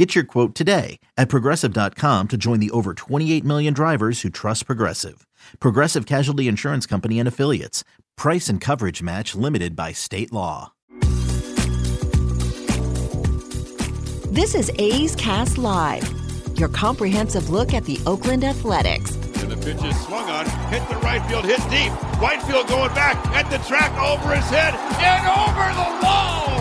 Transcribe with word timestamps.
Get 0.00 0.14
your 0.14 0.24
quote 0.24 0.54
today 0.54 0.98
at 1.18 1.28
progressive.com 1.28 2.28
to 2.28 2.38
join 2.38 2.58
the 2.58 2.70
over 2.70 2.94
28 2.94 3.44
million 3.44 3.74
drivers 3.74 4.22
who 4.22 4.30
trust 4.30 4.64
Progressive. 4.64 5.26
Progressive 5.58 6.06
Casualty 6.06 6.48
Insurance 6.48 6.86
Company 6.86 7.18
and 7.18 7.28
Affiliates. 7.28 7.84
Price 8.16 8.48
and 8.48 8.62
coverage 8.62 9.02
match 9.02 9.34
limited 9.34 9.76
by 9.76 9.92
state 9.92 10.32
law. 10.32 10.72
This 14.32 14.54
is 14.54 14.72
A's 14.78 15.14
Cast 15.16 15.58
Live, 15.58 16.10
your 16.58 16.70
comprehensive 16.70 17.50
look 17.50 17.74
at 17.74 17.84
the 17.84 18.00
Oakland 18.06 18.42
Athletics. 18.42 19.14
And 19.42 19.52
the 19.52 19.56
pitch 19.56 19.84
is 19.84 20.00
swung 20.06 20.30
on, 20.30 20.46
hit 20.72 20.88
the 20.88 20.96
right 20.96 21.22
field, 21.28 21.44
hit 21.44 21.60
deep. 21.68 21.92
Whitefield 22.22 22.68
going 22.68 22.94
back 22.94 23.18
at 23.36 23.50
the 23.50 23.58
track 23.68 23.92
over 24.00 24.34
his 24.34 24.48
head 24.48 24.72
and 24.72 25.26
over 25.28 25.74
the 25.74 26.06
wall. 26.06 26.59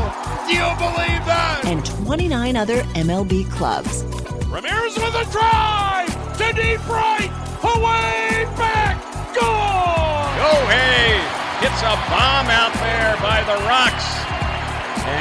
Do 0.50 0.56
you 0.56 0.74
believe 0.82 1.22
that? 1.30 1.62
And 1.66 1.86
29 1.86 2.58
other 2.58 2.82
MLB 2.98 3.46
clubs. 3.52 4.02
Ramirez 4.50 4.98
with 4.98 5.14
a 5.14 5.30
drive 5.30 6.10
to 6.42 6.48
deep 6.58 6.82
right, 6.90 7.30
away 7.62 8.50
back, 8.58 8.98
gone. 9.38 10.34
Shohei 10.42 11.22
hits 11.62 11.86
a 11.86 11.94
bomb 12.10 12.50
out 12.50 12.74
there 12.82 13.14
by 13.22 13.46
the 13.46 13.62
Rocks. 13.70 14.10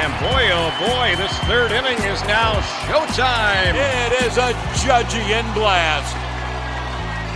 And 0.00 0.08
boy, 0.16 0.48
oh 0.48 0.72
boy, 0.80 1.12
this 1.20 1.36
third 1.44 1.76
inning 1.76 2.00
is 2.08 2.24
now 2.24 2.56
showtime. 2.88 3.76
It 3.76 4.24
is 4.24 4.38
a 4.40 4.56
judgy 4.80 5.28
in 5.28 5.44
blast. 5.52 6.16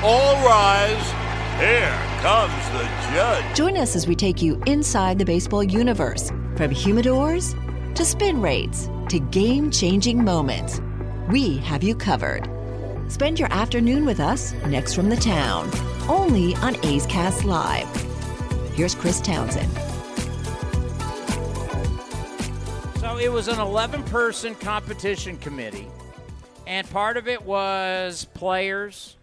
All 0.01 0.41
rise. 0.48 1.13
Here 1.61 1.93
comes 2.25 2.65
the 2.73 2.89
judge. 3.13 3.55
Join 3.55 3.77
us 3.77 3.95
as 3.95 4.09
we 4.09 4.17
take 4.17 4.41
you 4.41 4.59
inside 4.67 5.19
the 5.19 5.27
baseball 5.27 5.63
universe 5.63 6.31
from 6.57 6.70
humidors 6.70 7.55
to 7.95 8.05
spin 8.07 8.41
rates 8.41 8.89
to 9.11 9.19
game 9.19 9.71
changing 9.71 10.25
moments. 10.25 10.81
We 11.29 11.59
have 11.59 11.83
you 11.83 11.95
covered. 11.95 12.48
Spend 13.09 13.39
your 13.39 13.53
afternoon 13.53 14.07
with 14.07 14.19
us 14.19 14.55
next 14.67 14.95
from 14.95 15.11
the 15.11 15.17
town, 15.17 15.71
only 16.09 16.55
on 16.57 16.83
A's 16.87 17.05
Cast 17.07 17.45
Live. 17.45 17.87
Here's 18.75 18.95
Chris 18.95 19.20
Townsend. 19.20 19.70
So 22.98 23.19
it 23.19 23.31
was 23.31 23.48
an 23.48 23.61
11 23.61 24.05
person 24.05 24.55
competition 24.55 25.37
committee, 25.37 25.89
and 26.67 26.89
part 26.89 27.19
of 27.19 27.29
it 27.29 27.43
was 27.43 28.25
players. 28.33 29.17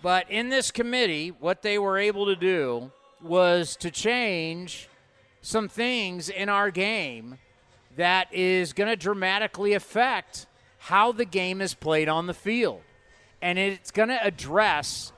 But 0.00 0.30
in 0.30 0.48
this 0.48 0.70
committee, 0.70 1.30
what 1.30 1.62
they 1.62 1.78
were 1.78 1.98
able 1.98 2.26
to 2.26 2.36
do 2.36 2.92
was 3.20 3.74
to 3.76 3.90
change 3.90 4.88
some 5.42 5.68
things 5.68 6.28
in 6.28 6.48
our 6.48 6.70
game 6.70 7.38
that 7.96 8.32
is 8.32 8.72
going 8.72 8.88
to 8.88 8.96
dramatically 8.96 9.74
affect 9.74 10.46
how 10.78 11.12
the 11.12 11.24
game 11.24 11.60
is 11.60 11.74
played 11.74 12.08
on 12.08 12.26
the 12.26 12.34
field. 12.34 12.82
And 13.40 13.58
it's 13.58 13.90
going 13.90 14.08
to 14.08 14.24
address 14.24 15.12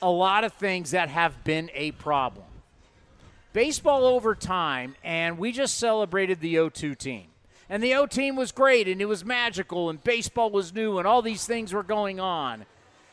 a 0.00 0.10
lot 0.10 0.44
of 0.44 0.52
things 0.52 0.90
that 0.92 1.08
have 1.08 1.44
been 1.44 1.70
a 1.74 1.92
problem. 1.92 2.46
Baseball 3.52 4.04
over 4.04 4.34
time, 4.34 4.96
and 5.04 5.38
we 5.38 5.52
just 5.52 5.78
celebrated 5.78 6.40
the 6.40 6.52
0 6.52 6.70
2 6.70 6.94
team. 6.94 7.26
And 7.68 7.82
the 7.82 7.94
O 7.94 8.06
team 8.06 8.36
was 8.36 8.52
great, 8.52 8.88
and 8.88 9.00
it 9.00 9.06
was 9.06 9.24
magical, 9.24 9.88
and 9.88 10.02
baseball 10.02 10.50
was 10.50 10.74
new, 10.74 10.98
and 10.98 11.08
all 11.08 11.22
these 11.22 11.46
things 11.46 11.72
were 11.72 11.82
going 11.82 12.20
on. 12.20 12.66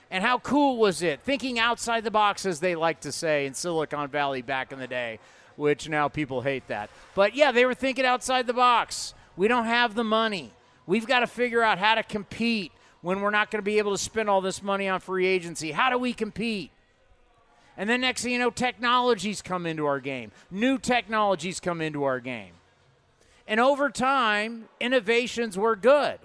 And 0.09 0.23
how 0.23 0.39
cool 0.39 0.77
was 0.77 1.01
it? 1.01 1.21
Thinking 1.21 1.57
outside 1.57 2.03
the 2.03 2.11
box, 2.11 2.45
as 2.45 2.59
they 2.59 2.75
like 2.75 3.01
to 3.01 3.11
say 3.13 3.45
in 3.45 3.53
Silicon 3.53 4.09
Valley 4.09 4.41
back 4.41 4.73
in 4.73 4.79
the 4.79 4.87
day, 4.87 5.19
which 5.61 5.87
now 5.87 6.07
people 6.09 6.41
hate 6.41 6.67
that. 6.67 6.89
But 7.13 7.35
yeah, 7.35 7.51
they 7.51 7.65
were 7.65 7.75
thinking 7.75 8.03
outside 8.03 8.47
the 8.47 8.53
box. 8.53 9.13
We 9.37 9.47
don't 9.47 9.65
have 9.65 9.93
the 9.93 10.03
money. 10.03 10.51
We've 10.87 11.05
got 11.05 11.19
to 11.19 11.27
figure 11.27 11.61
out 11.61 11.77
how 11.77 11.95
to 11.95 12.03
compete 12.03 12.71
when 13.01 13.21
we're 13.21 13.29
not 13.29 13.51
going 13.51 13.59
to 13.59 13.65
be 13.65 13.77
able 13.77 13.91
to 13.91 13.97
spend 13.97 14.27
all 14.27 14.41
this 14.41 14.63
money 14.63 14.89
on 14.89 14.99
free 14.99 15.27
agency. 15.27 15.71
How 15.71 15.91
do 15.91 15.99
we 15.99 16.13
compete? 16.13 16.71
And 17.77 17.87
then 17.87 18.01
next 18.01 18.23
thing 18.23 18.33
you 18.33 18.39
know, 18.39 18.49
technologies 18.49 19.41
come 19.41 19.65
into 19.67 19.85
our 19.85 19.99
game. 19.99 20.31
New 20.49 20.79
technologies 20.79 21.59
come 21.59 21.79
into 21.79 22.03
our 22.03 22.19
game. 22.19 22.53
And 23.47 23.59
over 23.59 23.89
time, 23.89 24.65
innovations 24.79 25.57
were 25.57 25.75
good. 25.75 26.17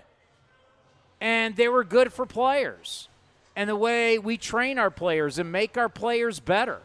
And 1.20 1.56
they 1.56 1.68
were 1.68 1.84
good 1.84 2.12
for 2.12 2.24
players. 2.24 3.08
And 3.54 3.68
the 3.68 3.76
way 3.76 4.18
we 4.18 4.36
train 4.38 4.78
our 4.78 4.90
players 4.90 5.38
and 5.38 5.52
make 5.52 5.76
our 5.76 5.88
players 5.88 6.40
better. 6.40 6.80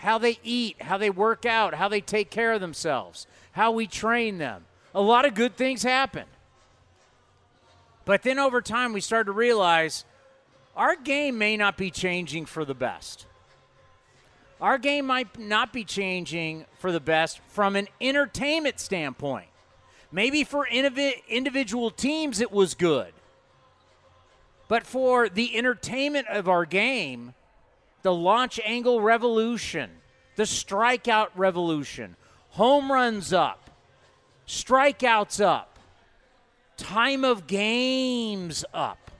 How 0.00 0.18
they 0.18 0.38
eat, 0.42 0.82
how 0.82 0.98
they 0.98 1.10
work 1.10 1.46
out, 1.46 1.74
how 1.74 1.88
they 1.88 2.00
take 2.00 2.30
care 2.30 2.52
of 2.52 2.60
themselves, 2.60 3.26
how 3.52 3.70
we 3.70 3.86
train 3.86 4.38
them. 4.38 4.64
A 4.94 5.00
lot 5.00 5.24
of 5.24 5.34
good 5.34 5.56
things 5.56 5.82
happen. 5.82 6.24
But 8.04 8.22
then 8.22 8.38
over 8.38 8.60
time, 8.60 8.92
we 8.92 9.00
started 9.00 9.26
to 9.26 9.32
realize 9.32 10.04
our 10.74 10.96
game 10.96 11.38
may 11.38 11.56
not 11.56 11.76
be 11.76 11.90
changing 11.90 12.46
for 12.46 12.64
the 12.64 12.74
best. 12.74 13.26
Our 14.60 14.78
game 14.78 15.06
might 15.06 15.38
not 15.38 15.72
be 15.72 15.84
changing 15.84 16.64
for 16.78 16.92
the 16.92 17.00
best 17.00 17.40
from 17.48 17.76
an 17.76 17.88
entertainment 18.00 18.80
standpoint. 18.80 19.48
Maybe 20.10 20.44
for 20.44 20.66
individual 20.66 21.90
teams 21.90 22.40
it 22.40 22.50
was 22.50 22.74
good. 22.74 23.12
But 24.66 24.86
for 24.86 25.28
the 25.28 25.56
entertainment 25.56 26.26
of 26.28 26.48
our 26.48 26.64
game, 26.64 27.34
the 28.02 28.14
launch 28.14 28.60
angle 28.64 29.00
revolution, 29.00 29.90
the 30.36 30.44
strikeout 30.44 31.28
revolution, 31.34 32.16
home 32.50 32.90
runs 32.90 33.32
up, 33.32 33.70
strikeouts 34.46 35.44
up, 35.44 35.78
time 36.76 37.24
of 37.24 37.46
games 37.46 38.64
up 38.72 39.10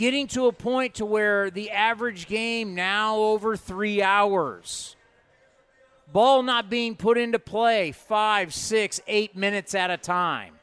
getting 0.00 0.26
to 0.26 0.46
a 0.46 0.52
point 0.52 0.94
to 0.94 1.04
where 1.04 1.50
the 1.50 1.70
average 1.70 2.26
game 2.26 2.74
now 2.74 3.16
over 3.16 3.54
three 3.54 4.00
hours 4.00 4.96
ball 6.10 6.42
not 6.42 6.70
being 6.70 6.96
put 6.96 7.18
into 7.18 7.38
play 7.38 7.92
five 7.92 8.54
six 8.54 8.98
eight 9.06 9.36
minutes 9.36 9.74
at 9.74 9.90
a 9.90 9.98
time 9.98 10.54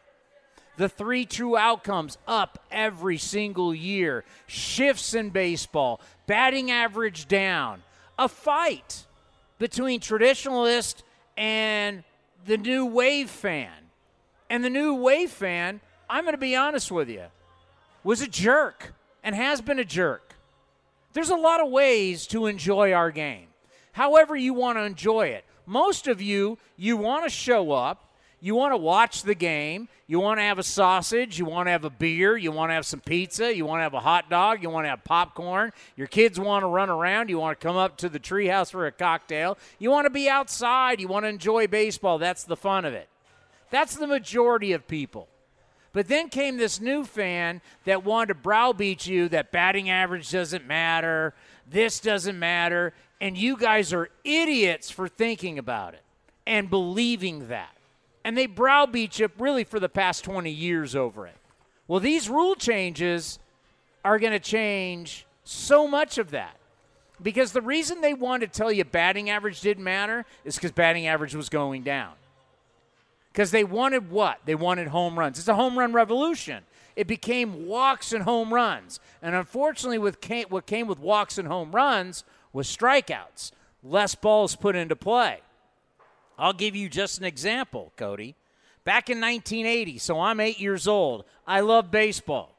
the 0.77 0.89
three 0.89 1.25
true 1.25 1.57
outcomes 1.57 2.17
up 2.27 2.63
every 2.71 3.17
single 3.17 3.75
year 3.75 4.23
shifts 4.45 5.13
in 5.13 5.29
baseball 5.29 5.99
batting 6.25 6.71
average 6.71 7.27
down 7.27 7.83
a 8.17 8.29
fight 8.29 9.05
between 9.59 9.99
traditionalist 9.99 11.01
and 11.35 12.03
the 12.45 12.57
new 12.57 12.85
wave 12.85 13.29
fan 13.29 13.71
and 14.49 14.63
the 14.63 14.69
new 14.69 14.93
wave 14.93 15.31
fan 15.31 15.81
i'm 16.09 16.23
going 16.23 16.33
to 16.33 16.37
be 16.37 16.55
honest 16.55 16.91
with 16.91 17.09
you 17.09 17.25
was 18.03 18.21
a 18.21 18.27
jerk 18.27 18.93
and 19.21 19.35
has 19.35 19.59
been 19.59 19.77
a 19.77 19.83
jerk. 19.83 20.35
There's 21.11 21.29
a 21.29 21.35
lot 21.35 21.59
of 21.59 21.69
ways 21.69 22.25
to 22.27 22.45
enjoy 22.45 22.93
our 22.93 23.11
game, 23.11 23.47
however, 23.91 24.37
you 24.37 24.53
want 24.53 24.77
to 24.77 24.83
enjoy 24.83 25.27
it. 25.27 25.43
Most 25.65 26.07
of 26.07 26.21
you, 26.21 26.57
you 26.77 26.95
want 26.95 27.25
to 27.25 27.29
show 27.29 27.73
up, 27.73 28.06
you 28.39 28.53
want 28.53 28.71
to 28.73 28.77
watch 28.77 29.23
the 29.23 29.33
game, 29.33 29.87
you 30.05 30.19
want 30.19 30.37
to 30.37 30.43
have 30.43 30.59
a 30.59 30.63
sausage, 30.63 31.39
you 31.39 31.45
want 31.45 31.67
to 31.67 31.71
have 31.71 31.83
a 31.83 31.89
beer, 31.89 32.37
you 32.37 32.51
want 32.51 32.69
to 32.69 32.75
have 32.75 32.85
some 32.85 32.99
pizza, 32.99 33.55
you 33.55 33.65
want 33.65 33.79
to 33.79 33.83
have 33.83 33.95
a 33.95 33.99
hot 33.99 34.29
dog, 34.29 34.61
you 34.61 34.69
want 34.69 34.85
to 34.85 34.89
have 34.89 35.03
popcorn, 35.03 35.71
your 35.95 36.07
kids 36.07 36.39
want 36.39 36.63
to 36.63 36.67
run 36.67 36.89
around, 36.89 37.29
you 37.29 37.39
want 37.39 37.59
to 37.59 37.67
come 37.67 37.75
up 37.75 37.97
to 37.97 38.09
the 38.09 38.19
treehouse 38.19 38.71
for 38.71 38.85
a 38.85 38.91
cocktail, 38.91 39.57
you 39.79 39.89
want 39.89 40.05
to 40.05 40.11
be 40.11 40.29
outside, 40.29 41.01
you 41.01 41.07
want 41.07 41.25
to 41.25 41.29
enjoy 41.29 41.67
baseball. 41.67 42.19
That's 42.19 42.43
the 42.43 42.55
fun 42.55 42.85
of 42.85 42.93
it. 42.93 43.09
That's 43.69 43.95
the 43.95 44.07
majority 44.07 44.71
of 44.73 44.87
people. 44.87 45.27
But 45.91 46.07
then 46.07 46.29
came 46.29 46.57
this 46.57 46.79
new 46.79 47.05
fan 47.05 47.61
that 47.85 48.05
wanted 48.05 48.27
to 48.27 48.35
browbeat 48.35 49.07
you 49.07 49.29
that 49.29 49.51
batting 49.51 49.89
average 49.89 50.29
doesn't 50.29 50.67
matter, 50.67 51.33
this 51.67 51.99
doesn't 51.99 52.37
matter, 52.37 52.93
and 53.19 53.35
you 53.35 53.57
guys 53.57 53.93
are 53.93 54.09
idiots 54.23 54.91
for 54.91 55.07
thinking 55.07 55.57
about 55.57 55.95
it 55.95 56.03
and 56.45 56.69
believing 56.69 57.47
that. 57.47 57.76
And 58.27 58.37
they 58.37 58.45
browbeat 58.45 59.19
you 59.19 59.29
really 59.39 59.63
for 59.63 59.79
the 59.79 59.87
past 59.87 60.25
20 60.25 60.51
years 60.51 60.97
over 60.97 61.25
it. 61.25 61.37
Well, 61.87 62.01
these 62.01 62.29
rule 62.29 62.55
changes 62.55 63.39
are 64.03 64.19
going 64.19 64.33
to 64.33 64.39
change 64.39 65.25
so 65.45 65.87
much 65.87 66.17
of 66.17 66.31
that. 66.31 66.57
Because 67.21 67.53
the 67.53 67.61
reason 67.61 68.01
they 68.01 68.13
wanted 68.13 68.51
to 68.51 68.57
tell 68.57 68.69
you 68.69 68.83
batting 68.83 69.29
average 69.29 69.61
didn't 69.61 69.85
matter 69.85 70.25
is 70.43 70.55
because 70.55 70.73
batting 70.73 71.07
average 71.07 71.35
was 71.35 71.47
going 71.47 71.83
down 71.83 72.15
because 73.37 73.51
they 73.51 73.63
wanted 73.63 74.09
what? 74.09 74.39
They 74.45 74.55
wanted 74.55 74.87
home 74.87 75.17
runs. 75.17 75.37
It's 75.37 75.47
a 75.47 75.53
home 75.53 75.77
run 75.77 75.93
revolution. 75.93 76.63
It 76.95 77.05
became 77.05 77.67
walks 77.67 78.11
and 78.11 78.23
home 78.23 78.51
runs. 78.51 78.99
And 79.21 79.35
unfortunately, 79.35 79.99
with 79.99 80.17
what 80.49 80.65
came 80.65 80.87
with 80.87 80.99
walks 80.99 81.37
and 81.37 81.47
home 81.47 81.71
runs 81.71 82.23
was 82.51 82.67
strikeouts. 82.67 83.51
less 83.83 84.15
balls 84.15 84.55
put 84.55 84.75
into 84.75 84.95
play. 84.95 85.41
I'll 86.37 86.53
give 86.53 86.75
you 86.75 86.89
just 86.89 87.17
an 87.19 87.25
example, 87.25 87.91
Cody. 87.97 88.35
Back 88.83 89.09
in 89.09 89.19
1980, 89.19 89.97
so 89.97 90.19
I'm 90.21 90.39
eight 90.39 90.59
years 90.59 90.87
old. 90.87 91.25
I 91.45 91.59
love 91.59 91.91
baseball. 91.91 92.55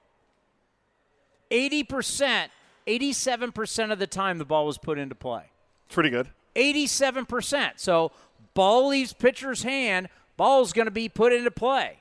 80%, 1.51 2.49
87% 2.87 3.93
of 3.93 3.99
the 3.99 4.07
time 4.07 4.39
the 4.39 4.45
ball 4.45 4.67
was 4.67 4.77
put 4.77 4.99
into 4.99 5.15
play. 5.15 5.45
It's 5.87 5.95
pretty 5.95 6.11
good. 6.11 6.29
87%. 6.55 7.73
So 7.77 8.13
ball 8.53 8.89
leaves 8.89 9.13
pitcher's 9.13 9.63
hand, 9.63 10.09
ball's 10.37 10.73
going 10.73 10.87
to 10.87 10.91
be 10.93 11.09
put 11.09 11.33
into 11.33 11.51
play. 11.51 11.99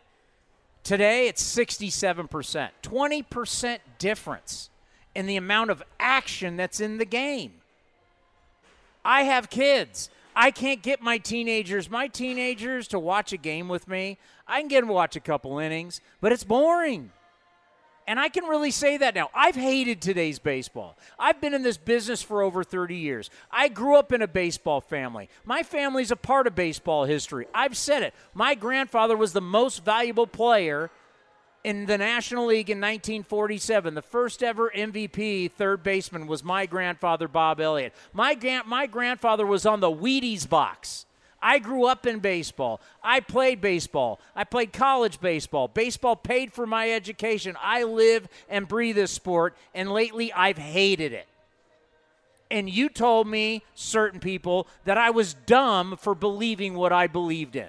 Today 0.83 1.27
it's 1.27 1.43
67%. 1.43 2.69
20% 2.81 3.79
difference 3.97 4.69
in 5.15 5.25
the 5.25 5.35
amount 5.35 5.69
of 5.69 5.83
action 5.99 6.57
that's 6.57 6.79
in 6.79 6.97
the 6.97 7.05
game. 7.05 7.53
I 9.03 9.23
have 9.23 9.49
kids. 9.49 10.09
I 10.39 10.51
can't 10.51 10.83
get 10.83 11.01
my 11.01 11.17
teenagers, 11.17 11.89
my 11.89 12.07
teenagers 12.07 12.87
to 12.89 12.99
watch 12.99 13.33
a 13.33 13.37
game 13.37 13.67
with 13.67 13.87
me. 13.87 14.19
I 14.47 14.59
can 14.59 14.67
get 14.67 14.81
them 14.81 14.89
to 14.89 14.93
watch 14.93 15.15
a 15.15 15.19
couple 15.19 15.57
innings, 15.57 15.99
but 16.21 16.31
it's 16.31 16.43
boring. 16.43 17.11
And 18.05 18.19
I 18.19 18.29
can 18.29 18.43
really 18.43 18.69
say 18.69 18.97
that 18.97 19.15
now. 19.15 19.31
I've 19.33 19.55
hated 19.55 19.99
today's 19.99 20.37
baseball. 20.37 20.95
I've 21.17 21.41
been 21.41 21.55
in 21.55 21.63
this 21.63 21.77
business 21.77 22.21
for 22.21 22.43
over 22.43 22.63
30 22.63 22.95
years. 22.95 23.31
I 23.49 23.67
grew 23.67 23.97
up 23.97 24.13
in 24.13 24.21
a 24.21 24.27
baseball 24.27 24.79
family. 24.79 25.27
My 25.43 25.63
family's 25.63 26.11
a 26.11 26.15
part 26.15 26.45
of 26.45 26.53
baseball 26.53 27.05
history. 27.05 27.47
I've 27.51 27.75
said 27.75 28.03
it. 28.03 28.13
My 28.35 28.53
grandfather 28.53 29.17
was 29.17 29.33
the 29.33 29.41
most 29.41 29.83
valuable 29.83 30.27
player 30.27 30.91
in 31.67 31.85
the 31.85 31.97
National 31.97 32.45
League 32.45 32.69
in 32.69 32.77
1947. 32.77 33.93
The 33.93 34.01
first 34.01 34.41
ever 34.41 34.71
MVP 34.73 35.51
third 35.51 35.83
baseman 35.83 36.25
was 36.25 36.41
my 36.41 36.65
grandfather, 36.65 37.27
Bob 37.27 37.59
Elliott. 37.59 37.93
My, 38.13 38.35
gran- 38.35 38.63
my 38.67 38.87
grandfather 38.87 39.45
was 39.45 39.65
on 39.65 39.81
the 39.81 39.91
Wheaties 39.91 40.47
box. 40.47 41.05
I 41.41 41.59
grew 41.59 41.85
up 41.85 42.07
in 42.07 42.19
baseball. 42.19 42.79
I 43.03 43.19
played 43.19 43.59
baseball. 43.59 44.21
I 44.33 44.45
played 44.45 44.71
college 44.71 45.19
baseball. 45.19 45.67
Baseball 45.67 46.15
paid 46.15 46.53
for 46.53 46.65
my 46.65 46.89
education. 46.89 47.57
I 47.61 47.83
live 47.83 48.29
and 48.47 48.65
breathe 48.65 48.95
this 48.95 49.11
sport, 49.11 49.53
and 49.75 49.91
lately 49.91 50.31
I've 50.31 50.57
hated 50.57 51.11
it. 51.11 51.27
And 52.49 52.69
you 52.69 52.87
told 52.87 53.27
me, 53.27 53.65
certain 53.75 54.21
people, 54.21 54.69
that 54.85 54.97
I 54.97 55.09
was 55.09 55.33
dumb 55.33 55.97
for 55.97 56.15
believing 56.15 56.75
what 56.75 56.93
I 56.93 57.07
believed 57.07 57.57
in. 57.57 57.67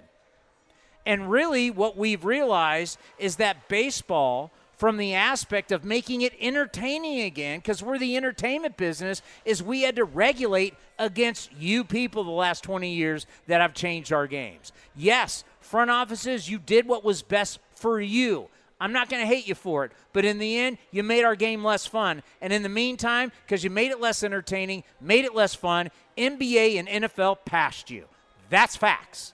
And 1.09 1.31
really, 1.31 1.71
what 1.71 1.97
we've 1.97 2.27
realized 2.27 2.99
is 3.19 3.37
that 3.37 3.67
baseball, 3.67 4.53
from 4.77 4.99
the 4.99 5.15
aspect 5.15 5.73
of 5.73 5.83
making 5.83 6.21
it 6.21 6.35
entertaining 6.39 7.23
again, 7.23 7.61
because 7.61 7.83
we're 7.83 7.99
the 7.99 8.15
entertainment 8.15 8.77
business, 8.77 9.23
is 9.47 9.63
we 9.63 9.81
had 9.83 9.97
to 9.97 10.05
regulate 10.05 10.75
against 10.99 11.51
you 11.59 11.83
people 11.83 12.25
the 12.25 12.31
last 12.31 12.63
20 12.63 12.93
years 12.93 13.27
that 13.47 13.63
have 13.63 13.73
changed 13.73 14.13
our 14.13 14.27
games. 14.27 14.71
Yes, 14.95 15.45
front 15.61 15.91
offices, 15.91 16.51
you 16.51 16.59
did 16.59 16.87
what 16.87 17.03
was 17.03 17.23
best 17.23 17.59
for 17.73 17.99
you. 18.03 18.49
I'm 18.79 18.93
not 18.93 19.09
going 19.09 19.23
to 19.23 19.27
hate 19.27 19.49
you 19.49 19.55
for 19.55 19.87
it, 19.87 19.93
but 20.13 20.27
in 20.27 20.37
the 20.37 20.59
end, 20.59 20.77
you 20.91 21.03
made 21.03 21.25
our 21.25 21.37
game 21.37 21.65
less 21.65 21.87
fun. 21.87 22.23
And 22.43 22.53
in 22.53 22.63
the 22.63 22.69
meantime, 22.69 23.33
because 23.47 23.65
you 23.65 23.71
made 23.71 23.93
it 23.93 23.99
less 23.99 24.23
entertaining, 24.23 24.85
made 25.01 25.25
it 25.25 25.35
less 25.35 25.55
fun, 25.55 25.91
NBA 26.19 26.79
and 26.79 26.87
NFL 26.87 27.39
passed 27.47 27.89
you. 27.89 28.05
That's 28.51 28.77
facts. 28.77 29.33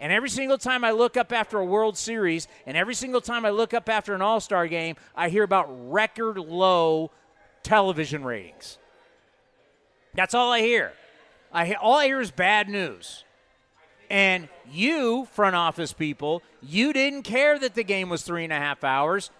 And 0.00 0.10
every 0.10 0.30
single 0.30 0.56
time 0.56 0.82
I 0.82 0.92
look 0.92 1.18
up 1.18 1.30
after 1.30 1.58
a 1.58 1.64
World 1.64 1.96
Series, 1.98 2.48
and 2.66 2.74
every 2.74 2.94
single 2.94 3.20
time 3.20 3.44
I 3.44 3.50
look 3.50 3.74
up 3.74 3.88
after 3.90 4.14
an 4.14 4.22
All 4.22 4.40
Star 4.40 4.66
game, 4.66 4.96
I 5.14 5.28
hear 5.28 5.42
about 5.44 5.68
record 5.92 6.38
low 6.38 7.10
television 7.62 8.24
ratings. 8.24 8.78
That's 10.14 10.34
all 10.34 10.50
I 10.50 10.60
hear. 10.60 10.94
I 11.52 11.74
all 11.74 11.96
I 11.96 12.06
hear 12.06 12.20
is 12.20 12.30
bad 12.30 12.68
news. 12.68 13.24
And 14.08 14.48
you, 14.72 15.28
front 15.32 15.54
office 15.54 15.92
people, 15.92 16.42
you 16.62 16.92
didn't 16.92 17.22
care 17.22 17.58
that 17.58 17.74
the 17.74 17.84
game 17.84 18.08
was 18.08 18.22
three 18.22 18.42
and 18.42 18.52
a 18.52 18.56
half 18.56 18.82
hours. 18.82 19.30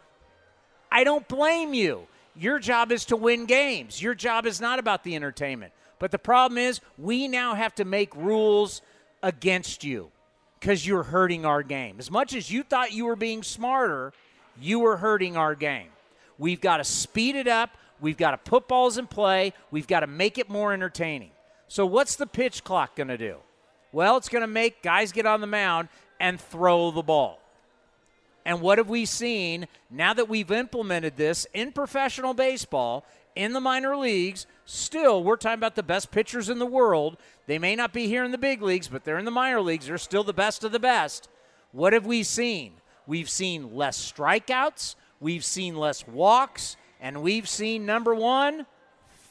I 0.93 1.05
don't 1.05 1.27
blame 1.27 1.73
you. 1.73 2.07
Your 2.37 2.59
job 2.59 2.93
is 2.93 3.07
to 3.07 3.17
win 3.17 3.47
games. 3.47 4.01
Your 4.01 4.15
job 4.15 4.47
is 4.47 4.61
not 4.61 4.79
about 4.79 5.03
the 5.03 5.17
entertainment. 5.17 5.73
But 5.99 6.13
the 6.13 6.19
problem 6.19 6.59
is, 6.59 6.81
we 6.99 7.27
now 7.27 7.55
have 7.55 7.75
to 7.77 7.85
make 7.85 8.15
rules 8.15 8.81
against 9.23 9.83
you 9.83 10.13
because 10.61 10.87
you're 10.87 11.03
hurting 11.03 11.47
our 11.47 11.63
game. 11.63 11.97
As 11.99 12.11
much 12.11 12.35
as 12.35 12.51
you 12.51 12.63
thought 12.63 12.93
you 12.93 13.07
were 13.07 13.17
being 13.17 13.43
smarter, 13.43 14.13
you 14.61 14.79
were 14.79 14.99
hurting 14.99 15.37
our 15.37 15.55
game. 15.55 15.89
We've 16.39 16.61
got 16.61 16.77
to 16.77 16.85
speed 16.85 17.35
it 17.35 17.49
up. 17.49 17.71
We've 18.01 18.17
got 18.17 18.33
to 18.33 18.39
put 18.39 18.69
balls 18.69 18.99
in 18.99 19.07
play. 19.07 19.55
We've 19.71 19.87
got 19.87 20.01
to 20.01 20.07
make 20.07 20.39
it 20.39 20.49
more 20.49 20.73
entertaining. 20.73 21.31
So, 21.69 21.87
what's 21.87 22.17
the 22.17 22.27
pitch 22.27 22.65
clock 22.65 22.97
going 22.97 23.09
to 23.09 23.19
do? 23.19 23.37
Well, 23.93 24.17
it's 24.17 24.29
going 24.29 24.43
to 24.43 24.47
make 24.47 24.83
guys 24.83 25.13
get 25.13 25.27
on 25.27 25.41
the 25.41 25.47
mound 25.47 25.89
and 26.19 26.41
throw 26.41 26.91
the 26.91 27.03
ball. 27.03 27.41
And 28.45 28.61
what 28.61 28.79
have 28.79 28.89
we 28.89 29.05
seen 29.05 29.69
now 29.91 30.15
that 30.15 30.29
we've 30.29 30.51
implemented 30.51 31.17
this 31.17 31.47
in 31.53 31.73
professional 31.73 32.35
baseball, 32.35 33.05
in 33.35 33.53
the 33.53 33.61
minor 33.61 33.97
leagues? 33.97 34.47
Still, 34.65 35.23
we're 35.25 35.37
talking 35.37 35.59
about 35.59 35.75
the 35.75 35.83
best 35.83 36.11
pitchers 36.11 36.49
in 36.49 36.59
the 36.59 36.67
world. 36.67 37.17
They 37.47 37.59
may 37.59 37.75
not 37.75 37.93
be 37.93 38.07
here 38.07 38.25
in 38.25 38.31
the 38.31 38.39
big 38.39 38.63
leagues, 38.63 38.89
but 38.89 39.05
they're 39.05 39.19
in 39.19 39.25
the 39.25 39.31
minor 39.31 39.61
leagues. 39.61 39.87
They're 39.87 39.99
still 39.99 40.25
the 40.25 40.33
best 40.33 40.65
of 40.65 40.73
the 40.73 40.79
best. 40.79 41.29
What 41.73 41.93
have 41.93 42.07
we 42.07 42.23
seen? 42.23 42.75
We've 43.07 43.31
seen 43.31 43.75
less 43.75 44.13
strikeouts, 44.13 44.95
we've 45.19 45.45
seen 45.45 45.77
less 45.77 46.07
walks, 46.07 46.77
and 47.01 47.23
we've 47.23 47.49
seen 47.49 47.87
number 47.87 48.15
one, 48.15 48.67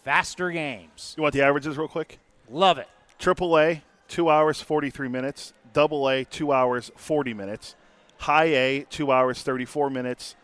faster 0.04 0.51
games. 0.51 1.13
You 1.16 1.24
want 1.24 1.34
the 1.34 1.42
averages 1.44 1.78
real 1.78 1.88
quick? 1.88 2.19
Love 2.50 2.78
it. 2.78 2.88
Triple 3.19 3.57
A, 3.57 3.84
two 4.07 4.30
hours, 4.30 4.62
43 4.62 5.07
minutes. 5.07 5.54
Double 5.72 6.10
A, 6.10 6.24
two 6.24 6.51
hours, 6.51 6.92
40 6.96 7.34
minutes. 7.34 7.75
High 8.18 8.46
A, 8.46 8.86
two 8.90 9.12
hours, 9.12 9.44
34 9.44 9.90
minutes. 9.90 10.36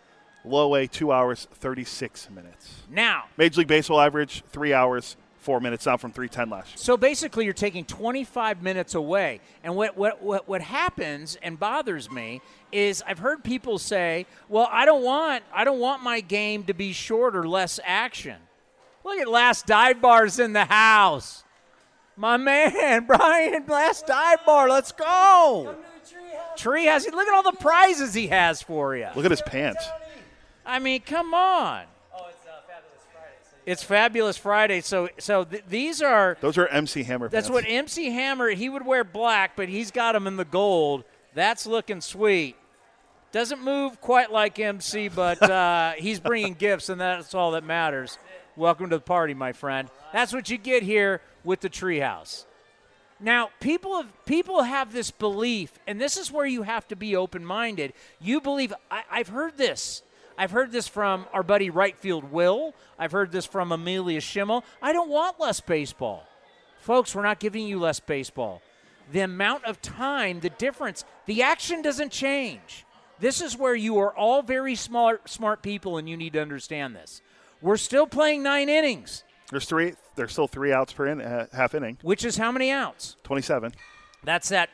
Low 0.46 0.76
A, 0.76 0.88
two 0.88 1.12
hours, 1.12 1.48
36 1.54 2.30
minutes. 2.30 2.84
Now, 2.90 3.26
Major 3.38 3.60
League 3.60 3.68
Baseball 3.68 4.00
average, 4.00 4.44
three 4.50 4.74
hours, 4.74 5.18
four 5.40 5.60
minutes, 5.60 5.86
down 5.86 5.98
from 5.98 6.12
310 6.12 6.50
last 6.50 6.70
year. 6.70 6.78
So 6.78 6.98
basically, 6.98 7.46
you're 7.46 7.54
taking 7.54 7.86
25 7.86 8.62
minutes 8.62 8.96
away. 8.96 9.42
And 9.64 9.76
what, 9.76 9.98
what, 9.98 10.22
what, 10.22 10.48
what 10.48 10.62
happens 10.62 11.38
and 11.42 11.60
bothers 11.60 12.12
me 12.12 12.42
is 12.72 13.04
I've 13.08 13.20
heard 13.20 13.44
people 13.44 13.78
say, 13.80 14.26
well, 14.50 14.68
I 14.72 14.86
don't 14.86 15.04
want 15.04 15.44
I 15.54 15.64
don't 15.64 15.80
want 15.80 16.04
my 16.04 16.22
game 16.22 16.64
to 16.66 16.74
be 16.74 16.94
shorter, 16.94 17.48
less 17.48 17.80
action. 17.84 18.38
Look 19.04 19.20
at 19.20 19.28
last 19.28 19.68
dive 19.68 20.02
bars 20.02 20.40
in 20.40 20.54
the 20.54 20.66
house. 20.66 21.44
My 22.18 22.38
man, 22.38 23.06
Brian, 23.08 23.66
last 23.68 24.08
dive 24.08 24.46
bar. 24.46 24.70
Let's 24.70 24.92
go. 24.92 25.76
Tree 26.56 26.86
has. 26.86 27.06
Look 27.06 27.28
at 27.28 27.34
all 27.34 27.44
the 27.44 27.58
prizes 27.58 28.14
he 28.14 28.28
has 28.28 28.62
for 28.62 28.96
you. 28.96 29.08
Look 29.16 29.26
at 29.26 29.32
his 29.32 29.42
pants. 29.42 29.86
I 30.66 30.80
mean, 30.80 31.02
come 31.02 31.34
on. 31.34 31.86
Oh, 32.14 32.26
it's 32.30 32.46
uh, 32.46 32.62
Fabulous 32.68 33.04
Friday. 33.12 33.36
So 33.44 33.56
it's 33.66 33.84
Fabulous 33.84 34.38
Friday. 34.38 34.82
So, 34.82 35.10
so 35.20 35.44
th- 35.44 35.64
these 35.70 36.02
are 36.02 36.38
Those 36.42 36.58
are 36.58 36.68
MC 36.68 37.04
Hammer 37.04 37.30
that's 37.30 37.50
pants. 37.50 37.66
what 37.66 37.72
MC 37.72 38.10
Hammer. 38.12 38.50
He 38.50 38.70
would 38.70 38.86
wear 38.86 39.04
black, 39.04 39.56
but 39.56 39.70
he's 39.70 39.92
got 39.92 40.14
them 40.14 40.28
in 40.28 40.38
the 40.38 40.46
gold. 40.46 41.04
That's 41.34 41.66
looking 41.68 42.02
sweet. 42.02 42.56
Doesn't 43.32 43.62
move 43.62 44.00
quite 44.00 44.32
like 44.32 44.58
MC, 44.60 45.10
but 45.10 45.42
uh, 45.44 45.92
he's 45.98 46.22
bringing 46.22 46.54
gifts, 46.54 46.88
and 46.88 47.02
that's 47.02 47.34
all 47.36 47.52
that 47.52 47.66
matters. 47.66 48.18
Welcome 48.56 48.90
to 48.92 48.96
the 48.98 49.04
party, 49.04 49.34
my 49.34 49.52
friend. 49.52 49.90
That's 50.14 50.32
what 50.32 50.50
you 50.50 50.58
get 50.58 50.84
here 50.84 51.20
with 51.44 51.60
the 51.60 51.70
Treehouse. 51.70 52.46
Now, 53.20 53.50
people 53.60 53.98
have 53.98 54.26
people 54.26 54.64
have 54.64 54.94
this 54.94 55.12
belief, 55.12 55.74
and 55.86 56.00
this 56.00 56.16
is 56.16 56.32
where 56.32 56.46
you 56.46 56.64
have 56.64 56.88
to 56.88 56.96
be 56.96 57.16
open-minded. 57.16 57.92
You 58.22 58.40
believe 58.40 58.74
I, 58.90 59.04
I've 59.12 59.28
heard 59.28 59.58
this. 59.58 60.02
I've 60.38 60.52
heard 60.52 60.72
this 60.72 60.88
from 60.88 61.26
our 61.34 61.44
buddy 61.44 61.70
right 61.70 61.98
field 61.98 62.32
Will. 62.32 62.74
I've 63.00 63.12
heard 63.12 63.32
this 63.32 63.46
from 63.46 63.72
Amelia 63.72 64.22
Schimmel. 64.22 64.64
I 64.82 64.94
don't 64.94 65.10
want 65.10 65.40
less 65.40 65.60
baseball. 65.62 66.28
Folks, 66.80 67.16
we're 67.16 67.24
not 67.24 67.40
giving 67.40 67.66
you 67.68 67.80
less 67.80 68.00
baseball. 68.00 68.62
The 69.12 69.22
amount 69.22 69.66
of 69.66 69.82
time, 69.82 70.40
the 70.40 70.50
difference, 70.50 71.06
the 71.26 71.42
action 71.44 71.82
doesn't 71.82 72.12
change. 72.12 72.86
This 73.20 73.42
is 73.42 73.58
where 73.58 73.76
you 73.76 73.98
are 74.00 74.14
all 74.16 74.42
very 74.42 74.76
smart, 74.76 75.30
smart 75.30 75.62
people, 75.62 75.98
and 75.98 76.10
you 76.10 76.18
need 76.18 76.34
to 76.34 76.42
understand 76.42 76.96
this. 76.96 77.22
We're 77.62 77.78
still 77.78 78.08
playing 78.08 78.44
nine 78.44 78.68
innings, 78.68 79.24
There's 79.50 79.66
three. 79.66 79.94
There's 80.16 80.32
still 80.32 80.48
three 80.48 80.72
outs 80.74 80.94
per 80.94 81.08
in, 81.08 81.22
uh, 81.22 81.48
half 81.54 81.76
inning. 81.76 81.98
which 82.02 82.26
is 82.26 82.38
how 82.38 82.52
many 82.52 82.72
outs? 82.72 83.16
27. 83.24 83.74
That's 84.24 84.50
that 84.50 84.70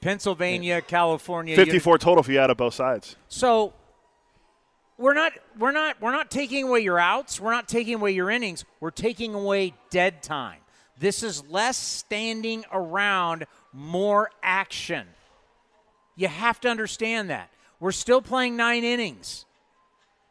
Pennsylvania, 0.00 0.80
California. 0.80 1.56
54 1.56 1.98
total 1.98 2.22
if 2.22 2.28
you 2.28 2.38
add 2.38 2.50
up 2.50 2.58
both 2.58 2.74
sides. 2.74 3.16
So 3.28 3.72
we're 4.98 5.14
not 5.14 5.32
we're 5.58 5.72
not 5.72 6.00
we're 6.00 6.12
not 6.12 6.30
taking 6.30 6.64
away 6.64 6.80
your 6.80 6.98
outs. 6.98 7.40
We're 7.40 7.52
not 7.52 7.68
taking 7.68 7.94
away 7.94 8.12
your 8.12 8.30
innings. 8.30 8.64
We're 8.80 8.90
taking 8.90 9.34
away 9.34 9.74
dead 9.90 10.22
time. 10.22 10.60
This 10.98 11.22
is 11.22 11.44
less 11.48 11.76
standing 11.76 12.64
around, 12.72 13.46
more 13.72 14.30
action. 14.42 15.06
You 16.14 16.28
have 16.28 16.60
to 16.60 16.68
understand 16.68 17.30
that. 17.30 17.50
We're 17.80 17.90
still 17.90 18.22
playing 18.22 18.56
9 18.56 18.84
innings. 18.84 19.44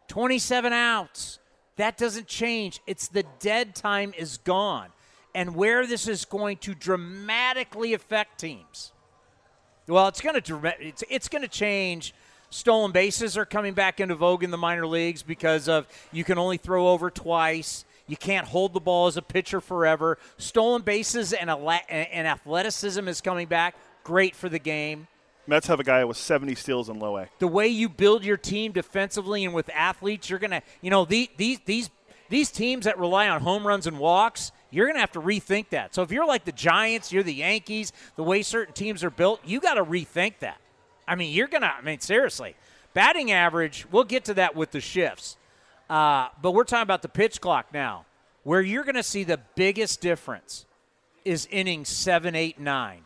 27 0.08 0.72
outs. 0.72 1.40
That 1.76 1.98
doesn't 1.98 2.28
change. 2.28 2.80
It's 2.88 3.10
the 3.10 3.26
dead 3.40 3.76
time 3.76 4.14
is 4.18 4.38
gone. 4.38 4.90
and 5.34 5.56
where 5.56 5.88
this 5.88 6.08
is 6.08 6.26
going 6.26 6.58
to 6.58 6.74
dramatically 6.76 7.94
affect 7.94 8.40
teams. 8.40 8.92
Well, 9.88 10.08
it's 10.08 10.22
going 10.22 10.42
to 10.42 10.76
it's, 10.80 11.04
it's 11.10 11.28
going 11.28 11.42
to 11.42 11.48
change. 11.48 12.14
Stolen 12.52 12.92
bases 12.92 13.38
are 13.38 13.46
coming 13.46 13.74
back 13.74 14.02
into 14.02 14.14
vogue 14.14 14.44
in 14.44 14.52
the 14.52 14.58
minor 14.58 14.86
leagues 14.86 15.24
because 15.24 15.70
of 15.70 15.88
you 16.12 16.26
can 16.26 16.38
only 16.38 16.58
throw 16.58 16.90
over 16.90 17.10
twice. 17.10 17.86
You 18.08 18.18
can't 18.18 18.46
hold 18.46 18.74
the 18.74 18.82
ball 18.82 19.08
as 19.08 19.16
a 19.16 19.22
pitcher 19.22 19.62
forever. 19.62 20.18
Stolen 20.38 20.82
bases 20.82 21.32
and, 21.32 21.50
and 21.50 22.28
athleticism 22.28 23.08
is 23.08 23.22
coming 23.22 23.48
back. 23.48 23.76
Great 24.04 24.36
for 24.36 24.50
the 24.50 24.60
game. 24.60 25.08
Mets 25.48 25.68
have 25.68 25.80
a 25.80 25.84
guy 25.84 26.04
with 26.04 26.18
70 26.18 26.54
steals 26.56 26.90
in 26.90 27.00
low 27.00 27.18
A. 27.18 27.28
The 27.40 27.48
way 27.48 27.70
you 27.70 27.88
build 27.88 28.26
your 28.26 28.38
team 28.38 28.74
defensively 28.74 29.46
and 29.46 29.54
with 29.54 29.70
athletes, 29.74 30.30
you're 30.30 30.40
gonna, 30.40 30.62
you 30.82 30.90
know, 30.90 31.06
these 31.06 31.30
these 31.38 31.60
these 31.66 31.90
these 32.30 32.52
teams 32.52 32.86
that 32.86 33.00
rely 33.00 33.30
on 33.30 33.42
home 33.42 33.66
runs 33.66 33.88
and 33.88 33.98
walks, 33.98 34.52
you're 34.72 34.88
gonna 34.88 35.00
have 35.00 35.12
to 35.14 35.22
rethink 35.22 35.70
that. 35.70 35.96
So 35.96 36.04
if 36.04 36.12
you're 36.12 36.28
like 36.28 36.44
the 36.44 36.52
Giants, 36.52 37.14
you're 37.14 37.24
the 37.24 37.34
Yankees, 37.34 37.92
the 38.18 38.24
way 38.24 38.44
certain 38.44 38.74
teams 38.74 39.04
are 39.04 39.10
built, 39.10 39.40
you 39.46 39.60
got 39.60 39.76
to 39.76 39.86
rethink 39.86 40.40
that. 40.40 40.61
I 41.12 41.16
mean, 41.16 41.34
you're 41.34 41.50
gonna. 41.50 41.74
I 41.78 41.82
mean, 41.82 42.00
seriously, 42.00 42.56
batting 42.94 43.34
average. 43.34 43.86
We'll 43.92 44.06
get 44.06 44.24
to 44.26 44.34
that 44.36 44.56
with 44.56 44.72
the 44.72 44.80
shifts, 44.80 45.36
uh, 45.90 46.30
but 46.42 46.52
we're 46.52 46.64
talking 46.64 46.84
about 46.84 47.02
the 47.02 47.10
pitch 47.10 47.42
clock 47.42 47.74
now, 47.74 48.06
where 48.44 48.62
you're 48.62 48.86
gonna 48.86 49.04
see 49.04 49.26
the 49.26 49.42
biggest 49.56 50.00
difference 50.00 50.66
is 51.26 51.50
innings 51.52 51.90
seven, 51.90 52.34
eight, 52.34 52.62
nine. 52.62 53.02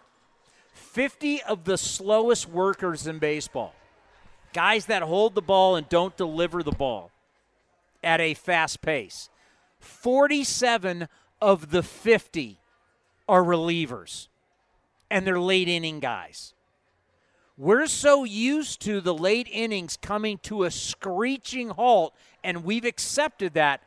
50 0.74 1.42
of 1.44 1.64
the 1.64 1.80
slowest 1.80 2.48
workers 2.48 3.08
in 3.08 3.18
baseball. 3.18 3.74
Guys 4.54 4.86
that 4.86 5.02
hold 5.02 5.34
the 5.34 5.42
ball 5.42 5.76
and 5.76 5.90
don't 5.90 6.16
deliver 6.16 6.62
the 6.62 6.72
ball 6.72 7.12
at 8.04 8.22
a 8.22 8.36
fast 8.36 8.84
pace. 8.84 9.30
47 9.80 11.08
of 11.42 11.72
the 11.72 11.82
50 11.82 12.60
are 13.28 13.44
relievers, 13.44 14.28
and 15.10 15.26
they're 15.26 15.40
late 15.40 15.68
inning 15.68 16.00
guys. 16.00 16.55
We're 17.58 17.88
so 17.88 18.26
used 18.26 18.82
to 18.82 19.00
the 19.00 19.14
late 19.14 19.48
innings 19.50 19.98
coming 20.02 20.40
to 20.40 20.64
a 20.64 20.72
screeching 20.72 21.70
halt, 21.70 22.14
and 22.44 22.66
we've 22.66 22.84
accepted 22.84 23.54
that. 23.54 23.82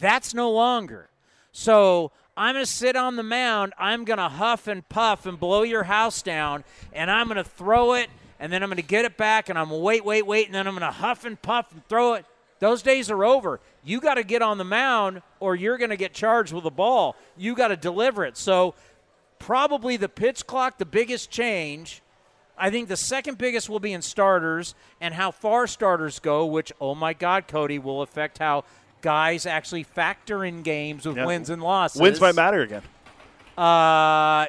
That's 0.00 0.34
no 0.34 0.50
longer. 0.50 1.08
So 1.52 2.10
I'm 2.36 2.54
going 2.54 2.64
to 2.64 2.70
sit 2.70 2.96
on 2.96 3.14
the 3.14 3.22
mound. 3.22 3.72
I'm 3.78 4.04
going 4.04 4.18
to 4.18 4.28
huff 4.28 4.66
and 4.66 4.88
puff 4.88 5.26
and 5.26 5.38
blow 5.38 5.62
your 5.62 5.84
house 5.84 6.22
down, 6.22 6.64
and 6.92 7.08
I'm 7.08 7.28
going 7.28 7.36
to 7.36 7.44
throw 7.44 7.94
it, 7.94 8.10
and 8.40 8.52
then 8.52 8.64
I'm 8.64 8.68
going 8.68 8.76
to 8.76 8.82
get 8.82 9.04
it 9.04 9.16
back, 9.16 9.48
and 9.48 9.56
I'm 9.56 9.68
going 9.68 9.80
to 9.80 9.84
wait, 9.84 10.04
wait, 10.04 10.26
wait, 10.26 10.46
and 10.46 10.54
then 10.54 10.66
I'm 10.66 10.74
going 10.74 10.90
to 10.90 10.90
huff 10.90 11.24
and 11.24 11.40
puff 11.40 11.70
and 11.70 11.86
throw 11.88 12.14
it. 12.14 12.26
Those 12.58 12.82
days 12.82 13.10
are 13.10 13.24
over. 13.24 13.60
You 13.84 14.00
got 14.00 14.14
to 14.14 14.24
get 14.24 14.42
on 14.42 14.58
the 14.58 14.64
mound, 14.64 15.22
or 15.38 15.54
you're 15.54 15.78
going 15.78 15.90
to 15.90 15.96
get 15.96 16.14
charged 16.14 16.52
with 16.52 16.64
a 16.64 16.70
ball. 16.70 17.14
You 17.36 17.54
got 17.54 17.68
to 17.68 17.76
deliver 17.76 18.24
it. 18.24 18.36
So, 18.36 18.74
probably 19.38 19.96
the 19.96 20.08
pitch 20.08 20.46
clock, 20.46 20.78
the 20.78 20.86
biggest 20.86 21.30
change. 21.30 22.02
I 22.56 22.70
think 22.70 22.88
the 22.88 22.96
second 22.96 23.38
biggest 23.38 23.68
will 23.68 23.80
be 23.80 23.92
in 23.92 24.02
starters 24.02 24.74
and 25.00 25.14
how 25.14 25.30
far 25.30 25.66
starters 25.66 26.18
go, 26.20 26.46
which, 26.46 26.72
oh 26.80 26.94
my 26.94 27.12
God, 27.12 27.48
Cody, 27.48 27.78
will 27.78 28.02
affect 28.02 28.38
how 28.38 28.64
guys 29.00 29.44
actually 29.44 29.82
factor 29.82 30.44
in 30.44 30.62
games 30.62 31.04
with 31.04 31.16
yep. 31.16 31.26
wins 31.26 31.50
and 31.50 31.62
losses. 31.62 32.00
Wins 32.00 32.20
might 32.20 32.34
matter 32.34 32.62
again. 32.62 32.82
Uh, 33.58 34.46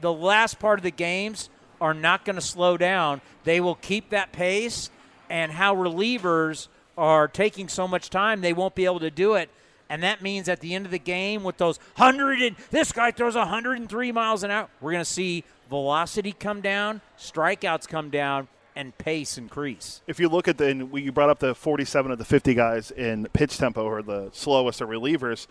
the 0.00 0.12
last 0.12 0.58
part 0.58 0.78
of 0.78 0.82
the 0.82 0.90
games 0.90 1.50
are 1.80 1.94
not 1.94 2.24
going 2.24 2.36
to 2.36 2.42
slow 2.42 2.76
down. 2.76 3.20
They 3.44 3.60
will 3.60 3.76
keep 3.76 4.10
that 4.10 4.32
pace, 4.32 4.90
and 5.30 5.52
how 5.52 5.74
relievers 5.76 6.68
are 6.96 7.28
taking 7.28 7.68
so 7.68 7.86
much 7.86 8.10
time, 8.10 8.40
they 8.40 8.52
won't 8.52 8.74
be 8.74 8.84
able 8.84 9.00
to 9.00 9.10
do 9.10 9.34
it. 9.34 9.50
And 9.90 10.02
that 10.02 10.20
means 10.22 10.48
at 10.48 10.60
the 10.60 10.74
end 10.74 10.84
of 10.84 10.92
the 10.92 10.98
game, 10.98 11.42
with 11.44 11.56
those 11.56 11.78
100 11.96 12.42
and 12.42 12.56
this 12.70 12.92
guy 12.92 13.10
throws 13.10 13.34
103 13.34 14.12
miles 14.12 14.42
an 14.42 14.50
hour, 14.50 14.68
we're 14.80 14.92
going 14.92 15.04
to 15.04 15.10
see 15.10 15.44
velocity 15.70 16.32
come 16.32 16.60
down, 16.60 17.00
strikeouts 17.18 17.88
come 17.88 18.10
down, 18.10 18.48
and 18.76 18.96
pace 18.96 19.38
increase. 19.38 20.02
If 20.06 20.20
you 20.20 20.28
look 20.28 20.46
at 20.46 20.58
the, 20.58 20.66
and 20.66 20.92
you 20.94 21.10
brought 21.10 21.30
up 21.30 21.40
the 21.40 21.54
47 21.54 22.12
of 22.12 22.18
the 22.18 22.24
50 22.24 22.54
guys 22.54 22.90
in 22.90 23.26
pitch 23.32 23.58
tempo 23.58 23.82
or 23.84 24.02
the 24.02 24.30
slowest 24.32 24.80
of 24.80 24.88
relievers. 24.88 25.46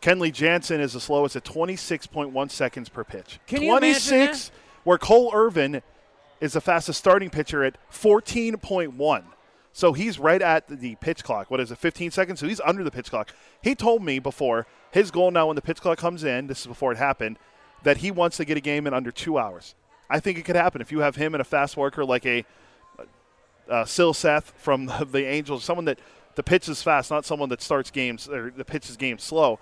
Kenley 0.00 0.32
Jansen 0.32 0.80
is 0.80 0.92
the 0.92 1.00
slowest 1.00 1.34
at 1.34 1.44
26.1 1.44 2.50
seconds 2.52 2.88
per 2.88 3.02
pitch. 3.02 3.40
Can 3.48 3.66
26, 3.66 4.52
where 4.84 4.96
Cole 4.96 5.32
Irvin 5.34 5.82
is 6.40 6.52
the 6.52 6.60
fastest 6.60 7.00
starting 7.00 7.30
pitcher 7.30 7.64
at 7.64 7.76
14.1. 7.90 9.24
So 9.72 9.92
he's 9.92 10.18
right 10.18 10.42
at 10.42 10.66
the 10.66 10.96
pitch 10.96 11.22
clock. 11.22 11.50
What 11.50 11.60
is 11.60 11.70
it, 11.70 11.78
15 11.78 12.10
seconds? 12.10 12.40
So 12.40 12.48
he's 12.48 12.60
under 12.60 12.82
the 12.82 12.90
pitch 12.90 13.10
clock. 13.10 13.32
He 13.62 13.74
told 13.74 14.02
me 14.02 14.18
before 14.18 14.66
his 14.90 15.10
goal 15.10 15.30
now 15.30 15.46
when 15.46 15.56
the 15.56 15.62
pitch 15.62 15.80
clock 15.80 15.98
comes 15.98 16.24
in, 16.24 16.46
this 16.46 16.60
is 16.60 16.66
before 16.66 16.92
it 16.92 16.98
happened, 16.98 17.38
that 17.82 17.98
he 17.98 18.10
wants 18.10 18.36
to 18.38 18.44
get 18.44 18.56
a 18.56 18.60
game 18.60 18.86
in 18.86 18.94
under 18.94 19.10
two 19.10 19.38
hours. 19.38 19.74
I 20.10 20.20
think 20.20 20.38
it 20.38 20.44
could 20.44 20.56
happen 20.56 20.80
if 20.80 20.90
you 20.90 21.00
have 21.00 21.16
him 21.16 21.34
and 21.34 21.40
a 21.40 21.44
fast 21.44 21.76
worker 21.76 22.04
like 22.04 22.26
a 22.26 22.44
uh, 23.68 23.84
Silseth 23.84 24.44
from 24.56 24.86
the, 24.86 25.04
the, 25.10 25.26
Angels, 25.26 25.64
someone 25.64 25.84
that 25.84 25.98
the 26.34 26.42
pitch 26.42 26.68
is 26.68 26.82
fast, 26.82 27.10
not 27.10 27.24
someone 27.24 27.48
that 27.50 27.60
starts 27.60 27.90
games 27.90 28.28
or 28.28 28.50
the 28.50 28.64
pitch 28.64 28.88
is 28.88 28.96
game 28.96 29.18
slow. 29.18 29.58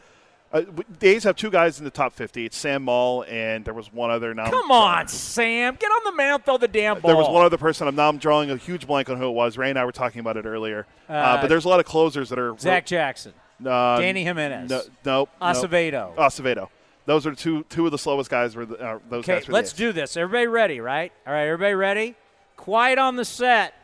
Uh, 0.53 0.63
A's 1.03 1.25
have 1.25 1.37
two 1.37 1.51
guys 1.51 1.79
in 1.79 1.85
the 1.85 1.91
top 1.91 2.13
50. 2.13 2.47
It's 2.47 2.57
Sam 2.57 2.85
Moll, 2.85 3.25
and 3.29 3.65
there 3.65 3.75
was 3.75 3.93
one 3.93 4.11
other. 4.11 4.33
Now 4.33 4.49
Come 4.49 4.71
on, 4.71 5.09
Sam. 5.09 5.77
Get 5.79 5.89
on 5.91 6.05
the 6.05 6.13
mound, 6.13 6.45
throw 6.45 6.57
the 6.57 6.69
damn 6.69 7.01
ball. 7.01 7.09
There 7.09 7.17
was 7.17 7.29
one 7.29 7.45
other 7.45 7.59
person. 7.59 7.89
I'm 7.89 7.97
now 7.97 8.09
I'm 8.09 8.19
drawing 8.19 8.51
a 8.51 8.57
huge 8.57 8.87
blank 8.87 9.11
on 9.11 9.19
who 9.19 9.29
it 9.29 9.33
was. 9.33 9.59
Ray 9.59 9.71
and 9.71 9.79
I 9.79 9.85
were 9.85 9.93
talking 9.93 10.21
about 10.21 10.37
it 10.37 10.47
earlier. 10.47 10.87
Uh, 11.09 11.13
uh, 11.13 11.41
but 11.41 11.49
there's 11.49 11.65
a 11.65 11.69
lot 11.69 11.81
of 11.81 11.87
closers 11.87 12.29
that 12.29 12.39
are. 12.39 12.57
Zach 12.59 12.87
Jackson. 12.87 13.35
Uh, 13.61 13.99
Dany 13.99 14.23
Jimenez. 14.23 14.71
No, 14.71 14.83
nope. 15.05 15.31
Acevedo. 15.41 16.11
Nope. 16.11 16.19
Acevedo. 16.19 16.69
Those 17.07 17.27
are 17.27 17.35
two 17.35 17.65
two 17.69 17.87
of 17.87 17.93
the 17.93 17.99
slowest 17.99 18.31
guys. 18.31 18.55
Were 18.55 18.67
the, 18.67 18.77
uh, 18.79 18.99
those 19.09 19.29
okay, 19.29 19.43
let's 19.49 19.73
do 19.73 19.93
this. 19.93 20.17
Everybody 20.17 20.47
ready, 20.47 20.81
right? 20.81 21.13
All 21.27 21.33
right, 21.33 21.47
everybody 21.47 21.75
ready? 21.75 22.15
Quiet 22.57 22.99
on 22.99 23.17
the 23.17 23.25
set. 23.25 23.75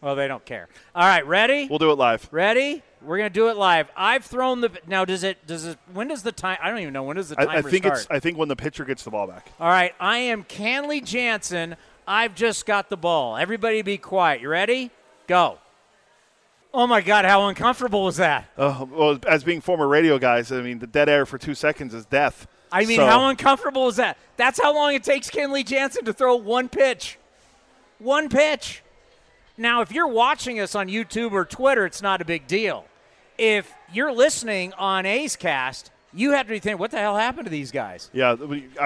Well, 0.00 0.14
they 0.14 0.28
don't 0.28 0.44
care. 0.44 0.68
All 0.94 1.06
right, 1.06 1.26
ready? 1.26 1.66
We'll 1.68 1.80
do 1.80 1.90
it 1.90 1.98
live. 1.98 2.28
Ready? 2.30 2.82
We're 3.02 3.18
gonna 3.18 3.30
do 3.30 3.48
it 3.48 3.56
live. 3.56 3.88
I've 3.96 4.24
thrown 4.24 4.60
the 4.60 4.70
now. 4.86 5.04
Does 5.04 5.22
it? 5.22 5.46
Does 5.46 5.64
it? 5.66 5.78
When 5.92 6.08
does 6.08 6.22
the 6.22 6.32
time? 6.32 6.58
I 6.62 6.68
don't 6.70 6.80
even 6.80 6.92
know. 6.92 7.04
When 7.04 7.16
does 7.16 7.28
the 7.28 7.36
timer 7.36 7.50
I, 7.50 7.56
I 7.58 7.62
think 7.62 7.84
start? 7.84 7.98
it's. 7.98 8.06
I 8.10 8.18
think 8.18 8.38
when 8.38 8.48
the 8.48 8.56
pitcher 8.56 8.84
gets 8.84 9.04
the 9.04 9.10
ball 9.10 9.26
back. 9.26 9.52
All 9.60 9.68
right. 9.68 9.94
I 10.00 10.18
am 10.18 10.44
Kenley 10.44 11.04
Jansen. 11.04 11.76
I've 12.06 12.34
just 12.34 12.66
got 12.66 12.88
the 12.88 12.96
ball. 12.96 13.36
Everybody, 13.36 13.82
be 13.82 13.98
quiet. 13.98 14.40
You 14.40 14.48
ready? 14.48 14.90
Go. 15.26 15.58
Oh 16.72 16.86
my 16.86 17.00
God! 17.00 17.24
How 17.24 17.48
uncomfortable 17.48 18.04
was 18.04 18.16
that? 18.16 18.50
Uh, 18.56 18.84
well, 18.90 19.18
as 19.26 19.42
being 19.44 19.60
former 19.60 19.88
radio 19.88 20.18
guys, 20.18 20.52
I 20.52 20.60
mean, 20.60 20.78
the 20.78 20.86
dead 20.86 21.08
air 21.08 21.24
for 21.24 21.38
two 21.38 21.54
seconds 21.54 21.94
is 21.94 22.04
death. 22.04 22.46
I 22.70 22.84
mean, 22.84 22.96
so. 22.96 23.06
how 23.06 23.28
uncomfortable 23.28 23.88
is 23.88 23.96
that? 23.96 24.18
That's 24.36 24.60
how 24.60 24.74
long 24.74 24.94
it 24.94 25.02
takes 25.02 25.30
Kenley 25.30 25.64
Jansen 25.64 26.04
to 26.04 26.12
throw 26.12 26.36
one 26.36 26.68
pitch. 26.68 27.18
One 27.98 28.28
pitch. 28.28 28.82
Now, 29.56 29.80
if 29.80 29.90
you're 29.90 30.08
watching 30.08 30.60
us 30.60 30.74
on 30.74 30.88
YouTube 30.88 31.32
or 31.32 31.44
Twitter, 31.44 31.84
it's 31.84 32.00
not 32.02 32.20
a 32.20 32.24
big 32.24 32.46
deal. 32.46 32.84
If 33.38 33.72
you're 33.92 34.12
listening 34.12 34.72
on 34.74 35.06
A's 35.06 35.36
Cast, 35.36 35.92
you 36.12 36.32
have 36.32 36.46
to 36.46 36.52
be 36.52 36.58
thinking, 36.58 36.78
what 36.78 36.90
the 36.90 36.98
hell 36.98 37.16
happened 37.16 37.44
to 37.46 37.50
these 37.50 37.70
guys? 37.70 38.10
Yeah, 38.12 38.32
I'm 38.32 38.38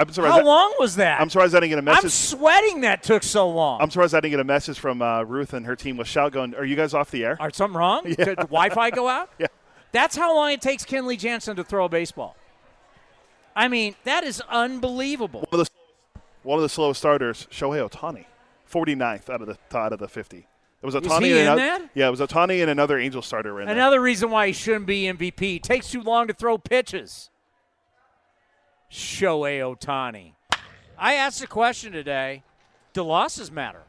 surprised. 0.09 0.17
How 0.17 0.37
that, 0.37 0.45
long 0.45 0.75
was 0.77 0.97
that? 0.97 1.19
I'm 1.19 1.29
surprised 1.29 1.55
I 1.55 1.61
didn't 1.61 1.71
get 1.71 1.79
a 1.79 1.81
message. 1.81 2.03
I'm 2.03 2.09
sweating 2.09 2.81
that 2.81 3.01
took 3.01 3.23
so 3.23 3.49
long. 3.49 3.81
I'm 3.81 3.89
surprised 3.89 4.13
I 4.13 4.19
didn't 4.19 4.31
get 4.31 4.39
a 4.41 4.45
message 4.45 4.77
from 4.77 5.01
uh, 5.01 5.23
Ruth 5.23 5.53
and 5.53 5.65
her 5.65 5.75
team 5.75 5.97
with 5.97 6.07
shout 6.07 6.33
going, 6.33 6.53
are 6.55 6.65
you 6.65 6.75
guys 6.75 6.93
off 6.93 7.11
the 7.11 7.23
air? 7.25 7.37
Are 7.39 7.51
something 7.51 7.77
wrong? 7.77 8.03
Yeah. 8.13 8.25
Did 8.25 8.37
Wi-Fi 8.37 8.91
go 8.91 9.07
out? 9.07 9.31
yeah. 9.39 9.47
That's 9.91 10.15
how 10.15 10.35
long 10.35 10.51
it 10.51 10.61
takes 10.61 10.85
Kenley 10.85 11.17
Jansen 11.17 11.55
to 11.55 11.63
throw 11.63 11.85
a 11.85 11.89
baseball. 11.89 12.35
I 13.55 13.67
mean, 13.67 13.95
that 14.03 14.23
is 14.23 14.41
unbelievable. 14.49 15.47
One 15.49 15.61
of 15.61 15.67
the, 15.67 16.21
one 16.43 16.59
of 16.59 16.63
the 16.63 16.69
slowest 16.69 16.99
starters, 16.99 17.47
Shohei 17.49 17.89
Ohtani, 17.89 18.25
49th 18.71 19.29
out 19.29 19.41
of 19.41 19.47
the 19.47 19.77
out 19.77 19.93
of 19.93 19.99
the 19.99 20.07
50. 20.07 20.45
It 20.83 20.85
was 20.85 20.95
Ohtani 20.95 21.31
and 21.31 21.39
another, 21.39 21.61
that? 21.61 21.89
Yeah, 21.95 22.07
it 22.07 22.11
was 22.11 22.19
Ohtani 22.19 22.59
and 22.59 22.69
another 22.69 22.99
Angel 22.99 23.21
starter 23.21 23.61
in 23.61 23.67
there. 23.67 23.73
Another 23.73 23.95
there. 23.95 24.01
reason 24.01 24.29
why 24.29 24.47
he 24.47 24.53
shouldn't 24.53 24.85
be 24.85 25.03
MVP. 25.03 25.61
Takes 25.61 25.89
too 25.89 26.01
long 26.01 26.27
to 26.27 26.33
throw 26.33 26.57
pitches. 26.57 27.29
Shohei 28.91 29.61
Ohtani. 29.61 30.33
I 30.97 31.13
asked 31.13 31.41
a 31.41 31.47
question 31.47 31.93
today. 31.93 32.43
Do 32.91 33.03
losses 33.03 33.49
matter? 33.49 33.83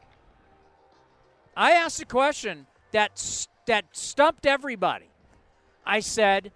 I 1.57 1.71
asked 1.73 2.01
a 2.01 2.05
question 2.05 2.65
that 2.93 3.47
that 3.67 3.85
stumped 3.91 4.45
everybody. 4.45 5.09
I 5.85 5.99
said, 5.99 6.53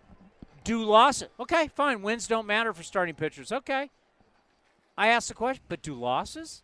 "Do 0.64 0.84
losses? 0.84 1.28
Okay, 1.38 1.68
fine. 1.68 2.02
Wins 2.02 2.28
don't 2.28 2.48
matter 2.48 2.72
for 2.74 2.84
starting 2.84 3.14
pitchers. 3.14 3.52
Okay." 3.52 3.90
I 4.98 5.10
asked 5.10 5.28
the 5.28 5.34
question, 5.34 5.64
but 5.68 5.82
do 5.82 5.94
losses? 5.94 6.64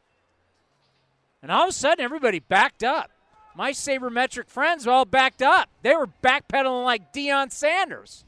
And 1.41 1.51
all 1.51 1.63
of 1.63 1.69
a 1.69 1.73
sudden, 1.73 2.03
everybody 2.03 2.39
backed 2.39 2.83
up 2.83 3.11
my 3.55 3.71
sabermetric 3.71 4.49
friends 4.49 4.85
were 4.85 4.91
all 4.91 5.05
backed 5.05 5.41
up. 5.41 5.69
They 5.81 5.95
were 5.95 6.09
backpedaling 6.23 6.83
like 6.83 7.13
Deion 7.13 7.51
Sanders. 7.51 8.25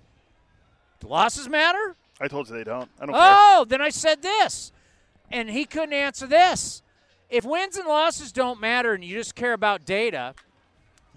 Do 0.99 1.07
losses 1.07 1.49
matter? 1.49 1.95
I 2.19 2.27
told 2.27 2.49
you 2.49 2.55
they 2.55 2.63
don't. 2.63 2.89
I 2.99 3.05
don't 3.05 3.15
oh, 3.15 3.55
care. 3.59 3.65
then 3.65 3.81
I 3.81 3.89
said 3.89 4.21
this. 4.21 4.71
And 5.29 5.49
he 5.49 5.65
couldn't 5.65 5.93
answer 5.93 6.25
this. 6.25 6.81
If 7.29 7.43
wins 7.43 7.75
and 7.77 7.87
losses 7.87 8.31
don't 8.31 8.61
matter 8.61 8.93
and 8.93 9.03
you 9.03 9.15
just 9.15 9.35
care 9.35 9.53
about 9.53 9.85
data, 9.85 10.33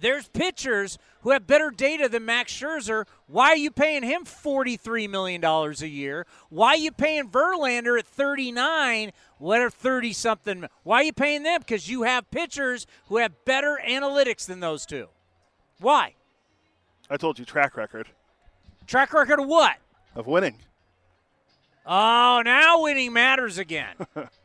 there's 0.01 0.29
pitchers 0.29 0.99
who 1.23 1.31
have 1.31 1.47
better 1.47 1.71
data 1.71 2.09
than 2.09 2.25
Max 2.25 2.53
Scherzer. 2.53 3.07
Why 3.27 3.49
are 3.49 3.57
you 3.57 3.71
paying 3.71 4.03
him 4.03 4.25
$43 4.25 5.09
million 5.09 5.45
a 5.45 5.73
year? 5.87 6.27
Why 6.49 6.69
are 6.71 6.77
you 6.77 6.93
paying 6.93 7.29
Verlander 7.29 7.99
at 7.99 8.07
39? 8.07 9.13
What 9.39 9.61
are 9.61 9.71
30 9.71 10.13
something? 10.13 10.65
Why 10.83 10.97
are 10.97 11.05
you 11.05 11.13
paying 11.13 11.43
them? 11.43 11.61
Because 11.61 11.89
you 11.89 12.03
have 12.03 12.31
pitchers 12.31 12.87
who 13.09 13.19
have 13.19 13.45
better 13.45 13.79
analytics 13.87 14.47
than 14.47 14.61
those 14.61 14.87
two. 14.87 15.09
Why? 15.79 16.15
I 17.09 17.17
told 17.17 17.39
you 17.39 17.45
track 17.45 17.77
record 17.77 18.09
Track 18.87 19.13
record 19.13 19.41
of 19.41 19.47
what? 19.47 19.77
of 20.15 20.27
winning. 20.27 20.57
Oh, 21.87 22.43
now 22.45 22.83
winning 22.83 23.13
matters 23.13 23.59
again. 23.59 23.95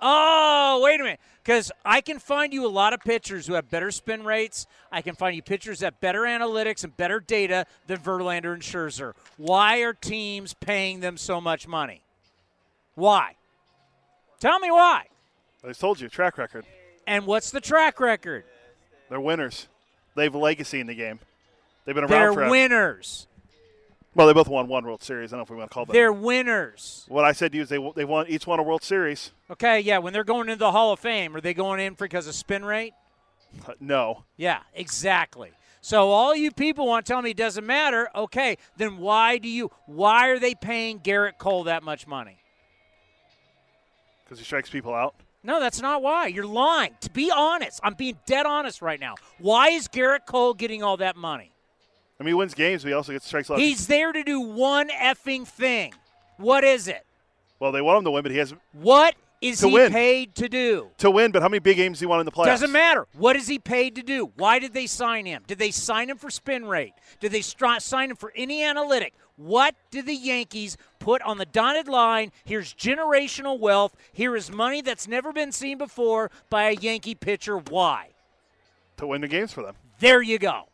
oh, 0.00 0.80
wait 0.82 1.00
a 1.00 1.02
minute. 1.04 1.20
Because 1.42 1.72
I 1.84 2.00
can 2.00 2.18
find 2.18 2.52
you 2.52 2.66
a 2.66 2.68
lot 2.68 2.92
of 2.92 3.00
pitchers 3.00 3.46
who 3.46 3.54
have 3.54 3.70
better 3.70 3.90
spin 3.90 4.24
rates. 4.24 4.66
I 4.92 5.00
can 5.02 5.14
find 5.14 5.34
you 5.34 5.42
pitchers 5.42 5.80
that 5.80 5.86
have 5.86 6.00
better 6.00 6.22
analytics 6.22 6.84
and 6.84 6.96
better 6.96 7.20
data 7.20 7.66
than 7.86 7.98
Verlander 7.98 8.52
and 8.52 8.62
Scherzer. 8.62 9.14
Why 9.36 9.78
are 9.78 9.92
teams 9.92 10.54
paying 10.54 11.00
them 11.00 11.16
so 11.16 11.40
much 11.40 11.66
money? 11.66 12.02
Why? 12.94 13.36
Tell 14.40 14.58
me 14.58 14.70
why. 14.70 15.04
I 15.66 15.72
told 15.72 16.00
you 16.00 16.08
track 16.08 16.36
record. 16.38 16.64
And 17.06 17.26
what's 17.26 17.50
the 17.50 17.60
track 17.60 18.00
record? 18.00 18.44
They're 19.08 19.20
winners. 19.20 19.68
They 20.14 20.24
have 20.24 20.34
a 20.34 20.38
legacy 20.38 20.80
in 20.80 20.86
the 20.86 20.94
game. 20.94 21.20
They've 21.84 21.94
been 21.94 22.04
around 22.04 22.10
They're 22.10 22.32
forever. 22.34 22.50
winners. 22.50 23.27
Well, 24.18 24.26
they 24.26 24.32
both 24.32 24.48
won 24.48 24.66
one 24.66 24.84
World 24.84 25.00
Series. 25.00 25.32
I 25.32 25.36
don't 25.36 25.38
know 25.38 25.42
if 25.44 25.50
we 25.50 25.56
want 25.56 25.70
to 25.70 25.74
call 25.74 25.84
them. 25.84 25.92
They're 25.92 26.12
winners. 26.12 27.04
what 27.06 27.24
I 27.24 27.30
said 27.30 27.52
to 27.52 27.56
you 27.56 27.62
is 27.62 27.68
they 27.68 27.78
they 27.94 28.04
won 28.04 28.26
each 28.28 28.48
won 28.48 28.58
a 28.58 28.64
World 28.64 28.82
Series. 28.82 29.30
Okay, 29.48 29.78
yeah, 29.78 29.98
when 29.98 30.12
they're 30.12 30.24
going 30.24 30.48
into 30.48 30.58
the 30.58 30.72
Hall 30.72 30.92
of 30.92 30.98
Fame, 30.98 31.36
are 31.36 31.40
they 31.40 31.54
going 31.54 31.78
in 31.78 31.94
because 31.94 32.26
of 32.26 32.34
spin 32.34 32.64
rate? 32.64 32.94
Uh, 33.64 33.74
No, 33.78 34.24
Yeah, 34.36 34.62
exactly. 34.74 35.52
So 35.80 36.10
all 36.10 36.34
you 36.34 36.50
people 36.50 36.88
want 36.88 37.06
to 37.06 37.12
tell 37.12 37.22
me 37.22 37.30
it 37.30 37.36
doesn't 37.36 37.64
matter. 37.64 38.10
Okay, 38.12 38.58
then 38.76 38.98
why 38.98 39.38
do 39.38 39.48
you? 39.48 39.70
Why 39.86 40.30
are 40.30 40.40
they 40.40 40.56
paying 40.56 40.98
Gerrit 40.98 41.38
Cole 41.38 41.62
that 41.64 41.84
much 41.84 42.08
money? 42.08 42.38
because 44.24 44.40
he 44.40 44.44
strikes 44.44 44.68
people 44.68 44.92
out. 44.92 45.14
No, 45.44 45.60
that's 45.60 45.80
not 45.80 46.02
why. 46.02 46.26
You're 46.26 46.44
lying. 46.44 46.96
To 47.02 47.10
be 47.10 47.30
honest, 47.30 47.78
I'm 47.84 47.94
being 47.94 48.18
dead 48.26 48.46
honest 48.46 48.82
right 48.82 48.98
now. 48.98 49.14
Why 49.38 49.68
is 49.68 49.86
Gerrit 49.86 50.26
Cole 50.26 50.54
getting 50.54 50.82
all 50.82 50.96
that 50.96 51.14
money? 51.16 51.52
I 52.20 52.24
mean, 52.24 52.28
he 52.30 52.34
wins 52.34 52.54
games, 52.54 52.82
but 52.82 52.88
he 52.88 52.94
also 52.94 53.12
gets 53.12 53.26
strikes 53.26 53.50
out. 53.50 53.58
He's 53.58 53.86
there 53.86 54.12
to 54.12 54.22
do 54.24 54.40
one 54.40 54.88
effing 54.88 55.46
thing. 55.46 55.94
What 56.36 56.64
is 56.64 56.88
it? 56.88 57.04
well, 57.60 57.72
they 57.72 57.80
want 57.82 57.98
him 57.98 58.04
to 58.04 58.10
win, 58.12 58.22
but 58.22 58.30
he 58.32 58.38
has 58.38 58.54
What 58.72 59.14
is 59.40 59.60
he 59.60 59.72
win. 59.72 59.90
paid 59.92 60.34
to 60.36 60.48
do? 60.48 60.90
to 60.98 61.10
win. 61.10 61.30
But 61.32 61.42
how 61.42 61.48
many 61.48 61.58
big 61.60 61.76
games 61.76 61.96
does 61.98 62.00
he 62.00 62.06
won 62.06 62.20
in 62.20 62.26
the 62.26 62.32
playoffs? 62.32 62.46
Doesn't 62.46 62.72
matter. 62.72 63.06
What 63.16 63.34
is 63.36 63.46
he 63.48 63.58
paid 63.58 63.96
to 63.96 64.02
do? 64.02 64.32
Why 64.36 64.58
did 64.58 64.74
they 64.74 64.86
sign 64.86 65.26
him? 65.26 65.42
Did 65.46 65.58
they 65.58 65.70
sign 65.72 66.08
him 66.10 66.16
for 66.18 66.30
spin 66.30 66.64
rate? 66.66 66.92
Did 67.20 67.32
they 67.32 67.40
stri- 67.40 67.80
sign 67.82 68.10
him 68.10 68.16
for 68.16 68.32
any 68.36 68.62
analytic? 68.62 69.14
What 69.36 69.76
did 69.92 70.06
the 70.06 70.14
Yankees 70.14 70.76
put 70.98 71.22
on 71.22 71.38
the 71.38 71.46
dotted 71.46 71.86
line? 71.88 72.32
Here's 72.44 72.74
generational 72.74 73.58
wealth. 73.60 73.94
Here 74.12 74.34
is 74.34 74.50
money 74.50 74.82
that's 74.82 75.06
never 75.06 75.32
been 75.32 75.52
seen 75.52 75.78
before 75.78 76.30
by 76.50 76.64
a 76.70 76.72
Yankee 76.74 77.14
pitcher. 77.14 77.58
Why? 77.58 78.08
to 78.96 79.06
win 79.06 79.20
the 79.20 79.28
games 79.28 79.52
for 79.52 79.62
them. 79.62 79.76
There 80.00 80.20
you 80.20 80.40
go. 80.40 80.64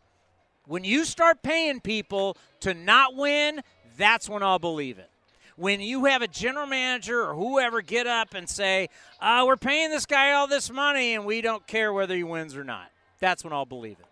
When 0.66 0.85
you 0.85 1.04
start 1.04 1.42
paying 1.42 1.80
people 1.80 2.37
to 2.61 2.75
not 2.75 3.14
win, 3.16 3.62
that's 3.97 4.28
when 4.28 4.42
I'll 4.42 4.59
believe 4.59 4.99
it. 4.99 5.11
When 5.56 5.80
you 5.80 6.06
have 6.06 6.23
a 6.23 6.26
general 6.26 6.66
manager 6.66 7.23
or 7.23 7.35
whoever 7.35 7.80
get 7.80 8.06
up 8.06 8.35
and 8.35 8.49
say, 8.49 8.88
uh, 9.21 9.44
we're 9.47 9.56
paying 9.56 9.90
this 9.90 10.04
guy 10.04 10.33
all 10.33 10.49
this 10.49 10.71
money 10.71 11.14
and 11.14 11.25
we 11.25 11.40
don't 11.40 11.64
care 11.66 11.92
whether 11.92 12.14
he 12.16 12.25
wins 12.25 12.56
or 12.56 12.64
not, 12.64 12.90
that's 13.21 13.44
when 13.44 13.52
I'll 13.52 13.66
believe 13.66 13.99
it. 14.00 14.06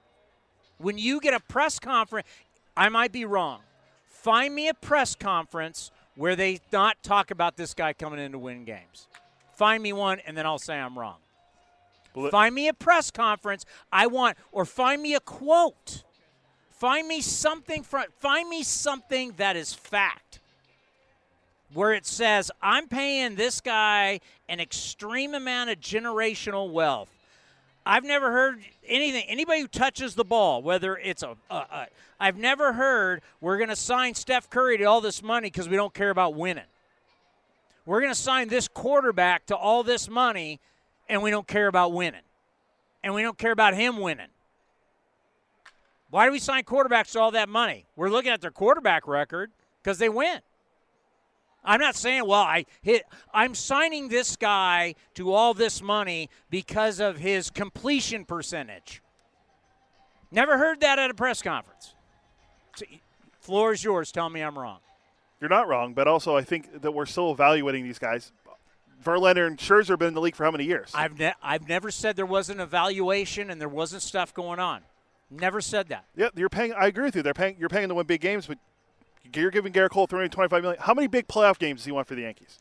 When 0.78 0.98
you 0.98 1.20
get 1.20 1.34
a 1.34 1.40
press 1.40 1.78
conference, 1.78 2.28
I 2.76 2.88
might 2.90 3.12
be 3.12 3.24
wrong. 3.24 3.60
Find 4.08 4.54
me 4.54 4.68
a 4.68 4.74
press 4.74 5.16
conference 5.16 5.90
where 6.14 6.36
they 6.36 6.60
not 6.72 7.02
talk 7.02 7.30
about 7.30 7.56
this 7.56 7.74
guy 7.74 7.92
coming 7.92 8.20
in 8.20 8.32
to 8.32 8.38
win 8.38 8.64
games. 8.64 9.08
Find 9.54 9.82
me 9.82 9.92
one, 9.92 10.20
and 10.26 10.36
then 10.36 10.46
I'll 10.46 10.58
say 10.58 10.74
I'm 10.74 10.98
wrong. 10.98 11.16
Find 12.30 12.54
me 12.54 12.68
a 12.68 12.74
press 12.74 13.10
conference. 13.10 13.64
I 13.90 14.06
want, 14.06 14.36
or 14.52 14.64
find 14.64 15.00
me 15.02 15.14
a 15.14 15.20
quote. 15.20 16.04
Find 16.82 17.06
me 17.06 17.20
something 17.20 17.84
from. 17.84 18.06
Find 18.18 18.48
me 18.48 18.64
something 18.64 19.34
that 19.36 19.54
is 19.54 19.72
fact, 19.72 20.40
where 21.72 21.92
it 21.92 22.04
says 22.04 22.50
I'm 22.60 22.88
paying 22.88 23.36
this 23.36 23.60
guy 23.60 24.18
an 24.48 24.58
extreme 24.58 25.32
amount 25.32 25.70
of 25.70 25.78
generational 25.78 26.72
wealth. 26.72 27.08
I've 27.86 28.02
never 28.02 28.32
heard 28.32 28.64
anything. 28.84 29.22
Anybody 29.28 29.60
who 29.60 29.68
touches 29.68 30.16
the 30.16 30.24
ball, 30.24 30.60
whether 30.60 30.96
it's 30.96 31.22
a, 31.22 31.36
a, 31.48 31.54
a 31.54 31.86
I've 32.18 32.36
never 32.36 32.72
heard 32.72 33.22
we're 33.40 33.58
going 33.58 33.68
to 33.68 33.76
sign 33.76 34.14
Steph 34.14 34.50
Curry 34.50 34.76
to 34.78 34.84
all 34.84 35.00
this 35.00 35.22
money 35.22 35.50
because 35.50 35.68
we 35.68 35.76
don't 35.76 35.94
care 35.94 36.10
about 36.10 36.34
winning. 36.34 36.64
We're 37.86 38.00
going 38.00 38.12
to 38.12 38.20
sign 38.20 38.48
this 38.48 38.66
quarterback 38.66 39.46
to 39.46 39.56
all 39.56 39.84
this 39.84 40.10
money, 40.10 40.58
and 41.08 41.22
we 41.22 41.30
don't 41.30 41.46
care 41.46 41.68
about 41.68 41.92
winning, 41.92 42.22
and 43.04 43.14
we 43.14 43.22
don't 43.22 43.38
care 43.38 43.52
about 43.52 43.74
him 43.74 44.00
winning. 44.00 44.26
Why 46.12 46.26
do 46.26 46.32
we 46.32 46.40
sign 46.40 46.64
quarterbacks 46.64 47.12
to 47.12 47.20
all 47.20 47.30
that 47.30 47.48
money? 47.48 47.86
We're 47.96 48.10
looking 48.10 48.32
at 48.32 48.42
their 48.42 48.50
quarterback 48.50 49.08
record 49.08 49.50
because 49.82 49.96
they 49.96 50.10
win. 50.10 50.40
I'm 51.64 51.80
not 51.80 51.96
saying, 51.96 52.26
well, 52.26 52.42
I 52.42 52.66
hit. 52.82 53.04
I'm 53.32 53.54
signing 53.54 54.08
this 54.08 54.36
guy 54.36 54.94
to 55.14 55.32
all 55.32 55.54
this 55.54 55.80
money 55.80 56.28
because 56.50 57.00
of 57.00 57.16
his 57.16 57.48
completion 57.48 58.26
percentage. 58.26 59.00
Never 60.30 60.58
heard 60.58 60.80
that 60.80 60.98
at 60.98 61.10
a 61.10 61.14
press 61.14 61.40
conference. 61.40 61.94
So, 62.76 62.84
floor 63.40 63.72
is 63.72 63.82
yours. 63.82 64.12
Tell 64.12 64.28
me 64.28 64.42
I'm 64.42 64.58
wrong. 64.58 64.80
You're 65.40 65.48
not 65.48 65.66
wrong, 65.66 65.94
but 65.94 66.08
also 66.08 66.36
I 66.36 66.42
think 66.42 66.82
that 66.82 66.92
we're 66.92 67.06
still 67.06 67.30
evaluating 67.30 67.84
these 67.84 67.98
guys. 67.98 68.32
Verlander 69.02 69.46
and 69.46 69.56
Scherzer 69.56 69.88
have 69.88 69.98
been 69.98 70.08
in 70.08 70.14
the 70.14 70.20
league 70.20 70.36
for 70.36 70.44
how 70.44 70.50
many 70.50 70.64
years? 70.64 70.90
I've 70.92 71.18
ne- 71.18 71.32
I've 71.42 71.66
never 71.70 71.90
said 71.90 72.16
there 72.16 72.26
wasn't 72.26 72.60
evaluation 72.60 73.48
and 73.48 73.58
there 73.58 73.68
wasn't 73.70 74.02
stuff 74.02 74.34
going 74.34 74.60
on. 74.60 74.82
Never 75.32 75.60
said 75.60 75.88
that. 75.88 76.04
yeah, 76.14 76.28
you're 76.34 76.48
paying. 76.48 76.72
I 76.74 76.86
agree 76.86 77.04
with 77.04 77.16
you. 77.16 77.22
They're 77.22 77.34
paying. 77.34 77.56
You're 77.58 77.68
paying 77.68 77.88
to 77.88 77.94
win 77.94 78.06
big 78.06 78.20
games, 78.20 78.46
but 78.46 78.58
you're 79.34 79.50
giving 79.50 79.72
Gerrit 79.72 79.90
Cole 79.90 80.06
325 80.06 80.62
million. 80.62 80.80
How 80.80 80.94
many 80.94 81.06
big 81.08 81.26
playoff 81.26 81.58
games 81.58 81.80
does 81.80 81.86
he 81.86 81.92
want 81.92 82.06
for 82.06 82.14
the 82.14 82.22
Yankees? 82.22 82.58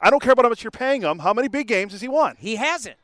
I 0.00 0.08
don't 0.08 0.22
care 0.22 0.32
about 0.32 0.44
how 0.44 0.48
much 0.48 0.64
you're 0.64 0.70
paying 0.70 1.02
him. 1.02 1.18
How 1.18 1.34
many 1.34 1.48
big 1.48 1.66
games 1.66 1.92
has 1.92 2.00
he 2.00 2.08
won? 2.08 2.36
He 2.38 2.56
hasn't. 2.56 2.96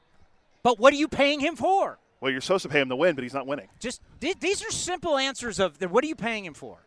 But 0.63 0.79
what 0.79 0.95
are 0.95 0.97
you 0.97 1.09
paying 1.09 1.41
him 1.41 1.57
for? 1.57 1.99
Well, 2.21 2.33
you're 2.33 2.41
supposed 2.41 2.63
to 2.63 2.69
pay 2.69 2.81
him 2.81 2.89
to 2.89 2.97
win, 2.97 3.15
but 3.15 3.23
he's 3.23 3.35
not 3.35 3.47
winning. 3.47 3.69
Just 3.79 4.01
these 4.21 4.65
are 4.67 4.71
simple 4.71 5.19
answers 5.19 5.61
of 5.61 5.79
the, 5.79 5.89
what 5.89 6.03
are 6.03 6.07
you 6.07 6.17
paying 6.17 6.45
him 6.45 6.55
for? 6.55 6.79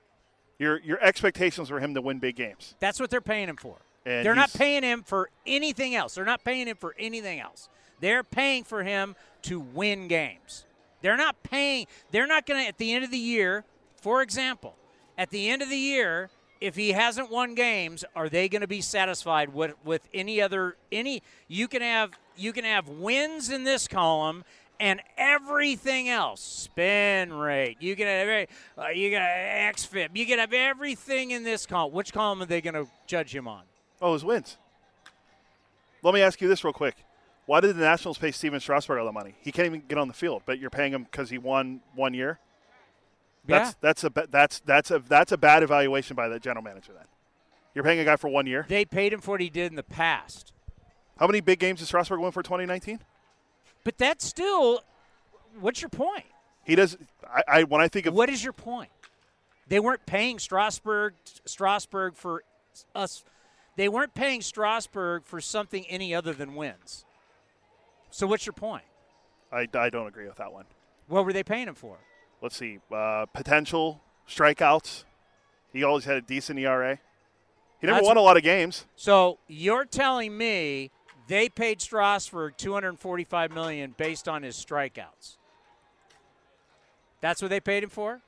Your 0.58 0.80
your 0.82 1.02
expectations 1.02 1.70
for 1.70 1.80
him 1.80 1.94
to 1.94 2.02
win 2.02 2.20
big 2.20 2.36
games. 2.36 2.76
That's 2.80 3.00
what 3.00 3.10
they're 3.10 3.22
paying 3.22 3.48
him 3.48 3.56
for. 3.56 3.78
And 4.06 4.26
they're 4.26 4.36
not 4.36 4.52
paying 4.52 4.84
him 4.84 5.04
for 5.04 5.30
anything 5.46 5.96
else. 5.96 6.16
They're 6.16 6.26
not 6.26 6.44
paying 6.44 6.68
him 6.68 6.76
for 6.78 6.96
anything 6.98 7.40
else. 7.40 7.70
They're 8.00 8.24
paying 8.24 8.64
for 8.64 8.84
him 8.84 9.16
to 9.44 9.60
win 9.60 10.08
games. 10.08 10.66
They're 11.02 11.18
not 11.18 11.42
paying. 11.44 11.88
They're 12.12 12.28
not 12.28 12.46
going 12.46 12.62
to 12.64 12.68
at 12.68 12.78
the 12.78 12.94
end 12.94 13.04
of 13.04 13.12
the 13.12 13.18
year, 13.18 13.64
for 14.02 14.22
example, 14.22 14.76
at 15.18 15.30
the 15.30 15.50
end 15.50 15.62
of 15.62 15.70
the 15.70 15.78
year, 15.78 16.30
if 16.62 16.76
he 16.76 16.92
hasn't 16.92 17.32
won 17.32 17.56
games, 17.56 18.04
are 18.16 18.28
they 18.30 18.50
going 18.50 18.62
to 18.62 18.68
be 18.68 18.82
satisfied 18.82 19.54
with 19.54 19.74
with 19.84 20.08
any 20.14 20.42
other 20.42 20.76
any? 20.92 21.24
You 21.48 21.68
can 21.68 21.82
have 21.82 22.12
you 22.36 22.54
can 22.54 22.66
have 22.66 22.88
wins 22.90 23.50
in 23.50 23.64
this 23.64 23.88
column 23.88 24.44
and 24.82 25.02
everything 25.18 26.08
else 26.08 26.40
spin 26.40 27.34
rate 27.34 27.76
you 27.82 27.98
can 27.98 28.08
have 28.08 28.48
uh, 28.78 28.88
you 28.88 29.10
can 29.12 29.20
have 29.20 29.76
xFIP 29.76 30.08
you 30.14 30.26
can 30.26 30.40
have 30.40 30.54
everything 30.54 31.32
in 31.32 31.44
this 31.44 31.66
column 31.66 31.92
which 31.92 32.14
column 32.14 32.42
are 32.42 32.46
they 32.46 32.62
going 32.62 32.74
to 32.74 32.88
judge 33.06 33.36
him 33.36 33.46
on 33.46 33.64
Oh, 34.02 34.14
his 34.14 34.24
wins. 34.24 34.58
Let 36.02 36.14
me 36.14 36.22
ask 36.22 36.40
you 36.40 36.48
this 36.48 36.64
real 36.64 36.72
quick. 36.72 36.96
Why 37.50 37.62
did 37.62 37.76
the 37.76 37.82
Nationals 37.82 38.20
pay 38.20 38.30
Stephen 38.30 38.60
Strasburg 38.60 39.00
all 39.00 39.08
the 39.08 39.12
money? 39.12 39.34
He 39.42 39.52
can't 39.52 39.66
even 39.66 39.82
get 39.88 39.98
on 39.98 40.08
the 40.08 40.14
field, 40.14 40.44
but 40.46 40.60
you're 40.60 40.70
paying 40.70 40.94
him 40.94 41.06
because 41.06 41.32
he 41.32 41.40
won 41.40 41.82
one 41.96 42.14
year. 42.14 42.38
That's 43.48 43.72
yeah 43.72 43.74
that's 43.82 44.04
a 44.04 44.12
that's 44.30 44.60
that's 44.60 44.92
a 44.92 45.00
that's 45.00 45.32
a 45.32 45.38
bad 45.38 45.64
evaluation 45.64 46.16
by 46.16 46.28
the 46.28 46.40
general 46.40 46.64
manager. 46.64 46.94
Then 46.94 47.06
you're 47.74 47.84
paying 47.84 47.98
a 47.98 48.06
guy 48.06 48.18
for 48.18 48.28
one 48.28 48.46
year. 48.46 48.68
they 48.70 48.86
paid 48.86 49.14
him 49.14 49.20
for 49.20 49.32
what 49.32 49.42
he 49.42 49.50
did 49.50 49.72
in 49.72 49.76
the 49.78 49.82
past 49.82 50.54
How 51.18 51.26
many 51.26 51.42
big 51.42 51.58
games 51.58 51.80
did 51.80 51.88
Strasburg 51.88 52.20
win 52.20 52.32
for 52.32 52.44
2019? 52.44 53.00
but 53.84 53.98
that's 53.98 54.28
still 54.28 54.84
what's 55.60 55.82
your 55.82 55.90
point 55.90 56.26
He 56.66 56.76
does. 56.76 57.00
I, 57.28 57.44
I 57.48 57.64
when 57.64 57.82
I 57.82 57.88
think 57.88 58.06
of 58.06 58.14
what 58.14 58.30
is 58.30 58.44
your 58.44 58.54
point 58.54 58.92
they 59.68 59.80
weren't 59.80 60.06
paying 60.06 60.38
strasburg 60.38 61.16
strasburg 61.46 62.16
for 62.16 62.44
us 62.94 63.24
they 63.76 63.90
weren't 63.90 64.14
paying 64.14 64.42
strasburg 64.42 65.26
for 65.26 65.42
something 65.42 65.84
any 65.88 66.14
other 66.14 66.34
than 66.34 66.54
wins 66.54 67.06
so 68.12 68.28
what's 68.28 68.46
your 68.46 68.54
point 68.54 68.84
I, 69.52 69.68
I 69.74 69.90
don't 69.90 70.08
agree 70.08 70.28
with 70.28 70.38
that 70.38 70.52
one. 70.54 70.66
what 71.08 71.26
were 71.26 71.34
they 71.34 71.44
paying 71.44 71.68
him 71.68 71.76
for 71.76 71.98
Let's 72.42 72.56
see. 72.56 72.80
Uh, 72.92 73.26
potential 73.34 74.02
strikeouts. 74.28 75.04
He 75.74 75.84
always 75.84 76.06
had 76.06 76.18
a 76.18 76.22
decent 76.22 76.58
ERA. 76.60 77.00
He 77.82 77.88
never 77.88 77.98
That's 77.98 78.08
won 78.08 78.18
a 78.18 78.22
lot 78.22 78.38
of 78.38 78.44
games. 78.44 78.86
So 78.96 79.40
you're 79.48 79.86
telling 79.86 80.38
me 80.38 80.92
they 81.28 81.50
paid 81.50 81.82
Strasburg 81.82 82.58
245 82.58 83.52
million 83.52 83.94
based 83.98 84.28
on 84.28 84.44
his 84.44 84.56
strikeouts? 84.56 85.38
That's 87.22 87.42
what 87.42 87.50
they 87.50 87.60
paid 87.60 87.84
him 87.84 87.90
for. 87.90 88.22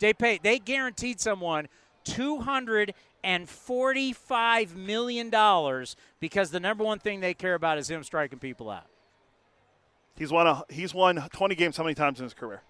They 0.00 0.14
paid. 0.14 0.42
They 0.42 0.58
guaranteed 0.58 1.20
someone 1.20 1.68
two 2.04 2.38
hundred 2.38 2.94
and 3.22 3.46
forty-five 3.46 4.74
million 4.74 5.28
dollars 5.28 5.94
because 6.20 6.50
the 6.50 6.60
number 6.60 6.82
one 6.82 6.98
thing 6.98 7.20
they 7.20 7.34
care 7.34 7.54
about 7.54 7.76
is 7.76 7.90
him 7.90 8.02
striking 8.02 8.38
people 8.38 8.70
out. 8.70 8.86
He's 10.20 10.30
won 10.30 10.46
a 10.46 10.64
he's 10.68 10.92
won 10.92 11.16
20 11.32 11.54
games 11.54 11.78
how 11.78 11.82
many 11.82 11.94
times 11.94 12.18
in 12.18 12.24
his 12.24 12.34
career? 12.34 12.60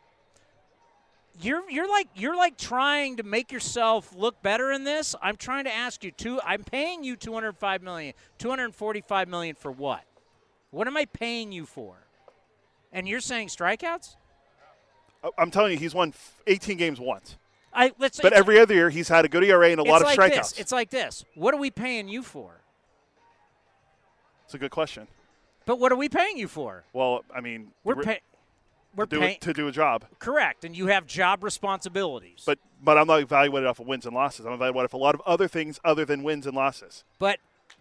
You're 1.42 1.68
you're 1.68 1.88
like 1.88 2.06
you're 2.14 2.36
like 2.36 2.56
trying 2.56 3.16
to 3.16 3.24
make 3.24 3.50
yourself 3.50 4.14
look 4.14 4.40
better 4.40 4.70
in 4.70 4.84
this. 4.84 5.16
I'm 5.20 5.34
trying 5.34 5.64
to 5.64 5.74
ask 5.74 6.04
you 6.04 6.12
two. 6.12 6.40
I'm 6.46 6.62
paying 6.62 7.02
you 7.02 7.16
205 7.16 7.82
million, 7.82 8.14
245 8.38 9.28
million 9.28 9.56
for 9.56 9.72
what? 9.72 10.04
What 10.70 10.86
am 10.86 10.96
I 10.96 11.06
paying 11.06 11.50
you 11.50 11.66
for? 11.66 11.96
And 12.92 13.08
you're 13.08 13.18
saying 13.18 13.48
strikeouts? 13.48 14.14
I'm 15.36 15.50
telling 15.50 15.72
you, 15.72 15.78
he's 15.78 15.92
won 15.92 16.14
18 16.46 16.76
games 16.76 17.00
once. 17.00 17.36
I 17.74 17.90
let's. 17.98 18.20
But 18.20 18.32
every 18.32 18.60
other 18.60 18.74
year, 18.74 18.90
he's 18.90 19.08
had 19.08 19.24
a 19.24 19.28
good 19.28 19.42
ERA 19.42 19.70
and 19.70 19.80
a 19.80 19.82
lot 19.82 20.02
of 20.02 20.06
like 20.06 20.16
strikeouts. 20.16 20.50
This. 20.50 20.58
It's 20.60 20.72
like 20.72 20.90
this. 20.90 21.24
What 21.34 21.52
are 21.52 21.58
we 21.58 21.72
paying 21.72 22.08
you 22.08 22.22
for? 22.22 22.60
It's 24.44 24.54
a 24.54 24.58
good 24.58 24.70
question. 24.70 25.08
But 25.70 25.78
what 25.78 25.92
are 25.92 25.96
we 25.96 26.09
paying 26.09 26.37
you 26.37 26.48
for? 26.48 26.83
Well, 26.92 27.24
I 27.33 27.40
mean, 27.40 27.70
We're 27.85 27.94
re- 27.94 28.04
paying. 28.04 28.18
We're 28.96 29.06
to 29.06 29.16
do 29.20 29.22
it, 29.22 29.40
to 29.42 29.52
do 29.52 29.68
a 29.68 29.70
job. 29.70 30.04
correct, 30.18 30.64
and 30.64 30.76
you 30.76 30.88
have 30.88 31.06
job 31.06 31.44
responsibilities. 31.44 32.42
But 32.44 32.59
but 32.83 32.98
I'm 32.98 33.06
not 33.06 33.20
evaluated 33.20 33.68
off 33.68 33.78
of 33.78 33.87
wins 33.87 34.04
and 34.04 34.12
losses. 34.12 34.46
I'm 34.46 34.52
evaluated 34.52 34.87
off 34.87 34.94
a 34.94 34.96
lot 34.96 35.14
of 35.14 35.20
other 35.24 35.46
things 35.46 35.78
other 35.85 36.04
than 36.04 36.24
wins 36.24 36.44
and 36.44 36.56
losses. 36.56 37.04
but 37.20 37.38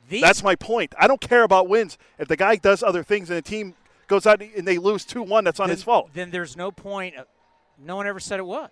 these 0.08 0.22
That's 0.22 0.44
my 0.44 0.54
point. 0.54 0.94
I 1.00 1.08
don't 1.08 1.20
care 1.20 1.42
about 1.42 1.68
wins. 1.68 1.98
If 2.20 2.28
the 2.28 2.36
guy 2.36 2.58
does 2.58 2.84
other 2.84 3.02
things 3.02 3.32
and 3.32 3.38
the 3.38 3.42
team 3.42 3.74
goes 4.06 4.28
out 4.28 4.40
and 4.40 4.68
they 4.68 4.78
lose 4.78 5.04
two 5.04 5.24
one, 5.24 5.44
that's 5.44 5.60
on 5.60 5.70
then, 5.70 5.76
his 5.76 5.84
fault. 5.84 6.12
Then 6.14 6.30
there's 6.30 6.56
no 6.56 6.70
point. 6.70 7.16
Of, 7.16 7.26
no 7.84 7.96
one 7.96 8.06
ever 8.06 8.20
said 8.20 8.40
it 8.40 8.46
was. 8.46 8.70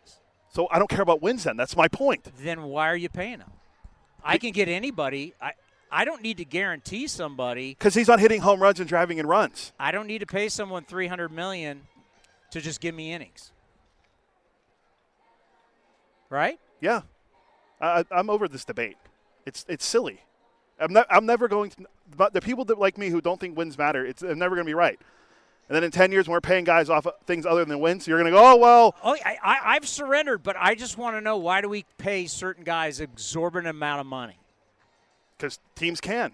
So 0.50 0.68
I 0.70 0.78
don't 0.78 0.92
care 0.92 1.02
about 1.02 1.24
wins. 1.24 1.46
Then 1.46 1.58
that's 1.58 1.76
my 1.76 1.88
point. 1.88 2.30
Then 2.38 2.62
why 2.66 2.88
are 2.88 2.96
you 2.96 3.10
paying 3.10 3.40
him? 3.40 3.50
I 4.24 4.38
can 4.38 4.52
get 4.52 4.68
anybody. 4.68 5.34
I 5.42 5.54
I 5.92 6.06
don't 6.06 6.22
need 6.22 6.38
to 6.38 6.46
guarantee 6.46 7.08
somebody. 7.08 7.72
Because 7.72 7.94
he's 7.94 8.08
not 8.08 8.20
hitting 8.20 8.42
home 8.42 8.62
runs 8.62 8.80
and 8.80 8.90
driving 8.90 9.18
in 9.18 9.28
runs. 9.28 9.72
I 9.80 9.92
don't 9.92 10.08
need 10.08 10.20
to 10.20 10.26
pay 10.26 10.50
someone 10.50 10.84
300 10.84 11.32
million 11.32 11.82
to 12.52 12.62
just 12.62 12.82
give 12.82 12.94
me 12.94 13.14
innings. 13.14 13.52
Right? 16.30 16.60
Yeah, 16.82 17.02
I, 17.80 18.04
I'm 18.12 18.30
over 18.30 18.48
this 18.48 18.66
debate. 18.66 18.98
It's 19.46 19.66
it's 19.70 19.86
silly. 19.86 20.20
I'm 20.80 20.92
not, 20.94 21.08
I'm 21.10 21.26
never 21.26 21.48
going 21.48 21.70
to. 21.72 21.86
But 22.16 22.34
the 22.34 22.42
people 22.42 22.66
that 22.66 22.78
like 22.78 22.98
me 22.98 23.10
who 23.10 23.22
don't 23.22 23.40
think 23.40 23.58
wins 23.58 23.78
matter, 23.78 24.06
it's 24.06 24.22
I'm 24.22 24.38
never 24.38 24.56
going 24.56 24.66
to 24.66 24.70
be 24.70 24.76
right. 24.76 25.00
And 25.70 25.76
then 25.76 25.84
in 25.84 25.92
10 25.92 26.12
years, 26.14 26.28
when 26.28 26.34
we're 26.34 26.42
paying 26.42 26.64
guys 26.64 26.90
off 26.90 27.06
of 27.08 27.14
things 27.26 27.46
other 27.46 27.66
than 27.66 27.80
wins, 27.80 28.06
so 28.06 28.12
you're 28.12 28.20
going 28.20 28.32
to 28.32 28.38
go, 28.38 28.46
oh 28.46 28.56
well, 28.56 28.96
Oh, 29.04 29.18
I, 29.26 29.38
I, 29.44 29.60
I've 29.76 29.88
surrendered, 29.88 30.42
but 30.42 30.56
I 30.58 30.76
just 30.76 30.98
want 30.98 31.18
to 31.18 31.22
know 31.22 31.38
why 31.38 31.60
do 31.60 31.68
we 31.68 31.84
pay 31.98 32.26
certain 32.28 32.64
guys 32.64 33.02
exorbitant 33.02 33.68
amount 33.68 34.00
of 34.00 34.06
money? 34.06 34.38
Because 35.38 35.60
teams 35.76 36.02
can. 36.02 36.32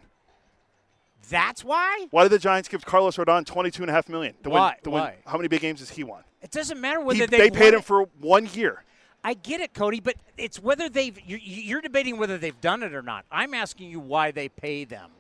That's 1.30 1.64
why. 1.64 2.08
Why 2.12 2.24
did 2.24 2.32
the 2.32 2.40
Giants 2.40 2.68
give 2.70 2.86
Carlos 2.86 3.16
Rodon 3.18 3.46
22 3.46 3.84
and 3.84 3.90
a 3.90 3.94
half 3.94 4.10
million 4.10 4.34
to 4.44 4.50
Why? 4.50 4.70
win? 4.70 4.76
To 4.84 4.90
win 4.90 5.02
Why? 5.02 5.16
how 5.26 5.38
many 5.38 5.48
big 5.48 5.62
games 5.62 5.80
has 5.80 5.90
he 5.90 6.04
won? 6.04 6.24
It 6.42 6.52
doesn't 6.52 6.80
matter 6.80 7.00
He- 7.00 7.06
whether 7.06 7.28
they 7.28 7.38
they've 7.38 7.54
paid 7.54 7.74
him 7.74 7.80
it. 7.80 7.86
for 7.86 8.04
one 8.20 8.48
year. 8.48 8.84
I 9.24 9.36
get 9.36 9.62
it, 9.62 9.74
Cody, 9.74 10.02
but 10.02 10.16
it's 10.38 10.60
whether 10.60 10.90
they've. 10.90 11.18
You're, 11.26 11.40
you're 11.40 11.80
debating 11.82 12.18
whether 12.18 12.38
they've 12.38 12.60
done 12.60 12.84
it 12.84 12.94
or 12.94 13.02
not. 13.02 13.24
I'm 13.32 13.54
asking 13.54 13.90
you 13.90 14.02
why 14.02 14.32
they 14.32 14.50
pay 14.50 14.84
them. 14.84 15.12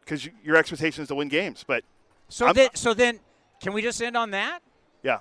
because 0.00 0.26
your 0.42 0.56
expectation 0.56 1.02
is 1.02 1.08
to 1.08 1.14
win 1.14 1.28
games. 1.28 1.62
But 1.66 1.84
So 2.30 2.46
I'm- 2.46 2.54
then, 2.54 2.70
so 2.74 2.94
then, 2.94 3.20
can 3.60 3.74
we 3.74 3.82
just 3.82 4.00
end 4.02 4.16
on 4.16 4.30
that? 4.30 4.60
yeah, 5.02 5.18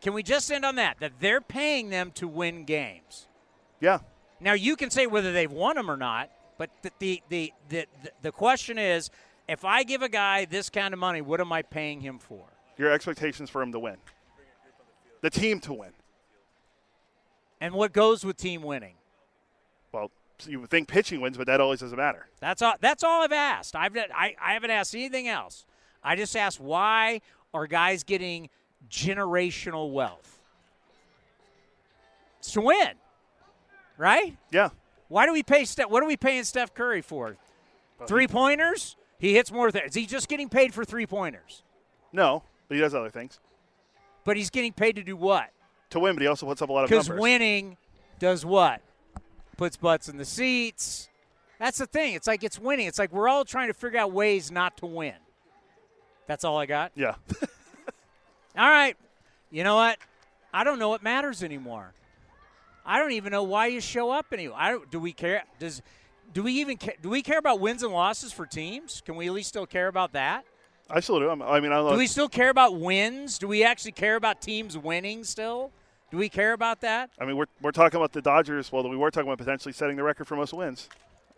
Can 0.00 0.14
we 0.14 0.22
just 0.22 0.50
end 0.50 0.64
on 0.64 0.76
that? 0.76 0.96
That 1.00 1.12
they're 1.20 1.42
paying 1.42 1.90
them 1.90 2.10
to 2.12 2.26
win 2.26 2.64
games. 2.64 3.26
yeah, 3.80 3.98
Now 4.40 4.54
you 4.54 4.74
can 4.76 4.90
say 4.90 5.06
whether 5.06 5.30
they've 5.32 5.52
won 5.52 5.76
them 5.76 5.90
or 5.90 5.96
not, 5.98 6.30
but 6.62 6.92
the 7.00 7.20
the 7.28 7.52
the 7.68 7.86
the, 8.22 8.30
question 8.30 8.78
is, 8.78 9.10
if 9.48 9.64
I 9.64 9.82
give 9.82 10.00
a 10.02 10.08
guy 10.08 10.44
this 10.44 10.70
kind 10.70 10.94
of 10.94 11.00
money, 11.00 11.20
what 11.20 11.40
am 11.40 11.52
I 11.52 11.62
paying 11.62 12.00
him 12.00 12.20
for? 12.20 12.44
your 12.78 12.92
expectations 12.92 13.50
for 13.50 13.62
him 13.62 13.72
to 13.72 13.80
win, 13.80 13.96
the 15.20 15.30
team 15.30 15.58
to 15.60 15.72
win. 15.72 15.90
And 17.60 17.74
what 17.74 17.92
goes 17.92 18.24
with 18.24 18.36
team 18.36 18.62
winning? 18.62 18.94
Well, 19.92 20.10
you 20.46 20.60
would 20.60 20.70
think 20.70 20.86
pitching 20.86 21.20
wins, 21.20 21.36
but 21.36 21.46
that 21.48 21.60
always 21.60 21.80
doesn't 21.80 21.98
matter. 21.98 22.28
That's 22.40 22.62
all. 22.62 22.74
That's 22.80 23.02
all 23.02 23.22
I've 23.22 23.32
asked. 23.32 23.74
I've 23.74 23.96
I, 23.96 24.36
I 24.40 24.52
haven't 24.54 24.70
asked 24.70 24.94
anything 24.94 25.26
else. 25.26 25.66
I 26.04 26.14
just 26.14 26.36
asked 26.36 26.60
why 26.60 27.22
are 27.52 27.66
guys 27.66 28.04
getting 28.04 28.50
generational 28.88 29.92
wealth? 29.92 30.38
It's 32.38 32.52
to 32.52 32.60
win, 32.60 32.92
right? 33.98 34.36
Yeah, 34.52 34.70
Why 35.12 35.26
do 35.26 35.32
we 35.34 35.42
pay 35.42 35.66
Steph? 35.66 35.90
What 35.90 36.02
are 36.02 36.06
we 36.06 36.16
paying 36.16 36.42
Steph 36.42 36.72
Curry 36.72 37.02
for? 37.02 37.36
Three 38.06 38.26
pointers. 38.26 38.96
He 39.18 39.34
hits 39.34 39.52
more. 39.52 39.70
Th- 39.70 39.84
is 39.84 39.94
he 39.94 40.06
just 40.06 40.26
getting 40.26 40.48
paid 40.48 40.72
for 40.72 40.86
three 40.86 41.06
pointers? 41.06 41.62
no, 42.14 42.42
but 42.66 42.76
he 42.76 42.80
does 42.80 42.94
other 42.94 43.10
things 43.10 43.38
But 44.24 44.38
he's 44.38 44.48
getting 44.48 44.72
paid 44.72 44.96
to 44.96 45.02
do 45.02 45.14
what? 45.14 45.50
to 45.90 46.00
win. 46.00 46.14
But 46.14 46.22
he 46.22 46.28
also 46.28 46.46
puts 46.46 46.62
up 46.62 46.70
a 46.70 46.72
lot 46.72 46.84
of 46.84 46.90
numbers. 46.90 47.08
Because 47.08 47.20
winning 47.20 47.76
does 48.18 48.46
what? 48.46 48.80
Puts 49.58 49.76
butts 49.76 50.08
in 50.08 50.16
the 50.16 50.24
seats. 50.24 51.10
That's 51.58 51.76
the 51.76 51.86
thing. 51.86 52.14
It's 52.14 52.26
like 52.26 52.42
it's 52.42 52.58
winning. 52.58 52.86
It's 52.86 52.98
like 52.98 53.12
we're 53.12 53.28
all 53.28 53.44
trying 53.44 53.68
to 53.68 53.74
figure 53.74 53.98
out 54.00 54.12
ways 54.12 54.50
not 54.50 54.78
to 54.78 54.86
win. 54.86 55.14
That's 56.26 56.42
all 56.42 56.56
I 56.56 56.64
got. 56.64 56.92
yeah, 56.94 57.16
All 58.56 58.70
right. 58.70 58.96
You 59.50 59.62
know 59.62 59.74
what? 59.74 59.98
I 60.54 60.64
don't 60.64 60.78
know 60.78 60.88
what 60.88 61.02
matters 61.02 61.42
anymore. 61.42 61.92
I 62.84 62.98
don't 62.98 63.12
even 63.12 63.30
know 63.32 63.42
why 63.42 63.66
you 63.66 63.80
show 63.80 64.10
up 64.10 64.26
anymore. 64.32 64.56
I 64.58 64.70
don't, 64.70 64.90
do 64.90 64.98
we 64.98 65.12
care? 65.12 65.44
Does 65.58 65.82
do 66.32 66.42
we 66.42 66.52
even 66.54 66.76
care? 66.76 66.94
Do 67.00 67.08
we 67.08 67.22
care 67.22 67.38
about 67.38 67.60
wins 67.60 67.82
and 67.82 67.92
losses 67.92 68.32
for 68.32 68.46
teams? 68.46 69.02
Can 69.04 69.16
we 69.16 69.26
at 69.26 69.32
least 69.32 69.48
still 69.48 69.66
care 69.66 69.88
about 69.88 70.12
that? 70.12 70.44
I 70.90 71.00
still 71.00 71.20
do. 71.20 71.28
I'm- 71.28 71.42
I 71.42 71.60
mean, 71.60 71.72
I 71.72 71.76
don't. 71.76 71.92
Do 71.92 71.98
we 71.98 72.06
still 72.06 72.28
care 72.28 72.50
about 72.50 72.78
wins? 72.78 73.38
Do 73.38 73.48
we 73.48 73.64
actually 73.64 73.92
care 73.92 74.16
about 74.16 74.40
teams 74.40 74.76
winning 74.76 75.24
still? 75.24 75.70
Do 76.10 76.18
we 76.18 76.28
care 76.28 76.52
about 76.52 76.82
that? 76.82 77.10
I 77.18 77.24
mean, 77.24 77.36
we're, 77.36 77.46
we're 77.62 77.72
talking 77.72 77.96
about 77.96 78.12
the 78.12 78.20
Dodgers. 78.20 78.70
Well, 78.70 78.86
we 78.88 78.96
were 78.96 79.10
talking 79.10 79.28
about 79.28 79.38
potentially 79.38 79.72
setting 79.72 79.96
the 79.96 80.02
record 80.02 80.26
for 80.26 80.36
most 80.36 80.52
wins. 80.52 80.88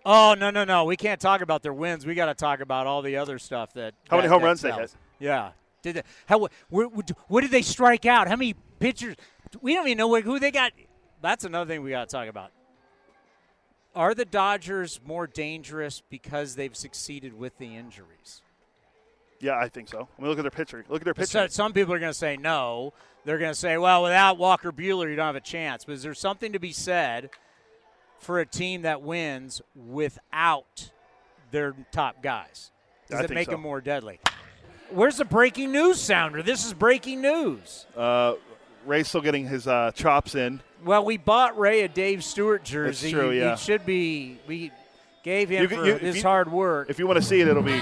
Oh 0.07 0.35
no 0.39 0.51
no 0.51 0.65
no! 0.65 0.85
We 0.85 0.97
can't 0.97 1.21
talk 1.21 1.41
about 1.41 1.63
their 1.63 1.73
wins. 1.73 2.05
We 2.05 2.15
got 2.15 2.27
to 2.27 2.35
talk 2.35 2.61
about 2.61 2.87
all 2.87 3.01
the 3.01 3.17
other 3.17 3.39
stuff 3.39 3.73
that. 3.75 3.95
How 4.11 4.17
many 4.17 4.29
home 4.29 4.43
that 4.43 4.47
runs 4.49 4.61
they 4.61 4.69
sells. 4.71 4.81
hit? 4.81 4.97
Yeah. 5.19 5.53
Did 5.83 5.97
they, 5.97 6.03
how? 6.27 6.39
What, 6.39 6.53
what, 6.69 7.11
what 7.29 7.41
did 7.43 7.51
they 7.51 7.63
strike 7.63 8.05
out? 8.05 8.29
How 8.29 8.37
many 8.37 8.55
pitchers? 8.81 9.17
We 9.63 9.75
don't 9.75 9.87
even 9.87 9.99
know 9.99 10.21
who 10.21 10.39
they 10.41 10.51
got. 10.51 10.73
That's 11.25 11.45
another 11.45 11.67
thing 11.67 11.83
we 11.83 11.89
got 11.89 12.07
to 12.07 12.15
talk 12.15 12.29
about. 12.29 12.51
Are 13.95 14.15
the 14.15 14.27
Dodgers 14.27 15.01
more 15.07 15.27
dangerous 15.27 16.03
because 16.11 16.55
they've 16.55 16.77
succeeded 16.77 17.33
with 17.33 17.57
the 17.57 17.77
injuries? 17.77 18.43
Yeah, 19.41 19.57
I 19.57 19.71
think 19.71 19.89
so. 19.89 20.07
I 20.19 20.21
mean, 20.21 20.29
look 20.29 20.39
at 20.39 20.43
their 20.43 20.51
pitcher. 20.51 20.85
Look 20.87 21.01
at 21.01 21.05
their 21.07 21.15
pitcher. 21.15 21.27
So, 21.27 21.47
some 21.47 21.73
people 21.73 21.95
are 21.95 21.99
going 21.99 22.13
to 22.13 22.19
say 22.19 22.37
no. 22.37 22.93
They're 23.25 23.39
going 23.39 23.53
to 23.53 23.59
say, 23.59 23.79
well, 23.79 24.03
without 24.03 24.37
Walker 24.37 24.71
Buehler, 24.71 25.09
you 25.09 25.17
don't 25.17 25.25
have 25.25 25.35
a 25.35 25.41
chance. 25.41 25.87
But 25.87 25.93
is 25.93 26.03
there 26.03 26.13
something 26.13 26.53
to 26.53 26.59
be 26.59 26.73
said 26.73 27.31
for 28.19 28.41
a 28.41 28.47
team 28.47 28.83
that 28.83 29.01
wins 29.01 29.63
without 29.75 30.91
their 31.53 31.75
top 31.91 32.23
guys? 32.23 32.71
Does 33.09 33.21
I 33.21 33.25
it 33.25 33.31
make 33.31 33.47
so. 33.47 33.53
them 33.53 33.63
more 33.63 33.81
deadly? 33.81 34.21
Where's 34.91 35.17
the 35.17 35.25
breaking 35.25 35.73
news 35.73 36.03
sounder? 36.03 36.43
This 36.43 36.67
is 36.67 36.75
breaking 36.75 37.23
news. 37.23 37.87
Uh, 37.97 38.35
Ray's 38.85 39.09
still 39.09 39.23
getting 39.23 39.47
his 39.47 39.67
uh, 39.67 39.91
chops 39.95 40.35
in. 40.35 40.61
Well, 40.85 41.05
we 41.05 41.17
bought 41.17 41.59
Ray 41.59 41.81
a 41.83 41.89
Dave 41.89 42.23
Stewart 42.23 42.63
jersey. 42.65 43.11
true, 43.13 43.31
He- 43.31 43.39
yeah. 43.39 43.57
He 43.57 43.63
should 43.65 43.87
be. 43.87 44.39
We 44.47 44.71
gave 45.23 45.49
him 45.49 45.63
You 45.63 45.69
for 45.69 45.87
you- 45.87 45.95
his 45.97 46.17
you- 46.17 46.23
hard 46.23 46.51
work. 46.53 46.91
If 46.91 46.99
you 46.99 47.07
want 47.07 47.19
to 47.19 47.23
see 47.25 47.41
it, 47.41 47.49
it'll 47.49 47.63
be. 47.63 47.81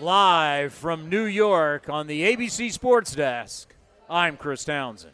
Live 0.00 0.74
from 0.74 1.08
New 1.08 1.24
York 1.24 1.88
on 1.88 2.06
the 2.06 2.22
ABC 2.22 2.70
Sports 2.70 3.14
Desk, 3.14 3.72
I'm 4.10 4.36
Chris 4.36 4.64
Townsend. 4.64 5.12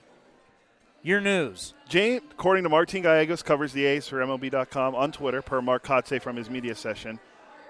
Your 1.03 1.21
news. 1.21 1.73
James, 1.89 2.23
according 2.31 2.65
to 2.65 2.69
Martin 2.69 3.03
Gallegos, 3.03 3.43
covers 3.43 3.73
the 3.73 3.87
A's 3.87 4.07
for 4.07 4.19
MLB.com 4.19 4.95
on 4.95 5.13
Twitter, 5.13 5.41
per 5.41 5.63
Mark 5.63 5.83
Kotsay 5.83 6.21
from 6.21 6.37
his 6.37 6.51
media 6.51 6.75
session. 6.75 7.19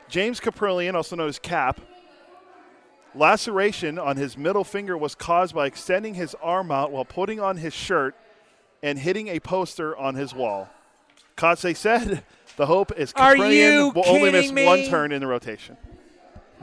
James 0.08 0.40
Kaprielian, 0.40 0.94
also 0.94 1.14
known 1.14 1.28
as 1.28 1.38
Cap, 1.38 1.80
laceration 3.14 3.98
on 3.98 4.16
his 4.16 4.36
middle 4.36 4.64
finger 4.64 4.98
was 4.98 5.14
caused 5.14 5.54
by 5.54 5.66
extending 5.66 6.14
his 6.14 6.34
arm 6.42 6.72
out 6.72 6.90
while 6.90 7.04
putting 7.04 7.38
on 7.38 7.56
his 7.56 7.72
shirt 7.72 8.16
and 8.82 8.98
hitting 8.98 9.28
a 9.28 9.38
poster 9.38 9.96
on 9.96 10.16
his 10.16 10.34
wall. 10.34 10.68
Kotsay 11.36 11.76
said 11.76 12.24
the 12.56 12.66
hope 12.66 12.90
is 12.96 13.12
Kaprielian 13.12 13.94
will 13.94 14.02
only 14.06 14.32
miss 14.32 14.50
me? 14.50 14.66
one 14.66 14.84
turn 14.86 15.12
in 15.12 15.20
the 15.20 15.26
rotation. 15.28 15.76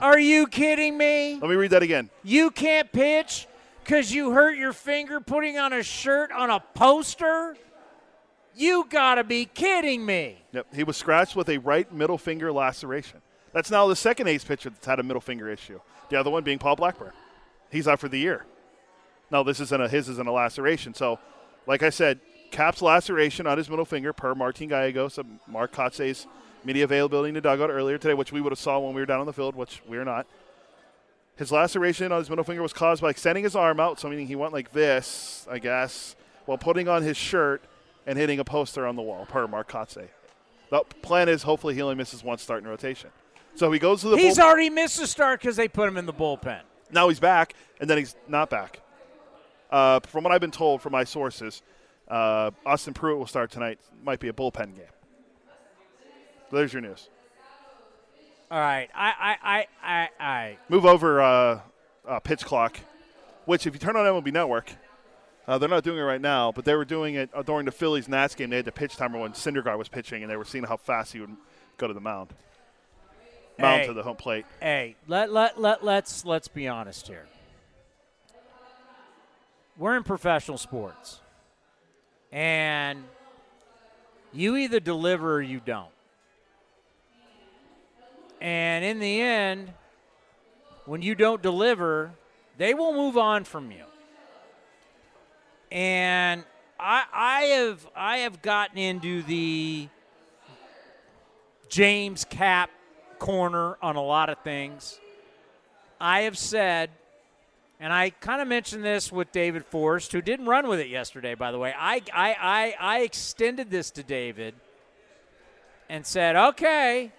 Are 0.00 0.18
you 0.18 0.46
kidding 0.46 0.96
me? 0.96 1.38
Let 1.40 1.50
me 1.50 1.56
read 1.56 1.72
that 1.72 1.82
again. 1.82 2.10
You 2.22 2.50
can't 2.50 2.92
pitch 2.92 3.47
because 3.88 4.12
you 4.12 4.32
hurt 4.32 4.58
your 4.58 4.74
finger 4.74 5.18
putting 5.18 5.56
on 5.56 5.72
a 5.72 5.82
shirt 5.82 6.30
on 6.30 6.50
a 6.50 6.60
poster? 6.74 7.56
You 8.54 8.86
gotta 8.90 9.24
be 9.24 9.46
kidding 9.46 10.04
me. 10.04 10.36
Yep, 10.52 10.74
he 10.74 10.84
was 10.84 10.98
scratched 10.98 11.34
with 11.34 11.48
a 11.48 11.56
right 11.56 11.90
middle 11.90 12.18
finger 12.18 12.52
laceration. 12.52 13.22
That's 13.54 13.70
now 13.70 13.86
the 13.86 13.96
second 13.96 14.28
ace 14.28 14.44
pitcher 14.44 14.68
that's 14.68 14.84
had 14.84 15.00
a 15.00 15.02
middle 15.02 15.22
finger 15.22 15.48
issue. 15.48 15.80
The 16.10 16.20
other 16.20 16.28
one 16.28 16.44
being 16.44 16.58
Paul 16.58 16.76
Blackburn. 16.76 17.12
He's 17.70 17.88
out 17.88 17.98
for 17.98 18.08
the 18.08 18.18
year. 18.18 18.44
No, 19.30 19.42
this 19.42 19.58
isn't 19.58 19.80
a 19.80 19.88
his 19.88 20.10
isn't 20.10 20.26
a 20.26 20.32
laceration. 20.32 20.92
So, 20.92 21.18
like 21.66 21.82
I 21.82 21.88
said, 21.88 22.20
Cap's 22.50 22.82
laceration 22.82 23.46
on 23.46 23.56
his 23.56 23.70
middle 23.70 23.86
finger 23.86 24.12
per 24.12 24.34
Martin 24.34 24.68
Gallegos, 24.68 25.18
Mark 25.46 25.72
Kotsay's 25.72 26.26
media 26.62 26.84
availability 26.84 27.28
in 27.28 27.34
the 27.34 27.40
dugout 27.40 27.70
earlier 27.70 27.96
today, 27.96 28.14
which 28.14 28.32
we 28.32 28.42
would 28.42 28.52
have 28.52 28.58
saw 28.58 28.78
when 28.80 28.94
we 28.94 29.00
were 29.00 29.06
down 29.06 29.20
on 29.20 29.26
the 29.26 29.32
field, 29.32 29.54
which 29.54 29.80
we 29.88 29.96
are 29.96 30.04
not. 30.04 30.26
His 31.38 31.52
laceration 31.52 32.10
on 32.10 32.18
his 32.18 32.28
middle 32.28 32.44
finger 32.44 32.62
was 32.62 32.72
caused 32.72 33.00
by 33.00 33.10
extending 33.10 33.44
his 33.44 33.54
arm 33.54 33.78
out, 33.78 34.00
so 34.00 34.08
meaning 34.08 34.26
he 34.26 34.34
went 34.34 34.52
like 34.52 34.72
this, 34.72 35.46
I 35.48 35.60
guess, 35.60 36.16
while 36.46 36.58
putting 36.58 36.88
on 36.88 37.02
his 37.02 37.16
shirt 37.16 37.62
and 38.06 38.18
hitting 38.18 38.40
a 38.40 38.44
poster 38.44 38.84
on 38.86 38.96
the 38.96 39.02
wall, 39.02 39.24
per 39.26 39.46
Mark 39.46 39.70
Kotsay. 39.70 40.08
The 40.70 40.82
plan 41.00 41.28
is 41.28 41.44
hopefully 41.44 41.74
he 41.74 41.82
only 41.82 41.94
misses 41.94 42.24
one 42.24 42.38
start 42.38 42.62
in 42.62 42.68
rotation. 42.68 43.10
So 43.54 43.70
he 43.70 43.78
goes 43.78 44.00
to 44.02 44.08
the 44.08 44.16
He's 44.16 44.36
bullpen. 44.36 44.42
already 44.42 44.70
missed 44.70 45.00
a 45.00 45.06
start 45.06 45.40
because 45.40 45.56
they 45.56 45.68
put 45.68 45.88
him 45.88 45.96
in 45.96 46.06
the 46.06 46.12
bullpen. 46.12 46.60
Now 46.90 47.08
he's 47.08 47.20
back, 47.20 47.54
and 47.80 47.88
then 47.88 47.98
he's 47.98 48.16
not 48.26 48.50
back. 48.50 48.80
Uh, 49.70 50.00
from 50.00 50.24
what 50.24 50.32
I've 50.32 50.40
been 50.40 50.50
told 50.50 50.82
from 50.82 50.92
my 50.92 51.04
sources, 51.04 51.62
uh, 52.08 52.50
Austin 52.66 52.94
Pruitt 52.94 53.18
will 53.18 53.26
start 53.26 53.50
tonight. 53.50 53.78
Might 54.02 54.18
be 54.18 54.28
a 54.28 54.32
bullpen 54.32 54.74
game. 54.74 54.86
There's 56.50 56.72
your 56.72 56.82
news. 56.82 57.10
All 58.50 58.58
right, 58.58 58.88
I, 58.94 59.12
I, 59.20 59.36
I, 59.42 59.66
I, 59.82 60.08
I. 60.18 60.58
Move 60.70 60.86
over 60.86 61.20
uh, 61.20 61.60
uh, 62.06 62.18
pitch 62.20 62.44
clock, 62.46 62.80
which 63.44 63.66
if 63.66 63.74
you 63.74 63.78
turn 63.78 63.94
on 63.94 64.06
MLB 64.06 64.32
Network, 64.32 64.72
uh, 65.46 65.58
they're 65.58 65.68
not 65.68 65.84
doing 65.84 65.98
it 65.98 66.02
right 66.02 66.20
now, 66.20 66.50
but 66.52 66.64
they 66.64 66.74
were 66.74 66.86
doing 66.86 67.14
it 67.16 67.28
uh, 67.34 67.42
during 67.42 67.66
the 67.66 67.72
Phillies 67.72 68.08
Nats 68.08 68.34
game. 68.34 68.48
They 68.48 68.56
had 68.56 68.64
the 68.64 68.72
pitch 68.72 68.96
timer 68.96 69.18
when 69.18 69.32
Syndergaard 69.32 69.76
was 69.76 69.88
pitching, 69.88 70.22
and 70.22 70.30
they 70.30 70.36
were 70.36 70.46
seeing 70.46 70.64
how 70.64 70.78
fast 70.78 71.12
he 71.12 71.20
would 71.20 71.36
go 71.76 71.86
to 71.88 71.92
the 71.92 72.00
mound, 72.00 72.30
mound 73.58 73.82
Hey. 73.82 73.86
to 73.88 73.92
the 73.92 74.02
home 74.02 74.16
plate. 74.16 74.46
Hey, 74.60 74.96
let 75.06 75.30
let 75.30 75.60
let 75.60 75.84
let's 75.84 76.24
let's 76.24 76.48
be 76.48 76.68
honest 76.68 77.06
here. 77.06 77.26
We're 79.76 79.96
in 79.96 80.04
professional 80.04 80.56
sports, 80.58 81.20
and 82.32 83.04
you 84.32 84.56
either 84.56 84.80
deliver 84.80 85.34
or 85.34 85.42
you 85.42 85.60
don't. 85.64 85.90
And 88.40 88.84
in 88.84 89.00
the 89.00 89.20
end, 89.20 89.72
when 90.86 91.02
you 91.02 91.14
don't 91.14 91.42
deliver, 91.42 92.12
they 92.56 92.74
will 92.74 92.92
move 92.92 93.18
on 93.18 93.44
from 93.44 93.70
you. 93.70 93.84
And 95.70 96.44
I, 96.80 97.04
I 97.12 97.40
have 97.42 97.86
I 97.94 98.18
have 98.18 98.40
gotten 98.40 98.78
into 98.78 99.22
the 99.22 99.88
James 101.68 102.24
Cap 102.24 102.70
corner 103.18 103.76
on 103.82 103.96
a 103.96 104.02
lot 104.02 104.30
of 104.30 104.38
things. 104.38 104.98
I 106.00 106.20
have 106.22 106.38
said, 106.38 106.90
and 107.80 107.92
I 107.92 108.10
kind 108.10 108.40
of 108.40 108.48
mentioned 108.48 108.84
this 108.84 109.12
with 109.12 109.30
David 109.32 109.66
Forst, 109.66 110.12
who 110.12 110.22
didn't 110.22 110.46
run 110.46 110.68
with 110.68 110.80
it 110.80 110.88
yesterday, 110.88 111.34
by 111.34 111.52
the 111.52 111.58
way. 111.58 111.74
I, 111.76 112.02
I, 112.14 112.36
I, 112.40 112.74
I 112.78 113.00
extended 113.00 113.70
this 113.70 113.90
to 113.92 114.02
David 114.02 114.54
and 115.88 116.06
said, 116.06 116.36
okay. 116.36 117.12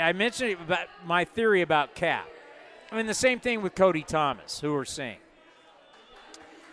I 0.00 0.12
mentioned 0.12 0.50
it 0.50 0.60
about 0.60 0.88
my 1.04 1.24
theory 1.24 1.62
about 1.62 1.94
Cap. 1.94 2.28
I 2.90 2.96
mean, 2.96 3.06
the 3.06 3.14
same 3.14 3.40
thing 3.40 3.62
with 3.62 3.74
Cody 3.74 4.02
Thomas, 4.02 4.60
who 4.60 4.72
we're 4.72 4.84
seeing. 4.84 5.18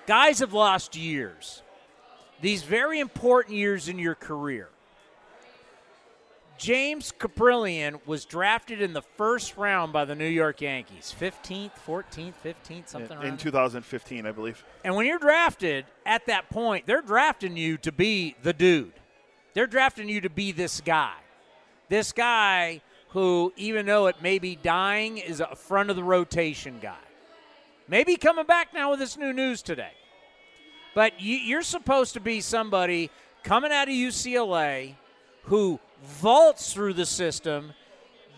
Guys 0.05 0.39
have 0.39 0.53
lost 0.53 0.95
years, 0.95 1.61
these 2.41 2.63
very 2.63 2.99
important 2.99 3.55
years 3.55 3.87
in 3.87 3.97
your 3.97 4.15
career. 4.15 4.69
James 6.57 7.11
Kaprielian 7.17 7.99
was 8.05 8.25
drafted 8.25 8.81
in 8.81 8.93
the 8.93 9.01
first 9.01 9.57
round 9.57 9.91
by 9.91 10.05
the 10.05 10.15
New 10.15 10.27
York 10.27 10.61
Yankees, 10.61 11.13
15th, 11.19 11.71
14th, 11.85 12.33
15th, 12.43 12.87
something 12.87 13.19
in, 13.21 13.27
in 13.27 13.37
2015, 13.37 14.25
I 14.25 14.31
believe. 14.31 14.63
And 14.83 14.95
when 14.95 15.05
you're 15.05 15.19
drafted 15.19 15.85
at 16.05 16.25
that 16.27 16.49
point, 16.49 16.85
they're 16.85 17.01
drafting 17.01 17.57
you 17.57 17.77
to 17.79 17.91
be 17.91 18.35
the 18.43 18.53
dude. 18.53 18.93
They're 19.53 19.67
drafting 19.67 20.07
you 20.07 20.21
to 20.21 20.29
be 20.29 20.51
this 20.51 20.79
guy. 20.79 21.15
This 21.89 22.11
guy 22.11 22.81
who, 23.13 23.53
even 23.55 23.85
though 23.85 24.07
it 24.07 24.21
may 24.21 24.39
be 24.39 24.55
dying, 24.55 25.17
is 25.17 25.39
a 25.39 25.55
front 25.55 25.89
of 25.89 25.95
the 25.95 26.03
rotation 26.03 26.79
guy. 26.81 26.97
Maybe 27.87 28.15
coming 28.15 28.45
back 28.45 28.73
now 28.73 28.91
with 28.91 28.99
this 28.99 29.17
new 29.17 29.31
news 29.31 29.61
today. 29.61 29.91
But 30.95 31.21
you, 31.21 31.37
you're 31.37 31.61
supposed 31.61 32.13
to 32.13 32.19
be 32.19 32.41
somebody 32.41 33.11
coming 33.43 33.71
out 33.71 33.87
of 33.87 33.93
UCLA 33.93 34.95
who 35.43 35.79
vaults 36.03 36.73
through 36.73 36.93
the 36.93 37.05
system, 37.05 37.73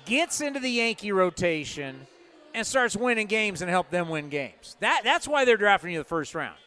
gets 0.06 0.42
into 0.42 0.60
the 0.60 0.70
Yankee 0.70 1.12
rotation, 1.12 2.08
and 2.54 2.66
starts 2.66 2.96
winning 2.96 3.28
games 3.28 3.62
and 3.62 3.70
help 3.70 3.90
them 3.90 4.10
win 4.10 4.30
games. 4.30 4.76
That 4.80 5.02
that's 5.04 5.28
why 5.28 5.46
they're 5.46 5.58
drafting 5.58 5.92
you 5.92 6.00
the 6.00 6.04
first 6.04 6.36
round. 6.36 6.58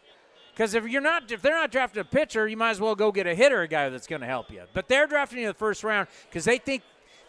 Because 0.52 0.74
if 0.74 0.86
you're 0.88 1.02
not, 1.02 1.30
if 1.30 1.40
they're 1.40 1.54
not 1.54 1.70
drafting 1.70 2.00
a 2.00 2.04
pitcher, 2.04 2.48
you 2.48 2.56
might 2.56 2.70
as 2.70 2.80
well 2.80 2.94
go 2.94 3.12
get 3.12 3.26
a 3.26 3.34
hitter, 3.34 3.62
a 3.62 3.68
guy 3.68 3.88
that's 3.90 4.06
going 4.06 4.20
to 4.22 4.26
help 4.26 4.50
you. 4.50 4.62
But 4.72 4.88
they're 4.88 5.06
drafting 5.06 5.40
you 5.40 5.46
the 5.46 5.54
first 5.54 5.84
round 5.84 6.08
because 6.28 6.44
they 6.44 6.58
think 6.58 6.82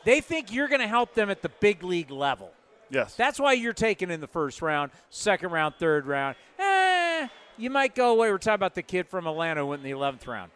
they 0.06 0.22
think 0.22 0.52
you're 0.54 0.68
going 0.68 0.82
to 0.82 0.88
help 0.88 1.14
them 1.14 1.30
at 1.30 1.42
the 1.42 1.50
big 1.60 1.84
league 1.84 2.12
level. 2.12 2.52
Yes. 2.90 3.16
That's 3.16 3.40
why 3.40 3.54
you're 3.54 3.74
taken 3.74 4.10
in 4.10 4.20
the 4.22 4.28
first 4.28 4.62
round, 4.62 4.92
second 5.10 5.52
round, 5.52 5.76
third 5.76 6.08
round. 6.08 6.36
Eh, 6.58 7.28
you 7.58 7.70
might 7.70 7.94
go 7.94 8.12
away. 8.12 8.32
We're 8.32 8.38
talking 8.40 8.56
about 8.56 8.74
the 8.76 8.82
kid 8.82 9.08
from 9.08 9.28
Atlanta 9.28 9.62
who 9.62 9.68
went 9.68 9.84
in 9.86 9.92
the 9.92 9.96
11th 9.96 10.26
round. 10.28 10.52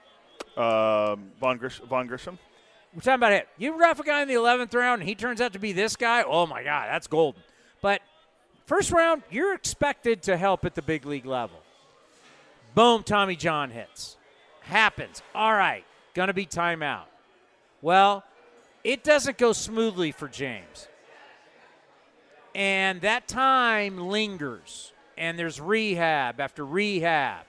um, 0.58 1.32
Vaughn, 1.39 1.58
Grish- 1.58 1.79
Vaughn 1.88 2.08
Grissom. 2.08 2.39
We're 2.93 3.01
talking 3.01 3.13
about 3.15 3.34
it. 3.34 3.47
You 3.58 3.75
draft 3.77 3.99
a 3.99 4.03
guy 4.03 4.21
in 4.21 4.27
the 4.27 4.34
11th 4.36 4.73
round 4.75 5.01
and 5.01 5.10
he 5.10 5.15
turns 5.15 5.41
out 5.41 5.53
to 5.53 5.60
be 5.60 5.73
this 5.73 5.95
guy. 5.95 6.23
Oh 6.23 6.45
my 6.45 6.63
God, 6.63 6.88
that's 6.89 7.08
golden. 7.08 7.41
But 7.82 8.01
first 8.65 8.91
round, 8.91 9.23
you're 9.32 9.53
expected 9.56 10.23
to 10.23 10.38
help 10.38 10.63
at 10.65 10.75
the 10.75 10.82
big 10.84 11.06
league 11.06 11.25
level. 11.25 11.58
Boom, 12.75 13.03
Tommy 13.03 13.36
John 13.36 13.69
hits. 13.71 14.17
Happens. 14.62 15.21
All 15.36 15.53
right, 15.53 15.84
gonna 16.13 16.34
be 16.34 16.45
timeout. 16.45 17.06
Well, 17.82 18.23
it 18.83 19.03
doesn't 19.03 19.37
go 19.37 19.53
smoothly 19.53 20.11
for 20.11 20.27
James. 20.27 20.87
And 22.55 23.01
that 23.01 23.27
time 23.27 23.97
lingers, 23.97 24.93
and 25.17 25.39
there's 25.39 25.59
rehab 25.59 26.39
after 26.39 26.65
rehab. 26.65 27.45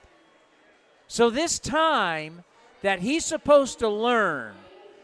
So, 1.07 1.29
this 1.29 1.59
time 1.59 2.43
that 2.81 2.99
he's 2.99 3.23
supposed 3.23 3.79
to 3.79 3.89
learn 3.89 4.55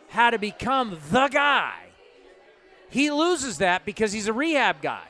how 0.09 0.31
to 0.31 0.39
become 0.39 0.97
the 1.11 1.27
guy, 1.27 1.75
he 2.89 3.11
loses 3.11 3.59
that 3.59 3.85
because 3.85 4.11
he's 4.11 4.27
a 4.27 4.33
rehab 4.33 4.81
guy. 4.81 5.03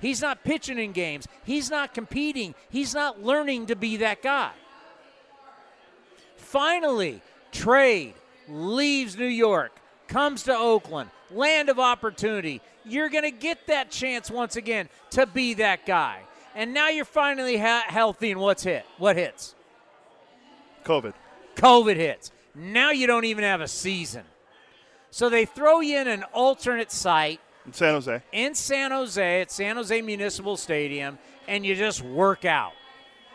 He's 0.00 0.20
not 0.20 0.44
pitching 0.44 0.78
in 0.78 0.92
games, 0.92 1.26
he's 1.44 1.70
not 1.70 1.94
competing, 1.94 2.54
he's 2.68 2.94
not 2.94 3.22
learning 3.22 3.66
to 3.66 3.76
be 3.76 3.96
that 3.98 4.22
guy. 4.22 4.52
Finally, 6.36 7.22
trade 7.52 8.12
leaves 8.46 9.16
New 9.16 9.24
York, 9.24 9.72
comes 10.08 10.42
to 10.44 10.56
Oakland, 10.56 11.10
land 11.30 11.68
of 11.68 11.78
opportunity. 11.78 12.60
You're 12.84 13.08
going 13.08 13.24
to 13.24 13.30
get 13.30 13.66
that 13.68 13.90
chance 13.90 14.30
once 14.30 14.56
again 14.56 14.88
to 15.10 15.26
be 15.26 15.54
that 15.54 15.86
guy. 15.86 16.20
And 16.54 16.72
now 16.74 16.88
you're 16.88 17.04
finally 17.04 17.56
ha- 17.56 17.84
healthy, 17.86 18.30
and 18.30 18.40
what's 18.40 18.62
hit? 18.62 18.84
What 18.98 19.16
hits? 19.16 19.54
COVID. 20.84 21.14
COVID 21.56 21.96
hits. 21.96 22.30
Now 22.54 22.90
you 22.90 23.06
don't 23.06 23.24
even 23.24 23.42
have 23.44 23.60
a 23.60 23.68
season. 23.68 24.22
So 25.10 25.28
they 25.28 25.44
throw 25.44 25.80
you 25.80 25.98
in 25.98 26.08
an 26.08 26.24
alternate 26.32 26.90
site 26.92 27.40
In 27.66 27.72
San 27.72 27.94
Jose. 27.94 28.22
in 28.32 28.54
San 28.54 28.90
Jose 28.90 29.40
at 29.40 29.50
San 29.50 29.76
Jose 29.76 30.02
Municipal 30.02 30.56
Stadium 30.56 31.18
and 31.46 31.64
you 31.64 31.74
just 31.74 32.02
work 32.02 32.44
out. 32.44 32.72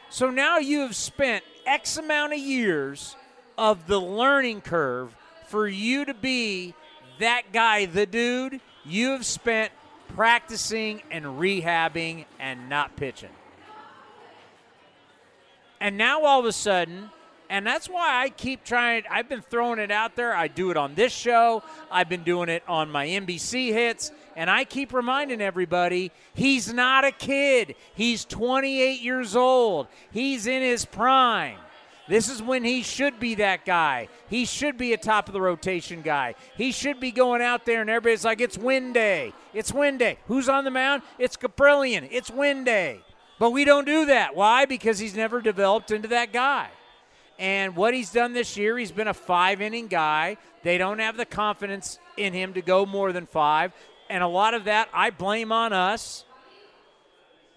So 0.10 0.30
now 0.30 0.58
you 0.58 0.82
have 0.82 0.96
spent 0.96 1.44
X 1.66 1.98
amount 1.98 2.34
of 2.34 2.40
years 2.40 3.16
of 3.58 3.88
the 3.88 4.00
learning 4.00 4.62
curve 4.62 5.16
for 5.50 5.68
you 5.68 6.06
to 6.06 6.14
be 6.14 6.74
that 7.20 7.52
guy, 7.52 7.86
the 7.86 8.06
dude. 8.06 8.62
You 8.86 9.12
have 9.12 9.26
spent 9.26 9.72
practicing 10.16 11.02
and 11.12 11.26
rehabbing 11.26 12.26
and 12.40 12.70
not 12.70 12.96
pitching. 12.96 13.30
And 15.82 15.98
now 15.98 16.24
all 16.24 16.40
of 16.40 16.46
a 16.46 16.52
sudden, 16.52 17.10
and 17.50 17.66
that's 17.66 17.90
why 17.90 18.22
I 18.22 18.30
keep 18.30 18.64
trying. 18.64 19.04
I've 19.10 19.28
been 19.28 19.42
throwing 19.42 19.80
it 19.80 19.90
out 19.90 20.16
there. 20.16 20.36
I 20.36 20.48
do 20.48 20.70
it 20.70 20.78
on 20.78 20.94
this 20.94 21.12
show. 21.12 21.64
I've 21.92 22.08
been 22.08 22.24
doing 22.24 22.48
it 22.48 22.64
on 22.68 22.92
my 22.92 23.08
NBC 23.08 23.74
hits. 23.74 24.12
And 24.36 24.50
I 24.50 24.66
keep 24.66 24.94
reminding 24.94 25.42
everybody 25.42 26.12
he's 26.36 26.72
not 26.72 27.06
a 27.06 27.12
kid. 27.12 27.76
He's 27.96 28.24
28 28.26 29.02
years 29.02 29.36
old. 29.36 29.88
He's 30.12 30.46
in 30.46 30.62
his 30.62 30.86
prime. 30.86 31.58
This 32.10 32.28
is 32.28 32.41
when 32.41 32.63
he 32.63 32.82
should 32.82 33.19
be 33.19 33.36
that 33.36 33.65
guy. 33.65 34.10
He 34.32 34.45
should 34.45 34.80
be 34.80 34.93
a 34.93 34.98
top 34.98 35.28
of 35.28 35.34
the 35.34 35.41
rotation 35.41 36.02
guy. 36.02 36.34
He 36.58 36.72
should 36.72 37.00
be 37.00 37.12
going 37.12 37.43
out 37.43 37.67
there 37.67 37.82
and 37.82 37.89
everybody's 37.89 38.26
like, 38.26 38.41
it's 38.41 38.58
win 38.58 38.93
day. 38.93 39.32
It's 39.54 39.72
win 39.72 40.00
day. 40.00 40.17
Who's 40.26 40.50
on 40.50 40.63
the 40.63 40.72
mound? 40.72 41.04
It's 41.19 41.38
Kaprielian. 41.38 42.10
It's 42.12 42.32
win 42.32 42.63
day. 42.63 43.02
But 43.38 43.52
we 43.52 43.63
don't 43.63 43.86
do 43.86 44.08
that. 44.08 44.36
Why? 44.36 44.65
Because 44.65 44.98
he's 44.98 45.15
never 45.15 45.39
developed 45.39 45.91
into 45.91 46.08
that 46.08 46.34
guy. 46.34 46.69
And 47.38 47.76
what 47.76 47.93
he's 47.93 48.12
done 48.12 48.34
this 48.34 48.58
year, 48.58 48.76
he's 48.80 48.91
been 48.91 49.08
a 49.08 49.13
five 49.13 49.62
inning 49.62 49.86
guy. 49.86 50.38
They 50.63 50.80
don't 50.80 50.98
have 50.98 51.15
the 51.15 51.26
confidence 51.26 52.00
in 52.17 52.34
him 52.34 52.56
to 52.56 52.62
go 52.63 52.88
more 52.88 53.13
than 53.13 53.28
five. 53.28 53.72
And 54.10 54.24
a 54.24 54.28
lot 54.28 54.56
of 54.56 54.63
that 54.63 54.89
I 54.91 55.12
blame 55.12 55.52
on 55.52 55.74
us. 55.74 56.26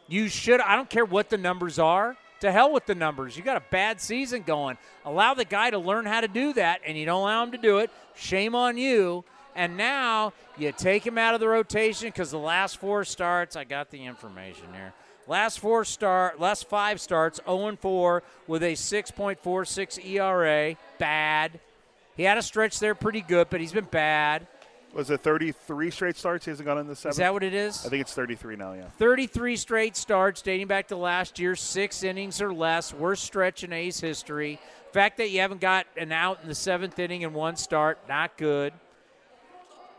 You 0.09 0.29
should, 0.29 0.61
I 0.61 0.77
don't 0.77 0.91
care 0.91 1.07
what 1.07 1.31
the 1.31 1.39
numbers 1.39 1.79
are. 1.79 2.19
To 2.43 2.51
hell 2.51 2.73
with 2.73 2.87
the 2.87 2.97
numbers. 2.97 3.37
You 3.37 3.45
got 3.45 3.57
a 3.57 3.63
bad 3.71 4.01
season 4.01 4.43
going. 4.43 4.77
Allow 5.05 5.35
the 5.35 5.45
guy 5.45 5.71
to 5.71 5.79
learn 5.79 6.07
how 6.07 6.21
to 6.21 6.27
do 6.27 6.53
that, 6.55 6.81
and 6.85 6.99
you 6.99 7.07
don't 7.07 7.21
allow 7.21 7.45
him 7.45 7.53
to 7.53 7.57
do 7.59 7.79
it. 7.79 7.89
Shame 8.17 8.57
on 8.57 8.77
you. 8.77 9.25
And 9.55 9.77
now 9.77 10.33
you 10.59 10.73
take 10.73 11.07
him 11.07 11.19
out 11.19 11.35
of 11.35 11.41
the 11.41 11.47
rotation 11.47 12.09
because 12.09 12.33
the 12.33 12.41
last 12.41 12.79
four 12.79 13.05
starts, 13.05 13.55
I 13.55 13.63
got 13.63 13.93
the 13.93 14.05
information 14.05 14.65
here. 14.73 14.93
Last 15.29 15.61
four 15.61 15.85
start, 15.85 16.41
last 16.41 16.69
five 16.69 17.01
starts, 17.01 17.39
0 17.47 17.77
4 17.81 18.25
with 18.49 18.65
a 18.65 18.73
6.46 18.73 20.05
ERA. 20.05 20.77
Bad. 20.99 21.61
He 22.17 22.25
had 22.25 22.39
a 22.39 22.43
stretch 22.43 22.81
there 22.81 22.97
pretty 22.97 23.21
good, 23.21 23.51
but 23.51 23.61
he's 23.61 23.73
been 23.73 23.85
bad. 23.85 24.49
Was 24.95 25.11
it 25.11 25.21
33 25.21 25.91
straight 25.91 26.17
starts? 26.17 26.45
He 26.45 26.51
hasn't 26.51 26.67
gone 26.67 26.79
in 26.79 26.87
the 26.87 26.95
seventh. 26.95 27.15
Is 27.15 27.19
that 27.19 27.33
what 27.33 27.43
it 27.43 27.55
is? 27.55 27.87
I 27.87 27.89
think 27.89 28.03
it's 28.03 28.13
33 28.13 28.57
now. 28.57 28.75
Yeah. 28.75 28.85
33 28.99 29.57
straight 29.57 29.97
starts 29.97 30.43
dating 30.43 30.67
back 30.67 30.89
to 30.89 30.97
last 30.97 31.39
year, 31.39 31.57
six 31.57 32.03
innings 32.03 32.43
or 32.43 32.53
less, 32.53 32.93
worst 32.93 33.25
stretch 33.25 33.65
in 33.65 33.73
A's 33.73 34.01
history. 34.01 34.59
Fact 34.93 35.17
that 35.17 35.31
you 35.31 35.41
haven't 35.41 35.63
got 35.63 35.87
an 35.97 36.13
out 36.13 36.41
in 36.43 36.49
the 36.49 36.55
seventh 36.55 36.99
inning 36.99 37.23
in 37.23 37.33
one 37.33 37.57
start, 37.57 37.99
not 38.07 38.37
good. 38.37 38.75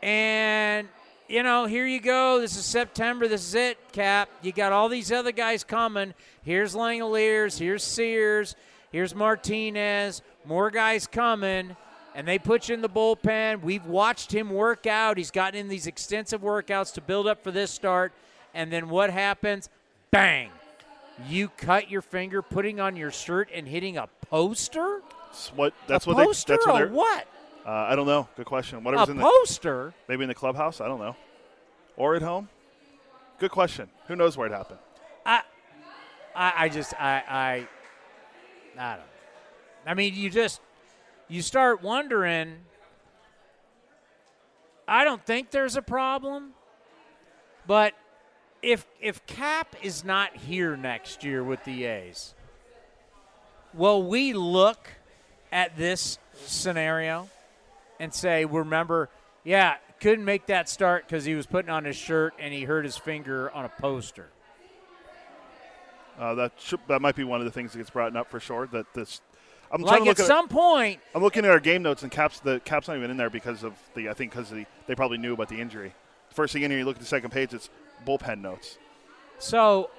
And 0.00 0.86
you 1.26 1.42
know, 1.42 1.64
here 1.64 1.86
you 1.86 2.00
go. 2.00 2.40
This 2.40 2.56
is 2.56 2.64
September. 2.64 3.26
This 3.26 3.42
is 3.48 3.54
it, 3.54 3.78
Cap. 3.92 4.28
You 4.42 4.52
got 4.52 4.72
all 4.72 4.88
these 4.88 5.10
other 5.10 5.32
guys 5.32 5.64
coming. 5.64 6.14
Here's 6.42 6.74
Langeliers. 6.74 7.58
Here's 7.58 7.82
Sears. 7.82 8.54
Here's 8.92 9.14
Martinez. 9.14 10.22
More 10.44 10.70
guys 10.70 11.06
coming 11.06 11.76
and 12.14 12.26
they 12.26 12.38
put 12.38 12.68
you 12.68 12.74
in 12.74 12.82
the 12.82 12.88
bullpen. 12.88 13.62
We've 13.62 13.84
watched 13.86 14.32
him 14.32 14.50
work 14.50 14.86
out. 14.86 15.18
He's 15.18 15.30
gotten 15.30 15.58
in 15.58 15.68
these 15.68 15.86
extensive 15.86 16.42
workouts 16.42 16.94
to 16.94 17.00
build 17.00 17.26
up 17.26 17.42
for 17.42 17.50
this 17.50 17.70
start. 17.70 18.12
And 18.54 18.72
then 18.72 18.88
what 18.88 19.10
happens? 19.10 19.68
Bang! 20.10 20.50
You 21.28 21.48
cut 21.48 21.90
your 21.90 22.02
finger 22.02 22.42
putting 22.42 22.80
on 22.80 22.96
your 22.96 23.10
shirt 23.10 23.48
and 23.52 23.66
hitting 23.66 23.96
a 23.96 24.08
poster? 24.30 25.02
That's 25.30 25.48
what 25.48 25.74
that's 25.86 26.06
a 26.06 26.10
what 26.10 26.24
poster 26.24 26.52
they 26.52 26.56
that's 26.56 26.66
what 26.66 26.78
they're 26.78 26.88
what? 26.88 27.26
Uh, 27.66 27.70
I 27.70 27.96
don't 27.96 28.06
know. 28.06 28.28
Good 28.36 28.46
question. 28.46 28.84
Whatever's 28.84 29.08
a 29.08 29.10
in 29.12 29.16
the 29.16 29.22
poster? 29.22 29.94
maybe 30.08 30.22
in 30.22 30.28
the 30.28 30.34
clubhouse. 30.34 30.80
I 30.80 30.86
don't 30.86 31.00
know. 31.00 31.16
Or 31.96 32.14
at 32.14 32.22
home. 32.22 32.48
Good 33.38 33.50
question. 33.50 33.88
Who 34.06 34.16
knows 34.16 34.36
where 34.36 34.46
it 34.46 34.52
happened? 34.52 34.78
I, 35.24 35.42
I, 36.34 36.52
I 36.56 36.68
just 36.68 36.94
I 37.00 37.22
I 37.28 37.68
I 38.78 38.90
don't. 38.96 38.98
know. 38.98 39.04
I 39.86 39.94
mean, 39.94 40.14
you 40.14 40.30
just 40.30 40.60
you 41.28 41.42
start 41.42 41.82
wondering. 41.82 42.56
I 44.86 45.04
don't 45.04 45.24
think 45.24 45.50
there's 45.50 45.76
a 45.76 45.82
problem, 45.82 46.50
but 47.66 47.94
if 48.62 48.86
if 49.00 49.24
Cap 49.26 49.76
is 49.82 50.04
not 50.04 50.36
here 50.36 50.76
next 50.76 51.24
year 51.24 51.42
with 51.42 51.64
the 51.64 51.84
A's, 51.84 52.34
will 53.72 54.02
we 54.02 54.32
look 54.32 54.88
at 55.52 55.76
this 55.76 56.18
scenario 56.44 57.28
and 57.98 58.12
say, 58.12 58.44
"Remember, 58.44 59.08
yeah, 59.42 59.76
couldn't 60.00 60.24
make 60.24 60.46
that 60.46 60.68
start 60.68 61.06
because 61.06 61.24
he 61.24 61.34
was 61.34 61.46
putting 61.46 61.70
on 61.70 61.84
his 61.84 61.96
shirt 61.96 62.34
and 62.38 62.52
he 62.52 62.64
hurt 62.64 62.84
his 62.84 62.96
finger 62.96 63.50
on 63.50 63.64
a 63.64 63.70
poster." 63.80 64.28
Uh, 66.18 66.34
that 66.34 66.52
should, 66.58 66.80
that 66.88 67.02
might 67.02 67.16
be 67.16 67.24
one 67.24 67.40
of 67.40 67.44
the 67.44 67.50
things 67.50 67.72
that 67.72 67.78
gets 67.78 67.90
brought 67.90 68.14
up 68.14 68.30
for 68.30 68.38
sure. 68.38 68.66
That 68.68 68.86
this, 68.94 69.20
I'm 69.74 69.82
Like 69.82 70.06
at 70.06 70.18
some 70.18 70.46
point, 70.46 71.00
I'm 71.16 71.22
looking 71.22 71.44
at 71.44 71.50
our 71.50 71.58
game 71.58 71.82
notes 71.82 72.04
and 72.04 72.12
caps. 72.12 72.38
The 72.38 72.60
caps 72.60 72.86
not 72.86 72.96
even 72.96 73.10
in 73.10 73.16
there 73.16 73.28
because 73.28 73.64
of 73.64 73.74
the. 73.94 74.08
I 74.08 74.14
think 74.14 74.30
because 74.30 74.48
the, 74.48 74.66
they 74.86 74.94
probably 74.94 75.18
knew 75.18 75.34
about 75.34 75.48
the 75.48 75.60
injury. 75.60 75.92
First 76.30 76.52
thing 76.52 76.62
in 76.62 76.70
here, 76.70 76.78
you 76.78 76.84
look 76.84 76.94
at 76.94 77.00
the 77.00 77.08
second 77.08 77.30
page. 77.30 77.52
It's 77.52 77.70
bullpen 78.06 78.40
notes. 78.40 78.78
So, 79.40 79.90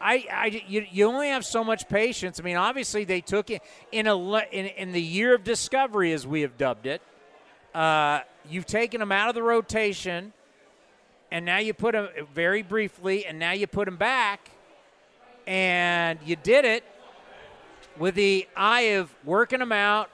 I, 0.00 0.24
I 0.32 0.62
you, 0.68 0.86
you 0.88 1.06
only 1.06 1.30
have 1.30 1.44
so 1.44 1.64
much 1.64 1.88
patience. 1.88 2.38
I 2.38 2.44
mean, 2.44 2.56
obviously 2.56 3.02
they 3.02 3.20
took 3.20 3.50
it 3.50 3.60
in 3.90 4.06
a 4.06 4.16
in, 4.16 4.66
in 4.66 4.92
the 4.92 5.02
year 5.02 5.34
of 5.34 5.42
discovery, 5.42 6.12
as 6.12 6.24
we 6.24 6.42
have 6.42 6.56
dubbed 6.56 6.86
it. 6.86 7.02
Uh, 7.74 8.20
you've 8.48 8.66
taken 8.66 9.00
them 9.00 9.10
out 9.10 9.30
of 9.30 9.34
the 9.34 9.42
rotation, 9.42 10.32
and 11.32 11.44
now 11.44 11.58
you 11.58 11.74
put 11.74 11.94
them 11.94 12.08
very 12.32 12.62
briefly, 12.62 13.26
and 13.26 13.40
now 13.40 13.50
you 13.50 13.66
put 13.66 13.86
them 13.86 13.96
back, 13.96 14.48
and 15.44 16.20
you 16.24 16.36
did 16.36 16.64
it 16.64 16.84
with 17.98 18.14
the 18.14 18.48
eye 18.56 18.92
of 18.98 19.14
working 19.24 19.60
him 19.60 19.72
out. 19.72 20.10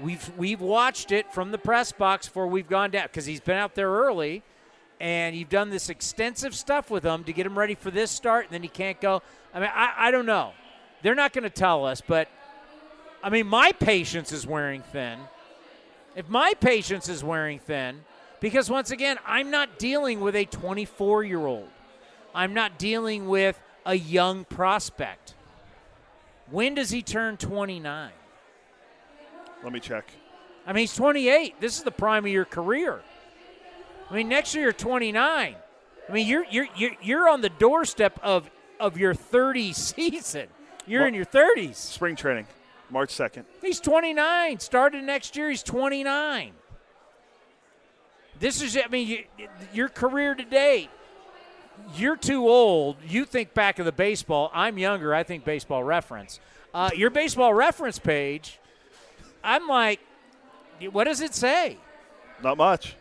We've 0.00 0.30
we've 0.36 0.60
watched 0.60 1.12
it 1.12 1.32
from 1.32 1.52
the 1.52 1.58
press 1.58 1.92
box 1.92 2.26
before 2.26 2.46
we've 2.48 2.68
gone 2.68 2.90
down 2.90 3.06
because 3.06 3.26
he's 3.26 3.40
been 3.40 3.56
out 3.56 3.74
there 3.74 3.90
early 3.90 4.42
and 5.00 5.36
you've 5.36 5.48
done 5.48 5.70
this 5.70 5.90
extensive 5.90 6.54
stuff 6.54 6.90
with 6.90 7.04
him 7.04 7.24
to 7.24 7.32
get 7.32 7.46
him 7.46 7.58
ready 7.58 7.74
for 7.74 7.90
this 7.90 8.10
start, 8.10 8.46
and 8.46 8.54
then 8.54 8.62
he 8.62 8.68
can't 8.68 9.00
go. 9.00 9.22
I 9.52 9.60
mean, 9.60 9.70
I, 9.72 9.94
I 9.96 10.10
don't 10.10 10.26
know. 10.26 10.52
They're 11.02 11.14
not 11.14 11.32
going 11.32 11.42
to 11.42 11.50
tell 11.50 11.84
us, 11.84 12.00
but 12.00 12.28
I 13.22 13.30
mean, 13.30 13.46
my 13.46 13.72
patience 13.72 14.32
is 14.32 14.46
wearing 14.46 14.82
thin. 14.82 15.18
If 16.16 16.28
my 16.28 16.54
patience 16.54 17.08
is 17.08 17.24
wearing 17.24 17.58
thin, 17.58 18.04
because 18.40 18.70
once 18.70 18.90
again, 18.90 19.18
I'm 19.26 19.50
not 19.50 19.78
dealing 19.78 20.20
with 20.20 20.36
a 20.36 20.44
24 20.44 21.24
year 21.24 21.44
old, 21.44 21.68
I'm 22.34 22.54
not 22.54 22.78
dealing 22.78 23.28
with 23.28 23.60
a 23.84 23.94
young 23.94 24.44
prospect. 24.44 25.33
When 26.50 26.74
does 26.74 26.90
he 26.90 27.02
turn 27.02 27.36
29? 27.36 28.10
Let 29.62 29.72
me 29.72 29.80
check. 29.80 30.10
I 30.66 30.72
mean, 30.72 30.82
he's 30.82 30.94
28. 30.94 31.60
This 31.60 31.76
is 31.78 31.82
the 31.84 31.90
prime 31.90 32.24
of 32.24 32.30
your 32.30 32.44
career. 32.44 33.00
I 34.10 34.14
mean, 34.14 34.28
next 34.28 34.54
year 34.54 34.64
you're 34.64 34.72
29. 34.72 35.54
I 36.06 36.12
mean, 36.12 36.26
you're 36.26 36.44
you're 36.50 36.66
you're, 36.76 36.90
you're 37.02 37.28
on 37.28 37.40
the 37.40 37.48
doorstep 37.48 38.18
of 38.22 38.50
of 38.78 38.98
your 38.98 39.14
30 39.14 39.72
season. 39.74 40.48
You're 40.86 41.00
Well- 41.02 41.08
in 41.08 41.14
your 41.14 41.24
30s. 41.24 41.76
Spring 41.76 42.14
training, 42.16 42.46
March 42.90 43.10
2nd. 43.14 43.44
He's 43.62 43.80
29. 43.80 44.58
Started 44.60 45.02
next 45.04 45.34
year, 45.36 45.48
he's 45.48 45.62
29. 45.62 46.52
This 48.40 48.60
is, 48.60 48.76
I 48.76 48.88
mean, 48.88 49.06
you, 49.08 49.24
your 49.72 49.88
career 49.88 50.34
to 50.34 50.44
date. 50.44 50.90
You're 51.96 52.16
too 52.16 52.48
old. 52.48 52.96
You 53.06 53.24
think 53.24 53.54
back 53.54 53.78
of 53.78 53.84
the 53.86 53.92
baseball. 53.92 54.50
I'm 54.54 54.78
younger. 54.78 55.14
I 55.14 55.22
think 55.22 55.44
baseball 55.44 55.84
reference. 55.84 56.40
Uh, 56.72 56.90
your 56.96 57.10
baseball 57.10 57.54
reference 57.54 57.98
page, 57.98 58.58
I'm 59.42 59.68
like, 59.68 60.00
what 60.90 61.04
does 61.04 61.20
it 61.20 61.34
say? 61.34 61.76
Not 62.42 62.56
much. 62.56 62.96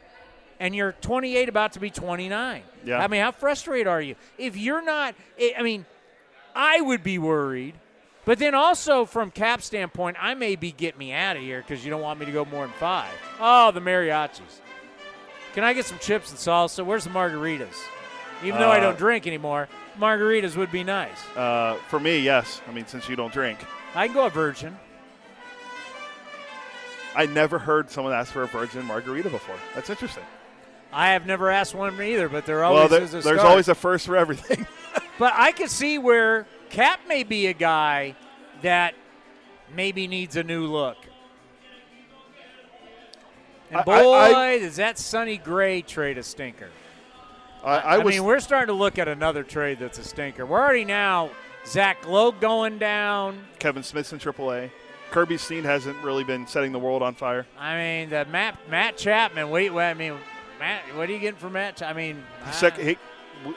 and 0.60 0.76
you're 0.76 0.92
28 1.02 1.50
about 1.50 1.74
to 1.74 1.80
be 1.80 1.90
29 1.90 2.62
Yeah. 2.86 3.00
i 3.00 3.08
mean 3.08 3.22
how 3.22 3.32
frustrated 3.32 3.88
are 3.88 4.00
you 4.02 4.16
if 4.38 4.56
you're 4.56 4.84
not 4.84 5.16
i 5.40 5.56
I 5.58 5.64
mean 5.64 5.86
i 6.56 6.80
would 6.80 7.04
be 7.04 7.18
worried 7.18 7.74
but 8.26 8.38
then 8.38 8.54
also 8.54 9.06
from 9.06 9.32
cap 9.32 9.64
standpoint 9.64 10.16
i 10.22 10.36
may 10.36 10.56
be 10.56 10.72
getting 10.72 11.00
me 11.00 11.12
out 11.12 11.36
of 11.36 11.42
here 11.42 11.62
because 11.62 11.84
you 11.84 11.90
don't 11.90 12.02
want 12.04 12.20
me 12.20 12.28
to 12.28 12.32
go 12.32 12.46
more 12.46 12.66
than 12.68 12.76
five. 12.76 13.12
Oh, 13.42 13.72
the 13.72 13.82
mariachis 13.82 14.62
can 15.54 15.64
i 15.64 15.74
get 15.74 15.86
some 15.86 15.98
chips 16.00 16.30
and 16.30 16.38
salsa 16.40 16.86
where's 16.86 17.04
the 17.06 17.10
margaritas 17.10 17.76
even 18.44 18.60
though 18.60 18.70
i 18.72 18.78
Uh, 18.78 18.82
don't 18.82 18.98
drink 18.98 19.26
anymore 19.28 19.68
margaritas 20.00 20.56
would 20.56 20.72
be 20.72 20.84
nice 20.84 21.20
Uh, 21.36 21.76
for 21.90 22.00
me, 22.00 22.20
yes. 22.20 22.62
I 22.68 22.72
mean, 22.72 22.86
since 22.88 23.08
you 23.10 23.16
don't 23.16 23.32
drink, 23.34 23.60
i 23.96 24.08
can 24.08 24.14
go 24.16 24.26
a 24.26 24.30
virgin 24.30 24.78
I 27.16 27.28
never 27.28 27.60
heard 27.60 27.92
someone 27.92 28.12
ask 28.12 28.32
for 28.34 28.42
a 28.42 28.48
virgin 28.48 28.86
margarita 28.88 29.30
before. 29.30 29.56
That's 29.76 29.90
interesting. 29.92 30.24
i 30.92 31.10
have 31.10 31.26
never 31.28 31.50
asked 31.52 31.76
one 31.76 32.00
either 32.02 32.28
but 32.28 32.46
there 32.48 32.58
well, 32.60 32.74
always 32.76 32.90
there- 32.90 33.02
is 33.04 33.10
a 33.14 33.22
there's 33.22 33.38
start. 33.40 33.40
always 33.52 33.68
a 33.68 33.76
first 33.76 34.06
for 34.06 34.16
everything. 34.18 34.66
But 35.20 35.34
I 35.36 35.52
could 35.52 35.70
see 35.70 36.00
where 36.00 36.48
Cap 36.72 37.02
may 37.08 37.24
be 37.24 37.46
a 37.46 37.54
guy 37.54 38.16
that 38.64 38.96
maybe 39.76 40.08
needs 40.08 40.36
a 40.38 40.44
new 40.44 40.66
look. 40.66 40.98
And 43.70 43.80
I- 43.82 43.84
boy, 43.84 44.12
I- 44.12 44.50
I- 44.54 44.60
does 44.60 44.76
that 44.78 44.98
Sonny 44.98 45.38
Gray 45.38 45.84
trade 45.84 46.18
a 46.18 46.24
stinker. 46.24 46.70
I, 47.64 47.78
I 47.78 47.98
I, 47.98 48.04
mean, 48.04 48.24
we're 48.24 48.40
starting 48.40 48.68
to 48.68 48.74
look 48.78 48.98
at 49.00 49.08
another 49.08 49.44
trade 49.44 49.80
that's 49.80 49.98
a 50.00 50.04
stinker. 50.04 50.46
We're 50.46 50.60
already 50.62 50.86
now 50.86 51.30
Zach 51.66 52.08
Logue 52.08 52.40
going 52.42 52.78
down. 52.78 53.40
Kevin 53.60 53.84
Smith's 53.84 54.12
in 54.14 54.20
AAA. 54.20 54.70
Kirby 55.12 55.38
Snead 55.38 55.64
hasn't 55.64 55.96
really 56.04 56.24
been 56.24 56.48
setting 56.48 56.72
the 56.72 56.80
world 56.80 57.02
on 57.04 57.14
fire. 57.16 57.46
I 57.58 57.78
mean, 57.78 58.10
the 58.10 58.26
Matt 58.26 58.58
Matt 58.70 58.98
Chapman. 58.98 59.50
What 59.50 59.60
do 59.60 59.80
I 59.80 59.94
mean, 59.94 60.16
Matt, 60.60 60.82
what 60.96 61.08
are 61.08 61.12
you 61.14 61.20
getting 61.20 61.40
for 61.40 61.50
Matt? 61.50 61.82
I 61.84 61.94
mean, 61.94 62.24
I- 62.44 62.52
sec- 62.52 62.78
he, 62.78 62.98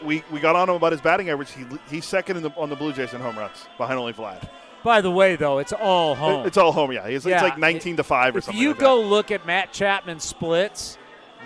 we, 0.05 0.23
we 0.31 0.39
got 0.41 0.55
on 0.55 0.69
him 0.69 0.77
about 0.77 0.93
his 0.93 1.01
batting 1.01 1.31
average. 1.31 1.51
He, 1.53 1.65
he's 1.89 2.05
second 2.05 2.37
in 2.37 2.43
the, 2.43 2.51
on 2.57 2.69
the 2.69 2.77
Blue 2.77 2.93
Jays 2.93 3.15
in 3.15 3.21
home 3.21 3.39
runs, 3.39 3.67
behind 3.79 3.99
only 3.99 4.13
Vlad. 4.13 4.47
by 4.85 5.01
the 5.01 5.11
way, 5.11 5.37
though, 5.37 5.59
it's 5.59 5.73
all 5.73 6.15
home. 6.15 6.47
It's 6.47 6.57
all 6.59 6.73
home, 6.73 6.93
yeah. 6.93 7.09
He's, 7.09 7.25
Yeah, 7.25 7.35
it's 7.37 7.43
like 7.43 7.59
19 7.59 7.97
to 7.99 8.05
5 8.05 8.35
or 8.35 8.39
if 8.39 8.45
something 8.45 8.61
you 8.63 8.71
like 8.71 8.79
go 8.79 9.01
that. 9.03 9.09
look 9.09 9.31
at 9.31 9.47
Matt 9.47 9.73
Chapman's 9.73 10.25
splits, 10.25 10.99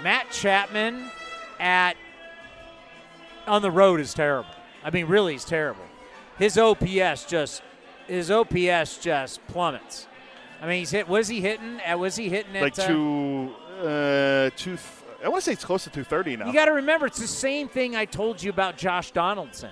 Matt 0.03 0.31
Chapman 0.31 1.11
at 1.59 1.97
on 3.47 3.63
the 3.63 3.71
road 3.71 4.01
is 4.01 4.15
terrible. 4.15 4.51
I 4.83 4.91
mean, 4.91 5.07
really, 5.07 5.33
he's 5.33 5.45
terrible. 5.45 5.85
His 6.39 6.57
OPS 6.57 7.27
just 7.27 7.63
his 8.07 8.31
OPS 8.31 8.99
just 8.99 9.47
plummets. 9.47 10.07
I 10.61 10.67
mean, 10.67 10.81
he's 10.81 10.91
hit. 10.91 11.09
Was 11.09 11.29
he 11.29 11.41
hitting? 11.41 11.81
Uh, 11.81 11.97
was 11.97 12.17
he 12.17 12.29
hitting 12.29 12.57
at 12.57 12.63
like 12.63 12.79
uh, 12.79 12.87
two, 12.87 13.55
uh, 13.81 14.51
two. 14.57 14.77
I 15.23 15.29
want 15.29 15.43
to 15.43 15.47
say 15.47 15.53
it's 15.53 15.65
close 15.65 15.85
to 15.85 15.91
230 15.91 16.37
now. 16.37 16.47
You 16.47 16.53
got 16.53 16.65
to 16.65 16.73
remember, 16.73 17.07
it's 17.07 17.19
the 17.19 17.27
same 17.27 17.69
thing 17.69 17.95
I 17.95 18.07
told 18.07 18.43
you 18.43 18.51
about 18.51 18.77
Josh 18.77 19.11
Donaldson. 19.11 19.71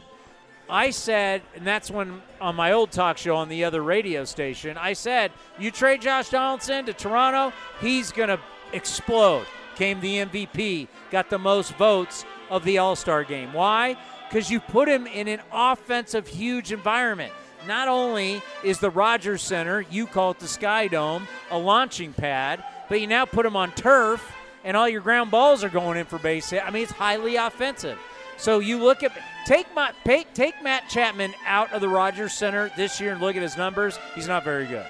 I 0.71 0.91
said, 0.91 1.41
and 1.55 1.67
that's 1.67 1.91
when 1.91 2.21
on 2.41 2.55
my 2.55 2.73
old 2.73 2.91
talk 2.91 3.17
show 3.17 3.37
on 3.37 3.49
the 3.49 3.65
other 3.65 3.83
radio 3.83 4.25
station, 4.25 4.77
I 4.77 4.93
said, 4.93 5.33
you 5.59 5.71
trade 5.71 6.03
Josh 6.03 6.29
Donaldson 6.29 6.85
to 6.85 6.93
Toronto, 6.93 7.55
he's 7.81 8.13
going 8.13 8.29
to 8.29 8.39
explode. 8.73 9.47
Came 9.77 10.01
the 10.01 10.17
MVP, 10.17 10.89
got 11.11 11.31
the 11.31 11.39
most 11.39 11.73
votes 11.77 12.27
of 12.51 12.65
the 12.65 12.79
All 12.79 12.97
Star 12.97 13.25
game. 13.25 13.53
Why? 13.53 13.97
Because 14.29 14.51
you 14.51 14.61
put 14.61 14.89
him 14.89 15.07
in 15.07 15.29
an 15.29 15.41
offensive, 15.53 16.27
huge 16.29 16.73
environment. 16.73 17.33
Not 17.67 17.89
only 17.89 18.43
is 18.63 18.79
the 18.79 18.91
Rogers 18.91 19.43
Center, 19.43 19.81
you 19.91 20.07
call 20.07 20.33
it 20.33 20.39
the 20.39 20.49
Sky 20.49 20.87
Dome, 20.89 21.27
a 21.51 21.59
launching 21.59 22.13
pad, 22.13 22.63
but 22.89 23.01
you 23.01 23.07
now 23.07 23.25
put 23.25 23.45
him 23.45 23.57
on 23.57 23.73
turf, 23.73 24.33
and 24.65 24.77
all 24.77 24.89
your 24.89 25.01
ground 25.01 25.31
balls 25.31 25.65
are 25.65 25.69
going 25.69 25.99
in 25.99 26.07
for 26.07 26.19
base 26.19 26.51
hit. 26.51 26.63
I 26.65 26.71
mean, 26.71 26.85
it's 26.85 26.93
highly 26.93 27.37
offensive. 27.37 27.99
So 28.37 28.61
you 28.61 28.79
look 28.79 29.03
at 29.03 29.13
take 29.47 29.67
my 29.75 29.93
take, 30.05 30.33
take 30.33 30.63
Matt 30.63 30.89
Chapman 30.89 31.35
out 31.45 31.73
of 31.73 31.81
the 31.81 31.89
Rogers 31.89 32.33
Center 32.33 32.71
this 32.77 33.01
year 33.01 33.13
and 33.13 33.21
look 33.21 33.35
at 33.35 33.43
his 33.43 33.57
numbers. 33.57 33.99
He's 34.15 34.29
not 34.29 34.45
very 34.45 34.67
good. 34.67 34.87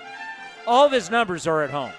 All 0.67 0.85
of 0.85 0.93
his 0.93 1.11
numbers 1.11 1.47
are 1.47 1.63
at 1.63 1.71
home. 1.71 1.93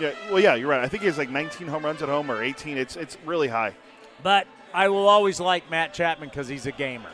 Yeah, 0.00 0.12
well, 0.30 0.40
yeah, 0.40 0.54
you're 0.54 0.68
right. 0.68 0.82
I 0.82 0.88
think 0.88 1.02
he 1.02 1.06
has 1.06 1.18
like 1.18 1.30
19 1.30 1.68
home 1.68 1.84
runs 1.84 2.02
at 2.02 2.08
home 2.08 2.30
or 2.30 2.42
18. 2.42 2.78
It's 2.78 2.96
it's 2.96 3.18
really 3.26 3.48
high. 3.48 3.74
But 4.22 4.46
I 4.74 4.88
will 4.88 5.08
always 5.08 5.38
like 5.40 5.70
Matt 5.70 5.94
Chapman 5.94 6.28
because 6.28 6.48
he's 6.48 6.66
a 6.66 6.72
gamer. 6.72 7.10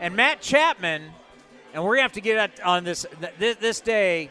And 0.00 0.16
Matt 0.16 0.40
Chapman, 0.40 1.10
and 1.72 1.84
we're 1.84 1.94
gonna 1.94 2.02
have 2.02 2.12
to 2.12 2.20
get 2.20 2.60
on 2.62 2.84
this, 2.84 3.06
this 3.38 3.56
this 3.56 3.80
day. 3.80 4.30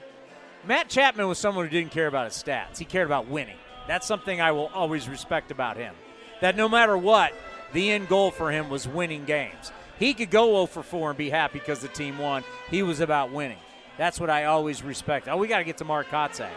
Matt 0.65 0.89
Chapman 0.89 1.27
was 1.27 1.39
someone 1.39 1.65
who 1.65 1.71
didn't 1.71 1.91
care 1.91 2.07
about 2.07 2.25
his 2.25 2.33
stats. 2.33 2.77
He 2.77 2.83
cared 2.83 3.05
about 3.05 3.27
winning. 3.27 3.55
That's 3.87 4.05
something 4.05 4.41
I 4.41 4.51
will 4.51 4.69
always 4.73 5.07
respect 5.07 5.49
about 5.49 5.77
him. 5.77 5.95
That 6.41 6.57
no 6.57 6.67
matter 6.67 6.97
what, 6.97 7.31
the 7.71 7.89
end 7.89 8.09
goal 8.09 8.31
for 8.31 8.51
him 8.51 8.69
was 8.69 8.85
winning 8.85 9.23
games. 9.23 9.71
He 9.97 10.13
could 10.13 10.29
go 10.29 10.47
0 10.47 10.65
for 10.67 10.83
4 10.83 11.11
and 11.11 11.17
be 11.17 11.29
happy 11.29 11.59
because 11.59 11.79
the 11.79 11.87
team 11.87 12.17
won. 12.17 12.43
He 12.69 12.83
was 12.83 12.99
about 12.99 13.31
winning. 13.31 13.57
That's 13.97 14.19
what 14.19 14.29
I 14.29 14.45
always 14.45 14.83
respect. 14.83 15.27
Oh, 15.27 15.37
we 15.37 15.47
got 15.47 15.59
to 15.59 15.63
get 15.63 15.77
to 15.77 15.85
Mark 15.85 16.07
Kotsay. 16.09 16.49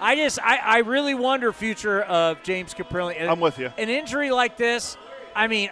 I 0.00 0.16
just, 0.16 0.40
I, 0.42 0.56
I 0.56 0.78
really 0.78 1.14
wonder 1.14 1.52
future 1.52 2.02
of 2.02 2.42
James 2.42 2.74
Kaprielian. 2.74 3.28
I'm 3.28 3.38
with 3.38 3.58
you. 3.58 3.70
An 3.78 3.88
injury 3.88 4.32
like 4.32 4.56
this, 4.56 4.96
I 5.34 5.46
mean, 5.48 5.70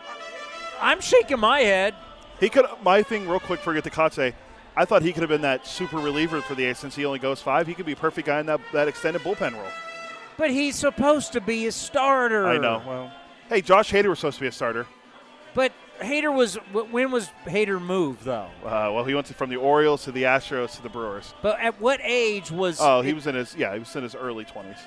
I'm 0.80 1.00
shaking 1.00 1.40
my 1.40 1.60
head. 1.60 1.94
He 2.38 2.48
could. 2.48 2.66
My 2.82 3.02
thing, 3.02 3.28
real 3.28 3.40
quick, 3.40 3.60
forget 3.60 3.84
the 3.84 3.90
Kotsay. 3.90 4.34
I 4.76 4.84
thought 4.84 5.02
he 5.02 5.12
could 5.12 5.22
have 5.22 5.28
been 5.28 5.42
that 5.42 5.66
super 5.66 5.98
reliever 5.98 6.40
for 6.40 6.54
the 6.54 6.64
A's 6.64 6.78
since 6.78 6.94
he 6.94 7.04
only 7.04 7.18
goes 7.18 7.42
five. 7.42 7.66
He 7.66 7.74
could 7.74 7.86
be 7.86 7.92
a 7.92 7.96
perfect 7.96 8.26
guy 8.26 8.40
in 8.40 8.46
that, 8.46 8.60
that 8.72 8.88
extended 8.88 9.20
bullpen 9.22 9.52
role. 9.52 9.68
But 10.38 10.50
he's 10.50 10.76
supposed 10.76 11.32
to 11.34 11.40
be 11.40 11.66
a 11.66 11.72
starter. 11.72 12.46
I 12.46 12.56
know. 12.56 12.82
Well, 12.86 13.12
hey, 13.48 13.60
Josh 13.60 13.92
Hader 13.92 14.08
was 14.08 14.20
supposed 14.20 14.38
to 14.38 14.42
be 14.42 14.46
a 14.46 14.52
starter. 14.52 14.86
But 15.52 15.72
Hader 16.00 16.34
was 16.34 16.54
when 16.72 17.10
was 17.10 17.30
Hader 17.44 17.80
moved 17.80 18.24
though? 18.24 18.48
Uh, 18.64 18.90
well, 18.92 19.04
he 19.04 19.14
went 19.14 19.26
from 19.26 19.50
the 19.50 19.56
Orioles 19.56 20.04
to 20.04 20.12
the 20.12 20.22
Astros 20.22 20.76
to 20.76 20.82
the 20.82 20.88
Brewers. 20.88 21.34
But 21.42 21.60
at 21.60 21.80
what 21.80 22.00
age 22.02 22.50
was? 22.50 22.78
Oh, 22.80 23.02
he 23.02 23.12
was 23.12 23.26
in 23.26 23.34
his 23.34 23.54
yeah, 23.54 23.74
he 23.74 23.80
was 23.80 23.94
in 23.94 24.02
his 24.02 24.14
early 24.14 24.44
twenties. 24.44 24.78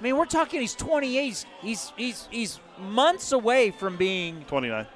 I 0.00 0.02
mean, 0.02 0.16
we're 0.16 0.24
talking. 0.24 0.60
He's 0.60 0.74
28. 0.74 1.46
He's 1.60 1.92
he's 1.96 2.28
he's 2.30 2.60
months 2.78 3.32
away 3.32 3.70
from 3.70 3.96
being 3.96 4.44
29. 4.46 4.86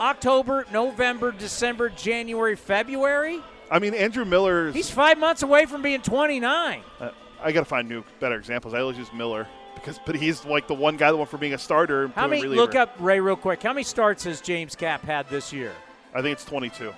October, 0.00 0.66
November, 0.72 1.30
December, 1.30 1.88
January, 1.90 2.56
February. 2.56 3.40
I 3.70 3.78
mean, 3.78 3.94
Andrew 3.94 4.24
Miller. 4.24 4.72
He's 4.72 4.90
five 4.90 5.18
months 5.18 5.44
away 5.44 5.66
from 5.66 5.80
being 5.80 6.02
29. 6.02 6.82
Uh, 6.98 7.10
I 7.40 7.52
got 7.52 7.60
to 7.60 7.64
find 7.64 7.88
new, 7.88 8.02
better 8.18 8.34
examples. 8.34 8.74
I 8.74 8.80
always 8.80 8.98
use 8.98 9.12
Miller 9.12 9.46
because, 9.76 10.00
but 10.04 10.16
he's 10.16 10.44
like 10.44 10.66
the 10.66 10.74
one 10.74 10.96
guy 10.96 11.12
that 11.12 11.16
went 11.16 11.30
for 11.30 11.38
being 11.38 11.54
a 11.54 11.58
starter. 11.58 12.08
How 12.08 12.26
many? 12.26 12.42
Look 12.42 12.74
up 12.74 12.96
Ray 12.98 13.20
real 13.20 13.36
quick. 13.36 13.62
How 13.62 13.72
many 13.72 13.84
starts 13.84 14.24
has 14.24 14.40
James 14.40 14.74
Cap 14.74 15.02
had 15.02 15.28
this 15.28 15.52
year? 15.52 15.72
I 16.14 16.20
think 16.20 16.32
it's 16.32 16.44
22. 16.44 16.92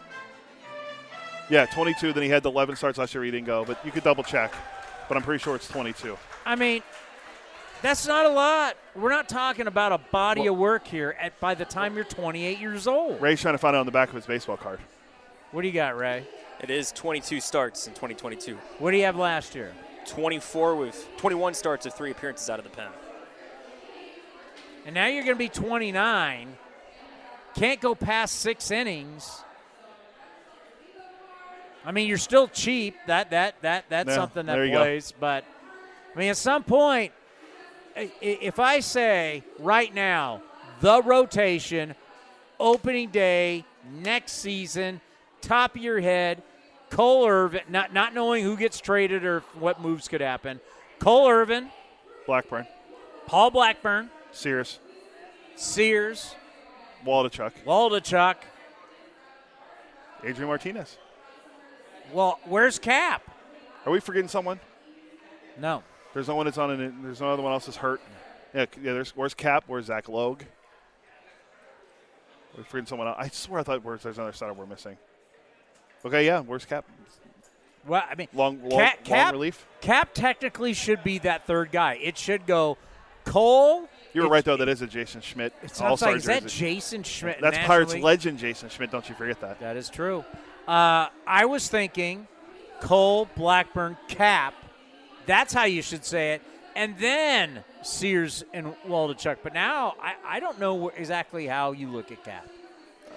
Yeah, 1.51 1.67
22. 1.67 2.15
Then 2.15 2.23
he 2.23 2.31
had 2.31 2.43
the 2.43 2.51
11 2.51 2.77
starts 2.77 2.97
last 2.97 3.15
year. 3.15 3.23
He 3.23 3.31
didn't 3.31 3.47
go, 3.47 3.67
but 3.67 3.85
you 3.85 3.93
could 3.93 4.03
double 4.03 4.25
check. 4.25 4.53
But 5.09 5.19
I'm 5.19 5.23
pretty 5.23 5.43
sure 5.43 5.55
it's 5.55 5.69
22. 5.69 6.17
I 6.47 6.57
mean, 6.57 6.83
that's 7.85 8.07
not 8.07 8.25
a 8.25 8.31
lot. 8.31 8.79
We're 8.97 9.11
not 9.11 9.29
talking 9.29 9.67
about 9.67 9.93
a 9.93 9.99
body 9.99 10.43
well, 10.43 10.55
of 10.55 10.59
work 10.59 10.87
here. 10.87 11.15
At 11.21 11.39
by 11.39 11.55
the 11.55 11.67
time 11.67 11.95
you're 11.95 12.05
28 12.05 12.59
years 12.59 12.87
old, 12.87 13.21
Ray's 13.21 13.43
trying 13.43 13.53
to 13.53 13.59
find 13.59 13.77
out 13.77 13.81
on 13.81 13.87
the 13.87 13.93
back 13.93 14.09
of 14.09 14.15
his 14.15 14.25
baseball 14.25 14.57
card. 14.57 14.81
What 15.53 15.61
do 15.61 15.69
you 15.69 15.75
got, 15.75 15.95
Ray? 15.95 16.27
It 16.63 16.71
is 16.71 16.93
22 16.93 17.41
starts 17.41 17.87
in 17.87 17.93
2022. 17.93 18.57
What 18.79 18.93
do 18.93 18.97
you 18.97 19.05
have 19.05 19.17
last 19.17 19.55
year? 19.55 19.75
24 20.07 20.77
with 20.77 21.09
21 21.19 21.53
starts 21.53 21.85
of 21.85 21.93
three 21.93 22.11
appearances 22.11 22.49
out 22.49 22.59
of 22.59 22.65
the 22.65 22.71
pen. 22.71 22.89
And 24.87 24.95
now 24.95 25.07
you're 25.07 25.23
going 25.23 25.37
to 25.37 25.39
be 25.39 25.51
29. 25.51 26.57
Can't 27.55 27.81
go 27.83 27.95
past 27.95 28.37
six 28.37 28.71
innings. 28.71 29.43
I 31.85 31.93
mean, 31.93 32.09
you're 32.09 32.17
still 32.17 32.49
cheap. 32.49 32.97
That 33.09 33.31
that 33.31 33.57
that 33.61 33.85
that's 33.91 34.09
yeah, 34.09 34.15
something 34.15 34.47
that 34.47 34.57
plays. 34.57 35.13
Go. 35.13 35.17
But 35.21 35.45
I 36.15 36.19
mean, 36.19 36.31
at 36.31 36.39
some 36.39 36.65
point, 36.65 37.13
if 37.97 38.59
I 38.59 38.81
say 38.81 39.43
right 39.59 39.93
now, 39.95 40.43
the 40.81 41.03
rotation, 41.03 41.95
opening 42.59 43.11
day, 43.11 43.65
next 44.03 44.33
season, 44.33 45.01
top 45.41 45.77
of 45.77 45.83
your 45.83 46.01
head, 46.01 46.43
Cole 46.91 47.27
Irvin, 47.27 47.63
not 47.69 47.93
not 47.93 48.15
knowing 48.15 48.45
who 48.45 48.57
gets 48.57 48.81
traded 48.81 49.25
or 49.25 49.41
what 49.59 49.81
moves 49.81 50.09
could 50.09 50.21
happen. 50.21 50.61
Cole 50.99 51.29
Irvin, 51.29 51.71
Blackburn, 52.27 52.67
Paul 53.27 53.51
Blackburn, 53.51 54.11
Sears, 54.33 54.79
Sears, 55.57 56.35
Waldichuk, 57.05 57.53
Waldichuk, 57.67 58.37
Adrian 60.23 60.49
Martinez. 60.49 60.99
Well, 62.13 62.39
where's 62.45 62.79
Cap? 62.79 63.23
Are 63.87 63.93
we 63.93 64.01
forgetting 64.01 64.29
someone? 64.29 64.61
No. 65.59 65.83
There's 66.15 66.29
no 66.29 66.37
one 66.37 66.47
that's 66.47 66.59
on 66.59 66.81
it. 66.81 66.93
There's 67.03 67.21
no 67.21 67.33
other 67.33 67.43
one 67.43 67.53
else 67.53 67.67
that's 67.67 67.77
hurt. 67.77 68.01
Yeah, 68.55 68.67
yeah. 68.81 68.93
There's 68.93 69.11
where's 69.17 69.35
Cap? 69.35 69.65
Where's 69.67 69.87
Zach 69.87 70.09
Logue? 70.09 70.43
We're 72.57 72.63
freaking 72.63 72.89
someone 72.89 73.09
out. 73.09 73.17
I 73.19 73.29
swear 73.29 73.61
I 73.61 73.63
thought 73.65 73.83
there's 73.83 74.17
another 74.17 74.33
starter 74.33 74.55
we're 74.55 74.67
missing. 74.67 74.97
Okay, 76.05 76.25
yeah. 76.25 76.41
Where's 76.41 76.65
Cap? 76.65 76.87
Well, 77.87 78.03
I 78.09 78.15
mean, 78.15 78.29
long, 78.33 78.63
long, 78.63 78.81
Cap, 78.81 78.97
long 78.97 79.05
Cap, 79.05 79.33
relief. 79.33 79.67
Cap 79.81 80.15
technically 80.15 80.73
should 80.73 81.03
be 81.03 81.19
that 81.19 81.47
third 81.47 81.73
guy. 81.73 81.99
It 82.01 82.17
should 82.17 82.47
go 82.47 82.79
Cole. 83.25 83.89
You 84.13 84.23
were 84.23 84.29
right 84.29 84.45
though. 84.45 84.57
That 84.57 84.69
is 84.69 84.83
a 84.83 84.87
Jason 84.87 85.21
Schmidt. 85.21 85.53
It 85.63 85.75
sounds 85.75 86.01
like 86.01 86.17
is 86.17 86.25
that 86.27 86.47
Jason 86.47 87.03
Schmidt? 87.03 87.41
That's 87.41 87.59
Pirates 87.59 87.95
legend 87.95 88.39
Jason 88.39 88.69
Schmidt. 88.69 88.93
Don't 88.93 89.09
you 89.09 89.15
forget 89.17 89.41
that. 89.41 89.59
That 89.59 89.77
is 89.77 89.89
true. 89.89 90.25
Uh, 90.69 91.09
I 91.27 91.47
was 91.47 91.69
thinking 91.69 92.29
Cole, 92.81 93.29
Blackburn, 93.37 93.97
Cap. 94.09 94.55
That's 95.27 95.53
how 95.53 95.65
you 95.65 95.83
should 95.83 96.05
say 96.05 96.35
it. 96.35 96.43
And 96.77 96.97
then 96.99 97.63
Sears 97.83 98.45
and 98.53 98.75
Waldichuk. 98.87 99.39
But 99.43 99.55
now 99.55 99.95
I, 100.03 100.15
I 100.27 100.41
don't 100.41 100.59
know 100.59 100.89
exactly 100.89 101.47
how 101.47 101.73
you 101.73 101.89
look 101.89 102.11
at 102.11 102.25
Cap. 102.25 102.49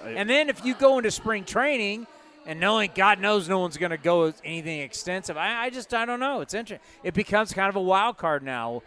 I, 0.04 0.10
and 0.10 0.30
then 0.30 0.48
if 0.48 0.64
you 0.64 0.74
go 0.74 0.98
into 0.98 1.10
spring 1.10 1.44
training 1.44 2.06
and 2.46 2.60
knowing 2.60 2.90
God 2.94 3.20
knows 3.20 3.48
no 3.48 3.58
one's 3.58 3.76
going 3.76 3.90
to 3.90 3.96
go 3.96 4.32
anything 4.44 4.80
extensive, 4.80 5.36
I, 5.36 5.64
I 5.64 5.70
just 5.70 5.92
I 5.92 6.04
don't 6.04 6.20
know. 6.20 6.40
It's 6.40 6.54
interesting. 6.54 6.86
It 7.02 7.14
becomes 7.14 7.52
kind 7.52 7.68
of 7.68 7.76
a 7.76 7.80
wild 7.80 8.16
card 8.16 8.42
now. 8.42 8.82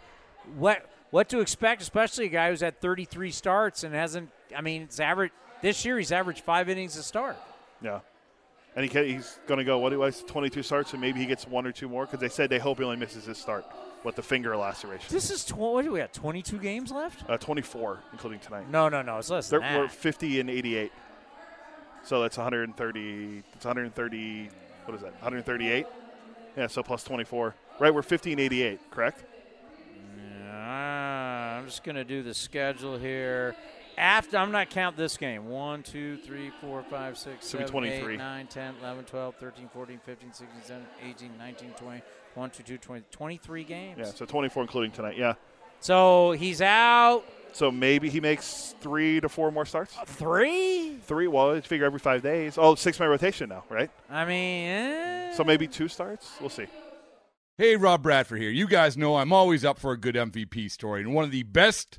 What 0.56 0.88
what 1.10 1.28
to 1.28 1.40
expect, 1.40 1.82
especially 1.82 2.24
a 2.26 2.30
guy 2.30 2.48
who's 2.48 2.62
had 2.62 2.80
33 2.80 3.30
starts 3.30 3.84
and 3.84 3.94
hasn't. 3.94 4.30
I 4.56 4.62
mean, 4.62 4.82
it's 4.82 4.98
average 4.98 5.32
this 5.60 5.84
year. 5.84 5.98
He's 5.98 6.12
averaged 6.12 6.40
five 6.40 6.68
innings 6.70 6.96
a 6.96 7.02
start. 7.02 7.36
Yeah. 7.82 8.00
And 8.74 8.90
he, 8.90 9.14
he's 9.14 9.38
going 9.46 9.58
to 9.58 9.64
go, 9.64 9.78
what 9.78 9.90
do 9.90 9.98
was 9.98 10.22
22 10.26 10.62
starts, 10.62 10.92
and 10.92 11.00
maybe 11.00 11.20
he 11.20 11.26
gets 11.26 11.46
one 11.46 11.66
or 11.66 11.72
two 11.72 11.88
more 11.88 12.06
because 12.06 12.20
they 12.20 12.28
said 12.28 12.48
they 12.48 12.58
hope 12.58 12.78
he 12.78 12.84
only 12.84 12.96
misses 12.96 13.26
his 13.26 13.36
start 13.36 13.66
with 14.02 14.16
the 14.16 14.22
finger 14.22 14.56
laceration. 14.56 15.06
This 15.10 15.30
is, 15.30 15.44
tw- 15.44 15.56
what 15.56 15.84
do 15.84 15.92
we 15.92 16.00
have, 16.00 16.12
22 16.12 16.58
games 16.58 16.90
left? 16.90 17.28
Uh, 17.28 17.36
24, 17.36 18.00
including 18.12 18.40
tonight. 18.40 18.70
No, 18.70 18.88
no, 18.88 19.02
no. 19.02 19.18
It's 19.18 19.30
less 19.30 19.48
They're, 19.48 19.60
than 19.60 19.72
that. 19.74 19.78
We're 19.80 19.88
50 19.88 20.40
and 20.40 20.50
88. 20.50 20.92
So 22.04 22.20
that's 22.20 22.36
130, 22.36 23.42
it's 23.54 23.64
130, 23.64 24.48
what 24.86 24.94
is 24.94 25.02
that, 25.02 25.12
138? 25.12 25.86
Yeah, 26.56 26.66
so 26.66 26.82
plus 26.82 27.04
24. 27.04 27.54
Right, 27.78 27.94
we're 27.94 28.02
50 28.02 28.32
and 28.32 28.40
88, 28.40 28.90
correct? 28.90 29.24
Yeah, 30.42 31.58
I'm 31.58 31.66
just 31.66 31.84
going 31.84 31.96
to 31.96 32.04
do 32.04 32.22
the 32.22 32.34
schedule 32.34 32.98
here 32.98 33.54
after 33.96 34.36
I'm 34.36 34.52
not 34.52 34.70
count 34.70 34.96
this 34.96 35.16
game. 35.16 35.48
1, 35.48 35.82
2, 35.82 36.18
3, 36.18 36.50
4, 36.60 36.82
5, 36.82 37.18
6, 37.18 37.46
7, 37.46 37.84
8, 37.84 38.18
9, 38.18 38.46
10, 38.46 38.74
11, 38.80 39.04
12, 39.04 39.34
13, 39.36 39.68
14, 39.72 40.00
15, 40.04 40.32
16, 40.32 40.48
17, 40.64 40.86
18, 41.10 41.38
19, 41.38 41.70
20, 41.70 42.02
1, 42.34 42.50
2, 42.50 42.62
2, 42.62 42.78
20, 42.78 43.04
23 43.10 43.64
games. 43.64 43.98
Yeah, 43.98 44.04
so 44.06 44.24
24 44.24 44.62
including 44.62 44.90
tonight, 44.92 45.16
yeah. 45.16 45.34
So 45.80 46.32
he's 46.32 46.62
out. 46.62 47.24
So 47.52 47.70
maybe 47.70 48.08
he 48.08 48.20
makes 48.20 48.74
three 48.80 49.20
to 49.20 49.28
four 49.28 49.50
more 49.50 49.66
starts? 49.66 49.96
Uh, 49.98 50.04
three? 50.06 50.96
Three. 51.02 51.26
Well, 51.26 51.50
it's 51.50 51.66
figure 51.66 51.84
every 51.84 51.98
five 51.98 52.22
days. 52.22 52.56
Oh, 52.56 52.74
six 52.74 52.98
man 52.98 53.10
rotation 53.10 53.50
now, 53.50 53.64
right? 53.68 53.90
I 54.08 54.24
mean, 54.24 54.68
eh. 54.68 55.34
So 55.34 55.44
maybe 55.44 55.68
two 55.68 55.88
starts? 55.88 56.30
We'll 56.40 56.50
see. 56.50 56.66
Hey, 57.58 57.76
Rob 57.76 58.02
Bradford 58.02 58.40
here. 58.40 58.50
You 58.50 58.66
guys 58.66 58.96
know 58.96 59.16
I'm 59.16 59.32
always 59.32 59.64
up 59.64 59.78
for 59.78 59.92
a 59.92 59.98
good 59.98 60.14
MVP 60.14 60.70
story, 60.70 61.02
and 61.02 61.12
one 61.12 61.24
of 61.24 61.30
the 61.30 61.42
best 61.42 61.98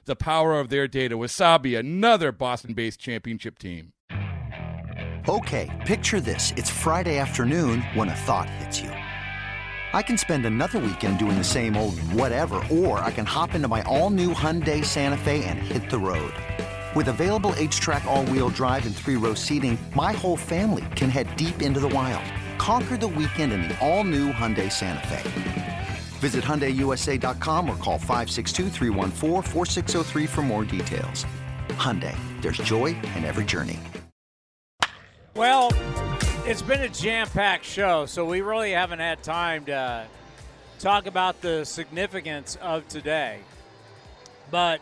the 0.05 0.15
power 0.15 0.59
of 0.59 0.69
their 0.69 0.87
data. 0.87 1.17
Wasabi, 1.17 1.77
another 1.77 2.31
Boston 2.31 2.73
based 2.73 2.99
championship 2.99 3.59
team. 3.59 3.93
Okay, 5.29 5.69
picture 5.85 6.19
this. 6.19 6.51
It's 6.57 6.69
Friday 6.69 7.19
afternoon 7.19 7.81
when 7.93 8.09
a 8.09 8.15
thought 8.15 8.49
hits 8.49 8.81
you. 8.81 8.89
I 9.93 10.01
can 10.01 10.17
spend 10.17 10.45
another 10.45 10.79
weekend 10.79 11.19
doing 11.19 11.37
the 11.37 11.43
same 11.43 11.75
old 11.75 11.99
whatever, 12.13 12.63
or 12.71 12.99
I 12.99 13.11
can 13.11 13.25
hop 13.25 13.53
into 13.53 13.67
my 13.67 13.83
all 13.83 14.09
new 14.09 14.33
Hyundai 14.33 14.83
Santa 14.83 15.17
Fe 15.17 15.43
and 15.43 15.59
hit 15.59 15.89
the 15.89 15.99
road. 15.99 16.33
With 16.95 17.09
available 17.09 17.51
HTRAC, 17.51 18.05
all 18.05 18.25
wheel 18.25 18.49
drive, 18.49 18.85
and 18.85 18.95
three 18.95 19.15
row 19.15 19.33
seating, 19.33 19.77
my 19.95 20.13
whole 20.13 20.37
family 20.37 20.85
can 20.95 21.09
head 21.09 21.35
deep 21.35 21.61
into 21.61 21.79
the 21.79 21.89
wild. 21.89 22.23
Conquer 22.57 22.97
the 22.97 23.07
weekend 23.07 23.53
in 23.53 23.61
the 23.67 23.79
all 23.79 24.03
new 24.03 24.31
Hyundai 24.31 24.71
Santa 24.71 25.07
Fe. 25.07 25.60
Visit 26.21 26.43
HyundaiUSA.com 26.43 27.67
or 27.67 27.75
call 27.77 27.97
562 27.97 28.69
for 30.27 30.41
more 30.43 30.63
details. 30.63 31.25
Hyundai, 31.69 32.15
there's 32.43 32.59
joy 32.59 32.95
in 33.15 33.25
every 33.25 33.43
journey. 33.43 33.79
Well, 35.35 35.71
it's 36.45 36.61
been 36.61 36.81
a 36.81 36.89
jam-packed 36.89 37.65
show, 37.65 38.05
so 38.05 38.23
we 38.23 38.41
really 38.41 38.71
haven't 38.71 38.99
had 38.99 39.23
time 39.23 39.65
to 39.65 40.05
talk 40.77 41.07
about 41.07 41.41
the 41.41 41.65
significance 41.65 42.55
of 42.61 42.87
today. 42.87 43.39
But 44.51 44.79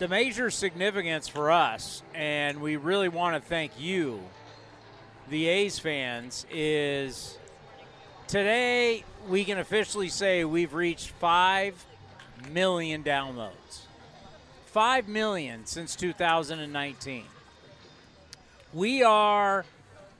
the 0.00 0.08
major 0.08 0.50
significance 0.50 1.28
for 1.28 1.52
us, 1.52 2.02
and 2.14 2.60
we 2.60 2.74
really 2.74 3.08
want 3.08 3.40
to 3.40 3.48
thank 3.48 3.78
you, 3.78 4.20
the 5.28 5.46
A's 5.46 5.78
fans, 5.78 6.46
is 6.50 7.38
today 8.26 9.04
we 9.28 9.44
can 9.44 9.58
officially 9.58 10.08
say 10.08 10.44
we've 10.44 10.72
reached 10.72 11.10
5 11.10 11.84
million 12.50 13.04
downloads. 13.04 13.82
5 14.66 15.08
million 15.08 15.66
since 15.66 15.94
2019. 15.96 17.24
We 18.72 19.02
are 19.02 19.64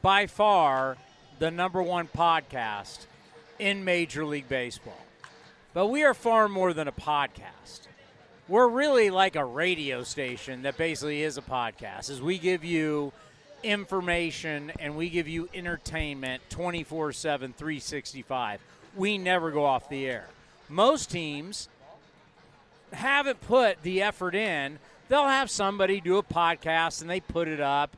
by 0.03 0.27
far 0.27 0.97
the 1.39 1.51
number 1.51 1.83
one 1.83 2.09
podcast 2.09 3.07
in 3.59 3.85
Major 3.85 4.25
League 4.25 4.49
Baseball. 4.49 5.01
But 5.75 5.89
we 5.89 6.03
are 6.05 6.15
far 6.15 6.49
more 6.49 6.73
than 6.73 6.89
a 6.89 6.93
podcast. 6.93 7.89
We're 8.49 8.69
really 8.69 9.11
like 9.11 9.37
a 9.37 9.45
radio 9.45 10.03
station 10.03 10.63
that 10.63 10.77
basically 10.77 11.23
is 11.23 11.37
a 11.37 11.43
podcast, 11.43 12.11
as 12.11 12.21
we 12.23 12.39
give 12.39 12.65
you 12.65 13.13
information 13.63 14.73
and 14.79 14.97
we 14.97 15.11
give 15.11 15.29
you 15.29 15.49
entertainment 15.53 16.43
24 16.49 17.13
7, 17.13 17.53
365 17.53 18.61
we 18.97 19.19
never 19.19 19.51
go 19.51 19.65
off 19.65 19.89
the 19.89 20.07
air. 20.07 20.27
Most 20.69 21.11
teams 21.11 21.69
haven't 22.93 23.41
put 23.41 23.83
the 23.83 24.03
effort 24.03 24.35
in. 24.35 24.79
They'll 25.09 25.27
have 25.27 25.51
somebody 25.51 26.01
do 26.01 26.19
a 26.19 26.23
podcast 26.23 27.01
and 27.01 27.09
they 27.09 27.21
put 27.21 27.49
it 27.49 27.61
up. 27.61 27.97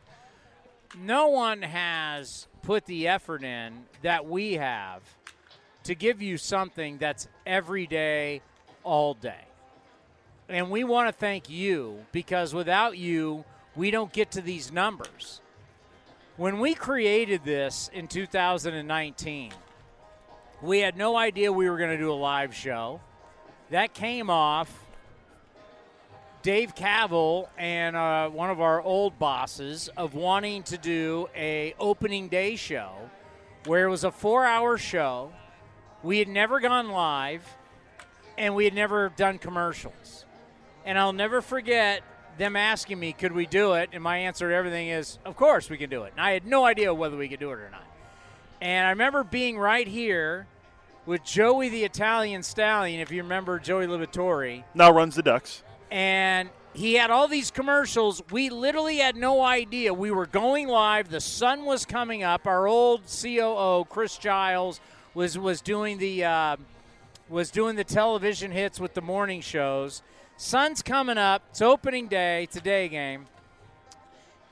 No 0.99 1.29
one 1.29 1.63
has 1.63 2.47
put 2.63 2.87
the 2.87 3.09
effort 3.09 3.43
in 3.43 3.85
that 4.03 4.27
we 4.27 4.55
have 4.55 5.03
to 5.85 5.95
give 5.95 6.21
you 6.21 6.37
something 6.37 6.99
that's 6.99 7.29
every 7.47 7.87
day, 7.87 8.43
all 8.85 9.15
day. 9.15 9.45
And 10.49 10.71
we 10.71 10.85
want 10.85 11.09
to 11.09 11.13
thank 11.13 11.49
you 11.49 12.05
because 12.13 12.53
without 12.53 12.99
you, 12.99 13.45
we 13.77 13.91
don't 13.91 14.13
get 14.13 14.33
to 14.33 14.41
these 14.41 14.73
numbers. 14.73 15.41
When 16.37 16.59
we 16.59 16.75
created 16.75 17.45
this 17.45 17.91
in 17.93 18.09
2019, 18.09 19.53
we 20.63 20.81
had 20.81 20.97
no 20.97 21.17
idea 21.17 21.53
we 21.53 21.69
were 21.71 21.79
going 21.79 21.91
to 21.91 21.99
do 21.99 22.13
a 22.13 22.15
live 22.15 22.55
show. 22.55 23.01
That 23.71 23.95
came 23.95 24.29
off 24.29 24.73
Dave 26.43 26.75
Kaval 26.75 27.49
and 27.59 27.97
uh, 27.97 28.29
one 28.31 28.51
of 28.51 28.61
our 28.61 28.81
old 28.81 29.19
bosses 29.19 29.89
of 29.97 30.15
wanting 30.15 30.63
to 30.65 30.79
do 30.79 31.29
a 31.37 31.75
opening 31.79 32.29
day 32.29 32.57
show 32.57 32.93
where 33.67 33.87
it 33.87 33.91
was 33.91 34.05
a 34.05 34.11
four-hour 34.11 34.79
show. 34.79 35.33
We 36.03 36.19
had 36.19 36.29
never 36.29 36.61
gone 36.61 36.89
live, 36.91 37.45
and 38.39 38.55
we 38.55 38.65
had 38.65 38.75
never 38.75 39.11
done 39.11 39.39
commercials. 39.39 40.25
And 40.87 40.99
I'll 40.99 41.13
never 41.13 41.43
forget 41.43 42.03
them 42.39 42.57
asking 42.57 42.99
me, 42.99 43.13
"Could 43.13 43.33
we 43.33 43.45
do 43.45 43.75
it?" 43.75 43.91
And 43.93 44.03
my 44.03 44.17
answer 44.17 44.49
to 44.49 44.55
everything 44.55 44.89
is, 44.89 45.19
"Of 45.27 45.37
course 45.37 45.69
we 45.69 45.77
can 45.77 45.91
do 45.91 46.05
it." 46.05 46.13
And 46.13 46.21
I 46.23 46.33
had 46.33 46.47
no 46.47 46.65
idea 46.65 46.95
whether 46.95 47.19
we 47.19 47.29
could 47.29 47.41
do 47.41 47.51
it 47.51 47.59
or 47.59 47.69
not. 47.71 47.85
And 48.61 48.87
I 48.87 48.91
remember 48.91 49.25
being 49.25 49.59
right 49.59 49.89
here 49.89 50.47
with 51.07 51.25
Joey 51.25 51.69
the 51.71 51.85
Italian 51.85 52.43
Stallion, 52.43 53.01
if 53.01 53.11
you 53.11 53.23
remember 53.23 53.59
Joey 53.59 53.87
Liberatore. 53.87 54.65
Now 54.75 54.93
runs 54.93 55.17
the 55.17 55.23
Ducks. 55.23 55.63
And 55.91 56.51
he 56.73 56.95
had 56.95 57.11
all 57.11 57.27
these 57.27 57.51
commercials. 57.51 58.23
We 58.31 58.51
literally 58.51 58.99
had 58.99 59.17
no 59.17 59.43
idea. 59.43 59.93
We 59.93 60.11
were 60.11 60.27
going 60.27 60.69
live. 60.69 61.09
The 61.09 61.21
sun 61.21 61.65
was 61.65 61.85
coming 61.85 62.23
up. 62.23 62.47
Our 62.47 62.69
old 62.69 63.03
COO, 63.07 63.87
Chris 63.89 64.17
Giles, 64.19 64.81
was 65.15 65.37
was 65.37 65.61
doing 65.61 65.99
the 65.99 66.25
uh, 66.25 66.57
was 67.29 67.51
doing 67.51 67.77
the 67.77 67.85
television 67.85 68.53
hits 68.53 68.79
with 68.79 68.95
the 68.95 69.03
morning 69.03 69.41
shows. 69.41 70.03
Sun's 70.37 70.83
coming 70.83 71.19
up. 71.19 71.43
It's 71.51 71.61
opening 71.61 72.07
day. 72.07 72.45
It's 72.45 72.57
a 72.57 72.61
day 72.61 72.89
game, 72.89 73.27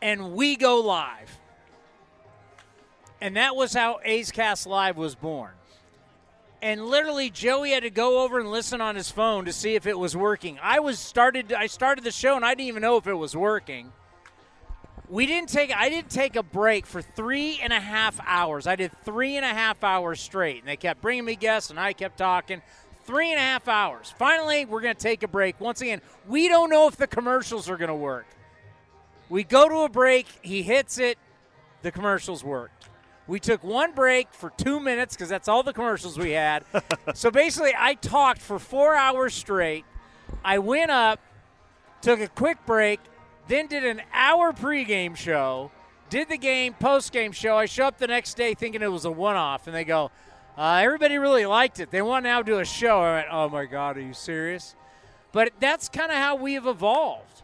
and 0.02 0.32
we 0.32 0.56
go 0.56 0.80
live. 0.80 1.37
And 3.20 3.36
that 3.36 3.56
was 3.56 3.74
how 3.74 4.00
A's 4.04 4.30
Cast 4.30 4.66
Live 4.66 4.96
was 4.96 5.14
born 5.14 5.50
and 6.60 6.84
literally 6.86 7.30
Joey 7.30 7.70
had 7.70 7.82
to 7.84 7.90
go 7.90 8.22
over 8.24 8.40
and 8.40 8.50
listen 8.50 8.80
on 8.80 8.96
his 8.96 9.10
phone 9.10 9.44
to 9.44 9.52
see 9.52 9.74
if 9.74 9.86
it 9.86 9.98
was 9.98 10.16
working. 10.16 10.58
I 10.62 10.80
was 10.80 10.98
started 10.98 11.52
I 11.52 11.66
started 11.66 12.04
the 12.04 12.10
show 12.10 12.36
and 12.36 12.44
I 12.44 12.50
didn't 12.50 12.68
even 12.68 12.82
know 12.82 12.96
if 12.96 13.06
it 13.06 13.14
was 13.14 13.36
working. 13.36 13.92
We 15.08 15.26
didn't 15.26 15.48
take 15.48 15.74
I 15.74 15.88
didn't 15.88 16.10
take 16.10 16.36
a 16.36 16.42
break 16.42 16.84
for 16.84 17.00
three 17.00 17.60
and 17.62 17.72
a 17.72 17.80
half 17.80 18.18
hours. 18.26 18.66
I 18.66 18.76
did 18.76 18.92
three 19.04 19.36
and 19.36 19.44
a 19.44 19.48
half 19.48 19.82
hours 19.84 20.20
straight, 20.20 20.58
and 20.58 20.68
they 20.68 20.76
kept 20.76 21.00
bringing 21.00 21.24
me 21.24 21.36
guests, 21.36 21.70
and 21.70 21.80
I 21.80 21.92
kept 21.92 22.18
talking. 22.18 22.60
Three 23.04 23.30
and 23.30 23.38
a 23.38 23.42
half 23.42 23.68
hours. 23.68 24.12
Finally, 24.18 24.66
we're 24.66 24.82
going 24.82 24.94
to 24.94 25.00
take 25.00 25.22
a 25.22 25.28
break. 25.28 25.58
Once 25.62 25.80
again, 25.80 26.02
we 26.26 26.46
don't 26.46 26.68
know 26.68 26.88
if 26.88 26.98
the 26.98 27.06
commercials 27.06 27.70
are 27.70 27.78
going 27.78 27.88
to 27.88 27.94
work. 27.94 28.26
We 29.30 29.44
go 29.44 29.66
to 29.66 29.76
a 29.76 29.88
break. 29.88 30.26
He 30.42 30.62
hits 30.62 30.98
it. 30.98 31.16
The 31.80 31.90
commercials 31.90 32.44
work. 32.44 32.70
We 33.28 33.38
took 33.38 33.62
one 33.62 33.92
break 33.92 34.32
for 34.32 34.50
two 34.56 34.80
minutes 34.80 35.14
because 35.14 35.28
that's 35.28 35.48
all 35.48 35.62
the 35.62 35.74
commercials 35.74 36.18
we 36.18 36.30
had. 36.30 36.64
so 37.14 37.30
basically, 37.30 37.72
I 37.76 37.92
talked 37.94 38.40
for 38.40 38.58
four 38.58 38.94
hours 38.94 39.34
straight. 39.34 39.84
I 40.42 40.58
went 40.58 40.90
up, 40.90 41.20
took 42.00 42.20
a 42.20 42.28
quick 42.28 42.64
break, 42.64 43.00
then 43.46 43.66
did 43.66 43.84
an 43.84 44.00
hour 44.14 44.52
pregame 44.54 45.14
show, 45.14 45.70
did 46.08 46.30
the 46.30 46.38
game, 46.38 46.74
postgame 46.80 47.34
show. 47.34 47.58
I 47.58 47.66
show 47.66 47.84
up 47.84 47.98
the 47.98 48.06
next 48.06 48.34
day 48.34 48.54
thinking 48.54 48.80
it 48.80 48.90
was 48.90 49.04
a 49.04 49.10
one 49.10 49.36
off, 49.36 49.66
and 49.66 49.76
they 49.76 49.84
go, 49.84 50.10
uh, 50.56 50.80
everybody 50.82 51.18
really 51.18 51.44
liked 51.44 51.80
it. 51.80 51.90
They 51.90 52.00
want 52.00 52.24
to 52.24 52.30
now 52.30 52.40
do 52.40 52.60
a 52.60 52.64
show. 52.64 53.00
I 53.00 53.16
went, 53.16 53.28
oh 53.30 53.48
my 53.50 53.66
God, 53.66 53.98
are 53.98 54.00
you 54.00 54.14
serious? 54.14 54.74
But 55.32 55.52
that's 55.60 55.90
kind 55.90 56.10
of 56.10 56.16
how 56.16 56.34
we 56.36 56.54
have 56.54 56.66
evolved. 56.66 57.42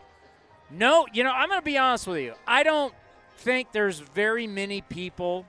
No, 0.71 1.07
you 1.13 1.23
know, 1.23 1.31
I'm 1.31 1.49
going 1.49 1.61
to 1.61 1.65
be 1.65 1.77
honest 1.77 2.07
with 2.07 2.21
you. 2.21 2.35
I 2.47 2.63
don't 2.63 2.95
think 3.37 3.73
there's 3.73 3.99
very 3.99 4.47
many 4.47 4.81
people 4.81 5.47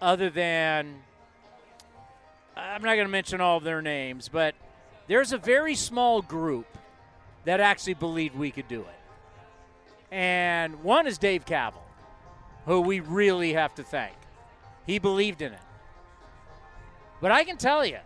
other 0.00 0.30
than 0.30 1.02
I'm 2.56 2.82
not 2.82 2.94
going 2.94 3.06
to 3.06 3.12
mention 3.12 3.40
all 3.40 3.58
of 3.58 3.64
their 3.64 3.82
names, 3.82 4.28
but 4.28 4.54
there's 5.06 5.32
a 5.32 5.38
very 5.38 5.74
small 5.74 6.22
group 6.22 6.66
that 7.44 7.60
actually 7.60 7.94
believed 7.94 8.34
we 8.34 8.50
could 8.50 8.68
do 8.68 8.80
it. 8.80 8.86
And 10.10 10.82
one 10.82 11.06
is 11.06 11.18
Dave 11.18 11.44
Kaval, 11.44 11.82
who 12.64 12.80
we 12.80 13.00
really 13.00 13.52
have 13.52 13.74
to 13.76 13.82
thank. 13.82 14.16
He 14.86 14.98
believed 14.98 15.42
in 15.42 15.52
it. 15.52 15.60
But 17.20 17.30
I 17.32 17.44
can 17.44 17.56
tell 17.56 17.84
you, 17.84 17.98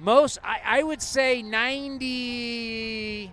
most, 0.00 0.38
I, 0.42 0.60
I 0.64 0.82
would 0.82 1.02
say 1.02 1.42
98% 1.42 3.30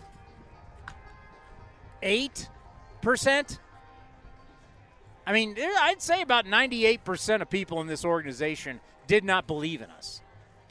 I 5.29 5.31
mean, 5.31 5.53
eh, 5.59 5.71
I'd 5.81 6.01
say 6.01 6.23
about 6.23 6.47
98% 6.47 7.43
of 7.43 7.51
people 7.51 7.81
in 7.81 7.87
this 7.87 8.03
organization 8.03 8.79
did 9.05 9.23
not 9.23 9.45
believe 9.45 9.79
in 9.79 9.91
us. 9.91 10.23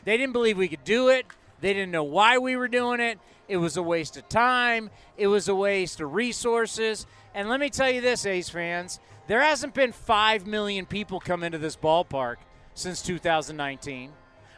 They 0.03 0.17
didn't 0.17 0.33
believe 0.33 0.59
we 0.59 0.67
could 0.67 0.83
do 0.83 1.11
it. 1.11 1.27
They 1.61 1.73
didn't 1.73 1.93
know 1.93 2.03
why 2.03 2.39
we 2.39 2.57
were 2.57 2.67
doing 2.67 2.99
it. 2.99 3.21
It 3.47 3.59
was 3.59 3.77
a 3.77 3.85
waste 3.85 4.17
of 4.17 4.29
time. 4.29 4.91
It 5.17 5.29
was 5.29 5.47
a 5.49 5.55
waste 5.55 6.01
of 6.01 6.13
resources. 6.13 7.07
And 7.37 7.49
let 7.49 7.61
me 7.61 7.71
tell 7.71 7.89
you 7.89 8.01
this, 8.01 8.27
A's 8.27 8.49
fans 8.49 8.99
there 9.29 9.43
hasn't 9.43 9.75
been 9.75 9.93
5 9.93 10.45
million 10.49 10.87
people 10.87 11.21
come 11.21 11.45
into 11.45 11.59
this 11.59 11.77
ballpark 11.77 12.37
since 12.75 13.01
2019. 13.03 14.11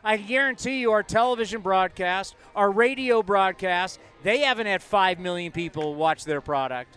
I 0.03 0.17
guarantee 0.17 0.81
you, 0.81 0.93
our 0.93 1.03
television 1.03 1.61
broadcast, 1.61 2.37
our 2.57 2.71
radio 2.71 3.23
broadcast, 3.23 4.01
they 4.23 4.39
haven't 4.39 4.67
had 4.67 4.83
5 4.83 5.19
million 5.19 5.53
people 5.53 5.95
watch 5.95 6.25
their 6.25 6.41
product. 6.41 6.97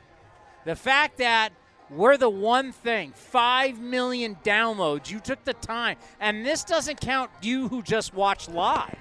The 0.63 0.77
fact 0.77 1.17
that 1.17 1.51
we're 1.95 2.17
the 2.17 2.29
one 2.29 2.71
thing. 2.71 3.11
Five 3.13 3.79
million 3.79 4.37
downloads. 4.43 5.09
You 5.09 5.19
took 5.19 5.43
the 5.43 5.53
time. 5.53 5.97
And 6.19 6.45
this 6.45 6.63
doesn't 6.63 7.01
count 7.01 7.29
you 7.41 7.67
who 7.67 7.81
just 7.81 8.13
watched 8.13 8.49
live. 8.49 8.97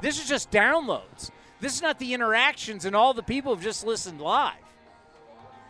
This 0.00 0.20
is 0.20 0.28
just 0.28 0.50
downloads. 0.50 1.30
This 1.60 1.74
is 1.74 1.82
not 1.82 1.98
the 1.98 2.14
interactions 2.14 2.84
and 2.84 2.94
all 2.94 3.14
the 3.14 3.22
people 3.22 3.54
who've 3.54 3.64
just 3.64 3.86
listened 3.86 4.20
live. 4.20 4.52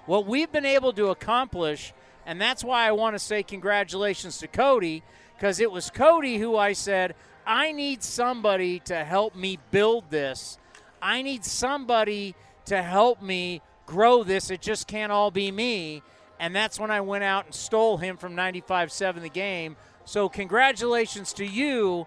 What 0.06 0.26
we've 0.26 0.50
been 0.50 0.66
able 0.66 0.92
to 0.94 1.08
accomplish, 1.08 1.92
and 2.26 2.40
that's 2.40 2.64
why 2.64 2.86
I 2.86 2.92
want 2.92 3.14
to 3.14 3.18
say 3.18 3.42
congratulations 3.42 4.38
to 4.38 4.48
Cody, 4.48 5.02
because 5.36 5.60
it 5.60 5.70
was 5.70 5.90
Cody 5.90 6.38
who 6.38 6.56
I 6.56 6.72
said, 6.72 7.14
I 7.46 7.72
need 7.72 8.02
somebody 8.02 8.80
to 8.80 9.04
help 9.04 9.34
me 9.36 9.58
build 9.70 10.10
this. 10.10 10.58
I 11.00 11.22
need 11.22 11.44
somebody 11.44 12.34
to 12.66 12.82
help 12.82 13.22
me 13.22 13.60
grow 13.86 14.24
this. 14.24 14.50
It 14.50 14.62
just 14.62 14.86
can't 14.86 15.12
all 15.12 15.30
be 15.30 15.50
me 15.50 16.02
and 16.44 16.54
that's 16.54 16.78
when 16.78 16.90
I 16.90 17.00
went 17.00 17.24
out 17.24 17.46
and 17.46 17.54
stole 17.54 17.96
him 17.96 18.18
from 18.18 18.36
95-7 18.36 19.22
the 19.22 19.30
game. 19.30 19.76
So 20.04 20.28
congratulations 20.28 21.32
to 21.34 21.46
you. 21.46 22.06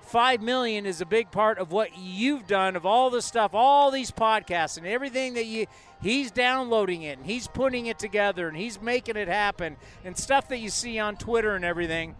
Five 0.00 0.42
million 0.42 0.86
is 0.86 1.00
a 1.00 1.06
big 1.06 1.30
part 1.30 1.58
of 1.58 1.70
what 1.70 1.96
you've 1.96 2.48
done 2.48 2.74
of 2.74 2.84
all 2.84 3.10
the 3.10 3.22
stuff, 3.22 3.52
all 3.54 3.92
these 3.92 4.10
podcasts 4.10 4.76
and 4.76 4.88
everything 4.88 5.34
that 5.34 5.46
you 5.46 5.66
he's 6.02 6.32
downloading 6.32 7.02
it 7.02 7.18
and 7.18 7.26
he's 7.26 7.46
putting 7.46 7.86
it 7.86 7.96
together 7.96 8.48
and 8.48 8.56
he's 8.56 8.82
making 8.82 9.16
it 9.16 9.28
happen 9.28 9.76
and 10.04 10.16
stuff 10.16 10.48
that 10.48 10.58
you 10.58 10.68
see 10.68 10.98
on 10.98 11.16
Twitter 11.16 11.54
and 11.54 11.64
everything. 11.64 12.16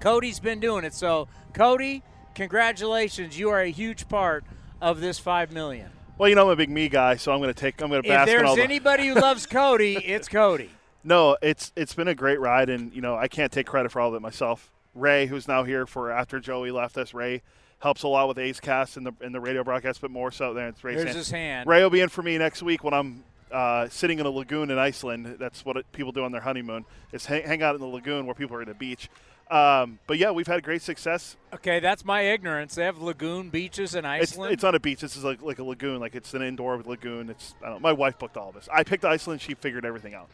Cody's 0.00 0.40
been 0.40 0.58
doing 0.58 0.84
it. 0.86 0.94
So 0.94 1.28
Cody, 1.52 2.02
congratulations. 2.34 3.38
You 3.38 3.50
are 3.50 3.60
a 3.60 3.70
huge 3.70 4.08
part 4.08 4.42
of 4.80 5.02
this 5.02 5.18
five 5.18 5.52
million. 5.52 5.90
Well, 6.16 6.30
you 6.30 6.34
know 6.34 6.46
I'm 6.46 6.50
a 6.52 6.56
big 6.56 6.70
me 6.70 6.88
guy, 6.88 7.16
so 7.16 7.30
I'm 7.30 7.40
going 7.40 7.52
to 7.52 7.60
take. 7.60 7.82
I'm 7.82 7.90
going 7.90 8.02
to 8.02 8.08
bask. 8.08 8.26
If 8.26 8.34
there's 8.38 8.48
all 8.48 8.56
the- 8.56 8.62
anybody 8.62 9.06
who 9.06 9.14
loves 9.16 9.44
Cody, 9.44 9.96
it's 10.04 10.28
Cody. 10.28 10.70
No, 11.04 11.36
it's 11.40 11.72
it's 11.76 11.94
been 11.94 12.08
a 12.08 12.14
great 12.14 12.40
ride, 12.40 12.68
and 12.68 12.92
you 12.92 13.00
know 13.00 13.16
I 13.16 13.28
can't 13.28 13.52
take 13.52 13.66
credit 13.66 13.92
for 13.92 14.00
all 14.00 14.08
of 14.08 14.14
it 14.14 14.20
myself. 14.20 14.70
Ray, 14.94 15.26
who's 15.26 15.46
now 15.46 15.64
here 15.64 15.86
for 15.86 16.10
after 16.10 16.40
Joey 16.40 16.70
left 16.70 16.98
us, 16.98 17.14
Ray 17.14 17.42
helps 17.80 18.02
a 18.02 18.08
lot 18.08 18.26
with 18.28 18.38
A's 18.38 18.60
Cast 18.60 18.96
in 18.96 19.04
the 19.04 19.12
in 19.20 19.32
the 19.32 19.40
radio 19.40 19.62
broadcast, 19.62 20.00
but 20.00 20.10
more 20.10 20.30
so 20.30 20.54
than 20.54 20.66
it's 20.66 20.82
Ray's 20.82 20.96
There's 20.96 21.08
hand. 21.08 21.18
his 21.18 21.30
hand. 21.30 21.68
Ray 21.68 21.82
will 21.82 21.90
be 21.90 22.00
in 22.00 22.08
for 22.08 22.22
me 22.22 22.38
next 22.38 22.62
week 22.62 22.82
when 22.82 22.94
I'm 22.94 23.24
uh, 23.50 23.88
sitting 23.88 24.18
in 24.18 24.26
a 24.26 24.30
lagoon 24.30 24.70
in 24.70 24.78
Iceland. 24.78 25.36
That's 25.38 25.64
what 25.64 25.76
it, 25.76 25.90
people 25.92 26.12
do 26.12 26.24
on 26.24 26.32
their 26.32 26.40
honeymoon 26.40 26.84
is 27.12 27.26
hang, 27.26 27.44
hang 27.44 27.62
out 27.62 27.74
in 27.74 27.80
the 27.80 27.86
lagoon 27.86 28.26
where 28.26 28.34
people 28.34 28.56
are 28.56 28.62
at 28.62 28.68
a 28.68 28.74
beach. 28.74 29.08
Um, 29.50 29.98
but 30.06 30.18
yeah, 30.18 30.30
we've 30.30 30.46
had 30.46 30.62
great 30.62 30.82
success. 30.82 31.36
Okay, 31.54 31.80
that's 31.80 32.04
my 32.04 32.20
ignorance. 32.20 32.74
They 32.74 32.84
have 32.84 32.98
lagoon 32.98 33.48
beaches 33.48 33.94
in 33.94 34.04
Iceland. 34.04 34.52
it's 34.52 34.64
on 34.64 34.74
a 34.74 34.80
beach. 34.80 35.00
This 35.00 35.16
is 35.16 35.24
like, 35.24 35.40
like 35.40 35.58
a 35.58 35.64
lagoon. 35.64 36.00
Like 36.00 36.14
it's 36.14 36.34
an 36.34 36.42
indoor 36.42 36.76
lagoon. 36.82 37.30
It's 37.30 37.54
I 37.64 37.70
don't 37.70 37.80
my 37.80 37.92
wife 37.92 38.18
booked 38.18 38.36
all 38.36 38.52
this. 38.52 38.68
I 38.70 38.82
picked 38.82 39.04
Iceland. 39.06 39.40
She 39.40 39.54
figured 39.54 39.86
everything 39.86 40.14
out. 40.14 40.28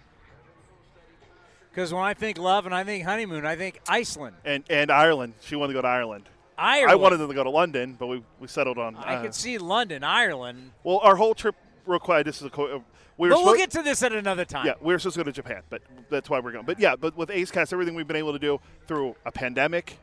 Because 1.74 1.92
when 1.92 2.04
I 2.04 2.14
think 2.14 2.38
love 2.38 2.66
and 2.66 2.74
I 2.74 2.84
think 2.84 3.04
honeymoon, 3.04 3.44
I 3.44 3.56
think 3.56 3.80
Iceland. 3.88 4.36
And 4.44 4.62
and 4.70 4.92
Ireland. 4.92 5.34
She 5.40 5.56
wanted 5.56 5.72
to 5.72 5.78
go 5.78 5.82
to 5.82 5.88
Ireland. 5.88 6.28
Ireland. 6.56 6.92
I 6.92 6.94
wanted 6.94 7.16
them 7.16 7.28
to 7.28 7.34
go 7.34 7.42
to 7.42 7.50
London, 7.50 7.96
but 7.98 8.06
we, 8.06 8.22
we 8.38 8.46
settled 8.46 8.78
on. 8.78 8.94
I 8.94 9.16
uh, 9.16 9.22
could 9.22 9.34
see 9.34 9.58
London, 9.58 10.04
Ireland. 10.04 10.70
Well, 10.84 11.00
our 11.02 11.16
whole 11.16 11.34
trip, 11.34 11.56
real 11.84 11.98
quick. 11.98 12.26
This 12.26 12.36
is 12.36 12.46
a. 12.46 12.50
Co- 12.50 12.76
uh, 12.76 12.78
we 13.16 13.28
were 13.28 13.34
But 13.34 13.44
we'll 13.44 13.56
get 13.56 13.72
to 13.72 13.82
this 13.82 14.04
at 14.04 14.12
another 14.12 14.44
time. 14.44 14.66
Yeah, 14.66 14.74
we 14.80 14.92
were 14.92 14.98
supposed 15.00 15.16
to 15.16 15.20
go 15.20 15.24
to 15.24 15.32
Japan, 15.32 15.62
but 15.68 15.82
that's 16.10 16.30
why 16.30 16.38
we're 16.38 16.52
going. 16.52 16.64
But 16.64 16.78
yeah, 16.78 16.94
but 16.94 17.16
with 17.16 17.30
A's 17.30 17.50
Cast, 17.50 17.72
everything 17.72 17.96
we've 17.96 18.06
been 18.06 18.16
able 18.16 18.32
to 18.32 18.38
do 18.38 18.60
through 18.86 19.16
a 19.24 19.32
pandemic, 19.32 19.98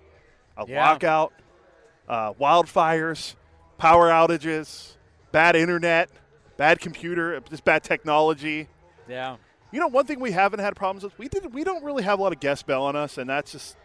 a 0.58 0.66
Yeah. 0.68 0.86
lockout, 0.86 1.34
uh, 2.10 2.34
wildfires, 2.34 3.36
power 3.78 4.10
outages, 4.10 4.96
bad 5.32 5.56
internet, 5.56 6.10
bad 6.58 6.82
computer, 6.82 7.40
just 7.50 7.64
bad 7.64 7.84
technology. 7.84 8.68
Yeah. 9.08 9.38
You 9.72 9.80
know, 9.80 9.88
one 9.88 10.06
thing 10.06 10.20
we 10.20 10.32
haven't 10.32 10.60
had 10.60 10.76
problems 10.76 11.04
with, 11.04 11.18
we 11.18 11.28
did 11.30 11.54
we 11.54 11.64
don't 11.64 11.84
really 11.84 12.04
have 12.04 12.20
a 12.20 12.22
lot 12.22 12.34
of 12.34 12.40
guests 12.40 12.64
bail 12.64 12.84
on 12.84 12.96
us, 12.96 13.18
and 13.18 13.30
that's 13.30 13.54
just 13.54 13.78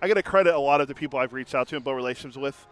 I 0.00 0.08
got 0.08 0.14
to 0.14 0.22
credit 0.22 0.54
a 0.54 0.58
lot 0.58 0.80
of 0.80 0.88
the 0.88 0.94
people 0.94 1.18
I've 1.18 1.32
reached 1.32 1.54
out 1.54 1.68
to 1.68 1.76
and 1.76 1.84
built 1.84 1.96
relationships 1.96 2.36
with 2.36 2.66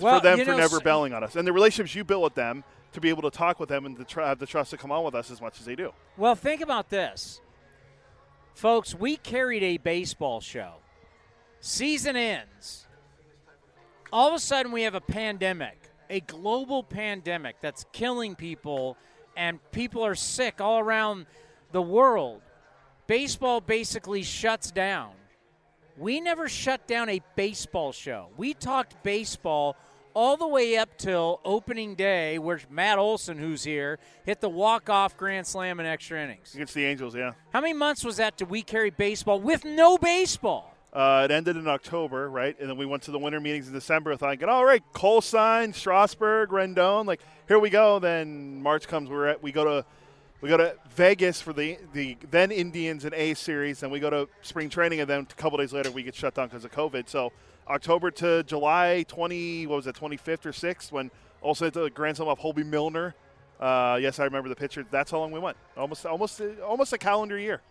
Well, 0.00 0.18
for 0.18 0.22
them 0.22 0.38
for 0.38 0.52
know, 0.52 0.56
never 0.56 0.80
bailing 0.80 1.12
on 1.12 1.22
us, 1.22 1.36
and 1.36 1.46
the 1.46 1.52
relationships 1.52 1.94
you 1.94 2.04
built 2.04 2.22
with 2.22 2.34
them 2.34 2.64
to 2.92 3.00
be 3.00 3.10
able 3.10 3.22
to 3.22 3.30
talk 3.30 3.60
with 3.60 3.68
them 3.68 3.84
and 3.84 3.96
to 3.98 4.04
tr- 4.04 4.22
have 4.22 4.38
the 4.38 4.46
trust 4.46 4.70
to 4.70 4.78
come 4.78 4.90
on 4.90 5.04
with 5.04 5.14
us 5.14 5.30
as 5.30 5.40
much 5.40 5.60
as 5.60 5.66
they 5.66 5.76
do. 5.76 5.92
Well, 6.16 6.34
think 6.34 6.62
about 6.62 6.88
this. 6.88 7.40
Folks, 8.54 8.94
we 8.94 9.18
carried 9.18 9.62
a 9.62 9.76
baseball 9.76 10.40
show. 10.40 10.76
Season 11.60 12.16
ends. 12.16 12.86
All 14.10 14.28
of 14.28 14.34
a 14.34 14.38
sudden, 14.38 14.72
we 14.72 14.82
have 14.82 14.94
a 14.94 15.00
pandemic, 15.00 15.78
a 16.08 16.20
global 16.20 16.82
pandemic 16.82 17.56
that's 17.60 17.84
killing 17.92 18.34
people, 18.34 18.96
and 19.36 19.58
people 19.72 20.06
are 20.06 20.14
sick 20.14 20.60
all 20.60 20.78
around 20.78 21.26
the 21.76 21.82
world. 21.82 22.40
Baseball 23.06 23.60
basically 23.60 24.22
shuts 24.22 24.70
down. 24.70 25.12
We 25.98 26.20
never 26.22 26.48
shut 26.48 26.86
down 26.86 27.10
a 27.10 27.20
baseball 27.36 27.92
show. 27.92 28.28
We 28.38 28.54
talked 28.54 29.02
baseball 29.02 29.76
all 30.14 30.38
the 30.38 30.48
way 30.48 30.78
up 30.78 30.96
till 30.96 31.38
opening 31.44 31.94
day, 31.94 32.38
where 32.38 32.58
Matt 32.70 32.98
Olson, 32.98 33.36
who's 33.36 33.62
here, 33.62 33.98
hit 34.24 34.40
the 34.40 34.48
walk-off 34.48 35.18
grand 35.18 35.46
slam 35.46 35.78
in 35.78 35.84
extra 35.84 36.24
innings. 36.24 36.54
Against 36.54 36.72
the 36.72 36.86
Angels, 36.86 37.14
yeah. 37.14 37.32
How 37.52 37.60
many 37.60 37.74
months 37.74 38.02
was 38.02 38.16
that 38.16 38.38
did 38.38 38.48
we 38.48 38.62
carry 38.62 38.88
baseball 38.88 39.38
with 39.38 39.66
no 39.66 39.98
baseball? 39.98 40.74
Uh, 40.94 41.26
it 41.28 41.30
ended 41.30 41.58
in 41.58 41.68
October, 41.68 42.30
right? 42.30 42.58
And 42.58 42.70
then 42.70 42.78
we 42.78 42.86
went 42.86 43.02
to 43.02 43.10
the 43.10 43.18
winter 43.18 43.38
meetings 43.38 43.68
in 43.68 43.74
December 43.74 44.16
thinking, 44.16 44.48
all 44.48 44.64
right, 44.64 44.82
Colstein, 44.94 45.74
Strasburg, 45.74 46.48
Rendon, 46.48 47.04
like 47.04 47.20
here 47.46 47.58
we 47.58 47.68
go. 47.68 47.98
Then 47.98 48.62
March 48.62 48.88
comes, 48.88 49.10
we're 49.10 49.26
at, 49.26 49.42
we 49.42 49.52
go 49.52 49.64
to 49.64 49.86
we 50.40 50.48
go 50.48 50.56
to 50.56 50.76
Vegas 50.94 51.40
for 51.40 51.52
the 51.52 51.78
the 51.92 52.16
then 52.30 52.50
Indians 52.50 53.04
and 53.04 53.14
A 53.14 53.34
series, 53.34 53.82
and 53.82 53.90
we 53.90 54.00
go 54.00 54.10
to 54.10 54.28
spring 54.42 54.68
training, 54.68 55.00
and 55.00 55.08
then 55.08 55.20
a 55.20 55.34
couple 55.34 55.58
days 55.58 55.72
later 55.72 55.90
we 55.90 56.02
get 56.02 56.14
shut 56.14 56.34
down 56.34 56.48
because 56.48 56.64
of 56.64 56.72
COVID. 56.72 57.08
So 57.08 57.32
October 57.68 58.10
to 58.12 58.42
July 58.44 59.04
20, 59.08 59.66
what 59.66 59.76
was 59.76 59.86
it, 59.86 59.96
25th 59.96 60.46
or 60.46 60.52
6th, 60.52 60.92
when 60.92 61.10
also 61.40 61.70
the 61.70 61.90
Grand 61.90 62.16
Slam 62.16 62.28
of 62.28 62.38
Hoby 62.38 62.64
Milner. 62.64 63.14
Uh, 63.58 63.98
yes, 64.00 64.18
I 64.18 64.24
remember 64.24 64.48
the 64.48 64.56
picture. 64.56 64.84
That's 64.90 65.10
how 65.10 65.18
long 65.18 65.32
we 65.32 65.40
went. 65.40 65.56
Almost, 65.76 66.04
almost, 66.04 66.42
almost 66.62 66.92
a 66.92 66.98
calendar 66.98 67.38
year. 67.38 67.62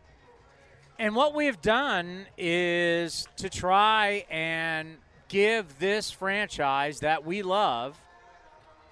And 0.98 1.16
what 1.16 1.36
we've 1.36 1.62
done 1.62 2.26
is 2.38 3.28
to 3.38 3.50
try 3.50 4.26
and 4.30 4.98
give 5.28 5.78
this 5.78 6.10
franchise 6.10 7.02
that 7.02 7.26
we 7.26 7.42
love 7.42 8.00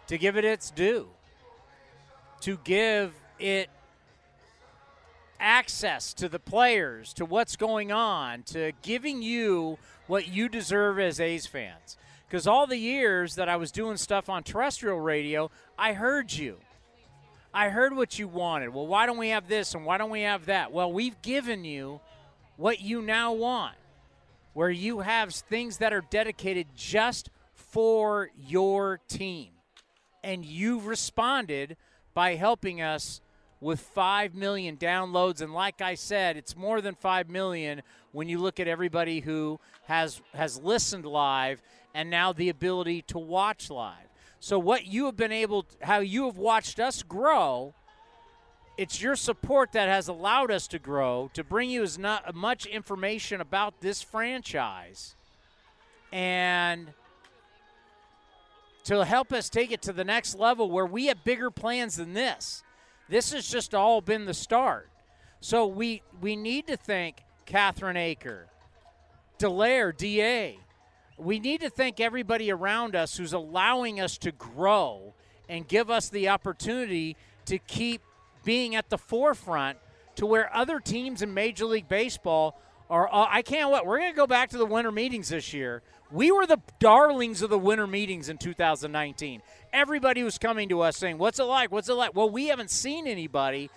to 0.07 0.17
give 0.17 0.37
it 0.37 0.45
its 0.45 0.69
due. 0.71 1.07
To 2.41 2.57
give 2.63 3.13
it 3.43 3.69
access 5.39 6.13
to 6.13 6.29
the 6.29 6.39
players, 6.39 7.13
to 7.13 7.25
what's 7.25 7.57
going 7.57 7.91
on, 7.91 8.43
to 8.43 8.71
giving 8.81 9.21
you 9.21 9.77
what 10.07 10.27
you 10.27 10.47
deserve 10.47 10.97
as 10.97 11.19
A's 11.19 11.45
fans. 11.45 11.97
Because 12.25 12.47
all 12.47 12.65
the 12.65 12.77
years 12.77 13.35
that 13.35 13.49
I 13.49 13.57
was 13.57 13.71
doing 13.71 13.97
stuff 13.97 14.29
on 14.29 14.43
terrestrial 14.43 14.99
radio, 14.99 15.51
I 15.77 15.93
heard 15.93 16.31
you. 16.31 16.57
I 17.53 17.69
heard 17.69 17.95
what 17.95 18.17
you 18.17 18.27
wanted. 18.27 18.73
Well, 18.73 18.87
why 18.87 19.05
don't 19.05 19.17
we 19.17 19.29
have 19.29 19.47
this 19.47 19.75
and 19.75 19.85
why 19.85 19.97
don't 19.97 20.09
we 20.09 20.21
have 20.21 20.45
that? 20.45 20.71
Well, 20.71 20.91
we've 20.91 21.21
given 21.21 21.65
you 21.65 21.99
what 22.55 22.79
you 22.79 23.01
now 23.01 23.33
want, 23.33 23.75
where 24.53 24.71
you 24.71 25.01
have 25.01 25.33
things 25.33 25.77
that 25.79 25.93
are 25.93 26.03
dedicated 26.09 26.67
just 26.75 27.29
for 27.53 28.29
your 28.47 29.01
team. 29.09 29.49
And 30.23 30.45
you've 30.45 30.87
responded 30.87 31.75
by 32.13 32.35
helping 32.35 32.81
us 32.81 33.21
with 33.63 33.79
5 33.79 34.35
million 34.35 34.77
downloads. 34.77 35.41
And 35.41 35.53
like 35.53 35.81
I 35.81 35.95
said, 35.95 36.37
it's 36.37 36.55
more 36.55 36.81
than 36.81 36.95
5 36.95 37.29
million 37.29 37.81
when 38.11 38.29
you 38.29 38.37
look 38.37 38.59
at 38.59 38.67
everybody 38.67 39.21
who 39.21 39.59
has, 39.85 40.21
has 40.33 40.59
listened 40.61 41.05
live 41.05 41.61
and 41.95 42.09
now 42.09 42.33
the 42.33 42.49
ability 42.49 43.01
to 43.03 43.17
watch 43.17 43.69
live. 43.69 43.95
So 44.39 44.59
what 44.59 44.85
you 44.85 45.05
have 45.05 45.15
been 45.15 45.31
able, 45.31 45.65
how 45.81 45.99
you 45.99 46.25
have 46.25 46.37
watched 46.37 46.79
us 46.79 47.01
grow, 47.01 47.73
it's 48.77 49.01
your 49.01 49.15
support 49.15 49.71
that 49.71 49.87
has 49.87 50.07
allowed 50.07 50.51
us 50.51 50.67
to 50.67 50.79
grow 50.79 51.29
to 51.33 51.43
bring 51.43 51.69
you 51.69 51.83
as 51.83 51.97
not 51.97 52.35
much 52.35 52.65
information 52.65 53.39
about 53.39 53.79
this 53.81 54.01
franchise, 54.01 55.15
and 56.11 56.91
to 58.83 59.05
help 59.05 59.31
us 59.31 59.49
take 59.49 59.71
it 59.71 59.81
to 59.83 59.93
the 59.93 60.03
next 60.03 60.35
level 60.35 60.69
where 60.69 60.85
we 60.85 61.05
have 61.05 61.23
bigger 61.23 61.49
plans 61.49 61.95
than 61.95 62.13
this. 62.13 62.63
This 63.09 63.33
has 63.33 63.47
just 63.47 63.75
all 63.75 64.01
been 64.01 64.25
the 64.25 64.33
start. 64.33 64.89
So 65.39 65.67
we 65.67 66.01
we 66.21 66.35
need 66.35 66.67
to 66.67 66.77
thank 66.77 67.23
Catherine 67.45 67.97
Aker, 67.97 68.45
Delaire, 69.39 69.95
DA. 69.95 70.57
We 71.17 71.39
need 71.39 71.61
to 71.61 71.69
thank 71.69 71.99
everybody 71.99 72.51
around 72.51 72.95
us 72.95 73.17
who's 73.17 73.33
allowing 73.33 73.99
us 73.99 74.17
to 74.19 74.31
grow 74.31 75.13
and 75.49 75.67
give 75.67 75.89
us 75.89 76.09
the 76.09 76.29
opportunity 76.29 77.15
to 77.45 77.59
keep 77.59 78.01
being 78.43 78.75
at 78.75 78.89
the 78.89 78.97
forefront 78.97 79.77
to 80.15 80.25
where 80.25 80.53
other 80.55 80.79
teams 80.79 81.21
in 81.21 81.33
Major 81.33 81.65
League 81.65 81.87
Baseball 81.87 82.59
are. 82.89 83.07
Uh, 83.07 83.27
I 83.29 83.41
can't 83.41 83.71
wait. 83.71 83.85
We're 83.85 83.99
going 83.99 84.11
to 84.13 84.17
go 84.17 84.27
back 84.27 84.49
to 84.51 84.57
the 84.57 84.65
winter 84.65 84.91
meetings 84.91 85.29
this 85.29 85.53
year. 85.53 85.81
We 86.13 86.31
were 86.31 86.45
the 86.45 86.59
darlings 86.77 87.41
of 87.41 87.49
the 87.49 87.57
winter 87.57 87.87
meetings 87.87 88.29
in 88.29 88.37
2019. 88.37 89.41
Everybody 89.73 90.21
was 90.21 90.37
coming 90.37 90.69
to 90.69 90.81
us 90.81 90.95
saying, 90.95 91.17
What's 91.17 91.39
it 91.39 91.45
like? 91.45 91.71
What's 91.71 91.89
it 91.89 91.93
like? 91.93 92.15
Well, 92.15 92.29
we 92.29 92.47
haven't 92.47 92.69
seen 92.69 93.07
anybody. 93.07 93.71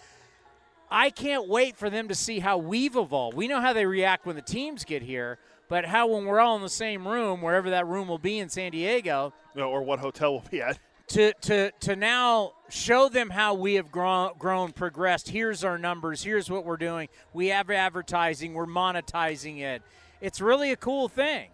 I 0.91 1.09
can't 1.09 1.49
wait 1.49 1.78
for 1.78 1.89
them 1.89 2.09
to 2.09 2.14
see 2.14 2.39
how 2.39 2.59
we've 2.59 2.95
evolved. 2.95 3.39
We 3.39 3.49
know 3.49 3.62
how 3.62 3.72
they 3.72 3.87
react 3.87 4.26
when 4.26 4.37
the 4.37 4.43
teams 4.43 4.84
get 4.84 5.03
here, 5.03 5.39
but 5.70 5.87
how 5.87 6.09
when 6.09 6.26
we're 6.26 6.39
all 6.39 6.57
in 6.57 6.62
the 6.62 6.68
same 6.68 7.09
room, 7.09 7.41
wherever 7.41 7.70
that 7.70 7.87
room 7.87 8.07
will 8.07 8.18
be 8.18 8.39
in 8.39 8.51
San 8.51 8.70
Diego, 8.70 9.32
or 9.57 9.82
what 9.82 9.99
hotel 9.99 10.32
we'll 10.32 10.45
be 10.51 10.61
at. 10.61 10.78
To, 11.09 11.32
to, 11.32 11.70
to 11.80 11.97
now 11.97 12.53
show 12.68 13.09
them 13.09 13.30
how 13.30 13.55
we 13.55 13.74
have 13.74 13.91
grown, 13.91 14.32
grown, 14.39 14.72
progressed. 14.72 15.30
Here's 15.30 15.64
our 15.64 15.78
numbers. 15.78 16.22
Here's 16.22 16.51
what 16.51 16.66
we're 16.66 16.76
doing. 16.76 17.09
We 17.32 17.47
have 17.49 17.70
advertising. 17.70 18.53
We're 18.53 18.66
monetizing 18.66 19.61
it. 19.61 19.82
It's 20.20 20.41
really 20.41 20.70
a 20.72 20.76
cool 20.76 21.09
thing. 21.09 21.49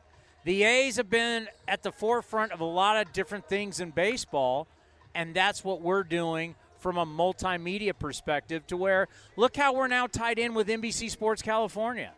The 0.44 0.64
A's 0.64 0.96
have 0.96 1.08
been 1.08 1.48
at 1.68 1.82
the 1.82 1.92
forefront 1.92 2.52
of 2.52 2.60
a 2.60 2.64
lot 2.64 2.96
of 2.96 3.12
different 3.12 3.48
things 3.48 3.78
in 3.78 3.90
baseball, 3.90 4.66
and 5.14 5.34
that's 5.34 5.62
what 5.62 5.80
we're 5.80 6.02
doing 6.02 6.56
from 6.78 6.96
a 6.96 7.06
multimedia 7.06 7.96
perspective 7.96 8.66
to 8.66 8.76
where 8.76 9.06
look 9.36 9.56
how 9.56 9.72
we're 9.72 9.86
now 9.86 10.08
tied 10.08 10.40
in 10.40 10.52
with 10.52 10.66
NBC 10.66 11.10
Sports 11.10 11.42
California. 11.42 12.12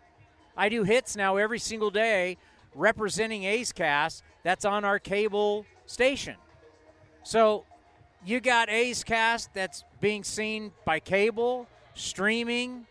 I 0.57 0.71
do 0.71 0.85
hits 0.85 1.17
now 1.17 1.37
every 1.37 1.59
single 1.59 1.91
day 1.91 2.39
representing 2.75 3.45
A's 3.45 3.73
Cast 3.73 4.23
that's 4.43 4.65
on 4.65 4.85
our 4.85 4.99
cable 4.99 5.67
station. 5.85 6.37
So 7.25 7.65
you 8.25 8.41
got 8.41 8.71
A's 8.71 9.05
Cast 9.05 9.53
that's 9.53 9.85
being 10.01 10.25
seen 10.25 10.73
by 10.87 10.99
cable, 10.99 11.67
streaming. 11.95 12.87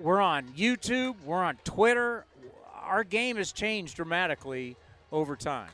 We're 0.00 0.20
on 0.20 0.48
YouTube, 0.48 1.14
we're 1.24 1.44
on 1.44 1.58
Twitter. 1.62 2.26
Our 2.92 3.04
game 3.04 3.36
has 3.38 3.52
changed 3.52 3.96
dramatically 3.96 4.76
over 5.10 5.34
time. 5.34 5.70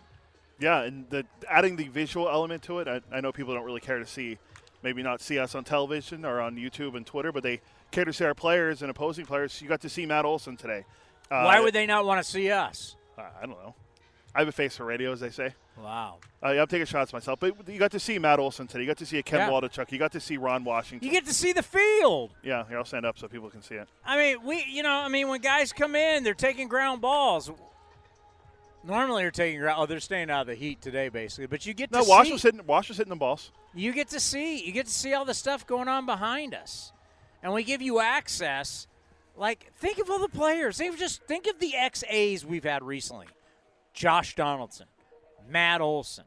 Yeah, 0.61 0.83
and 0.83 1.05
the, 1.11 1.27
adding 1.51 1.75
the 1.75 1.89
visual 1.89 2.29
element 2.29 2.63
to 2.65 2.79
it, 2.79 2.87
I, 2.87 3.01
I 3.13 3.21
know 3.21 3.33
people 3.33 3.55
don't 3.55 3.65
really 3.65 3.81
care 3.81 3.99
to 3.99 4.07
see, 4.07 4.39
maybe 4.85 5.03
not 5.03 5.21
see 5.21 5.37
us 5.37 5.57
on 5.57 5.65
television 5.65 6.25
or 6.25 6.41
on 6.41 6.55
YouTube 6.55 6.97
and 6.97 7.05
Twitter, 7.05 7.33
but 7.33 7.43
they 7.43 7.61
care 7.91 8.05
to 8.05 8.13
see 8.13 8.25
our 8.25 8.37
players 8.37 8.83
and 8.83 8.91
opposing 8.91 9.27
players. 9.27 9.61
You 9.61 9.67
got 9.69 9.81
to 9.81 9.89
see 9.89 10.07
Matt 10.07 10.27
Olson 10.27 10.57
today. 10.57 10.85
Uh, 11.29 11.43
Why 11.43 11.59
would 11.59 11.75
they 11.75 11.87
not 11.87 12.07
want 12.07 12.25
to 12.25 12.31
see 12.31 12.53
us? 12.53 12.95
Uh, 13.19 13.23
I 13.43 13.47
don't 13.47 13.61
know. 13.65 13.75
I 14.33 14.39
have 14.39 14.49
a 14.49 14.53
face 14.53 14.77
for 14.77 14.85
radio, 14.85 15.11
as 15.11 15.19
they 15.19 15.31
say. 15.31 15.55
Wow. 15.83 16.19
Uh, 16.45 16.51
yeah, 16.51 16.63
I'm 16.63 16.67
taking 16.67 16.87
shots 16.87 17.13
myself. 17.13 17.41
But 17.41 17.69
you 17.69 17.79
got 17.79 17.91
to 17.93 18.01
see 18.01 18.19
Matt 18.19 18.39
Olson 18.39 18.67
today. 18.67 18.83
You 18.83 18.87
got 18.87 18.99
to 18.99 19.07
see 19.07 19.19
a 19.19 19.23
Ken 19.23 19.41
yeah. 19.41 19.51
Waldichuk. 19.51 19.91
You 19.93 19.99
got 19.99 20.13
to 20.13 20.21
see 20.21 20.37
Ron 20.37 20.65
Washington. 20.65 21.07
You 21.07 21.13
get 21.13 21.27
to 21.27 21.35
see 21.35 21.53
the 21.53 21.63
field. 21.63 22.33
Yeah, 22.43 22.67
here, 22.69 22.79
I'll 22.79 22.85
stand 22.85 23.07
up 23.07 23.19
so 23.19 23.29
people 23.29 23.51
can 23.51 23.63
see 23.63 23.77
it. 23.77 23.89
I 24.05 24.17
mean, 24.17 24.45
we, 24.45 24.65
you 24.69 24.83
know, 24.83 24.91
I 24.91 25.09
mean, 25.09 25.29
when 25.29 25.41
guys 25.41 25.73
come 25.73 25.95
in, 25.95 26.25
they're 26.25 26.35
taking 26.35 26.69
ground 26.69 27.01
balls. 27.01 27.51
Normally, 28.85 29.23
they're 29.23 29.31
taking 29.31 29.61
ground. 29.61 29.79
Oh, 29.81 29.87
they're 29.87 30.01
staying 30.01 30.31
out 30.31 30.43
of 30.43 30.47
the 30.47 30.55
heat 30.55 30.81
today, 30.81 31.09
basically. 31.09 31.47
But 31.47 31.67
you 31.67 31.75
get 31.75 31.91
to 31.93 31.99
no, 31.99 32.05
see. 32.05 32.11
Wash 32.11 32.31
was 32.31 32.43
hitting. 32.43 32.67
Wash 32.67 32.89
was 32.89 32.97
hitting 32.97 33.11
the 33.11 33.17
balls. 33.17 33.51
You 33.75 33.93
get 33.93 34.09
to 34.11 34.21
see. 34.21 34.65
You 34.65 34.73
get 34.73 34.87
to 34.87 34.93
see 34.93 35.15
all 35.15 35.25
the 35.25 35.35
stuff 35.35 35.67
going 35.67 35.89
on 35.89 36.07
behind 36.07 36.55
us, 36.55 36.93
and 37.43 37.53
we 37.53 37.65
give 37.65 37.83
you 37.83 38.01
access. 38.01 38.87
Like, 39.37 39.73
think 39.77 39.99
of 39.99 40.11
all 40.11 40.19
the 40.19 40.29
players. 40.29 40.79
They 40.79 40.91
just 40.97 41.23
think 41.25 41.47
of 41.47 41.61
the 41.61 41.73
XAs 41.77 42.45
we've 42.45 42.65
had 42.65 42.83
recently. 42.83 43.27
Josh 43.93 44.35
Donaldson, 44.35 44.87
Matt 45.49 45.81
Olson, 45.81 46.25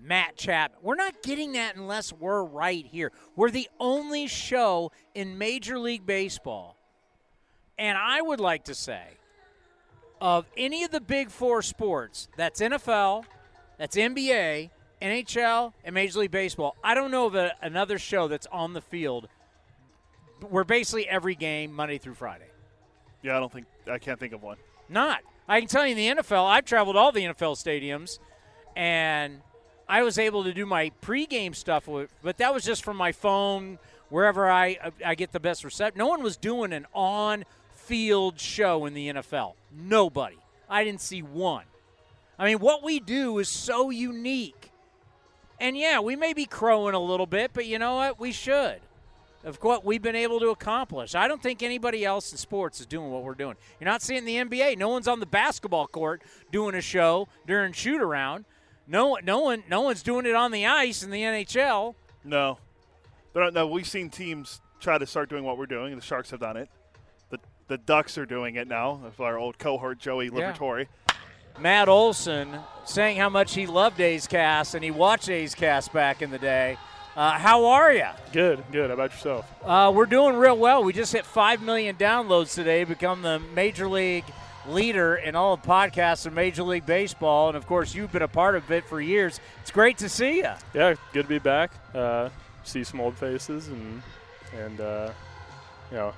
Matt 0.00 0.36
Chapman. 0.36 0.78
We're 0.82 0.94
not 0.94 1.22
getting 1.22 1.52
that 1.52 1.76
unless 1.76 2.12
we're 2.12 2.44
right 2.44 2.84
here. 2.86 3.12
We're 3.36 3.50
the 3.50 3.68
only 3.80 4.26
show 4.26 4.92
in 5.14 5.38
Major 5.38 5.78
League 5.78 6.06
Baseball. 6.06 6.76
And 7.78 7.96
I 7.96 8.20
would 8.20 8.40
like 8.40 8.64
to 8.64 8.74
say, 8.74 9.02
of 10.20 10.46
any 10.56 10.84
of 10.84 10.90
the 10.90 11.00
big 11.00 11.30
four 11.30 11.62
sports, 11.62 12.28
that's 12.36 12.60
NFL, 12.60 13.24
that's 13.78 13.96
NBA, 13.96 14.70
NHL, 15.00 15.72
and 15.84 15.94
Major 15.94 16.20
League 16.20 16.32
Baseball, 16.32 16.76
I 16.82 16.94
don't 16.94 17.10
know 17.10 17.26
of 17.26 17.36
a, 17.36 17.52
another 17.62 17.98
show 17.98 18.26
that's 18.28 18.48
on 18.50 18.72
the 18.72 18.80
field 18.80 19.28
where 20.48 20.64
basically 20.64 21.08
every 21.08 21.34
game, 21.34 21.72
Monday 21.72 21.98
through 21.98 22.14
Friday. 22.14 22.48
Yeah, 23.22 23.36
I 23.36 23.40
don't 23.40 23.52
think, 23.52 23.66
I 23.90 23.98
can't 23.98 24.18
think 24.18 24.32
of 24.32 24.42
one. 24.42 24.56
Not. 24.88 25.20
I 25.48 25.60
can 25.60 25.68
tell 25.68 25.86
you 25.86 25.96
in 25.96 26.16
the 26.16 26.22
NFL, 26.22 26.46
I've 26.46 26.64
traveled 26.64 26.96
all 26.96 27.10
the 27.10 27.22
NFL 27.22 27.56
stadiums, 27.56 28.18
and 28.78 29.40
I 29.88 30.04
was 30.04 30.18
able 30.18 30.44
to 30.44 30.54
do 30.54 30.64
my 30.64 30.92
pregame 31.02 31.54
stuff 31.54 31.88
with, 31.88 32.14
but 32.22 32.38
that 32.38 32.54
was 32.54 32.64
just 32.64 32.84
from 32.84 32.96
my 32.96 33.10
phone, 33.10 33.78
wherever 34.08 34.48
I 34.48 34.92
I 35.04 35.16
get 35.16 35.32
the 35.32 35.40
best 35.40 35.64
reception. 35.64 35.98
No 35.98 36.06
one 36.06 36.22
was 36.22 36.36
doing 36.36 36.72
an 36.72 36.86
on-field 36.94 38.38
show 38.38 38.86
in 38.86 38.94
the 38.94 39.08
NFL. 39.08 39.54
Nobody. 39.76 40.38
I 40.70 40.84
didn't 40.84 41.00
see 41.00 41.22
one. 41.22 41.64
I 42.38 42.44
mean, 42.46 42.60
what 42.60 42.84
we 42.84 43.00
do 43.00 43.38
is 43.38 43.48
so 43.48 43.90
unique. 43.90 44.70
And 45.60 45.76
yeah, 45.76 45.98
we 45.98 46.14
may 46.14 46.32
be 46.32 46.46
crowing 46.46 46.94
a 46.94 47.00
little 47.00 47.26
bit, 47.26 47.50
but 47.52 47.66
you 47.66 47.80
know 47.80 47.96
what? 47.96 48.20
We 48.20 48.30
should 48.30 48.80
of 49.44 49.56
what 49.62 49.84
we've 49.84 50.02
been 50.02 50.16
able 50.16 50.40
to 50.40 50.50
accomplish. 50.50 51.14
I 51.14 51.26
don't 51.26 51.42
think 51.42 51.62
anybody 51.62 52.04
else 52.04 52.30
in 52.32 52.38
sports 52.38 52.80
is 52.80 52.86
doing 52.86 53.10
what 53.10 53.22
we're 53.22 53.34
doing. 53.34 53.56
You're 53.80 53.88
not 53.88 54.02
seeing 54.02 54.24
the 54.24 54.36
NBA. 54.36 54.76
No 54.78 54.88
one's 54.88 55.08
on 55.08 55.20
the 55.20 55.26
basketball 55.26 55.86
court 55.86 56.22
doing 56.52 56.74
a 56.74 56.80
show 56.80 57.28
during 57.46 57.72
shoot 57.72 58.00
around. 58.00 58.44
No, 58.88 59.18
no 59.22 59.40
one, 59.40 59.64
no 59.68 59.82
one's 59.82 60.02
doing 60.02 60.24
it 60.24 60.34
on 60.34 60.50
the 60.50 60.64
ice 60.64 61.02
in 61.02 61.10
the 61.10 61.20
NHL. 61.20 61.94
No, 62.24 62.58
but 63.34 63.52
no, 63.52 63.66
we've 63.66 63.86
seen 63.86 64.08
teams 64.08 64.62
try 64.80 64.96
to 64.96 65.06
start 65.06 65.28
doing 65.28 65.44
what 65.44 65.58
we're 65.58 65.66
doing. 65.66 65.94
The 65.94 66.00
Sharks 66.00 66.30
have 66.30 66.40
done 66.40 66.56
it. 66.56 66.70
The 67.28 67.38
the 67.68 67.76
Ducks 67.76 68.16
are 68.16 68.24
doing 68.26 68.56
it 68.56 68.66
now. 68.66 69.00
Our 69.18 69.38
old 69.38 69.58
cohort 69.58 69.98
Joey 69.98 70.30
Liberatore. 70.30 70.86
Yeah. 70.86 71.14
Matt 71.60 71.88
Olson 71.88 72.58
saying 72.86 73.18
how 73.18 73.28
much 73.28 73.54
he 73.54 73.66
loved 73.66 74.00
A's 74.00 74.26
Cast 74.26 74.74
and 74.74 74.82
he 74.82 74.90
watched 74.90 75.28
A's 75.28 75.54
Cast 75.54 75.92
back 75.92 76.22
in 76.22 76.30
the 76.30 76.38
day. 76.38 76.78
Uh, 77.16 77.32
how 77.32 77.66
are 77.66 77.92
you? 77.92 78.06
Good, 78.32 78.62
good. 78.70 78.90
How 78.90 78.94
about 78.94 79.10
yourself? 79.10 79.52
Uh, 79.64 79.92
we're 79.92 80.06
doing 80.06 80.36
real 80.36 80.56
well. 80.56 80.84
We 80.84 80.92
just 80.92 81.12
hit 81.12 81.26
5 81.26 81.62
million 81.62 81.96
downloads 81.96 82.54
today, 82.54 82.84
become 82.84 83.22
the 83.22 83.40
Major 83.56 83.88
League 83.88 84.24
leader 84.68 85.16
in 85.16 85.34
all 85.34 85.54
of 85.54 85.62
podcasts 85.62 86.26
in 86.26 86.34
Major 86.34 86.62
League 86.62 86.86
Baseball. 86.86 87.48
And 87.48 87.56
of 87.56 87.66
course, 87.66 87.94
you've 87.94 88.12
been 88.12 88.22
a 88.22 88.28
part 88.28 88.54
of 88.56 88.70
it 88.70 88.84
for 88.84 89.00
years. 89.00 89.40
It's 89.62 89.70
great 89.70 89.98
to 89.98 90.08
see 90.08 90.36
you. 90.36 90.50
Yeah, 90.74 90.94
good 91.12 91.22
to 91.22 91.28
be 91.28 91.38
back. 91.38 91.72
Uh, 91.94 92.28
see 92.64 92.84
some 92.84 93.00
old 93.00 93.16
faces 93.16 93.68
and, 93.68 94.02
and 94.56 94.80
uh, 94.80 95.10
you 95.90 95.96
know, 95.96 96.12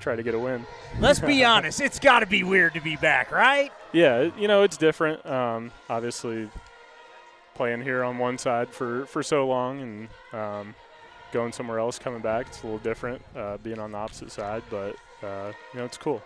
try 0.00 0.16
to 0.16 0.22
get 0.22 0.34
a 0.34 0.38
win. 0.38 0.66
Let's 1.00 1.20
be 1.20 1.44
honest. 1.46 1.80
It's 1.80 1.98
got 1.98 2.20
to 2.20 2.26
be 2.26 2.42
weird 2.42 2.74
to 2.74 2.80
be 2.80 2.96
back, 2.96 3.30
right? 3.30 3.72
Yeah, 3.92 4.30
you 4.38 4.48
know, 4.48 4.62
it's 4.62 4.76
different. 4.76 5.24
Um, 5.24 5.70
obviously, 5.88 6.48
playing 7.54 7.82
here 7.82 8.04
on 8.04 8.18
one 8.18 8.38
side 8.38 8.68
for, 8.70 9.06
for 9.06 9.22
so 9.22 9.46
long 9.46 9.80
and 9.80 10.08
um, 10.38 10.74
going 11.32 11.52
somewhere 11.52 11.78
else, 11.78 11.98
coming 11.98 12.20
back, 12.20 12.46
it's 12.48 12.62
a 12.62 12.66
little 12.66 12.78
different 12.78 13.22
uh, 13.34 13.56
being 13.58 13.78
on 13.78 13.92
the 13.92 13.98
opposite 13.98 14.30
side, 14.30 14.62
but 14.70 14.96
uh, 15.22 15.52
you 15.72 15.80
know 15.80 15.84
it's 15.84 15.96
cool. 15.96 16.22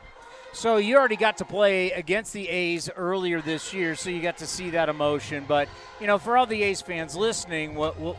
So 0.53 0.79
you 0.79 0.97
already 0.97 1.17
got 1.17 1.39
to 1.39 1.45
play 1.45 1.93
against 1.93 2.33
the 2.33 2.49
A's 2.49 2.91
earlier 2.97 3.41
this 3.41 3.73
year, 3.73 3.95
so 3.95 4.11
you 4.11 4.21
got 4.21 4.39
to 4.39 4.47
see 4.47 4.71
that 4.71 4.89
emotion. 4.89 5.45
But 5.47 5.69
you 6.01 6.07
know, 6.07 6.19
for 6.19 6.37
all 6.37 6.47
the 6.47 6.63
A's 6.65 6.81
fans 6.81 7.15
listening, 7.15 7.75
what, 7.77 7.99
what 7.99 8.17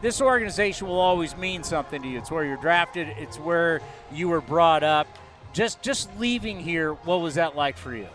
this 0.00 0.20
organization 0.20 0.88
will 0.88 0.98
always 0.98 1.36
mean 1.36 1.62
something 1.62 2.00
to 2.02 2.08
you. 2.08 2.18
It's 2.18 2.30
where 2.30 2.44
you're 2.44 2.56
drafted. 2.56 3.08
It's 3.18 3.38
where 3.38 3.82
you 4.10 4.28
were 4.28 4.40
brought 4.40 4.82
up. 4.82 5.06
Just 5.52 5.82
just 5.82 6.08
leaving 6.18 6.58
here, 6.58 6.94
what 6.94 7.20
was 7.20 7.34
that 7.34 7.56
like 7.56 7.76
for 7.76 7.94
you? 7.94 8.08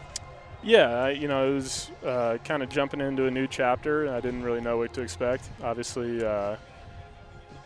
Yeah, 0.64 1.08
you 1.10 1.28
know, 1.28 1.52
it 1.52 1.54
was 1.56 1.90
uh, 2.06 2.38
kind 2.44 2.62
of 2.62 2.70
jumping 2.70 3.02
into 3.02 3.26
a 3.26 3.32
new 3.32 3.48
chapter. 3.48 4.14
I 4.14 4.20
didn't 4.20 4.44
really 4.44 4.62
know 4.62 4.78
what 4.78 4.94
to 4.94 5.02
expect. 5.02 5.50
Obviously, 5.64 6.24
uh, 6.24 6.56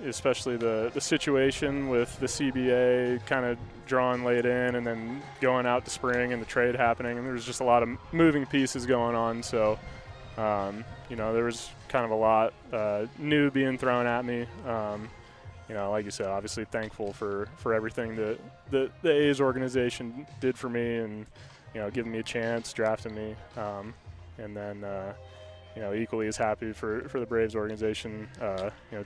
especially 0.06 0.56
the, 0.56 0.92
the 0.94 1.02
situation 1.02 1.90
with 1.90 2.18
the 2.20 2.26
CBA 2.26 3.26
kind 3.26 3.46
of 3.46 3.58
drawing 3.86 4.24
late 4.24 4.46
in 4.46 4.76
and 4.76 4.86
then 4.86 5.22
going 5.42 5.66
out 5.66 5.86
to 5.86 5.92
spring 5.92 6.34
and 6.34 6.42
the 6.42 6.46
trade 6.46 6.76
happening. 6.76 7.18
And 7.18 7.26
there 7.26 7.34
was 7.34 7.46
just 7.46 7.62
a 7.62 7.66
lot 7.66 7.84
of 7.84 7.90
moving 8.12 8.46
pieces 8.46 8.86
going 8.86 9.16
on. 9.16 9.44
So 9.44 9.80
Um, 10.38 10.84
you 11.10 11.16
know, 11.16 11.34
there 11.34 11.46
was 11.46 11.70
kind 11.88 12.04
of 12.04 12.12
a 12.12 12.16
lot 12.16 12.54
uh, 12.74 13.06
new 13.18 13.50
being 13.52 13.78
thrown 13.78 14.06
at 14.06 14.26
me. 14.26 14.46
Um, 14.68 15.08
you 15.70 15.76
know, 15.76 15.92
like 15.92 16.04
you 16.04 16.12
said, 16.12 16.28
obviously 16.28 16.66
thankful 16.66 17.14
for, 17.14 17.48
for 17.56 17.74
everything 17.74 18.16
that 18.18 18.38
the, 18.70 18.92
the 19.02 19.12
A's 19.12 19.40
organization 19.40 20.28
did 20.42 20.58
for 20.58 20.70
me 20.70 20.98
and, 20.98 21.26
you 21.74 21.80
know, 21.80 21.90
giving 21.90 22.12
me 22.12 22.20
a 22.20 22.24
chance, 22.24 22.74
drafting 22.74 23.16
me. 23.16 23.36
Um, 23.56 23.94
and 24.38 24.56
then, 24.56 24.84
uh, 24.84 25.14
you 25.76 25.82
know, 25.82 25.94
equally 25.94 26.28
as 26.28 26.36
happy 26.36 26.74
for, 26.74 27.08
for 27.08 27.20
the 27.20 27.26
Braves 27.26 27.56
organization, 27.56 28.28
uh, 28.42 28.70
you 28.92 28.98
know, 28.98 29.06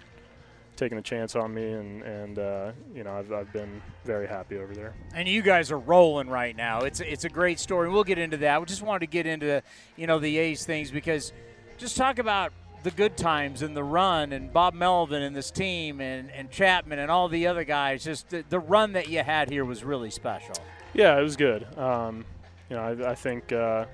taking 0.79 0.97
a 0.97 1.01
chance 1.01 1.35
on 1.35 1.53
me, 1.53 1.71
and 1.73 2.01
and 2.01 2.39
uh, 2.39 2.71
you 2.95 3.03
know 3.03 3.13
I've, 3.13 3.31
I've 3.31 3.51
been 3.53 3.81
very 4.05 4.27
happy 4.27 4.57
over 4.57 4.73
there. 4.73 4.95
And 5.13 5.27
you 5.27 5.41
guys 5.41 5.71
are 5.71 5.77
rolling 5.77 6.29
right 6.29 6.55
now. 6.55 6.81
It's 6.81 7.01
it's 7.01 7.25
a 7.25 7.29
great 7.29 7.59
story. 7.59 7.89
We'll 7.89 8.05
get 8.05 8.17
into 8.17 8.37
that. 8.37 8.59
We 8.59 8.65
just 8.65 8.81
wanted 8.81 9.01
to 9.01 9.07
get 9.07 9.25
into 9.27 9.61
you 9.97 10.07
know 10.07 10.19
the 10.19 10.37
A's 10.37 10.65
things 10.65 10.89
because 10.89 11.33
just 11.77 11.97
talk 11.97 12.17
about 12.17 12.53
the 12.83 12.91
good 12.91 13.17
times 13.17 13.61
and 13.61 13.75
the 13.75 13.83
run 13.83 14.31
and 14.31 14.51
Bob 14.53 14.73
Melvin 14.73 15.21
and 15.21 15.35
this 15.35 15.51
team 15.51 15.99
and, 15.99 16.31
and 16.31 16.49
Chapman 16.49 16.97
and 16.99 17.11
all 17.11 17.27
the 17.27 17.45
other 17.45 17.65
guys. 17.65 18.05
Just 18.05 18.29
the, 18.29 18.45
the 18.47 18.59
run 18.59 18.93
that 18.93 19.09
you 19.09 19.21
had 19.21 19.49
here 19.49 19.65
was 19.65 19.83
really 19.83 20.09
special. 20.09 20.55
Yeah, 20.93 21.19
it 21.19 21.21
was 21.21 21.35
good. 21.35 21.67
Um, 21.77 22.23
you 22.69 22.77
know, 22.77 22.83
I, 22.83 23.11
I 23.11 23.15
think. 23.15 23.51
Uh, 23.51 23.85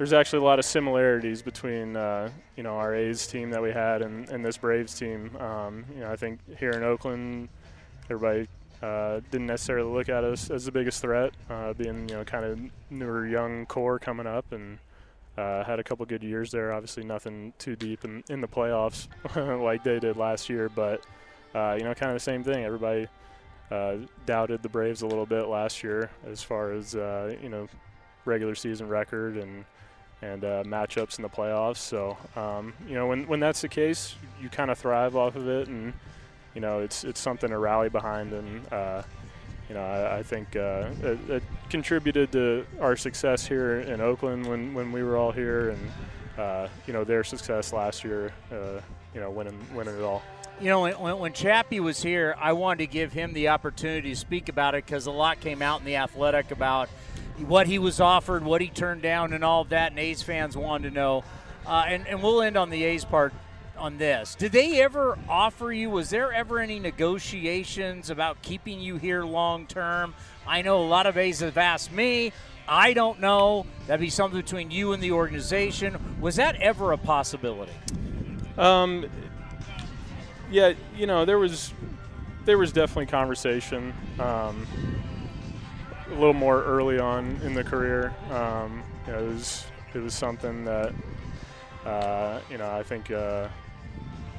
there's 0.00 0.14
actually 0.14 0.38
a 0.38 0.42
lot 0.42 0.58
of 0.58 0.64
similarities 0.64 1.42
between 1.42 1.94
uh, 1.94 2.30
you 2.56 2.62
know 2.62 2.76
our 2.76 2.94
A's 2.94 3.26
team 3.26 3.50
that 3.50 3.60
we 3.60 3.70
had 3.70 4.00
and, 4.00 4.26
and 4.30 4.42
this 4.42 4.56
Braves 4.56 4.98
team. 4.98 5.36
Um, 5.36 5.84
you 5.94 6.00
know, 6.00 6.10
I 6.10 6.16
think 6.16 6.40
here 6.58 6.70
in 6.70 6.82
Oakland, 6.82 7.50
everybody 8.08 8.48
uh, 8.82 9.20
didn't 9.30 9.48
necessarily 9.48 9.92
look 9.92 10.08
at 10.08 10.24
us 10.24 10.48
as 10.48 10.64
the 10.64 10.72
biggest 10.72 11.02
threat, 11.02 11.34
uh, 11.50 11.74
being 11.74 12.08
you 12.08 12.14
know 12.14 12.24
kind 12.24 12.46
of 12.46 12.58
newer 12.88 13.26
young 13.26 13.66
core 13.66 13.98
coming 13.98 14.26
up 14.26 14.50
and. 14.52 14.78
Uh, 15.38 15.64
had 15.64 15.78
a 15.78 15.84
couple 15.84 16.04
good 16.04 16.22
years 16.22 16.50
there. 16.50 16.70
Obviously, 16.72 17.02
nothing 17.02 17.54
too 17.56 17.74
deep 17.74 18.04
in, 18.04 18.22
in 18.28 18.42
the 18.42 18.48
playoffs 18.48 19.06
like 19.62 19.82
they 19.84 19.98
did 19.98 20.16
last 20.16 20.50
year, 20.50 20.68
but 20.68 21.02
uh, 21.54 21.76
you 21.78 21.84
know, 21.84 21.94
kind 21.94 22.10
of 22.10 22.16
the 22.16 22.20
same 22.20 22.42
thing. 22.42 22.64
Everybody 22.64 23.06
uh, 23.70 23.94
doubted 24.26 24.62
the 24.62 24.68
Braves 24.68 25.00
a 25.00 25.06
little 25.06 25.24
bit 25.24 25.46
last 25.46 25.82
year 25.82 26.10
as 26.26 26.42
far 26.42 26.72
as 26.72 26.94
you 26.94 27.48
know 27.48 27.68
regular 28.26 28.54
season 28.54 28.88
record 28.88 29.36
and 29.36 29.64
and 30.22 30.44
uh, 30.44 30.62
matchups 30.64 31.18
in 31.18 31.22
the 31.22 31.28
playoffs. 31.28 31.78
So 31.78 32.16
um, 32.36 32.72
you 32.86 32.94
know 32.94 33.06
when 33.06 33.26
when 33.26 33.40
that's 33.40 33.60
the 33.60 33.68
case, 33.68 34.14
you 34.40 34.48
kind 34.48 34.70
of 34.70 34.78
thrive 34.78 35.16
off 35.16 35.36
of 35.36 35.48
it, 35.48 35.68
and 35.68 35.92
you 36.54 36.60
know 36.60 36.80
it's 36.80 37.04
it's 37.04 37.20
something 37.20 37.50
to 37.50 37.58
rally 37.58 37.88
behind. 37.88 38.32
And 38.32 38.72
uh, 38.72 39.02
you 39.68 39.74
know 39.74 39.82
I, 39.82 40.18
I 40.18 40.22
think 40.22 40.56
uh, 40.56 40.88
it, 41.02 41.30
it, 41.30 41.42
contributed 41.68 42.32
to 42.32 42.66
our 42.80 42.96
success 42.96 43.46
here 43.46 43.80
in 43.80 44.00
Oakland 44.00 44.46
when 44.46 44.74
when 44.74 44.92
we 44.92 45.02
were 45.02 45.16
all 45.16 45.32
here, 45.32 45.70
and 45.70 45.90
uh, 46.38 46.68
you 46.86 46.92
know 46.92 47.04
their 47.04 47.24
success 47.24 47.72
last 47.72 48.04
year. 48.04 48.32
Uh, 48.52 48.80
you 49.14 49.20
know 49.20 49.30
winning 49.30 49.58
winning 49.74 49.96
it 49.96 50.02
all. 50.02 50.22
You 50.60 50.68
know, 50.68 50.82
when, 50.82 51.18
when 51.18 51.32
Chappie 51.32 51.80
was 51.80 52.02
here, 52.02 52.36
I 52.38 52.52
wanted 52.52 52.80
to 52.80 52.86
give 52.86 53.14
him 53.14 53.32
the 53.32 53.48
opportunity 53.48 54.10
to 54.10 54.16
speak 54.16 54.50
about 54.50 54.74
it 54.74 54.84
because 54.84 55.06
a 55.06 55.10
lot 55.10 55.40
came 55.40 55.62
out 55.62 55.80
in 55.80 55.86
the 55.86 55.96
athletic 55.96 56.50
about 56.50 56.90
what 57.44 57.66
he 57.66 57.78
was 57.78 58.00
offered, 58.00 58.44
what 58.44 58.60
he 58.60 58.68
turned 58.68 59.02
down, 59.02 59.32
and 59.32 59.44
all 59.44 59.62
of 59.62 59.70
that. 59.70 59.92
And 59.92 59.98
A's 59.98 60.22
fans 60.22 60.56
wanted 60.56 60.90
to 60.90 60.94
know. 60.94 61.24
Uh, 61.66 61.84
and, 61.86 62.06
and 62.06 62.22
we'll 62.22 62.42
end 62.42 62.56
on 62.56 62.70
the 62.70 62.84
A's 62.84 63.04
part 63.04 63.32
on 63.76 63.98
this. 63.98 64.34
Did 64.34 64.52
they 64.52 64.80
ever 64.82 65.18
offer 65.28 65.72
you? 65.72 65.90
Was 65.90 66.10
there 66.10 66.32
ever 66.32 66.58
any 66.58 66.78
negotiations 66.78 68.10
about 68.10 68.42
keeping 68.42 68.80
you 68.80 68.96
here 68.96 69.24
long 69.24 69.66
term? 69.66 70.14
I 70.46 70.62
know 70.62 70.82
a 70.82 70.86
lot 70.86 71.06
of 71.06 71.16
A's 71.16 71.40
have 71.40 71.56
asked 71.56 71.92
me. 71.92 72.32
I 72.68 72.92
don't 72.92 73.20
know. 73.20 73.66
That'd 73.86 74.00
be 74.00 74.10
something 74.10 74.40
between 74.40 74.70
you 74.70 74.92
and 74.92 75.02
the 75.02 75.12
organization. 75.12 76.18
Was 76.20 76.36
that 76.36 76.56
ever 76.56 76.92
a 76.92 76.98
possibility? 76.98 77.72
Um, 78.56 79.06
yeah, 80.50 80.74
you 80.96 81.06
know 81.06 81.24
there 81.24 81.38
was 81.38 81.72
there 82.44 82.58
was 82.58 82.72
definitely 82.72 83.06
conversation. 83.06 83.92
Um, 84.18 84.66
a 86.10 86.14
little 86.14 86.34
more 86.34 86.62
early 86.64 86.98
on 86.98 87.40
in 87.44 87.54
the 87.54 87.64
career. 87.64 88.14
Um, 88.30 88.82
you 89.06 89.12
know, 89.12 89.18
it 89.20 89.32
was 89.32 89.64
it 89.94 89.98
was 89.98 90.14
something 90.14 90.64
that 90.64 90.92
uh, 91.84 92.40
you 92.50 92.58
know 92.58 92.70
I 92.70 92.82
think 92.82 93.10
uh, 93.10 93.48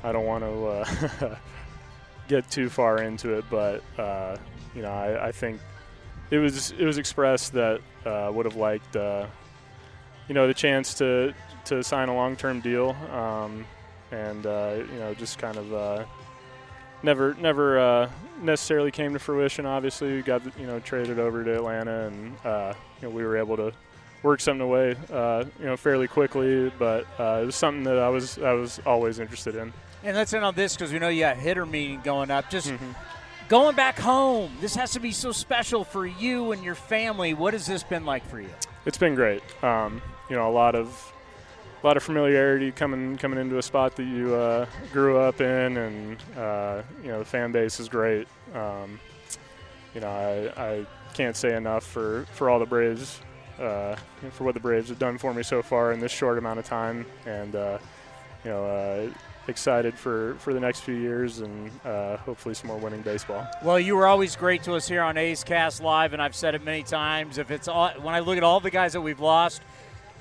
I 0.03 0.11
don't 0.11 0.26
want 0.26 0.43
to 0.43 0.65
uh, 0.67 1.36
get 2.28 2.49
too 2.49 2.69
far 2.69 3.01
into 3.01 3.38
it, 3.38 3.45
but 3.49 3.84
uh, 3.97 4.38
you 4.76 4.82
know 4.82 4.91
I, 4.91 5.28
I, 5.28 5.32
think 5.32 5.59
it 6.30 6.38
was 6.38 6.72
it 6.72 6.86
was 6.86 6.97
expressed 6.97 7.53
that 7.53 7.82
uh, 8.05 8.32
would 8.34 8.45
have 8.45 8.55
liked 8.55 8.95
uh, 8.95 9.28
you 10.28 10.36
know 10.36 10.47
the 10.47 10.53
chance 10.53 10.93
to 10.95 11.34
to 11.65 11.84
sign 11.84 12.09
a 12.09 12.15
long 12.15 12.36
term 12.36 12.59
deal 12.59 12.95
um, 13.11 13.65
and 14.11 14.43
you 14.43 14.99
know 14.99 15.13
just 15.17 15.38
kind 15.38 15.57
of 15.57 16.07
never 17.03 17.34
never 17.36 18.09
necessarily 18.42 18.92
came 18.92 19.14
to 19.14 19.20
fruition. 19.20 19.66
Obviously, 19.66 20.16
we 20.16 20.22
got 20.22 20.42
you 20.60 20.68
know 20.68 20.80
traded 20.80 21.20
over 21.20 21.44
to 21.44 21.56
Atlanta, 21.56 22.08
and 22.08 22.36
uh, 22.46 22.74
you 23.02 23.08
know 23.08 23.14
we 23.14 23.24
were 23.24 23.38
able 23.38 23.58
to 23.58 23.72
work 24.24 24.39
something 24.39 24.62
away 24.62 24.96
uh, 25.12 25.44
you 25.60 25.66
know 25.66 25.78
fairly 25.78 26.08
quickly. 26.08 26.72
But 26.78 27.06
uh, 27.20 27.42
it 27.44 27.46
was 27.46 27.56
something 27.56 27.84
that 27.84 28.00
I 28.00 28.10
was 28.10 28.38
I 28.39 28.54
was 28.54 28.80
always 28.86 29.20
interested 29.20 29.56
in. 29.56 29.74
And 30.04 30.18
let's 30.18 30.34
end 30.34 30.44
on 30.44 30.56
this 30.56 30.76
because 30.76 30.92
we 30.92 31.00
know 31.00 31.10
you 31.10 31.22
got 31.22 31.38
hitter 31.38 31.66
meeting 31.66 32.02
going 32.04 32.32
up. 32.32 32.50
Just. 32.50 32.70
Mm-hmm. 32.70 32.92
Going 33.50 33.76
back 33.76 34.00
home, 34.00 34.50
this 34.62 34.76
has 34.76 34.92
to 34.92 35.02
be 35.02 35.12
so 35.12 35.34
special 35.34 35.84
for 35.84 36.06
you 36.06 36.54
and 36.54 36.64
your 36.64 36.74
family. 36.74 37.34
What 37.34 37.52
has 37.52 37.66
this 37.66 37.84
been 37.84 38.06
like 38.06 38.26
for 38.26 38.39
you? 38.39 38.48
It's 38.86 38.98
been 38.98 39.14
great. 39.14 39.44
Um, 39.62 40.02
you 40.30 40.38
know, 40.38 40.50
a 40.50 40.54
lot 40.54 40.74
of 40.74 41.12
a 41.82 41.88
lot 41.88 41.98
of 41.98 42.04
familiarity 42.04 42.72
coming 42.72 43.18
coming 43.18 43.40
into 43.40 43.58
a 43.58 43.62
spot 43.62 43.96
that 43.96 44.04
you 44.04 44.36
uh, 44.36 44.66
grew 44.92 45.18
up 45.18 45.42
in, 45.42 45.78
and 45.78 46.18
uh, 46.38 46.82
you 47.02 47.10
know 47.10 47.20
the 47.20 47.26
fan 47.26 47.52
base 47.52 47.80
is 47.80 47.90
great. 47.90 48.28
Um, 48.54 49.00
you 49.94 50.02
know, 50.02 50.08
I, 50.08 50.64
I 50.64 50.86
can't 51.14 51.36
say 51.36 51.56
enough 51.56 51.86
for, 51.86 52.26
for 52.34 52.50
all 52.50 52.60
the 52.60 52.66
Braves, 52.66 53.20
uh, 53.60 53.96
for 54.32 54.44
what 54.44 54.54
the 54.54 54.60
Braves 54.60 54.90
have 54.90 55.00
done 55.00 55.18
for 55.18 55.34
me 55.34 55.44
so 55.44 55.62
far 55.62 55.92
in 55.92 56.00
this 56.00 56.12
short 56.12 56.38
amount 56.38 56.60
of 56.60 56.66
time, 56.66 57.06
and 57.26 57.56
uh, 57.56 57.78
you 58.44 58.52
know, 58.52 58.66
uh, 58.66 59.10
excited 59.48 59.98
for, 59.98 60.36
for 60.36 60.54
the 60.54 60.60
next 60.60 60.82
few 60.82 60.96
years 60.96 61.40
and 61.40 61.72
uh, 61.84 62.18
hopefully 62.18 62.56
some 62.56 62.68
more 62.68 62.78
winning 62.78 63.02
baseball. 63.02 63.46
Well, 63.64 63.80
you 63.80 63.96
were 63.96 64.08
always 64.08 64.36
great 64.36 64.64
to 64.64 64.74
us 64.76 64.88
here 64.88 65.02
on 65.02 65.18
A's 65.18 65.44
Cast 65.44 65.82
Live, 65.82 66.14
and 66.14 66.22
I've 66.22 66.36
said 66.36 66.56
it 66.56 66.64
many 66.64 66.84
times. 66.84 67.38
If 67.38 67.52
it's 67.52 67.68
all, 67.68 67.90
when 68.02 68.16
I 68.16 68.20
look 68.20 68.38
at 68.38 68.44
all 68.44 68.60
the 68.60 68.72
guys 68.72 68.94
that 68.94 69.02
we've 69.02 69.20
lost 69.20 69.62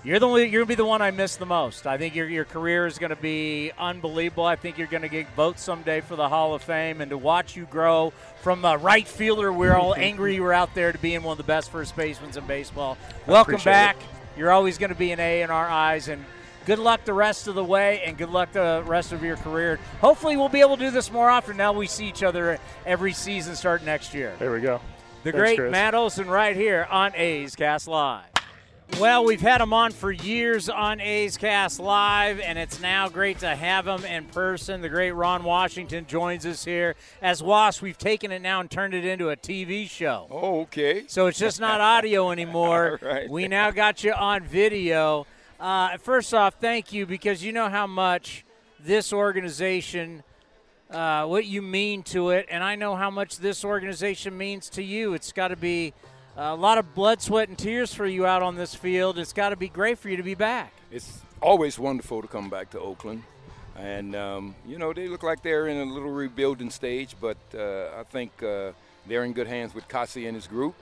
you're 0.03 0.19
the 0.19 0.27
only, 0.27 0.49
you're 0.49 0.63
gonna 0.63 0.67
be 0.67 0.75
the 0.77 0.85
one 0.85 1.03
I 1.03 1.11
miss 1.11 1.37
the 1.37 1.47
most. 1.47 1.87
I 1.87 1.99
think 1.99 2.15
your 2.15 2.29
your 2.29 2.47
career 2.47 2.87
is 2.87 2.99
gonna 2.99 3.17
be 3.17 3.71
unbelievable. 3.79 4.45
I 4.45 4.57
think 4.57 4.79
you're 4.79 4.87
gonna 4.87 5.09
get 5.09 5.29
voted 5.35 5.61
someday 5.61 6.01
for 6.01 6.17
the 6.17 6.29
Hall 6.29 6.55
of 6.55 6.63
Fame, 6.63 7.01
and 7.03 7.11
to 7.11 7.19
watch 7.19 7.55
you 7.55 7.67
grow 7.67 8.13
from 8.41 8.65
a 8.65 8.79
right 8.79 9.07
fielder, 9.07 9.53
we're 9.53 9.75
all 9.75 9.95
angry 9.97 10.35
you 10.35 10.43
were 10.43 10.55
out 10.55 10.75
there 10.75 10.93
to 10.93 10.99
being 10.99 11.23
one 11.23 11.33
of 11.33 11.39
the 11.39 11.45
best 11.45 11.71
first 11.71 11.95
basemen 11.97 12.31
in 12.37 12.47
baseball. 12.47 12.97
Welcome 13.27 13.61
back. 13.63 13.97
It. 13.97 14.39
You're 14.39 14.53
always 14.53 14.79
gonna 14.79 14.95
be 14.95 15.13
an 15.13 15.21
A 15.21 15.43
in 15.43 15.51
our 15.51 15.69
eyes, 15.69 16.09
and 16.09 16.25
good 16.65 16.79
luck 16.79 17.05
the 17.05 17.13
rest 17.13 17.47
of 17.47 17.55
the 17.55 17.65
way, 17.65 18.03
and 18.07 18.17
good 18.17 18.31
luck 18.31 18.53
the 18.53 18.83
rest 18.87 19.13
of 19.13 19.23
your 19.23 19.37
career. 19.37 19.79
Hopefully, 20.01 20.39
we'll 20.39 20.49
be 20.49 20.61
able 20.61 20.79
to 20.79 20.85
do 20.85 20.91
this 20.91 21.13
more 21.13 21.29
often. 21.29 21.59
Now 21.59 21.75
we 21.75 21.87
see 21.87 22.07
each 22.07 22.23
other 22.23 22.59
every 22.87 23.13
season 23.13 23.55
start 23.55 23.85
next 23.85 24.15
year. 24.15 24.35
There 24.39 24.53
we 24.53 24.63
go. 24.63 24.81
The 25.25 25.33
Thanks, 25.33 25.39
great 25.39 25.59
Chris. 25.59 25.73
Matt 25.73 25.95
Olson 25.95 26.27
right 26.27 26.57
here 26.57 26.87
on 26.91 27.13
A's 27.15 27.55
Cast 27.55 27.87
Live. 27.87 28.30
Well, 28.99 29.25
we've 29.25 29.41
had 29.41 29.61
him 29.63 29.73
on 29.73 29.93
for 29.93 30.13
years 30.13 30.69
on 30.69 31.01
A's 31.01 31.39
Cast 31.39 31.81
Live, 31.81 32.39
and 32.39 32.59
it's 32.59 32.81
now 32.81 33.09
great 33.09 33.39
to 33.39 33.57
have 33.57 33.87
him 33.87 34.05
in 34.05 34.27
person. 34.27 34.83
The 34.83 34.91
great 34.91 35.13
Ron 35.13 35.43
Washington 35.43 36.07
joins 36.07 36.45
us 36.45 36.65
here. 36.65 36.97
As 37.23 37.43
Was, 37.43 37.81
we've 37.81 37.97
taken 37.97 38.31
it 38.31 38.41
now 38.43 38.61
and 38.61 38.71
turned 38.71 38.93
it 38.93 39.07
into 39.07 39.31
a 39.31 39.37
TV 39.37 39.89
show. 39.89 40.27
Oh, 40.31 40.61
okay. 40.63 41.05
So 41.07 41.29
it's 41.29 41.39
just 41.39 41.61
not 41.61 41.81
audio 41.81 42.31
anymore. 42.31 42.99
right. 43.03 43.31
We 43.31 43.49
now 43.49 43.71
got 43.71 44.05
you 44.05 44.13
on 44.13 44.43
video. 44.45 45.27
Uh, 45.59 45.97
first 45.97 46.35
off, 46.35 46.57
thank 46.61 46.93
you 46.93 47.07
because 47.07 47.43
you 47.43 47.53
know 47.53 47.71
how 47.71 47.87
much 47.87 48.45
this 48.79 49.15
organization, 49.15 50.23
uh, 50.91 51.25
what 51.25 51.47
you 51.47 51.63
mean 51.63 52.03
to 52.03 52.31
it, 52.31 52.47
and 52.51 52.63
I 52.63 52.75
know 52.75 52.97
how 52.97 53.11
much 53.11 53.39
this 53.39 53.65
organization 53.65 54.37
means 54.37 54.69
to 54.71 54.83
you. 54.83 55.15
It's 55.15 55.33
got 55.33 55.49
to 55.49 55.57
be– 55.57 55.95
a 56.41 56.55
lot 56.55 56.79
of 56.79 56.95
blood, 56.95 57.21
sweat, 57.21 57.49
and 57.49 57.59
tears 57.59 57.93
for 57.93 58.07
you 58.07 58.25
out 58.25 58.43
on 58.43 58.57
this 58.57 58.75
field. 58.75 59.19
It's 59.19 59.35
got 59.35 59.51
to 59.51 59.57
be 59.57 59.69
great 59.69 59.99
for 59.99 60.09
you 60.09 60.17
to 60.17 60.23
be 60.23 60.35
back. 60.35 60.73
It's 60.91 61.21
always 61.43 61.79
wonderful 61.79 62.23
to 62.23 62.29
come 62.29 62.49
back 62.49 62.71
to 62.71 62.81
Oakland. 62.81 63.25
And, 63.77 64.17
um, 64.17 64.55
you 64.67 64.79
know, 64.79 64.93
they 64.95 65.07
look 65.07 65.23
like 65.23 65.43
they're 65.43 65.69
in 65.69 65.77
a 65.77 65.85
little 65.93 66.11
rebuilding 66.11 66.71
stage, 66.71 67.15
but 67.21 67.37
uh, 67.55 67.89
I 67.99 68.05
think 68.05 68.43
uh, 68.43 68.73
they're 69.07 69.25
in 69.25 69.35
good 69.35 69.47
hands 69.47 69.75
with 69.75 69.87
Kotsay 69.89 70.27
and 70.27 70.35
his 70.35 70.47
group. 70.47 70.75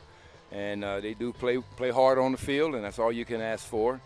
And 0.52 0.84
uh, 0.84 1.00
they 1.00 1.14
do 1.14 1.32
play, 1.32 1.58
play 1.76 1.90
hard 1.90 2.18
on 2.18 2.32
the 2.32 2.38
field, 2.38 2.74
and 2.76 2.84
that's 2.84 2.98
all 2.98 3.12
you 3.12 3.24
can 3.24 3.40
ask 3.40 3.66
for. 3.66 4.00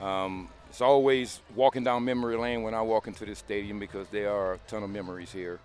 Um, 0.00 0.48
it's 0.68 0.80
always 0.80 1.40
walking 1.54 1.84
down 1.84 2.04
memory 2.04 2.36
lane 2.36 2.62
when 2.62 2.74
I 2.74 2.82
walk 2.82 3.06
into 3.06 3.24
this 3.24 3.38
stadium 3.38 3.78
because 3.78 4.08
there 4.08 4.30
are 4.30 4.54
a 4.54 4.58
ton 4.66 4.82
of 4.82 4.90
memories 4.90 5.32
here. 5.32 5.60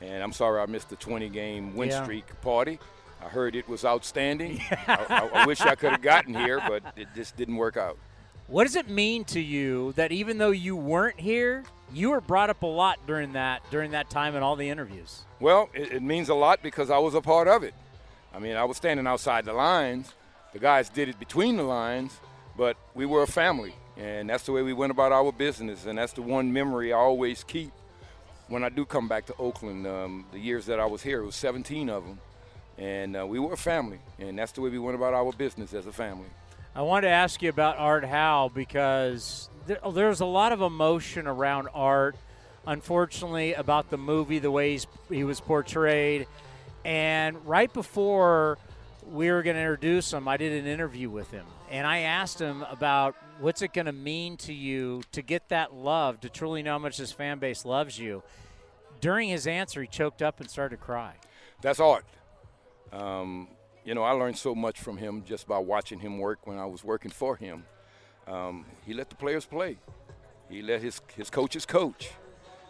And 0.00 0.22
I'm 0.22 0.32
sorry 0.32 0.60
I 0.60 0.66
missed 0.66 0.88
the 0.88 0.96
20 0.96 1.28
game 1.30 1.74
win 1.74 1.90
Yeah. 1.90 2.02
streak 2.04 2.24
party. 2.42 2.78
I 3.24 3.28
heard 3.28 3.56
it 3.56 3.68
was 3.68 3.84
outstanding. 3.84 4.60
I, 4.86 5.30
I, 5.32 5.46
wish 5.46 5.60
I 5.62 5.74
could 5.74 5.92
have 5.92 6.02
gotten 6.02 6.34
here, 6.34 6.60
but 6.60 6.82
it 6.96 7.08
just 7.14 7.36
didn't 7.36 7.56
work 7.56 7.76
out. 7.76 7.96
What 8.46 8.64
does 8.64 8.76
it 8.76 8.90
mean 8.90 9.24
to 9.26 9.40
you 9.40 9.92
that 9.92 10.12
even 10.12 10.36
though 10.36 10.50
you 10.50 10.76
weren't 10.76 11.18
here, 11.18 11.64
you 11.92 12.10
were 12.10 12.20
brought 12.20 12.50
up 12.50 12.62
a 12.62 12.66
lot 12.66 12.98
during 13.06 13.32
that 13.32 13.62
during 13.70 13.92
that 13.92 14.10
time 14.10 14.36
in 14.36 14.42
all 14.42 14.56
the 14.56 14.68
interviews? 14.68 15.22
Well, 15.40 15.70
it, 15.72 15.92
it 15.92 16.02
means 16.02 16.28
a 16.28 16.34
lot 16.34 16.62
because 16.62 16.90
I 16.90 16.98
was 16.98 17.14
a 17.14 17.22
part 17.22 17.48
of 17.48 17.62
it. 17.62 17.74
I 18.34 18.38
mean, 18.38 18.56
I 18.56 18.64
was 18.64 18.76
standing 18.76 19.06
outside 19.06 19.46
the 19.46 19.54
lines. 19.54 20.12
The 20.52 20.58
guys 20.58 20.90
did 20.90 21.08
it 21.08 21.18
between 21.18 21.56
the 21.56 21.62
lines, 21.62 22.18
but 22.56 22.76
we 22.94 23.06
were 23.06 23.22
a 23.22 23.26
family, 23.26 23.74
and 23.96 24.28
that's 24.28 24.44
the 24.44 24.52
way 24.52 24.62
we 24.62 24.72
went 24.72 24.90
about 24.90 25.12
our 25.12 25.32
business. 25.32 25.86
And 25.86 25.96
that's 25.96 26.12
the 26.12 26.22
one 26.22 26.52
memory 26.52 26.92
I 26.92 26.98
always 26.98 27.42
keep 27.44 27.72
when 28.48 28.62
I 28.62 28.68
do 28.68 28.84
come 28.84 29.08
back 29.08 29.24
to 29.26 29.36
Oakland. 29.38 29.86
Um, 29.86 30.26
the 30.32 30.38
years 30.38 30.66
that 30.66 30.78
I 30.78 30.86
was 30.86 31.02
here, 31.02 31.22
it 31.22 31.26
was 31.26 31.36
17 31.36 31.88
of 31.88 32.04
them, 32.04 32.18
and 32.78 33.16
uh, 33.16 33.26
we 33.26 33.38
were 33.38 33.52
a 33.52 33.56
family, 33.56 33.98
and 34.18 34.38
that's 34.38 34.52
the 34.52 34.60
way 34.60 34.70
we 34.70 34.78
went 34.78 34.96
about 34.96 35.14
our 35.14 35.32
business 35.32 35.74
as 35.74 35.86
a 35.86 35.92
family. 35.92 36.26
I 36.74 36.82
wanted 36.82 37.08
to 37.08 37.12
ask 37.12 37.40
you 37.42 37.48
about 37.50 37.78
Art 37.78 38.04
Howe 38.04 38.50
because 38.52 39.48
there, 39.66 39.78
there's 39.92 40.20
a 40.20 40.26
lot 40.26 40.52
of 40.52 40.60
emotion 40.60 41.26
around 41.26 41.68
Art. 41.72 42.16
Unfortunately, 42.66 43.52
about 43.52 43.90
the 43.90 43.98
movie, 43.98 44.38
the 44.38 44.50
way 44.50 44.80
he 45.10 45.22
was 45.22 45.40
portrayed, 45.40 46.26
and 46.84 47.44
right 47.46 47.72
before 47.72 48.58
we 49.10 49.30
were 49.30 49.42
going 49.42 49.56
to 49.56 49.60
introduce 49.60 50.12
him, 50.12 50.26
I 50.26 50.38
did 50.38 50.52
an 50.52 50.66
interview 50.66 51.10
with 51.10 51.30
him, 51.30 51.44
and 51.70 51.86
I 51.86 51.98
asked 52.00 52.40
him 52.40 52.64
about 52.70 53.16
what's 53.38 53.60
it 53.62 53.72
going 53.72 53.86
to 53.86 53.92
mean 53.92 54.36
to 54.38 54.54
you 54.54 55.02
to 55.12 55.20
get 55.20 55.48
that 55.50 55.74
love, 55.74 56.20
to 56.22 56.30
truly 56.30 56.62
know 56.62 56.72
how 56.72 56.78
much 56.78 56.96
this 56.96 57.12
fan 57.12 57.38
base 57.38 57.64
loves 57.64 57.98
you. 57.98 58.22
During 59.00 59.28
his 59.28 59.46
answer, 59.46 59.82
he 59.82 59.86
choked 59.86 60.22
up 60.22 60.40
and 60.40 60.48
started 60.48 60.76
to 60.76 60.82
cry. 60.82 61.14
That's 61.60 61.80
art. 61.80 62.06
Um, 62.94 63.48
you 63.84 63.94
know, 63.94 64.02
I 64.02 64.12
learned 64.12 64.38
so 64.38 64.54
much 64.54 64.80
from 64.80 64.96
him 64.96 65.24
just 65.26 65.46
by 65.46 65.58
watching 65.58 65.98
him 65.98 66.18
work 66.18 66.46
when 66.46 66.58
I 66.58 66.66
was 66.66 66.84
working 66.84 67.10
for 67.10 67.36
him. 67.36 67.64
Um, 68.26 68.64
he 68.86 68.94
let 68.94 69.10
the 69.10 69.16
players 69.16 69.44
play. 69.44 69.76
He 70.48 70.62
let 70.62 70.80
his, 70.80 71.00
his 71.16 71.28
coaches 71.28 71.66
coach. 71.66 72.10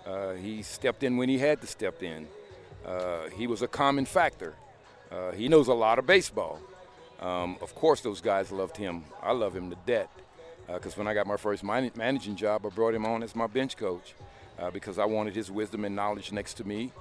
Uh, 0.06 0.32
he 0.32 0.62
stepped 0.62 1.02
in 1.02 1.16
when 1.16 1.28
he 1.28 1.38
had 1.38 1.60
to 1.60 1.66
step 1.66 2.02
in. 2.02 2.26
Uh, 2.84 3.28
he 3.36 3.46
was 3.46 3.62
a 3.62 3.68
common 3.68 4.06
factor. 4.06 4.54
Uh, 5.12 5.32
he 5.32 5.48
knows 5.48 5.68
a 5.68 5.74
lot 5.74 5.98
of 5.98 6.06
baseball. 6.06 6.58
Um, 7.20 7.56
of 7.60 7.74
course, 7.74 8.00
those 8.00 8.20
guys 8.20 8.50
loved 8.50 8.76
him. 8.76 9.04
I 9.22 9.32
love 9.32 9.54
him 9.54 9.70
to 9.70 9.76
death 9.86 10.10
because 10.66 10.94
uh, 10.94 10.96
when 10.96 11.06
I 11.06 11.14
got 11.14 11.26
my 11.26 11.36
first 11.36 11.62
man- 11.62 11.90
managing 11.94 12.36
job, 12.36 12.66
I 12.66 12.70
brought 12.70 12.94
him 12.94 13.06
on 13.06 13.22
as 13.22 13.36
my 13.36 13.46
bench 13.46 13.76
coach 13.76 14.14
uh, 14.58 14.70
because 14.70 14.98
I 14.98 15.04
wanted 15.04 15.34
his 15.34 15.50
wisdom 15.50 15.84
and 15.84 15.94
knowledge 15.94 16.32
next 16.32 16.54
to 16.54 16.64
me 16.64 16.92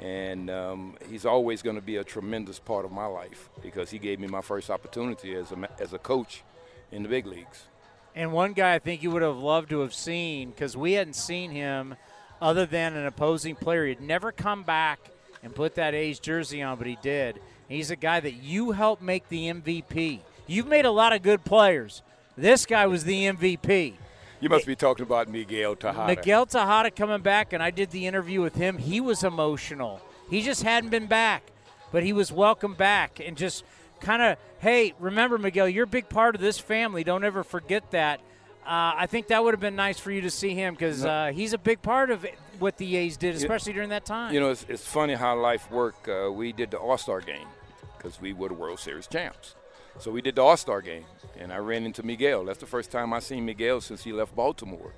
and 0.00 0.50
um, 0.50 0.96
he's 1.08 1.26
always 1.26 1.62
going 1.62 1.76
to 1.76 1.82
be 1.82 1.96
a 1.96 2.04
tremendous 2.04 2.58
part 2.58 2.84
of 2.84 2.92
my 2.92 3.06
life 3.06 3.50
because 3.62 3.90
he 3.90 3.98
gave 3.98 4.18
me 4.18 4.26
my 4.26 4.40
first 4.40 4.70
opportunity 4.70 5.34
as 5.34 5.52
a, 5.52 5.68
as 5.78 5.92
a 5.92 5.98
coach 5.98 6.42
in 6.90 7.02
the 7.02 7.08
big 7.08 7.26
leagues. 7.26 7.64
And 8.14 8.32
one 8.32 8.52
guy 8.52 8.74
I 8.74 8.78
think 8.78 9.02
you 9.02 9.10
would 9.10 9.22
have 9.22 9.38
loved 9.38 9.70
to 9.70 9.80
have 9.80 9.94
seen 9.94 10.50
because 10.50 10.76
we 10.76 10.94
hadn't 10.94 11.14
seen 11.14 11.50
him 11.50 11.94
other 12.40 12.66
than 12.66 12.96
an 12.96 13.06
opposing 13.06 13.54
player. 13.54 13.86
He'd 13.86 14.00
never 14.00 14.32
come 14.32 14.62
back 14.62 15.00
and 15.42 15.54
put 15.54 15.74
that 15.76 15.94
A's 15.94 16.18
jersey 16.18 16.62
on, 16.62 16.78
but 16.78 16.86
he 16.86 16.98
did. 17.02 17.40
He's 17.68 17.90
a 17.90 17.96
guy 17.96 18.20
that 18.20 18.34
you 18.34 18.72
helped 18.72 19.02
make 19.02 19.28
the 19.28 19.48
MVP. 19.48 20.20
You've 20.46 20.66
made 20.66 20.86
a 20.86 20.90
lot 20.90 21.12
of 21.12 21.22
good 21.22 21.44
players. 21.44 22.02
This 22.36 22.66
guy 22.66 22.86
was 22.86 23.04
the 23.04 23.24
MVP. 23.24 23.94
You 24.40 24.48
must 24.48 24.66
be 24.66 24.74
talking 24.74 25.02
about 25.04 25.28
Miguel 25.28 25.76
Tejada. 25.76 26.06
Miguel 26.06 26.46
Tejada 26.46 26.90
coming 26.90 27.20
back, 27.20 27.52
and 27.52 27.62
I 27.62 27.70
did 27.70 27.90
the 27.90 28.06
interview 28.06 28.40
with 28.40 28.54
him. 28.54 28.78
He 28.78 29.00
was 29.00 29.22
emotional. 29.22 30.00
He 30.30 30.42
just 30.42 30.62
hadn't 30.62 30.90
been 30.90 31.06
back, 31.06 31.42
but 31.92 32.02
he 32.02 32.12
was 32.12 32.32
welcome 32.32 32.74
back 32.74 33.20
and 33.24 33.36
just 33.36 33.64
kind 34.00 34.22
of, 34.22 34.38
hey, 34.60 34.94
remember, 34.98 35.36
Miguel, 35.36 35.68
you're 35.68 35.84
a 35.84 35.86
big 35.86 36.08
part 36.08 36.34
of 36.34 36.40
this 36.40 36.58
family. 36.58 37.04
Don't 37.04 37.24
ever 37.24 37.44
forget 37.44 37.90
that. 37.90 38.20
Uh, 38.64 38.94
I 38.96 39.06
think 39.06 39.28
that 39.28 39.42
would 39.42 39.52
have 39.52 39.60
been 39.60 39.76
nice 39.76 39.98
for 39.98 40.10
you 40.10 40.20
to 40.22 40.30
see 40.30 40.54
him 40.54 40.74
because 40.74 41.04
uh, 41.04 41.32
he's 41.34 41.52
a 41.52 41.58
big 41.58 41.82
part 41.82 42.10
of 42.10 42.24
what 42.58 42.76
the 42.76 42.96
A's 42.96 43.16
did, 43.16 43.34
especially 43.34 43.72
during 43.72 43.88
that 43.88 44.04
time. 44.04 44.32
You 44.32 44.40
know, 44.40 44.50
it's, 44.50 44.64
it's 44.68 44.86
funny 44.86 45.14
how 45.14 45.38
life 45.38 45.70
worked. 45.70 46.08
Uh, 46.08 46.30
we 46.32 46.52
did 46.52 46.70
the 46.70 46.78
All 46.78 46.96
Star 46.98 47.20
game 47.20 47.48
because 47.96 48.20
we 48.20 48.32
were 48.32 48.48
the 48.48 48.54
World 48.54 48.78
Series 48.78 49.06
champs. 49.06 49.54
So 49.98 50.10
we 50.10 50.22
did 50.22 50.36
the 50.36 50.42
All 50.42 50.56
Star 50.56 50.80
game, 50.80 51.04
and 51.38 51.52
I 51.52 51.58
ran 51.58 51.84
into 51.84 52.02
Miguel. 52.02 52.44
That's 52.44 52.58
the 52.58 52.66
first 52.66 52.90
time 52.90 53.12
I 53.12 53.18
seen 53.18 53.44
Miguel 53.44 53.80
since 53.80 54.02
he 54.02 54.12
left 54.12 54.34
Baltimore, 54.34 54.92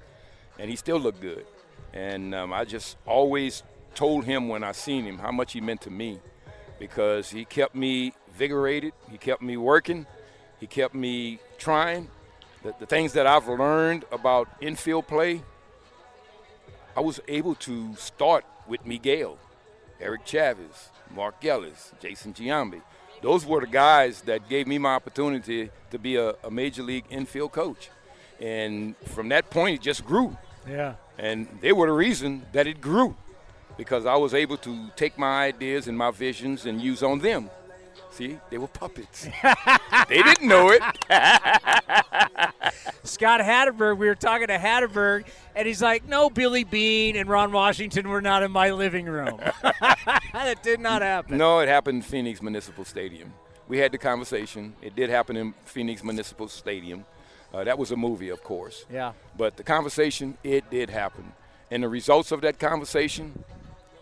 and 0.59 0.70
he 0.70 0.76
still 0.76 0.99
looked 0.99 1.20
good. 1.20 1.45
And 1.93 2.34
um, 2.34 2.53
I 2.53 2.64
just 2.64 2.97
always 3.07 3.62
told 3.95 4.24
him 4.24 4.49
when 4.49 4.62
I 4.62 4.72
seen 4.72 5.05
him 5.05 5.18
how 5.18 5.32
much 5.32 5.53
he 5.53 5.61
meant 5.61 5.80
to 5.82 5.90
me, 5.90 6.20
because 6.78 7.30
he 7.30 7.45
kept 7.45 7.74
me 7.74 8.14
vigorated, 8.36 8.93
he 9.11 9.18
kept 9.18 9.43
me 9.43 9.57
working, 9.57 10.07
he 10.61 10.66
kept 10.66 10.95
me 10.95 11.40
trying. 11.59 12.09
The, 12.62 12.74
the 12.78 12.86
things 12.86 13.12
that 13.14 13.26
I've 13.26 13.49
learned 13.49 14.05
about 14.12 14.49
infield 14.61 15.09
play, 15.09 15.43
I 16.97 17.01
was 17.01 17.18
able 17.26 17.57
to 17.57 17.97
start 17.97 18.45
with 18.68 18.86
Miguel, 18.86 19.38
Eric 20.01 20.24
Chavez, 20.24 20.90
Mark 21.14 21.45
Ellis, 21.45 21.93
Jason 22.01 22.32
Giambi 22.32 22.82
those 23.23 23.47
were 23.47 23.61
the 23.61 23.68
guys 23.68 24.20
that 24.23 24.49
gave 24.49 24.66
me 24.66 24.79
my 24.79 24.95
opportunity 24.95 25.70
to 25.91 25.99
be 25.99 26.16
a, 26.16 26.35
a, 26.45 26.51
major 26.51 26.83
league 26.83 27.05
infield 27.09 27.53
coach. 27.53 27.89
And 28.41 28.97
from 29.07 29.29
that 29.29 29.49
point, 29.49 29.77
it 29.77 29.83
just 29.83 30.05
grew. 30.05 30.37
Yeah. 30.68 30.95
And 31.18 31.47
they 31.61 31.73
were 31.73 31.87
the 31.87 31.93
reason 31.93 32.45
that 32.53 32.66
it 32.66 32.81
grew 32.81 33.16
because 33.77 34.07
I 34.07 34.16
was 34.16 34.35
able 34.35 34.57
to 34.59 34.89
take 34.97 35.16
my 35.16 35.45
ideas 35.45 35.87
and 35.87 35.97
my 35.97 36.11
visions 36.11 36.66
and 36.66 36.81
use 36.81 37.03
on 37.03 37.20
them. 37.20 37.49
See, 38.13 38.39
they 38.51 38.59
were 38.59 38.69
puppets. 38.69 39.27
they 40.09 40.23
didn't 40.23 40.47
know 40.47 40.69
it. 40.71 40.83
Scott 43.05 43.41
Hatteberg, 43.41 43.97
we 43.97 44.07
were 44.07 44.15
talking 44.15 44.49
to 44.49 44.59
Hatteberg, 44.59 45.25
and 45.57 45.67
he's 45.67 45.81
like, 45.81 46.07
"No, 46.07 46.29
Billy 46.29 46.65
Beane 46.65 47.17
and 47.17 47.27
Ron 47.29 47.53
Washington 47.53 48.11
were 48.11 48.21
not 48.21 48.43
in 48.43 48.51
my 48.51 48.71
living 48.71 49.07
room." 49.07 49.41
that 49.63 50.63
did 50.63 50.79
not 50.79 51.01
happen. 51.01 51.39
No, 51.39 51.61
it 51.61 51.69
happened 51.69 51.97
in 51.97 52.03
Phoenix 52.03 52.43
Municipal 52.43 52.85
Stadium. 52.85 53.33
We 53.67 53.79
had 53.79 53.93
the 53.93 53.99
conversation. 53.99 54.75
It 54.83 54.95
did 54.95 55.09
happen 55.09 55.37
in 55.37 55.55
Phoenix 55.65 56.05
Municipal 56.05 56.49
Stadium. 56.49 57.07
Uh, 57.55 57.65
that 57.65 57.79
was 57.79 57.93
a 57.93 57.97
movie, 57.97 58.29
of 58.29 58.45
course. 58.45 58.85
Yeah. 58.93 59.13
But 59.39 59.57
the 59.57 59.63
conversation, 59.63 60.37
it 60.45 60.69
did 60.71 60.91
happen. 60.91 61.33
And 61.71 61.83
the 61.83 61.89
results 61.89 62.31
of 62.31 62.43
that 62.43 62.59
conversation, 62.59 63.45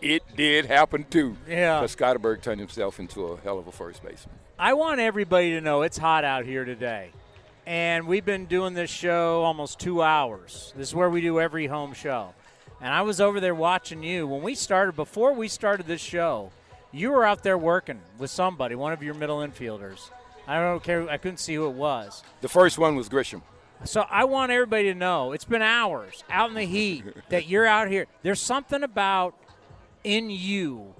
it 0.01 0.23
did 0.35 0.65
happen 0.65 1.05
too. 1.09 1.37
Yeah. 1.47 1.79
Because 1.79 1.91
Scott 1.91 2.17
Hatteberg 2.17 2.41
turned 2.41 2.59
himself 2.59 2.99
into 2.99 3.25
a 3.27 3.37
hell 3.41 3.59
of 3.59 3.67
a 3.67 3.71
first 3.71 4.03
baseman. 4.03 4.35
I 4.57 4.73
want 4.73 4.99
everybody 4.99 5.51
to 5.51 5.61
know 5.61 5.81
it's 5.81 5.97
hot 5.97 6.23
out 6.23 6.45
here 6.45 6.65
today. 6.65 7.11
And 7.65 8.07
we've 8.07 8.25
been 8.25 8.45
doing 8.45 8.73
this 8.73 8.89
show 8.89 9.43
almost 9.43 9.79
two 9.79 10.01
hours. 10.01 10.73
This 10.75 10.89
is 10.89 10.95
where 10.95 11.09
we 11.09 11.21
do 11.21 11.39
every 11.39 11.67
home 11.67 11.93
show. 11.93 12.33
And 12.81 12.91
I 12.91 13.03
was 13.03 13.21
over 13.21 13.39
there 13.39 13.53
watching 13.53 14.01
you. 14.01 14.25
When 14.25 14.41
we 14.41 14.55
started, 14.55 14.95
before 14.95 15.33
we 15.33 15.47
started 15.47 15.85
this 15.85 16.01
show, 16.01 16.51
you 16.91 17.11
were 17.11 17.23
out 17.23 17.43
there 17.43 17.57
working 17.57 18.01
with 18.17 18.31
somebody, 18.31 18.75
one 18.75 18.91
of 18.91 19.03
your 19.03 19.13
middle 19.13 19.39
infielders. 19.39 20.09
I 20.47 20.59
don't 20.59 20.83
care. 20.83 21.07
I 21.07 21.17
couldn't 21.17 21.37
see 21.37 21.53
who 21.55 21.67
it 21.67 21.75
was. 21.75 22.23
The 22.41 22.49
first 22.49 22.79
one 22.79 22.95
was 22.95 23.07
Grissom. 23.07 23.43
So 23.83 24.05
I 24.09 24.25
want 24.25 24.51
everybody 24.51 24.85
to 24.85 24.95
know 24.95 25.31
it's 25.31 25.45
been 25.45 25.61
hours 25.61 26.23
out 26.29 26.49
in 26.49 26.55
the 26.55 26.63
heat 26.63 27.03
that 27.29 27.47
you're 27.47 27.65
out 27.65 27.87
here. 27.87 28.05
There's 28.21 28.41
something 28.41 28.83
about 28.83 29.35
in 30.03 30.29
you 30.29 30.93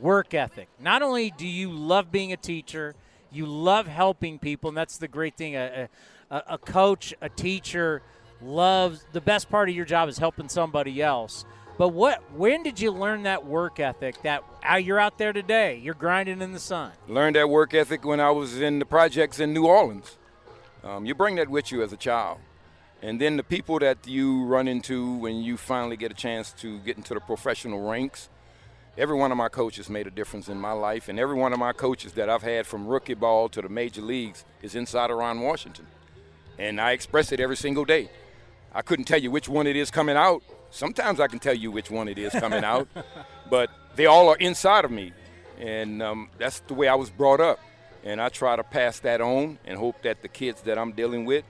work 0.00 0.34
ethic. 0.34 0.68
Not 0.78 1.02
only 1.02 1.30
do 1.30 1.46
you 1.46 1.70
love 1.70 2.12
being 2.12 2.32
a 2.32 2.36
teacher, 2.36 2.94
you 3.30 3.46
love 3.46 3.86
helping 3.86 4.38
people, 4.38 4.68
and 4.68 4.76
that's 4.76 4.98
the 4.98 5.08
great 5.08 5.36
thing. 5.36 5.56
A, 5.56 5.88
a, 6.30 6.42
a 6.50 6.58
coach, 6.58 7.14
a 7.20 7.28
teacher 7.28 8.02
loves 8.40 9.04
the 9.12 9.20
best 9.20 9.50
part 9.50 9.68
of 9.68 9.74
your 9.74 9.84
job 9.84 10.08
is 10.08 10.18
helping 10.18 10.48
somebody 10.48 11.02
else. 11.02 11.44
But 11.76 11.90
what? 11.90 12.22
When 12.32 12.62
did 12.62 12.80
you 12.80 12.90
learn 12.90 13.22
that 13.22 13.46
work 13.46 13.78
ethic? 13.78 14.20
That 14.22 14.42
uh, 14.68 14.76
you're 14.76 14.98
out 14.98 15.18
there 15.18 15.32
today, 15.32 15.76
you're 15.76 15.94
grinding 15.94 16.42
in 16.42 16.52
the 16.52 16.58
sun. 16.58 16.92
Learned 17.06 17.36
that 17.36 17.48
work 17.48 17.72
ethic 17.72 18.04
when 18.04 18.20
I 18.20 18.30
was 18.30 18.60
in 18.60 18.78
the 18.78 18.84
projects 18.84 19.38
in 19.38 19.52
New 19.52 19.66
Orleans. 19.66 20.18
Um, 20.82 21.06
you 21.06 21.14
bring 21.14 21.36
that 21.36 21.48
with 21.48 21.70
you 21.70 21.82
as 21.82 21.92
a 21.92 21.96
child, 21.96 22.38
and 23.02 23.20
then 23.20 23.36
the 23.36 23.42
people 23.42 23.78
that 23.80 24.06
you 24.06 24.44
run 24.44 24.66
into 24.66 25.16
when 25.18 25.36
you 25.36 25.56
finally 25.56 25.96
get 25.96 26.10
a 26.10 26.14
chance 26.14 26.52
to 26.54 26.78
get 26.80 26.96
into 26.96 27.14
the 27.14 27.20
professional 27.20 27.88
ranks 27.88 28.28
every 28.98 29.16
one 29.16 29.30
of 29.30 29.38
my 29.38 29.48
coaches 29.48 29.88
made 29.88 30.08
a 30.08 30.10
difference 30.10 30.48
in 30.48 30.60
my 30.60 30.72
life, 30.72 31.08
and 31.08 31.20
every 31.20 31.36
one 31.36 31.52
of 31.52 31.58
my 31.58 31.72
coaches 31.72 32.12
that 32.14 32.28
I've 32.28 32.42
had 32.42 32.66
from 32.66 32.86
rookie 32.88 33.14
ball 33.14 33.48
to 33.50 33.62
the 33.62 33.68
major 33.68 34.02
leagues 34.02 34.44
is 34.60 34.74
inside 34.74 35.10
of 35.10 35.18
Ron 35.18 35.40
Washington. 35.40 35.86
And 36.58 36.80
I 36.80 36.90
express 36.90 37.30
it 37.30 37.38
every 37.38 37.56
single 37.56 37.84
day. 37.84 38.10
I 38.74 38.82
couldn't 38.82 39.04
tell 39.04 39.20
you 39.20 39.30
which 39.30 39.48
one 39.48 39.68
it 39.68 39.76
is 39.76 39.90
coming 39.92 40.16
out. 40.16 40.42
Sometimes 40.70 41.20
I 41.20 41.28
can 41.28 41.38
tell 41.38 41.54
you 41.54 41.70
which 41.70 41.90
one 41.90 42.08
it 42.08 42.18
is 42.18 42.32
coming 42.32 42.64
out, 42.64 42.88
but 43.50 43.70
they 43.94 44.06
all 44.06 44.28
are 44.28 44.36
inside 44.36 44.84
of 44.84 44.90
me. 44.90 45.12
And 45.60 46.02
um, 46.02 46.28
that's 46.36 46.60
the 46.60 46.74
way 46.74 46.88
I 46.88 46.96
was 46.96 47.08
brought 47.08 47.40
up. 47.40 47.60
And 48.02 48.20
I 48.20 48.28
try 48.28 48.56
to 48.56 48.64
pass 48.64 48.98
that 49.00 49.20
on 49.20 49.58
and 49.64 49.78
hope 49.78 50.02
that 50.02 50.22
the 50.22 50.28
kids 50.28 50.62
that 50.62 50.76
I'm 50.76 50.92
dealing 50.92 51.24
with, 51.24 51.44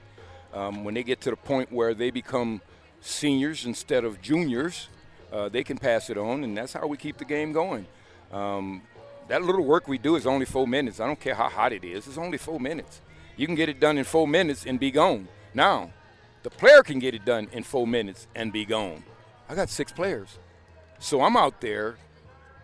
um, 0.53 0.83
when 0.83 0.93
they 0.93 1.03
get 1.03 1.21
to 1.21 1.31
the 1.31 1.35
point 1.35 1.71
where 1.71 1.95
they 1.95 2.11
become 2.11 2.61
seniors 3.01 3.65
instead 3.65 4.03
of 4.03 4.21
juniors, 4.21 4.87
uh, 5.31 5.49
they 5.49 5.63
can 5.63 5.77
pass 5.77 6.09
it 6.09 6.17
on, 6.17 6.43
and 6.43 6.57
that's 6.57 6.73
how 6.73 6.87
we 6.87 6.97
keep 6.97 7.17
the 7.17 7.25
game 7.25 7.51
going. 7.51 7.85
Um, 8.31 8.81
that 9.27 9.43
little 9.43 9.63
work 9.63 9.87
we 9.87 9.97
do 9.97 10.15
is 10.15 10.25
only 10.25 10.45
four 10.45 10.67
minutes. 10.67 10.99
I 10.99 11.07
don't 11.07 11.19
care 11.19 11.35
how 11.35 11.49
hot 11.49 11.73
it 11.73 11.83
is, 11.83 12.07
it's 12.07 12.17
only 12.17 12.37
four 12.37 12.59
minutes. 12.59 13.01
You 13.37 13.45
can 13.45 13.55
get 13.55 13.69
it 13.69 13.79
done 13.79 13.97
in 13.97 14.03
four 14.03 14.27
minutes 14.27 14.65
and 14.65 14.79
be 14.79 14.91
gone. 14.91 15.27
Now, 15.53 15.91
the 16.43 16.49
the 16.49 16.57
player 16.57 16.83
can 16.83 16.99
get 16.99 17.13
it 17.13 17.25
done 17.25 17.47
in 17.51 17.63
four 17.63 17.85
minutes 17.85 18.27
and 18.35 18.51
be 18.51 18.65
gone. 18.65 19.03
I 19.47 19.55
got 19.55 19.69
six 19.69 19.91
players. 19.91 20.37
So 20.99 21.21
I'm 21.21 21.37
out 21.37 21.61
there 21.61 21.97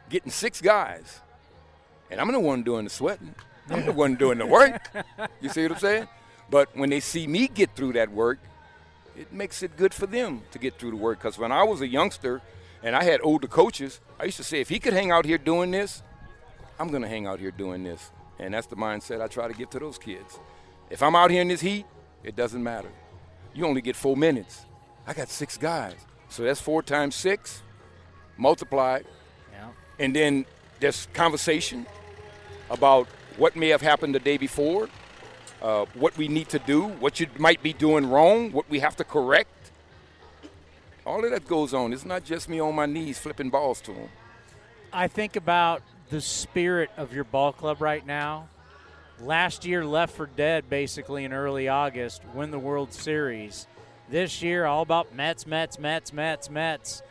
getting 0.09 0.31
six 0.31 0.61
guys. 0.61 1.21
And 2.09 2.19
I'm 2.19 2.31
the 2.31 2.39
one 2.39 2.63
doing 2.63 2.83
the 2.83 2.89
sweating. 2.89 3.35
I'm 3.69 3.85
the 3.85 3.91
one 3.91 4.15
doing 4.15 4.37
the 4.37 4.45
work. 4.45 4.89
You 5.41 5.49
see 5.49 5.63
what 5.63 5.73
I'm 5.73 5.79
saying? 5.79 6.07
But 6.49 6.75
when 6.75 6.89
they 6.89 6.99
see 6.99 7.27
me 7.27 7.47
get 7.47 7.75
through 7.75 7.93
that 7.93 8.11
work, 8.11 8.39
it 9.17 9.31
makes 9.31 9.63
it 9.63 9.77
good 9.77 9.93
for 9.93 10.05
them 10.05 10.41
to 10.51 10.59
get 10.59 10.77
through 10.77 10.91
the 10.91 10.97
work. 10.97 11.19
Because 11.19 11.37
when 11.37 11.51
I 11.51 11.63
was 11.63 11.81
a 11.81 11.87
youngster 11.87 12.41
and 12.83 12.95
I 12.95 13.03
had 13.03 13.19
older 13.23 13.47
coaches, 13.47 13.99
I 14.19 14.25
used 14.25 14.37
to 14.37 14.43
say, 14.43 14.61
if 14.61 14.69
he 14.69 14.79
could 14.79 14.93
hang 14.93 15.11
out 15.11 15.25
here 15.25 15.37
doing 15.37 15.71
this, 15.71 16.01
I'm 16.79 16.89
going 16.89 17.01
to 17.01 17.07
hang 17.07 17.25
out 17.25 17.39
here 17.39 17.51
doing 17.51 17.83
this. 17.83 18.11
And 18.39 18.53
that's 18.53 18.67
the 18.67 18.75
mindset 18.75 19.21
I 19.21 19.27
try 19.27 19.47
to 19.47 19.53
give 19.53 19.69
to 19.71 19.79
those 19.79 19.97
kids. 19.97 20.39
If 20.89 21.01
I'm 21.01 21.15
out 21.15 21.31
here 21.31 21.41
in 21.41 21.47
this 21.47 21.61
heat, 21.61 21.85
it 22.23 22.35
doesn't 22.35 22.61
matter. 22.61 22.89
You 23.53 23.65
only 23.65 23.81
get 23.81 23.95
four 23.95 24.17
minutes. 24.17 24.65
I 25.07 25.13
got 25.13 25.29
six 25.29 25.57
guys. 25.57 25.95
So 26.29 26.43
that's 26.43 26.59
four 26.59 26.83
times 26.83 27.15
six, 27.15 27.61
multiplied. 28.37 29.05
Yeah. 29.53 29.69
And 29.99 30.15
then 30.15 30.45
there's 30.79 31.07
conversation 31.13 31.85
about 32.69 33.07
what 33.37 33.55
may 33.55 33.69
have 33.69 33.81
happened 33.81 34.15
the 34.15 34.19
day 34.19 34.37
before, 34.37 34.89
uh, 35.61 35.85
what 35.93 36.17
we 36.17 36.27
need 36.27 36.49
to 36.49 36.59
do, 36.59 36.83
what 36.83 37.19
you 37.19 37.27
might 37.37 37.61
be 37.63 37.73
doing 37.73 38.09
wrong, 38.09 38.51
what 38.51 38.69
we 38.69 38.79
have 38.79 38.95
to 38.97 39.03
correct. 39.03 39.49
All 41.05 41.23
of 41.23 41.31
that 41.31 41.47
goes 41.47 41.73
on. 41.73 41.93
It's 41.93 42.05
not 42.05 42.23
just 42.23 42.49
me 42.49 42.59
on 42.59 42.75
my 42.75 42.85
knees 42.85 43.19
flipping 43.19 43.49
balls 43.49 43.79
to 43.81 43.93
them. 43.93 44.09
I 44.91 45.07
think 45.07 45.35
about 45.35 45.81
the 46.09 46.21
spirit 46.21 46.89
of 46.97 47.13
your 47.13 47.23
ball 47.23 47.51
club 47.51 47.81
right 47.81 48.05
now. 48.05 48.47
Last 49.19 49.65
year, 49.65 49.85
left 49.85 50.15
for 50.15 50.25
dead 50.25 50.69
basically 50.69 51.23
in 51.23 51.33
early 51.33 51.67
August, 51.67 52.21
win 52.33 52.51
the 52.51 52.59
World 52.59 52.91
Series. 52.93 53.67
This 54.09 54.41
year, 54.41 54.65
all 54.65 54.81
about 54.81 55.15
Mets, 55.15 55.47
Mets, 55.47 55.79
Mets, 55.79 56.11
Mets, 56.11 56.49
Mets. 56.49 57.01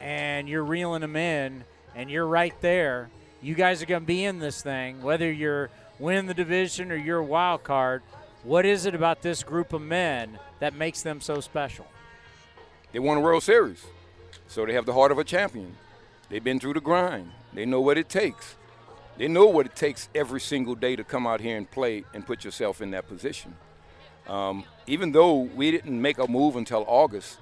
And 0.00 0.48
you're 0.48 0.64
reeling 0.64 1.02
them 1.02 1.14
in, 1.14 1.64
and 1.94 2.10
you're 2.10 2.26
right 2.26 2.54
there. 2.60 3.10
You 3.40 3.54
guys 3.54 3.82
are 3.82 3.86
going 3.86 4.02
to 4.02 4.06
be 4.06 4.24
in 4.24 4.38
this 4.38 4.62
thing, 4.62 5.02
whether 5.02 5.30
you're 5.30 5.70
winning 5.98 6.26
the 6.26 6.34
division 6.34 6.90
or 6.90 6.96
you're 6.96 7.18
a 7.18 7.24
wild 7.24 7.64
card. 7.64 8.02
What 8.44 8.66
is 8.66 8.86
it 8.86 8.94
about 8.94 9.22
this 9.22 9.42
group 9.42 9.72
of 9.72 9.82
men 9.82 10.38
that 10.58 10.74
makes 10.74 11.02
them 11.02 11.20
so 11.20 11.40
special? 11.40 11.86
They 12.92 12.98
won 12.98 13.18
a 13.18 13.20
World 13.20 13.42
Series, 13.42 13.84
so 14.48 14.66
they 14.66 14.74
have 14.74 14.86
the 14.86 14.92
heart 14.92 15.12
of 15.12 15.18
a 15.18 15.24
champion. 15.24 15.76
They've 16.28 16.42
been 16.42 16.60
through 16.60 16.74
the 16.74 16.80
grind. 16.80 17.30
They 17.52 17.64
know 17.66 17.80
what 17.80 17.98
it 17.98 18.08
takes. 18.08 18.56
They 19.16 19.28
know 19.28 19.46
what 19.46 19.66
it 19.66 19.76
takes 19.76 20.08
every 20.14 20.40
single 20.40 20.74
day 20.74 20.96
to 20.96 21.04
come 21.04 21.26
out 21.26 21.40
here 21.40 21.56
and 21.56 21.70
play 21.70 22.04
and 22.14 22.26
put 22.26 22.44
yourself 22.44 22.80
in 22.80 22.90
that 22.92 23.06
position. 23.08 23.54
Um, 24.26 24.64
even 24.86 25.12
though 25.12 25.36
we 25.36 25.70
didn't 25.70 26.00
make 26.00 26.18
a 26.18 26.26
move 26.26 26.56
until 26.56 26.84
August, 26.88 27.38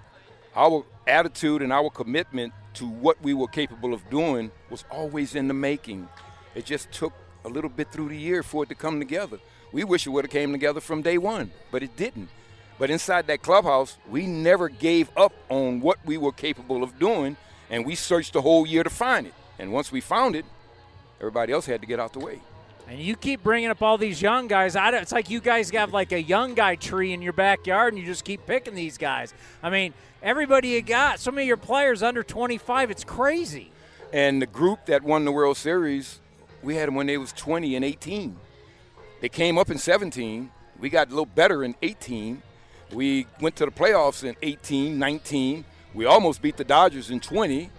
our 0.57 0.85
attitude 1.07 1.63
and 1.63 1.73
our 1.73 1.91
commitment 1.91 2.53
to 2.75 2.87
what 2.87 3.21
we 3.23 3.35
were 3.35 3.49
capable 3.49 3.95
of 3.95 4.09
doing 4.11 4.51
was 4.69 4.85
always 4.91 5.35
in 5.35 5.49
the 5.49 5.55
making. 5.55 6.09
It 6.55 6.65
just 6.65 6.91
took 6.91 7.13
a 7.45 7.49
little 7.49 7.71
bit 7.71 7.91
through 7.91 8.09
the 8.09 8.17
year 8.17 8.43
for 8.43 8.65
it 8.65 8.69
to 8.69 8.75
come 8.75 8.99
together. 8.99 9.39
We 9.73 9.85
wish 9.85 10.07
it 10.07 10.11
would 10.11 10.25
have 10.25 10.33
came 10.33 10.53
together 10.53 10.81
from 10.81 11.03
day 11.03 11.19
one, 11.19 11.51
but 11.71 11.83
it 11.83 11.97
didn't. 11.97 12.29
But 12.79 12.91
inside 12.91 13.27
that 13.27 13.43
clubhouse, 13.43 13.99
we 14.09 14.27
never 14.27 14.69
gave 14.69 15.11
up 15.17 15.33
on 15.49 15.81
what 15.81 15.99
we 16.05 16.17
were 16.17 16.33
capable 16.33 16.83
of 16.83 16.99
doing, 16.99 17.37
and 17.69 17.85
we 17.85 17.95
searched 17.95 18.33
the 18.33 18.43
whole 18.43 18.67
year 18.67 18.83
to 18.83 18.91
find 18.91 19.27
it. 19.27 19.35
And 19.59 19.73
once 19.73 19.93
we 19.93 20.01
found 20.01 20.35
it, 20.35 20.47
everybody 21.21 21.53
else 21.53 21.67
had 21.67 21.83
to 21.83 21.87
get 21.87 22.01
out 22.01 22.15
the 22.15 22.21
way. 22.21 22.41
And 22.89 22.99
you 22.99 23.15
keep 23.15 23.43
bringing 23.45 23.71
up 23.71 23.83
all 23.83 23.99
these 23.99 24.21
young 24.21 24.49
guys. 24.49 24.75
I 24.75 24.91
don't, 24.91 25.03
it's 25.03 25.13
like 25.13 25.31
you 25.31 25.41
guys 25.41 25.71
have 25.71 25.93
like 25.93 26.11
a 26.11 26.21
young 26.21 26.55
guy 26.55 26.75
tree 26.75 27.13
in 27.13 27.23
your 27.23 27.35
backyard, 27.35 27.93
and 27.93 28.03
you 28.03 28.07
just 28.09 28.25
keep 28.25 28.47
picking 28.47 28.75
these 28.75 28.99
guys. 28.99 29.33
I 29.63 29.71
mean, 29.71 29.95
everybody 30.23 30.69
you 30.69 30.83
got, 30.83 31.21
some 31.21 31.39
of 31.39 31.45
your 31.45 31.57
players 31.57 32.03
under 32.03 32.23
25, 32.23 32.91
it's 32.91 33.05
crazy. 33.05 33.71
And 34.13 34.43
the 34.43 34.47
group 34.47 34.87
that 34.87 35.05
won 35.05 35.25
the 35.25 35.33
World 35.33 35.57
Series, 35.57 36.19
we 36.63 36.77
had 36.77 36.89
them 36.89 36.95
when 36.95 37.07
they 37.07 37.19
was 37.19 37.33
20 37.33 37.77
and 37.77 37.85
18. 37.85 38.37
They 39.21 39.29
came 39.29 39.59
up 39.59 39.71
in 39.71 39.79
17. 39.79 40.51
We 40.79 40.89
got 40.89 41.09
a 41.09 41.11
little 41.11 41.27
better 41.27 41.63
in 41.65 41.75
18. 41.83 42.43
We 42.93 43.27
went 43.41 43.57
to 43.57 43.65
the 43.65 43.71
playoffs 43.71 44.25
in 44.25 44.37
18, 44.43 44.99
19. 44.99 45.65
We 45.95 46.07
almost 46.07 46.43
beat 46.43 46.57
the 46.57 46.65
Dodgers 46.65 47.11
in 47.11 47.21
20. 47.21 47.71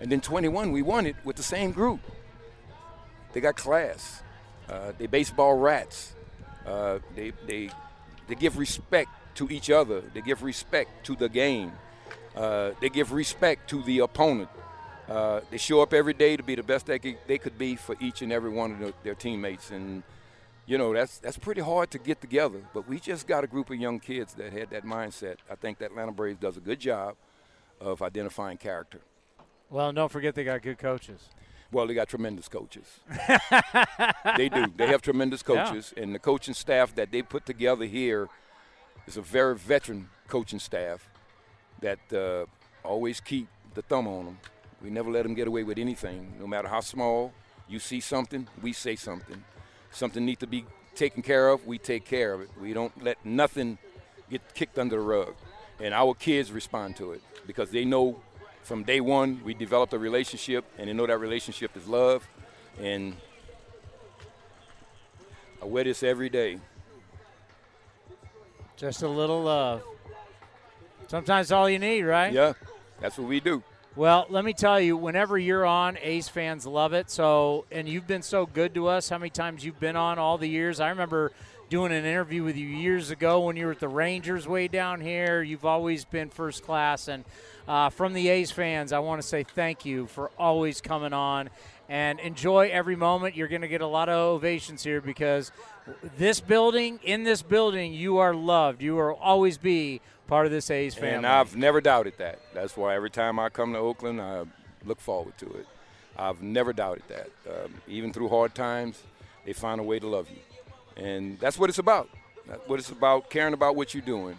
And 0.00 0.12
then 0.12 0.20
21, 0.20 0.72
we 0.72 0.82
won 0.82 1.06
it 1.06 1.16
with 1.24 1.36
the 1.36 1.42
same 1.42 1.72
group. 1.72 2.00
They 3.32 3.40
got 3.40 3.56
class. 3.56 4.22
Uh, 4.68 4.92
they 4.98 5.06
baseball 5.06 5.54
rats. 5.54 6.12
Uh, 6.66 6.98
they, 7.14 7.32
they, 7.46 7.70
they 8.26 8.34
give 8.34 8.58
respect 8.58 9.10
to 9.36 9.48
each 9.50 9.70
other. 9.70 10.00
They 10.00 10.20
give 10.20 10.42
respect 10.42 11.04
to 11.06 11.16
the 11.16 11.28
game. 11.28 11.72
Uh, 12.36 12.72
they 12.80 12.88
give 12.88 13.12
respect 13.12 13.70
to 13.70 13.82
the 13.82 14.00
opponent. 14.00 14.50
Uh, 15.08 15.40
they 15.50 15.56
show 15.56 15.80
up 15.80 15.94
every 15.94 16.12
day 16.12 16.36
to 16.36 16.42
be 16.42 16.54
the 16.54 16.62
best 16.62 16.86
they 16.86 16.98
could, 16.98 17.16
they 17.26 17.38
could 17.38 17.56
be 17.56 17.76
for 17.76 17.96
each 17.98 18.20
and 18.20 18.30
every 18.30 18.50
one 18.50 18.72
of 18.72 18.78
the, 18.78 18.94
their 19.02 19.14
teammates. 19.14 19.70
And, 19.70 20.02
you 20.66 20.76
know, 20.76 20.92
that's, 20.92 21.18
that's 21.18 21.38
pretty 21.38 21.62
hard 21.62 21.90
to 21.92 21.98
get 21.98 22.20
together. 22.20 22.60
But 22.74 22.86
we 22.86 23.00
just 23.00 23.26
got 23.26 23.42
a 23.42 23.46
group 23.46 23.70
of 23.70 23.76
young 23.76 24.00
kids 24.00 24.34
that 24.34 24.52
had 24.52 24.70
that 24.70 24.84
mindset. 24.84 25.36
I 25.50 25.54
think 25.54 25.78
that 25.78 25.86
Atlanta 25.86 26.12
Braves 26.12 26.38
does 26.38 26.58
a 26.58 26.60
good 26.60 26.78
job 26.78 27.16
of 27.80 28.02
identifying 28.02 28.58
character. 28.58 29.00
Well, 29.70 29.92
don't 29.92 30.10
forget 30.10 30.34
they 30.34 30.44
got 30.44 30.62
good 30.62 30.78
coaches. 30.78 31.28
Well, 31.70 31.86
they 31.86 31.94
got 31.94 32.08
tremendous 32.08 32.48
coaches. 32.48 33.00
they 34.36 34.48
do. 34.48 34.66
They 34.74 34.86
have 34.86 35.02
tremendous 35.02 35.42
coaches, 35.42 35.92
yeah. 35.94 36.02
and 36.02 36.14
the 36.14 36.18
coaching 36.18 36.54
staff 36.54 36.94
that 36.94 37.12
they 37.12 37.20
put 37.20 37.44
together 37.44 37.84
here 37.84 38.28
is 39.06 39.18
a 39.18 39.22
very 39.22 39.54
veteran 39.54 40.08
coaching 40.28 40.58
staff 40.58 41.10
that 41.82 41.98
uh, 42.12 42.46
always 42.86 43.20
keep 43.20 43.48
the 43.74 43.82
thumb 43.82 44.08
on 44.08 44.24
them. 44.24 44.38
We 44.82 44.90
never 44.90 45.10
let 45.10 45.24
them 45.24 45.34
get 45.34 45.48
away 45.48 45.64
with 45.64 45.78
anything, 45.78 46.34
no 46.38 46.46
matter 46.46 46.68
how 46.68 46.80
small. 46.80 47.32
You 47.68 47.78
see 47.78 48.00
something, 48.00 48.46
we 48.62 48.72
say 48.72 48.96
something. 48.96 49.42
Something 49.90 50.24
needs 50.24 50.40
to 50.40 50.46
be 50.46 50.64
taken 50.94 51.22
care 51.22 51.48
of, 51.48 51.66
we 51.66 51.78
take 51.78 52.04
care 52.04 52.32
of 52.32 52.40
it. 52.40 52.50
We 52.60 52.72
don't 52.72 53.02
let 53.02 53.24
nothing 53.24 53.78
get 54.30 54.54
kicked 54.54 54.78
under 54.78 54.96
the 54.96 55.02
rug. 55.02 55.34
And 55.80 55.94
our 55.94 56.14
kids 56.14 56.50
respond 56.52 56.96
to 56.96 57.12
it 57.12 57.22
because 57.46 57.70
they 57.70 57.84
know 57.84 58.20
from 58.68 58.84
day 58.84 59.00
one, 59.00 59.40
we 59.44 59.54
developed 59.54 59.94
a 59.94 59.98
relationship, 59.98 60.62
and 60.76 60.88
they 60.88 60.92
know 60.92 61.06
that 61.06 61.18
relationship 61.18 61.74
is 61.74 61.88
love. 61.88 62.28
And 62.78 63.16
I 65.62 65.64
wear 65.64 65.84
this 65.84 66.02
every 66.02 66.28
day. 66.28 66.58
Just 68.76 69.02
a 69.02 69.08
little 69.08 69.42
love. 69.42 69.82
Sometimes 71.08 71.50
all 71.50 71.70
you 71.70 71.78
need, 71.78 72.02
right? 72.02 72.30
Yeah, 72.30 72.52
that's 73.00 73.16
what 73.16 73.26
we 73.26 73.40
do. 73.40 73.62
Well, 73.98 74.26
let 74.28 74.44
me 74.44 74.52
tell 74.52 74.80
you, 74.80 74.96
whenever 74.96 75.36
you're 75.36 75.66
on, 75.66 75.98
A's 76.00 76.28
fans 76.28 76.64
love 76.64 76.92
it. 76.92 77.10
So, 77.10 77.64
and 77.72 77.88
you've 77.88 78.06
been 78.06 78.22
so 78.22 78.46
good 78.46 78.72
to 78.74 78.86
us. 78.86 79.08
How 79.08 79.18
many 79.18 79.30
times 79.30 79.64
you've 79.64 79.80
been 79.80 79.96
on 79.96 80.20
all 80.20 80.38
the 80.38 80.48
years? 80.48 80.78
I 80.78 80.90
remember 80.90 81.32
doing 81.68 81.90
an 81.90 82.04
interview 82.04 82.44
with 82.44 82.56
you 82.56 82.68
years 82.68 83.10
ago 83.10 83.40
when 83.40 83.56
you 83.56 83.66
were 83.66 83.72
at 83.72 83.80
the 83.80 83.88
Rangers 83.88 84.46
way 84.46 84.68
down 84.68 85.00
here. 85.00 85.42
You've 85.42 85.64
always 85.64 86.04
been 86.04 86.30
first 86.30 86.62
class, 86.62 87.08
and 87.08 87.24
uh, 87.66 87.90
from 87.90 88.12
the 88.12 88.28
A's 88.28 88.52
fans, 88.52 88.92
I 88.92 89.00
want 89.00 89.20
to 89.20 89.26
say 89.26 89.42
thank 89.42 89.84
you 89.84 90.06
for 90.06 90.30
always 90.38 90.80
coming 90.80 91.12
on 91.12 91.50
and 91.88 92.20
enjoy 92.20 92.68
every 92.68 92.94
moment. 92.94 93.34
You're 93.34 93.48
going 93.48 93.62
to 93.62 93.68
get 93.68 93.80
a 93.80 93.86
lot 93.88 94.08
of 94.08 94.14
ovations 94.14 94.84
here 94.84 95.00
because 95.00 95.50
this 96.16 96.38
building, 96.38 97.00
in 97.02 97.24
this 97.24 97.42
building, 97.42 97.94
you 97.94 98.18
are 98.18 98.32
loved. 98.32 98.80
You 98.80 98.94
will 98.94 99.14
always 99.14 99.58
be 99.58 100.00
part 100.28 100.46
of 100.46 100.52
this 100.52 100.70
A's 100.70 100.94
family. 100.94 101.16
And 101.16 101.26
I've 101.26 101.56
never 101.56 101.80
doubted 101.80 102.14
that. 102.18 102.38
That's 102.54 102.76
why 102.76 102.94
every 102.94 103.10
time 103.10 103.40
I 103.40 103.48
come 103.48 103.72
to 103.72 103.78
Oakland, 103.80 104.20
I 104.20 104.44
look 104.84 105.00
forward 105.00 105.36
to 105.38 105.46
it. 105.54 105.66
I've 106.16 106.40
never 106.40 106.72
doubted 106.72 107.02
that. 107.08 107.30
Um, 107.48 107.74
even 107.88 108.12
through 108.12 108.28
hard 108.28 108.54
times, 108.54 109.02
they 109.44 109.52
find 109.52 109.80
a 109.80 109.84
way 109.84 109.98
to 109.98 110.06
love 110.06 110.28
you. 110.30 111.02
And 111.02 111.40
that's 111.40 111.58
what 111.58 111.68
it's 111.68 111.78
about. 111.80 112.08
That's 112.46 112.66
what 112.68 112.78
it's 112.78 112.90
about, 112.90 113.28
caring 113.30 113.54
about 113.54 113.74
what 113.74 113.94
you're 113.94 114.02
doing. 114.02 114.36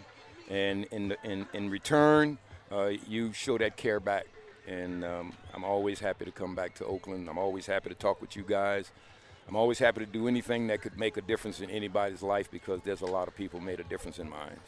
And 0.48 0.86
in, 0.86 1.14
in, 1.24 1.46
in 1.52 1.68
return– 1.68 2.38
uh, 2.72 2.92
you 3.08 3.32
show 3.32 3.58
that 3.58 3.76
care 3.76 4.00
back. 4.00 4.26
And 4.66 5.04
um, 5.04 5.32
I'm 5.54 5.64
always 5.64 5.98
happy 5.98 6.24
to 6.24 6.30
come 6.30 6.54
back 6.54 6.74
to 6.76 6.84
Oakland. 6.84 7.28
I'm 7.28 7.38
always 7.38 7.66
happy 7.66 7.88
to 7.88 7.94
talk 7.94 8.20
with 8.20 8.36
you 8.36 8.44
guys. 8.44 8.92
I'm 9.48 9.56
always 9.56 9.80
happy 9.80 10.00
to 10.00 10.06
do 10.06 10.28
anything 10.28 10.68
that 10.68 10.80
could 10.80 10.96
make 10.96 11.16
a 11.16 11.20
difference 11.20 11.60
in 11.60 11.70
anybody's 11.70 12.22
life 12.22 12.48
because 12.50 12.80
there's 12.84 13.00
a 13.00 13.06
lot 13.06 13.26
of 13.26 13.34
people 13.34 13.58
made 13.58 13.80
a 13.80 13.84
difference 13.84 14.20
in 14.20 14.30
mine. 14.30 14.58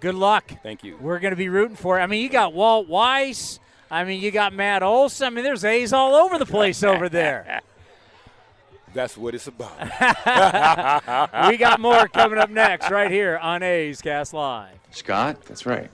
Good 0.00 0.14
luck. 0.14 0.50
Thank 0.62 0.84
you. 0.84 0.96
We're 1.00 1.18
going 1.18 1.32
to 1.32 1.36
be 1.36 1.48
rooting 1.48 1.76
for 1.76 1.98
it. 1.98 2.02
I 2.02 2.06
mean, 2.06 2.22
you 2.22 2.28
got 2.28 2.52
Walt 2.52 2.88
Weiss. 2.88 3.58
I 3.90 4.04
mean, 4.04 4.20
you 4.20 4.30
got 4.30 4.52
Matt 4.52 4.82
Olson. 4.82 5.26
I 5.26 5.30
mean, 5.30 5.44
there's 5.44 5.64
A's 5.64 5.92
all 5.92 6.14
over 6.14 6.38
the 6.38 6.46
place 6.46 6.82
over 6.82 7.08
there. 7.08 7.60
That's 8.94 9.16
what 9.16 9.34
it's 9.34 9.46
about. 9.46 9.78
we 11.50 11.56
got 11.56 11.78
more 11.78 12.08
coming 12.08 12.38
up 12.38 12.50
next 12.50 12.90
right 12.90 13.10
here 13.10 13.36
on 13.38 13.62
A's 13.62 14.00
Cast 14.00 14.32
Live. 14.32 14.74
Scott, 14.90 15.42
that's 15.42 15.66
right. 15.66 15.90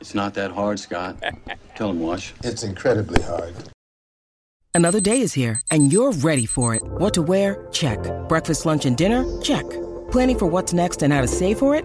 It's 0.00 0.14
not 0.14 0.34
that 0.34 0.52
hard, 0.52 0.78
Scott. 0.78 1.16
Tell 1.74 1.90
him, 1.90 1.98
Wash. 1.98 2.32
It's 2.44 2.62
incredibly 2.62 3.20
hard. 3.22 3.54
Another 4.72 5.00
day 5.00 5.20
is 5.20 5.32
here, 5.34 5.60
and 5.72 5.92
you're 5.92 6.12
ready 6.12 6.46
for 6.46 6.76
it. 6.76 6.82
What 6.84 7.12
to 7.14 7.22
wear? 7.22 7.66
Check. 7.72 7.98
Breakfast, 8.28 8.64
lunch, 8.64 8.86
and 8.86 8.96
dinner? 8.96 9.24
Check. 9.42 9.68
Planning 10.12 10.38
for 10.38 10.46
what's 10.46 10.72
next 10.72 11.02
and 11.02 11.12
how 11.12 11.20
to 11.20 11.26
save 11.28 11.58
for 11.58 11.74
it? 11.74 11.84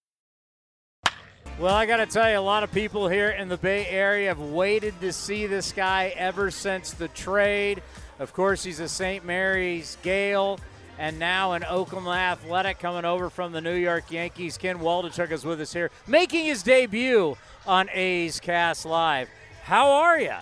Well, 1.61 1.75
I 1.75 1.85
got 1.85 1.97
to 1.97 2.07
tell 2.07 2.27
you, 2.27 2.39
a 2.39 2.41
lot 2.41 2.63
of 2.63 2.71
people 2.71 3.07
here 3.07 3.29
in 3.29 3.47
the 3.47 3.55
Bay 3.55 3.85
Area 3.85 4.29
have 4.29 4.39
waited 4.39 4.99
to 5.01 5.13
see 5.13 5.45
this 5.45 5.71
guy 5.71 6.11
ever 6.17 6.49
since 6.49 6.89
the 6.89 7.07
trade. 7.09 7.83
Of 8.17 8.33
course, 8.33 8.63
he's 8.63 8.79
a 8.79 8.89
St. 8.89 9.23
Mary's 9.23 9.95
Gael 10.01 10.59
and 10.97 11.19
now 11.19 11.51
an 11.51 11.63
Oakland 11.63 12.07
Athletic 12.07 12.79
coming 12.79 13.05
over 13.05 13.29
from 13.29 13.51
the 13.51 13.61
New 13.61 13.75
York 13.75 14.11
Yankees. 14.11 14.57
Ken 14.57 14.79
Waldichuk 14.79 15.29
is 15.29 15.45
with 15.45 15.61
us 15.61 15.71
here, 15.71 15.91
making 16.07 16.45
his 16.45 16.63
debut 16.63 17.37
on 17.67 17.91
A's 17.93 18.39
Cast 18.39 18.87
Live. 18.87 19.29
How 19.61 19.91
are 19.91 20.19
you? 20.19 20.37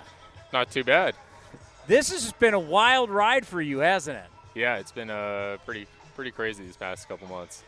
Not 0.53 0.71
too 0.71 0.85
bad. 0.85 1.15
This 1.85 2.13
has 2.13 2.31
been 2.31 2.53
a 2.53 2.59
wild 2.59 3.09
ride 3.09 3.45
for 3.45 3.61
you, 3.61 3.79
hasn't 3.79 4.15
it? 4.15 4.27
Yeah, 4.55 4.77
it's 4.77 4.93
been 4.93 5.09
uh, 5.09 5.57
pretty 5.65 5.85
pretty 6.15 6.31
crazy 6.31 6.63
these 6.63 6.77
past 6.77 7.09
couple 7.09 7.27
months. 7.27 7.65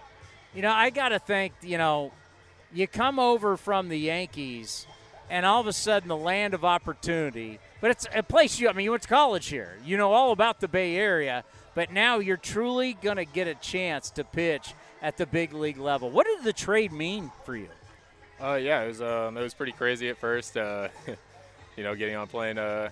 You 0.56 0.62
know, 0.62 0.72
I 0.72 0.90
got 0.90 1.10
to 1.10 1.20
think, 1.20 1.54
you 1.62 1.78
know, 1.78 2.14
you 2.74 2.88
come 2.88 3.20
over 3.20 3.58
from 3.58 3.90
the 3.90 3.98
Yankees, 3.98 4.88
and 5.30 5.46
all 5.46 5.62
of 5.62 5.68
a 5.68 5.74
sudden 5.74 6.10
the 6.10 6.18
land 6.18 6.54
of 6.54 6.66
opportunity. 6.66 7.60
But 7.80 7.92
it's 7.92 8.08
a 8.14 8.24
place 8.24 8.60
you, 8.60 8.70
I 8.70 8.74
mean, 8.74 8.86
you 8.86 8.92
went 8.92 9.04
to 9.04 9.10
college 9.10 9.48
here. 9.48 9.78
You 9.86 9.98
know 9.98 10.12
all 10.12 10.32
about 10.32 10.60
the 10.60 10.68
Bay 10.68 10.96
Area, 10.96 11.44
but 11.74 11.92
now 11.92 12.20
you're 12.20 12.38
truly 12.38 12.94
going 12.94 13.18
to 13.18 13.26
get 13.26 13.48
a 13.48 13.56
chance 13.56 14.10
to 14.12 14.24
pitch 14.24 14.74
at 15.02 15.18
the 15.18 15.26
big 15.26 15.54
league 15.54 15.78
level. 15.78 16.10
What 16.10 16.28
did 16.28 16.44
the 16.44 16.54
trade 16.54 16.92
mean 16.92 17.32
for 17.46 17.56
you? 17.56 17.70
Uh, 18.42 18.56
yeah, 18.56 18.82
it 18.82 18.88
was 18.88 19.02
um, 19.02 19.38
it 19.38 19.42
was 19.42 19.54
pretty 19.54 19.72
crazy 19.72 20.10
at 20.10 20.18
first. 20.18 20.58
Uh, 20.58 20.88
you 21.78 21.84
know, 21.84 21.96
getting 21.96 22.16
on 22.16 22.28
plane, 22.28 22.58
uh, 22.58 22.90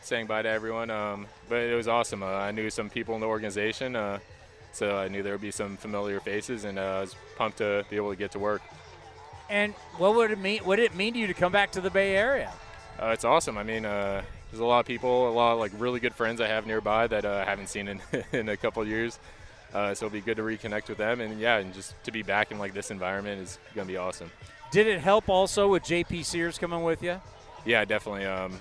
saying 0.00 0.26
bye 0.26 0.42
to 0.42 0.48
everyone. 0.48 0.90
Um, 0.90 1.26
but 1.48 1.60
it 1.60 1.74
was 1.74 1.88
awesome. 1.88 2.22
Uh, 2.22 2.26
I 2.26 2.50
knew 2.50 2.68
some 2.68 2.90
people 2.90 3.14
in 3.14 3.20
the 3.20 3.26
organization, 3.26 3.94
uh, 3.96 4.18
so 4.72 4.96
I 4.98 5.08
knew 5.08 5.22
there 5.22 5.32
would 5.32 5.40
be 5.40 5.50
some 5.50 5.76
familiar 5.76 6.20
faces, 6.20 6.64
and 6.64 6.78
uh, 6.78 6.82
I 6.82 7.00
was 7.02 7.16
pumped 7.36 7.58
to 7.58 7.84
be 7.90 7.96
able 7.96 8.10
to 8.10 8.16
get 8.16 8.32
to 8.32 8.38
work. 8.38 8.62
And 9.52 9.74
what 9.98 10.14
would 10.14 10.30
it 10.30 10.38
mean? 10.38 10.64
What 10.64 10.76
did 10.76 10.86
it 10.86 10.94
mean 10.94 11.12
to 11.12 11.18
you 11.18 11.26
to 11.26 11.34
come 11.34 11.52
back 11.52 11.72
to 11.72 11.82
the 11.82 11.90
Bay 11.90 12.16
Area? 12.16 12.50
Uh, 12.98 13.08
it's 13.08 13.26
awesome. 13.26 13.58
I 13.58 13.62
mean, 13.62 13.84
uh, 13.84 14.22
there's 14.50 14.60
a 14.60 14.64
lot 14.64 14.80
of 14.80 14.86
people, 14.86 15.28
a 15.28 15.30
lot 15.30 15.52
of 15.52 15.58
like 15.58 15.72
really 15.76 16.00
good 16.00 16.14
friends 16.14 16.40
I 16.40 16.48
have 16.48 16.66
nearby 16.66 17.06
that 17.06 17.26
uh, 17.26 17.44
I 17.46 17.50
haven't 17.50 17.68
seen 17.68 17.86
in 17.86 18.00
in 18.32 18.48
a 18.48 18.56
couple 18.56 18.82
years. 18.86 19.18
Uh, 19.74 19.92
so 19.92 20.06
it'll 20.06 20.14
be 20.14 20.22
good 20.22 20.38
to 20.38 20.42
reconnect 20.42 20.88
with 20.88 20.96
them, 20.96 21.20
and 21.20 21.38
yeah, 21.38 21.58
and 21.58 21.72
just 21.74 21.94
to 22.04 22.10
be 22.10 22.22
back 22.22 22.50
in 22.50 22.58
like 22.58 22.72
this 22.72 22.90
environment 22.90 23.42
is 23.42 23.58
gonna 23.74 23.86
be 23.86 23.98
awesome. 23.98 24.30
Did 24.70 24.86
it 24.86 25.00
help 25.00 25.28
also 25.28 25.68
with 25.68 25.82
JP 25.82 26.24
Sears 26.24 26.56
coming 26.56 26.82
with 26.82 27.02
you? 27.02 27.20
Yeah, 27.66 27.84
definitely. 27.84 28.24
Um, 28.24 28.58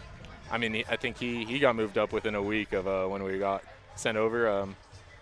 I 0.51 0.57
mean, 0.57 0.83
I 0.89 0.97
think 0.97 1.17
he 1.17 1.45
he 1.45 1.59
got 1.59 1.77
moved 1.77 1.97
up 1.97 2.11
within 2.11 2.35
a 2.35 2.41
week 2.41 2.73
of 2.73 2.85
uh, 2.85 3.05
when 3.07 3.23
we 3.23 3.39
got 3.39 3.63
sent 3.95 4.17
over. 4.17 4.49
Um, 4.49 4.75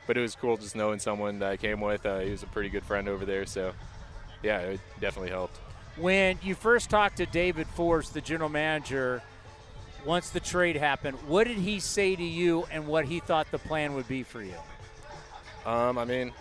but 0.07 0.17
it 0.17 0.21
was 0.21 0.35
cool 0.35 0.57
just 0.57 0.75
knowing 0.75 0.97
someone 0.97 1.37
that 1.39 1.51
I 1.51 1.57
came 1.57 1.79
with. 1.79 2.07
Uh, 2.07 2.19
he 2.19 2.31
was 2.31 2.41
a 2.41 2.47
pretty 2.47 2.69
good 2.69 2.83
friend 2.83 3.07
over 3.07 3.25
there, 3.25 3.45
so 3.45 3.73
yeah, 4.43 4.59
it 4.59 4.79
definitely 4.99 5.31
helped. 5.31 5.57
When 5.97 6.39
you 6.41 6.55
first 6.55 6.89
talked 6.89 7.17
to 7.17 7.25
David 7.25 7.67
Forst, 7.67 8.13
the 8.13 8.21
general 8.21 8.49
manager, 8.49 9.21
once 10.05 10.29
the 10.29 10.39
trade 10.39 10.75
happened, 10.77 11.17
what 11.27 11.45
did 11.47 11.57
he 11.57 11.79
say 11.79 12.15
to 12.15 12.23
you 12.23 12.65
and 12.71 12.87
what 12.87 13.05
he 13.05 13.19
thought 13.19 13.51
the 13.51 13.59
plan 13.59 13.93
would 13.95 14.07
be 14.07 14.23
for 14.23 14.41
you? 14.41 14.55
Um, 15.65 15.97
I 15.97 16.05
mean, 16.05 16.31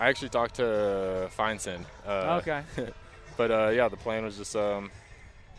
I 0.00 0.08
actually 0.08 0.30
talked 0.30 0.54
to 0.56 1.30
Feinstein. 1.36 1.84
Uh, 2.06 2.40
Okay. 2.40 2.62
but 3.36 3.50
uh, 3.50 3.68
yeah, 3.68 3.88
the 3.88 3.96
plan 3.96 4.24
was 4.24 4.38
just, 4.38 4.56
um, 4.56 4.90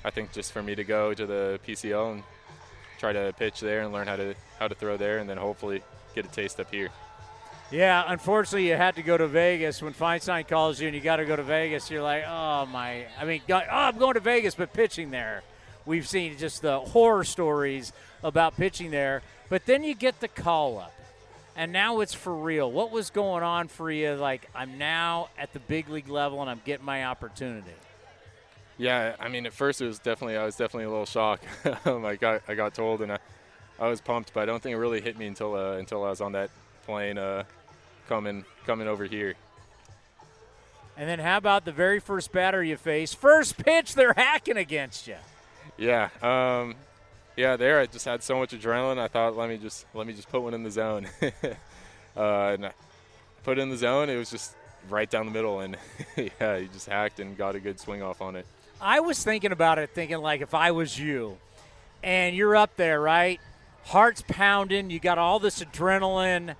I 0.03 0.09
think, 0.09 0.31
just 0.31 0.51
for 0.51 0.63
me 0.63 0.73
to 0.75 0.83
go 0.83 1.13
to 1.13 1.25
the 1.25 1.59
PCL 1.67 2.13
and 2.13 2.23
try 2.97 3.13
to 3.13 3.33
pitch 3.37 3.59
there 3.59 3.81
and 3.81 3.93
learn 3.93 4.07
how 4.07 4.15
to 4.15 4.33
how 4.59 4.67
to 4.67 4.75
throw 4.75 4.97
there, 4.97 5.19
and 5.19 5.29
then 5.29 5.37
hopefully 5.37 5.81
get 6.15 6.25
a 6.25 6.29
taste 6.29 6.59
up 6.59 6.71
here. 6.71 6.89
Yeah, 7.71 8.03
unfortunately, 8.07 8.67
you 8.67 8.75
had 8.75 8.95
to 8.95 9.03
go 9.03 9.15
to 9.15 9.27
Vegas. 9.27 9.81
When 9.81 9.93
Feinstein 9.93 10.47
calls 10.47 10.81
you 10.81 10.87
and 10.87 10.95
you 10.95 11.01
got 11.01 11.17
to 11.17 11.25
go 11.25 11.35
to 11.35 11.43
Vegas, 11.43 11.91
you're 11.91 12.01
like, 12.01 12.23
oh, 12.27 12.65
my. 12.65 13.05
I 13.19 13.25
mean, 13.25 13.41
oh, 13.49 13.61
I'm 13.69 13.97
going 13.99 14.15
to 14.15 14.19
Vegas, 14.19 14.55
but 14.55 14.73
pitching 14.73 15.11
there. 15.11 15.43
We've 15.85 16.07
seen 16.07 16.37
just 16.37 16.63
the 16.63 16.79
horror 16.79 17.23
stories 17.23 17.93
about 18.23 18.57
pitching 18.57 18.89
there. 18.89 19.21
But 19.49 19.65
then 19.65 19.83
you 19.83 19.93
get 19.93 20.19
the 20.19 20.27
call 20.27 20.79
up, 20.79 20.93
and 21.55 21.71
now 21.71 21.99
it's 21.99 22.13
for 22.13 22.33
real. 22.35 22.71
What 22.71 22.91
was 22.91 23.11
going 23.11 23.43
on 23.43 23.67
for 23.67 23.91
you? 23.91 24.13
Like, 24.13 24.49
I'm 24.55 24.77
now 24.79 25.29
at 25.37 25.53
the 25.53 25.59
big 25.59 25.89
league 25.89 26.09
level 26.09 26.41
and 26.41 26.49
I'm 26.49 26.61
getting 26.65 26.85
my 26.85 27.05
opportunity. 27.05 27.71
Yeah, 28.77 29.15
I 29.19 29.27
mean, 29.27 29.45
at 29.45 29.53
first 29.53 29.81
it 29.81 29.87
was 29.87 29.99
definitely 29.99 30.37
I 30.37 30.45
was 30.45 30.55
definitely 30.55 30.85
a 30.85 30.89
little 30.89 31.05
shocked. 31.05 31.43
I 31.85 32.15
got 32.15 32.43
I 32.47 32.55
got 32.55 32.73
told 32.73 33.01
and 33.01 33.11
I, 33.11 33.19
I 33.77 33.89
was 33.89 33.99
pumped, 33.99 34.33
but 34.33 34.41
I 34.41 34.45
don't 34.45 34.63
think 34.63 34.73
it 34.73 34.77
really 34.77 35.01
hit 35.01 35.17
me 35.17 35.27
until 35.27 35.53
uh, 35.53 35.73
until 35.73 36.03
I 36.05 36.09
was 36.09 36.21
on 36.21 36.31
that 36.31 36.49
plane 36.85 37.17
uh, 37.17 37.43
coming 38.09 38.43
coming 38.65 38.87
over 38.87 39.05
here. 39.05 39.35
And 40.97 41.07
then 41.07 41.19
how 41.19 41.37
about 41.37 41.63
the 41.63 41.71
very 41.71 41.99
first 41.99 42.33
batter 42.33 42.61
you 42.61 42.75
face? 42.75 43.13
First 43.13 43.57
pitch, 43.57 43.93
they're 43.93 44.13
hacking 44.17 44.57
against 44.57 45.07
you. 45.07 45.15
Yeah, 45.77 46.09
um, 46.21 46.75
yeah. 47.37 47.55
There, 47.55 47.79
I 47.79 47.85
just 47.85 48.03
had 48.03 48.21
so 48.21 48.37
much 48.37 48.51
adrenaline. 48.51 48.97
I 48.97 49.07
thought, 49.07 49.37
let 49.37 49.47
me 49.47 49.57
just 49.57 49.85
let 49.93 50.05
me 50.05 50.11
just 50.11 50.29
put 50.29 50.41
one 50.41 50.53
in 50.53 50.63
the 50.63 50.71
zone. 50.71 51.07
uh, 52.17 52.19
and 52.19 52.71
put 53.43 53.57
it 53.57 53.61
in 53.61 53.69
the 53.69 53.77
zone. 53.77 54.09
It 54.09 54.17
was 54.17 54.29
just 54.29 54.55
right 54.89 55.09
down 55.09 55.25
the 55.25 55.31
middle, 55.31 55.61
and 55.61 55.77
yeah, 56.17 56.59
he 56.59 56.67
just 56.67 56.87
hacked 56.87 57.21
and 57.21 57.37
got 57.37 57.55
a 57.55 57.61
good 57.61 57.79
swing 57.79 58.01
off 58.01 58.21
on 58.21 58.35
it. 58.35 58.45
I 58.81 58.99
was 58.99 59.23
thinking 59.23 59.53
about 59.53 59.79
it, 59.79 59.91
thinking 59.91 60.17
like 60.17 60.41
if 60.41 60.53
I 60.53 60.71
was 60.71 60.99
you, 60.99 61.37
and 62.03 62.35
you're 62.35 62.57
up 62.57 62.75
there, 62.75 62.99
right? 62.99 63.39
Heart's 63.85 64.23
pounding. 64.27 64.89
You 64.89 64.99
got 64.99 65.17
all 65.17 65.39
this 65.39 65.63
adrenaline. 65.63 66.55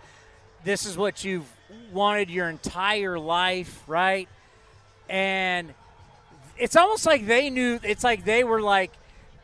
This 0.64 0.86
is 0.86 0.98
what 0.98 1.24
you've 1.24 1.50
wanted 1.92 2.30
your 2.30 2.50
entire 2.50 3.18
life, 3.18 3.84
right? 3.88 4.28
And 5.10 5.74
it's 6.58 6.76
almost 6.76 7.06
like 7.06 7.26
they 7.26 7.50
knew. 7.50 7.80
It's 7.84 8.04
like 8.04 8.26
they 8.26 8.44
were 8.44 8.62
like 8.62 8.92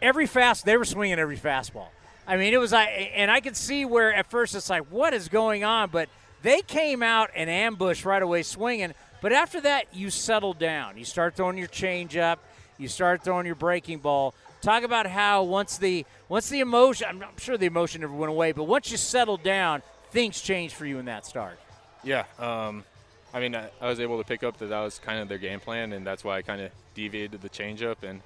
every 0.01 0.27
fast. 0.27 0.65
They 0.65 0.77
were 0.77 0.85
swinging 0.85 1.19
every 1.19 1.37
fastball. 1.37 1.87
I 2.27 2.37
mean, 2.37 2.53
it 2.53 2.57
was 2.57 2.71
like, 2.71 2.89
and 3.15 3.29
I 3.29 3.39
could 3.39 3.55
see 3.55 3.85
where 3.85 4.13
at 4.13 4.29
first 4.29 4.55
it's 4.55 4.69
like, 4.69 4.83
what 4.89 5.13
is 5.13 5.29
going 5.29 5.63
on? 5.63 5.89
But 5.89 6.09
they 6.41 6.61
came 6.61 7.03
out 7.03 7.29
and 7.35 7.49
ambushed 7.49 8.03
right 8.03 8.21
away, 8.21 8.43
swinging. 8.43 8.93
But 9.21 9.31
after 9.31 9.61
that, 9.61 9.85
you 9.93 10.09
settle 10.09 10.53
down. 10.53 10.97
You 10.97 11.05
start 11.05 11.35
throwing 11.35 11.57
your 11.57 11.67
changeup. 11.67 12.37
You 12.77 12.87
start 12.87 13.23
throwing 13.23 13.45
your 13.45 13.55
breaking 13.55 13.99
ball. 13.99 14.33
Talk 14.61 14.83
about 14.83 15.05
how 15.05 15.43
once 15.43 15.77
the 15.77 16.05
once 16.27 16.49
the 16.49 16.59
emotion, 16.59 17.07
I'm 17.09 17.19
not 17.19 17.39
sure 17.39 17.57
the 17.57 17.67
emotion 17.67 18.01
never 18.01 18.13
went 18.13 18.31
away, 18.31 18.51
but 18.51 18.63
once 18.63 18.91
you 18.91 18.97
settled 18.97 19.43
down, 19.43 19.81
things 20.15 20.39
changed 20.39 20.73
for 20.75 20.85
you 20.85 20.97
in 20.97 21.05
that 21.05 21.25
start. 21.25 21.59
Yeah, 22.01 22.23
um, 22.39 22.85
I 23.33 23.41
mean, 23.41 23.53
I, 23.53 23.69
I 23.81 23.89
was 23.89 23.99
able 23.99 24.17
to 24.17 24.23
pick 24.23 24.43
up 24.43 24.57
that 24.59 24.67
that 24.67 24.79
was 24.79 24.97
kind 24.97 25.19
of 25.19 25.27
their 25.27 25.37
game 25.37 25.59
plan, 25.59 25.91
and 25.91 26.07
that's 26.07 26.23
why 26.23 26.37
I 26.37 26.41
kind 26.41 26.61
of 26.61 26.71
deviated 26.93 27.41
the 27.41 27.49
changeup. 27.49 28.01
And 28.01 28.21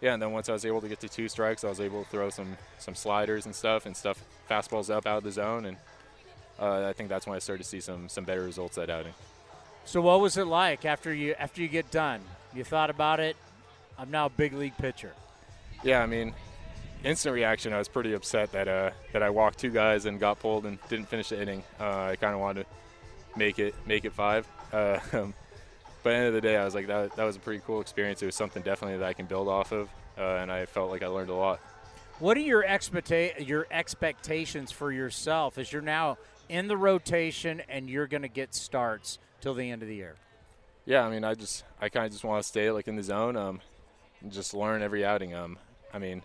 yeah, 0.00 0.12
and 0.12 0.20
then 0.20 0.32
once 0.32 0.48
I 0.48 0.52
was 0.52 0.66
able 0.66 0.80
to 0.80 0.88
get 0.88 0.98
to 1.00 1.08
two 1.08 1.28
strikes, 1.28 1.62
I 1.62 1.68
was 1.68 1.78
able 1.78 2.02
to 2.02 2.10
throw 2.10 2.30
some 2.30 2.56
some 2.78 2.96
sliders 2.96 3.46
and 3.46 3.54
stuff 3.54 3.86
and 3.86 3.96
stuff 3.96 4.20
fastballs 4.50 4.90
up 4.90 5.06
out 5.06 5.18
of 5.18 5.24
the 5.24 5.30
zone, 5.30 5.66
and 5.66 5.76
uh, 6.58 6.88
I 6.88 6.92
think 6.94 7.08
that's 7.08 7.28
when 7.28 7.36
I 7.36 7.38
started 7.38 7.62
to 7.62 7.68
see 7.68 7.80
some 7.80 8.08
some 8.08 8.24
better 8.24 8.42
results 8.42 8.74
that 8.74 8.90
outing. 8.90 9.14
So 9.84 10.00
what 10.00 10.20
was 10.20 10.36
it 10.36 10.46
like 10.46 10.84
after 10.84 11.14
you 11.14 11.36
after 11.38 11.62
you 11.62 11.68
get 11.68 11.92
done? 11.92 12.20
You 12.52 12.64
thought 12.64 12.90
about 12.90 13.20
it. 13.20 13.36
I'm 13.96 14.10
now 14.10 14.26
a 14.26 14.30
big 14.30 14.52
league 14.52 14.76
pitcher. 14.78 15.12
Yeah, 15.84 16.02
I 16.02 16.06
mean, 16.06 16.34
instant 17.04 17.34
reaction. 17.34 17.72
I 17.72 17.78
was 17.78 17.88
pretty 17.88 18.12
upset 18.12 18.52
that 18.52 18.68
uh, 18.68 18.90
that 19.12 19.22
I 19.22 19.30
walked 19.30 19.58
two 19.58 19.70
guys 19.70 20.06
and 20.06 20.18
got 20.18 20.38
pulled 20.38 20.66
and 20.66 20.78
didn't 20.88 21.06
finish 21.06 21.30
the 21.30 21.40
inning. 21.40 21.62
Uh, 21.78 22.04
I 22.04 22.16
kind 22.16 22.34
of 22.34 22.40
wanted 22.40 22.64
to 22.64 23.38
make 23.38 23.58
it 23.58 23.74
make 23.86 24.04
it 24.04 24.12
five. 24.12 24.46
Uh, 24.72 24.98
um, 25.12 25.34
but 26.02 26.10
at 26.10 26.12
the 26.12 26.18
end 26.18 26.26
of 26.28 26.34
the 26.34 26.40
day, 26.40 26.56
I 26.56 26.64
was 26.64 26.74
like, 26.74 26.86
that, 26.86 27.14
that 27.16 27.24
was 27.24 27.36
a 27.36 27.40
pretty 27.40 27.62
cool 27.66 27.80
experience. 27.80 28.22
It 28.22 28.26
was 28.26 28.34
something 28.34 28.62
definitely 28.62 28.98
that 28.98 29.06
I 29.06 29.12
can 29.12 29.26
build 29.26 29.48
off 29.48 29.72
of, 29.72 29.88
uh, 30.16 30.22
and 30.22 30.50
I 30.50 30.64
felt 30.64 30.90
like 30.90 31.02
I 31.02 31.08
learned 31.08 31.30
a 31.30 31.34
lot. 31.34 31.60
What 32.20 32.36
are 32.36 32.40
your 32.40 32.62
expecta- 32.62 33.46
your 33.46 33.66
expectations 33.70 34.72
for 34.72 34.92
yourself 34.92 35.58
as 35.58 35.72
you're 35.72 35.82
now 35.82 36.18
in 36.48 36.68
the 36.68 36.76
rotation 36.76 37.62
and 37.68 37.88
you're 37.88 38.06
going 38.06 38.22
to 38.22 38.28
get 38.28 38.54
starts 38.54 39.18
till 39.40 39.54
the 39.54 39.70
end 39.70 39.82
of 39.82 39.88
the 39.88 39.94
year? 39.94 40.16
Yeah, 40.86 41.06
I 41.06 41.10
mean, 41.10 41.24
I 41.24 41.34
just 41.34 41.64
I 41.80 41.88
kind 41.88 42.06
of 42.06 42.12
just 42.12 42.24
want 42.24 42.42
to 42.42 42.48
stay 42.48 42.70
like 42.70 42.88
in 42.88 42.96
the 42.96 43.02
zone, 43.02 43.36
um, 43.36 43.60
and 44.22 44.32
just 44.32 44.54
learn 44.54 44.82
every 44.82 45.04
outing. 45.04 45.34
Um, 45.34 45.58
I 45.92 45.98
mean, 45.98 46.22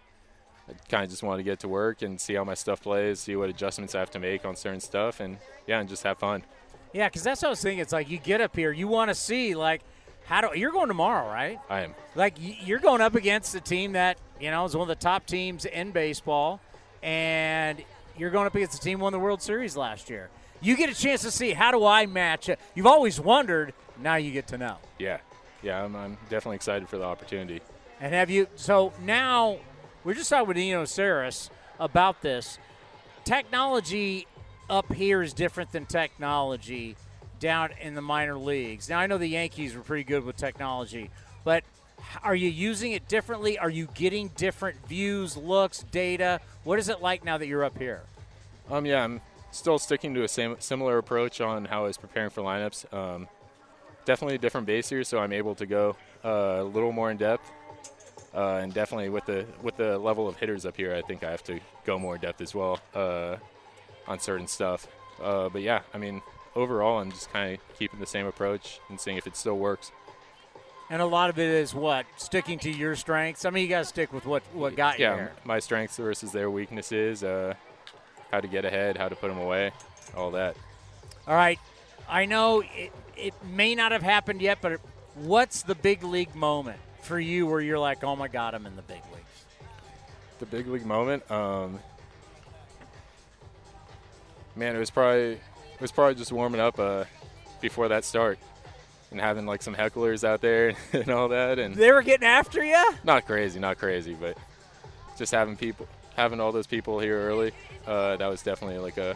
I 0.67 0.73
kind 0.89 1.03
of 1.03 1.09
just 1.09 1.23
want 1.23 1.39
to 1.39 1.43
get 1.43 1.59
to 1.59 1.67
work 1.67 2.01
and 2.01 2.19
see 2.19 2.33
how 2.33 2.43
my 2.43 2.55
stuff 2.55 2.81
plays, 2.81 3.19
see 3.19 3.35
what 3.35 3.49
adjustments 3.49 3.93
I 3.93 3.99
have 3.99 4.11
to 4.11 4.19
make 4.19 4.45
on 4.45 4.55
certain 4.55 4.79
stuff, 4.79 5.19
and 5.19 5.37
yeah, 5.67 5.79
and 5.79 5.87
just 5.87 6.03
have 6.03 6.17
fun. 6.17 6.43
Yeah, 6.93 7.07
because 7.07 7.23
that's 7.23 7.41
what 7.41 7.49
I 7.49 7.51
was 7.51 7.61
thinking. 7.61 7.79
It's 7.79 7.93
like 7.93 8.09
you 8.09 8.17
get 8.17 8.41
up 8.41 8.55
here, 8.55 8.71
you 8.71 8.87
want 8.87 9.09
to 9.09 9.15
see 9.15 9.53
like 9.53 9.81
how 10.25 10.41
do 10.41 10.57
you're 10.57 10.71
going 10.71 10.87
tomorrow, 10.87 11.27
right? 11.27 11.59
I 11.69 11.81
am. 11.81 11.95
Like 12.15 12.35
you're 12.39 12.79
going 12.79 13.01
up 13.01 13.15
against 13.15 13.53
a 13.55 13.61
team 13.61 13.93
that 13.93 14.17
you 14.39 14.49
know 14.49 14.65
is 14.65 14.75
one 14.75 14.89
of 14.89 14.97
the 14.97 15.01
top 15.01 15.25
teams 15.25 15.65
in 15.65 15.91
baseball, 15.91 16.59
and 17.03 17.83
you're 18.17 18.31
going 18.31 18.47
up 18.47 18.55
against 18.55 18.79
a 18.79 18.81
team 18.81 18.99
won 18.99 19.11
the 19.11 19.19
World 19.19 19.41
Series 19.41 19.77
last 19.77 20.09
year. 20.09 20.29
You 20.61 20.75
get 20.75 20.89
a 20.89 20.95
chance 20.95 21.21
to 21.21 21.31
see 21.31 21.51
how 21.51 21.71
do 21.71 21.85
I 21.85 22.07
match 22.07 22.49
it. 22.49 22.59
You've 22.73 22.87
always 22.87 23.19
wondered. 23.19 23.73
Now 24.01 24.15
you 24.15 24.31
get 24.31 24.47
to 24.47 24.57
know. 24.57 24.77
Yeah, 24.97 25.19
yeah, 25.61 25.83
I'm, 25.83 25.95
I'm 25.95 26.17
definitely 26.29 26.55
excited 26.55 26.89
for 26.89 26.97
the 26.97 27.03
opportunity. 27.03 27.61
And 28.01 28.13
have 28.13 28.29
you? 28.29 28.47
So 28.55 28.93
now 29.03 29.59
we're 30.05 30.13
just 30.13 30.29
talking 30.29 30.47
with 30.47 30.57
Eno 30.57 30.83
Sarris 30.83 31.49
about 31.79 32.21
this. 32.21 32.59
Technology 33.25 34.27
up 34.69 34.93
here 34.93 35.23
is 35.23 35.33
different 35.33 35.71
than 35.71 35.85
technology 35.87 36.95
down 37.39 37.71
in 37.81 37.95
the 37.95 38.01
minor 38.01 38.37
leagues. 38.37 38.87
Now 38.87 38.99
I 38.99 39.07
know 39.07 39.17
the 39.17 39.27
Yankees 39.27 39.75
were 39.75 39.81
pretty 39.81 40.03
good 40.03 40.23
with 40.23 40.37
technology, 40.37 41.09
but 41.43 41.63
are 42.23 42.35
you 42.35 42.49
using 42.49 42.91
it 42.91 43.07
differently? 43.07 43.57
Are 43.57 43.69
you 43.69 43.87
getting 43.95 44.29
different 44.29 44.87
views, 44.87 45.35
looks, 45.35 45.83
data? 45.91 46.39
What 46.63 46.77
is 46.77 46.87
it 46.87 47.01
like 47.01 47.25
now 47.25 47.39
that 47.39 47.47
you're 47.47 47.63
up 47.63 47.77
here? 47.77 48.03
Um, 48.69 48.85
yeah, 48.85 49.03
I'm 49.03 49.21
still 49.51 49.79
sticking 49.79 50.13
to 50.13 50.23
a 50.23 50.27
similar 50.27 50.99
approach 50.99 51.41
on 51.41 51.65
how 51.65 51.83
I 51.83 51.87
was 51.87 51.97
preparing 51.97 52.29
for 52.29 52.41
lineups. 52.41 52.93
Um, 52.93 53.27
definitely 54.05 54.35
a 54.35 54.39
different 54.39 54.67
base 54.67 54.87
here, 54.87 55.03
so 55.03 55.17
I'm 55.17 55.33
able 55.33 55.55
to 55.55 55.65
go 55.65 55.97
uh, 56.23 56.57
a 56.59 56.63
little 56.63 56.91
more 56.91 57.09
in 57.09 57.17
depth. 57.17 57.51
Uh, 58.35 58.59
and 58.61 58.73
definitely 58.73 59.07
with 59.07 59.25
the 59.25 59.45
with 59.61 59.77
the 59.77 59.97
level 59.97 60.27
of 60.27 60.35
hitters 60.35 60.65
up 60.65 60.75
here, 60.75 60.93
I 60.93 61.01
think 61.01 61.23
I 61.23 61.31
have 61.31 61.43
to 61.45 61.59
go 61.85 61.97
more 61.97 62.17
depth 62.17 62.41
as 62.41 62.53
well 62.53 62.79
uh, 62.93 63.37
on 64.07 64.19
certain 64.19 64.47
stuff. 64.47 64.87
Uh, 65.21 65.47
but 65.47 65.61
yeah, 65.61 65.81
I 65.93 65.97
mean, 65.97 66.21
overall, 66.53 66.99
I'm 66.99 67.11
just 67.11 67.31
kind 67.31 67.53
of 67.53 67.77
keeping 67.79 68.01
the 68.01 68.05
same 68.05 68.25
approach 68.25 68.81
and 68.89 68.99
seeing 68.99 69.15
if 69.15 69.25
it 69.25 69.37
still 69.37 69.57
works. 69.57 69.91
And 70.89 71.01
a 71.01 71.05
lot 71.05 71.29
of 71.29 71.39
it 71.39 71.49
is 71.49 71.73
what 71.73 72.05
sticking 72.17 72.59
to 72.59 72.69
your 72.69 72.95
strengths. 72.95 73.45
I 73.45 73.51
mean, 73.51 73.63
you 73.63 73.69
got 73.69 73.79
to 73.79 73.85
stick 73.85 74.11
with 74.11 74.25
what 74.25 74.43
what 74.53 74.75
got 74.75 74.99
you 74.99 75.05
yeah, 75.05 75.29
my 75.45 75.59
strengths 75.59 75.95
versus 75.95 76.33
their 76.33 76.51
weaknesses, 76.51 77.23
uh, 77.23 77.53
how 78.31 78.41
to 78.41 78.47
get 78.47 78.65
ahead, 78.65 78.97
how 78.97 79.07
to 79.07 79.15
put 79.15 79.29
them 79.29 79.39
away, 79.39 79.71
all 80.15 80.31
that. 80.31 80.57
All 81.25 81.35
right. 81.35 81.59
I 82.07 82.25
know 82.25 82.61
it, 82.61 82.91
it 83.15 83.33
may 83.45 83.75
not 83.75 83.93
have 83.93 84.03
happened 84.03 84.41
yet, 84.41 84.59
but 84.61 84.79
what's 85.15 85.63
the 85.63 85.73
big 85.73 86.03
league 86.03 86.35
moment 86.35 86.79
for 87.05 87.19
you 87.19 87.47
where 87.47 87.61
you're 87.61 87.79
like, 87.79 88.03
oh 88.03 88.15
my 88.15 88.27
God, 88.27 88.53
I'm 88.53 88.65
in 88.65 88.75
the 88.75 88.81
big 88.81 89.01
leagues? 89.13 89.45
The 90.39 90.45
big 90.45 90.67
league 90.67 90.85
moment, 90.85 91.29
um, 91.31 91.79
man, 94.55 94.75
it 94.75 94.79
was 94.79 94.89
probably 94.89 95.33
it 95.33 95.81
was 95.81 95.91
probably 95.91 96.15
just 96.15 96.31
warming 96.31 96.59
up 96.61 96.79
uh, 96.79 97.05
before 97.61 97.87
that 97.89 98.03
start 98.03 98.39
and 99.11 99.19
having 99.19 99.45
like 99.45 99.61
some 99.61 99.75
hecklers 99.75 100.23
out 100.23 100.41
there 100.41 100.73
and 100.93 101.09
all 101.09 101.29
that, 101.29 101.59
and 101.59 101.75
They 101.75 101.91
were 101.91 102.01
getting 102.01 102.27
after 102.27 102.63
you? 102.63 102.93
not 103.03 103.25
crazy, 103.25 103.59
not 103.59 103.77
crazy, 103.77 104.13
but 104.19 104.37
just 105.17 105.31
having 105.31 105.55
people, 105.55 105.87
having 106.15 106.41
all 106.41 106.51
those 106.51 106.67
people 106.67 106.99
here 106.99 107.17
early, 107.21 107.51
uh, 107.87 108.17
that 108.17 108.27
was 108.27 108.41
definitely 108.41 108.79
like 108.79 108.97
a 108.97 109.15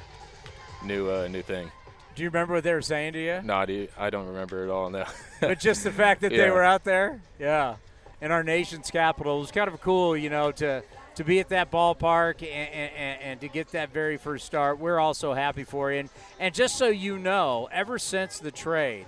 new 0.86 1.10
uh, 1.10 1.28
new 1.28 1.42
thing. 1.42 1.70
Do 2.20 2.24
you 2.24 2.30
remember 2.32 2.56
what 2.56 2.66
they 2.66 2.74
were 2.74 2.82
saying 2.82 3.14
to 3.14 3.24
you? 3.24 3.42
Not, 3.42 3.70
e- 3.70 3.88
I 3.98 4.10
don't 4.10 4.28
remember 4.28 4.66
at 4.66 4.70
all 4.70 4.90
now. 4.90 5.06
but 5.40 5.58
just 5.58 5.86
the 5.86 5.92
fact 5.92 6.20
that 6.20 6.32
they 6.32 6.52
were 6.52 6.66
out 6.66 6.84
there, 6.84 7.22
yeah, 7.40 7.78
in 8.20 8.30
our 8.30 8.44
nation's 8.44 8.92
capital 8.92 9.38
it 9.38 9.40
was 9.40 9.52
kind 9.52 9.70
of 9.70 9.80
cool, 9.80 10.18
you 10.18 10.30
know, 10.30 10.52
to 10.52 10.84
to 11.16 11.24
be 11.24 11.40
at 11.40 11.48
that 11.48 11.72
ballpark 11.72 12.42
and, 12.42 12.74
and, 12.74 13.22
and 13.22 13.40
to 13.40 13.48
get 13.48 13.70
that 13.70 13.94
very 13.94 14.18
first 14.18 14.46
start. 14.46 14.80
We're 14.80 15.00
also 15.00 15.34
happy 15.34 15.64
for 15.64 15.94
you, 15.94 16.00
and 16.02 16.10
and 16.42 16.54
just 16.54 16.78
so 16.78 16.90
you 16.90 17.18
know, 17.18 17.70
ever 17.72 17.98
since 17.98 18.38
the 18.38 18.52
trade, 18.52 19.06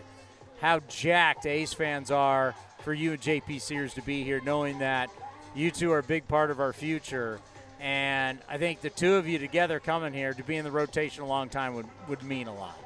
how 0.62 0.80
jacked 0.88 1.46
A's 1.46 1.74
fans 1.74 2.12
are 2.12 2.56
for 2.80 2.94
you 2.94 3.12
and 3.12 3.22
JP 3.22 3.60
Sears 3.60 3.94
to 3.96 4.02
be 4.02 4.24
here, 4.24 4.40
knowing 4.46 4.80
that 4.80 5.10
you 5.54 5.70
two 5.70 5.92
are 5.92 6.00
a 6.00 6.04
big 6.04 6.30
part 6.30 6.50
of 6.50 6.62
our 6.62 6.72
future. 6.72 7.42
And 7.82 8.40
I 8.48 8.58
think 8.58 8.80
the 8.80 8.90
two 8.90 9.16
of 9.16 9.28
you 9.28 9.38
together 9.38 9.82
coming 9.82 10.14
here 10.14 10.34
to 10.34 10.44
be 10.44 10.56
in 10.56 10.64
the 10.64 10.72
rotation 10.72 11.24
a 11.24 11.28
long 11.28 11.50
time 11.50 11.74
would, 11.74 11.88
would 12.08 12.24
mean 12.24 12.48
a 12.48 12.56
lot. 12.56 12.81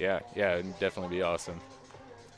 Yeah, 0.00 0.20
yeah, 0.34 0.54
it'd 0.54 0.78
definitely 0.80 1.14
be 1.16 1.22
awesome. 1.22 1.60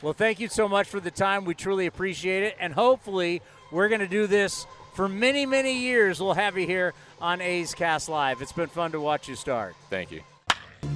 Well, 0.03 0.13
thank 0.13 0.41
you 0.41 0.49
so 0.49 0.69
much 0.69 0.89
for 0.89 0.99
the 0.99 1.13
time. 1.13 1.45
We 1.45 1.55
truly 1.55 1.87
appreciate 1.87 2.43
it. 2.43 2.57
And 2.59 2.75
hopefully, 2.75 3.41
we're 3.71 3.89
going 3.89 4.01
to 4.01 4.09
do 4.09 4.27
this 4.27 4.67
for 4.95 5.09
many, 5.09 5.47
many 5.47 5.79
years. 5.79 6.21
We'll 6.21 6.35
have 6.35 6.59
you 6.59 6.67
here 6.67 6.93
on 7.21 7.41
A's 7.41 7.73
Cast 7.73 8.09
Live. 8.09 8.43
It's 8.43 8.53
been 8.53 8.69
fun 8.69 8.91
to 8.93 9.01
watch 9.01 9.29
you 9.29 9.37
start. 9.37 9.77
Thank 9.89 10.11
you. 10.11 10.23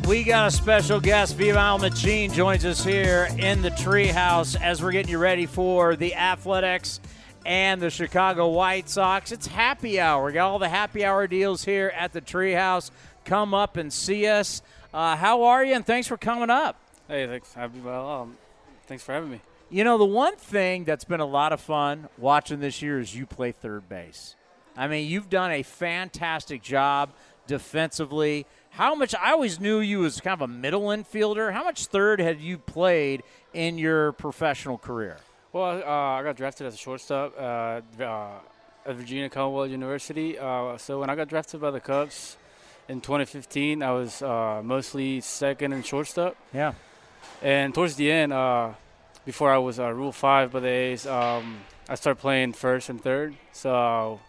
We 0.09 0.25
got 0.25 0.49
a 0.49 0.51
special 0.51 0.99
guest. 0.99 1.39
Vimael 1.39 1.81
Machin 1.81 2.33
joins 2.33 2.65
us 2.65 2.85
here 2.85 3.29
in 3.39 3.63
the 3.63 3.71
treehouse 3.71 4.61
as 4.61 4.83
we're 4.83 4.91
getting 4.91 5.13
you 5.13 5.19
ready 5.19 5.47
for 5.47 5.95
the 5.95 6.17
Athletics 6.17 6.99
and 7.45 7.81
the 7.81 7.91
Chicago 7.91 8.49
White 8.49 8.89
Sox. 8.89 9.31
It's 9.31 9.47
happy 9.47 10.01
hour. 10.01 10.27
We 10.27 10.33
got 10.33 10.51
all 10.51 10.59
the 10.59 10.69
happy 10.69 11.05
hour 11.05 11.29
deals 11.29 11.65
here 11.65 11.93
at 11.97 12.13
the 12.13 12.21
treehouse. 12.21 12.91
Come 13.25 13.55
up 13.55 13.77
and 13.77 13.93
see 13.93 14.27
us. 14.27 14.63
Uh, 14.97 15.15
how 15.15 15.43
are 15.43 15.63
you? 15.63 15.75
And 15.75 15.85
thanks 15.85 16.09
for 16.09 16.17
coming 16.17 16.49
up. 16.49 16.81
Hey, 17.07 17.27
thanks. 17.27 17.53
Happy 17.53 17.81
well. 17.81 18.09
Um, 18.09 18.39
thanks 18.87 19.05
for 19.05 19.13
having 19.13 19.31
me. 19.31 19.43
You 19.69 19.85
know, 19.85 19.99
the 19.99 20.07
one 20.07 20.37
thing 20.37 20.85
that's 20.85 21.05
been 21.05 21.21
a 21.21 21.27
lot 21.27 21.53
of 21.53 21.61
fun 21.61 22.09
watching 22.17 22.61
this 22.61 22.81
year 22.81 22.99
is 22.99 23.15
you 23.15 23.27
play 23.27 23.53
third 23.53 23.91
base. 23.91 24.37
I 24.75 24.89
mean, 24.89 25.07
you've 25.07 25.29
done 25.29 25.51
a 25.51 25.63
fantastic 25.63 26.63
job 26.63 27.11
defensively. 27.47 28.47
How 28.71 28.95
much 28.95 29.15
I 29.15 29.33
always 29.33 29.61
knew 29.61 29.81
you 29.81 30.07
as 30.07 30.19
kind 30.19 30.33
of 30.33 30.41
a 30.41 30.49
middle 30.49 30.85
infielder. 30.85 31.53
How 31.53 31.65
much 31.65 31.85
third 31.85 32.19
had 32.19 32.41
you 32.41 32.57
played 32.57 33.23
in 33.53 33.77
your 33.77 34.13
professional 34.13 34.79
career? 34.79 35.19
Well, 35.53 35.83
uh, 35.83 36.21
I 36.21 36.23
got 36.23 36.37
drafted 36.37 36.69
as 36.69 36.75
a 36.75 36.79
shortstop 36.79 37.35
uh, 37.39 37.83
uh, 38.03 38.39
at 38.87 38.97
Virginia 38.97 39.29
Commonwealth 39.29 39.69
University. 39.69 40.39
Uh, 40.39 40.79
so 40.79 41.01
when 41.01 41.11
I 41.11 41.17
got 41.17 41.29
drafted 41.29 41.61
by 41.61 41.71
the 41.71 41.81
Cubs 41.81 42.39
in 42.89 43.01
2015, 43.01 43.83
I 43.83 43.93
was 43.93 44.23
uh, 44.23 44.61
mostly 44.65 45.21
second 45.21 45.73
and 45.73 45.85
shortstop. 45.85 46.37
Yeah. 46.53 46.75
And 47.43 47.75
towards 47.75 47.97
the 47.97 48.11
end, 48.11 48.33
uh, 48.33 48.73
before 49.25 49.53
I 49.53 49.59
was 49.59 49.79
uh, 49.81 49.91
Rule 49.91 50.13
Five 50.13 50.53
by 50.53 50.61
the 50.61 50.69
A's, 50.69 51.07
um, 51.07 51.59
I 51.89 51.97
started 51.97 52.21
playing 52.21 52.53
first 52.53 52.89
and 52.89 53.03
third. 53.03 53.35
So 53.53 54.21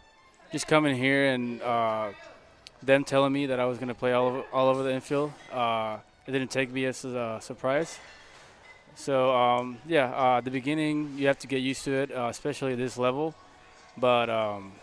just 0.52 0.68
coming 0.68 0.96
here 0.96 1.28
and 1.28 1.62
uh, 1.62 2.12
them 2.82 3.04
telling 3.04 3.32
me 3.32 3.48
that 3.48 3.60
I 3.60 3.66
was 3.66 3.78
going 3.78 3.90
to 3.90 3.96
play 3.96 4.14
all 4.14 4.28
over, 4.28 4.44
all 4.52 4.70
over 4.70 4.84
the 4.84 4.92
infield, 4.92 5.34
uh, 5.52 5.98
it 6.26 6.32
didn't 6.32 6.52
take 6.52 6.72
me 6.72 6.86
as 6.86 7.06
a 7.06 7.40
surprise. 7.42 8.00
So 8.96 9.36
um, 9.36 9.78
yeah, 9.88 10.12
uh, 10.12 10.38
at 10.40 10.46
the 10.46 10.52
beginning 10.52 11.14
you 11.18 11.28
have 11.28 11.38
to 11.40 11.48
get 11.48 11.62
used 11.62 11.84
to 11.86 11.94
it, 11.94 12.12
uh, 12.12 12.28
especially 12.30 12.74
at 12.74 12.80
this 12.80 12.98
level. 12.98 13.36
But 13.96 14.30
um, 14.30 14.74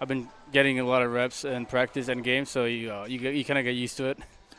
I've 0.00 0.08
been 0.08 0.28
getting 0.52 0.78
a 0.80 0.84
lot 0.84 1.02
of 1.02 1.12
reps 1.12 1.44
and 1.44 1.68
practice 1.68 2.08
and 2.08 2.22
games, 2.24 2.50
so 2.50 2.64
you 2.64 2.92
uh, 2.92 3.06
you, 3.06 3.18
you 3.18 3.44
kind 3.44 3.58
of 3.58 3.64
get 3.64 3.72
used 3.74 3.96
to 3.98 4.06
it. 4.06 4.18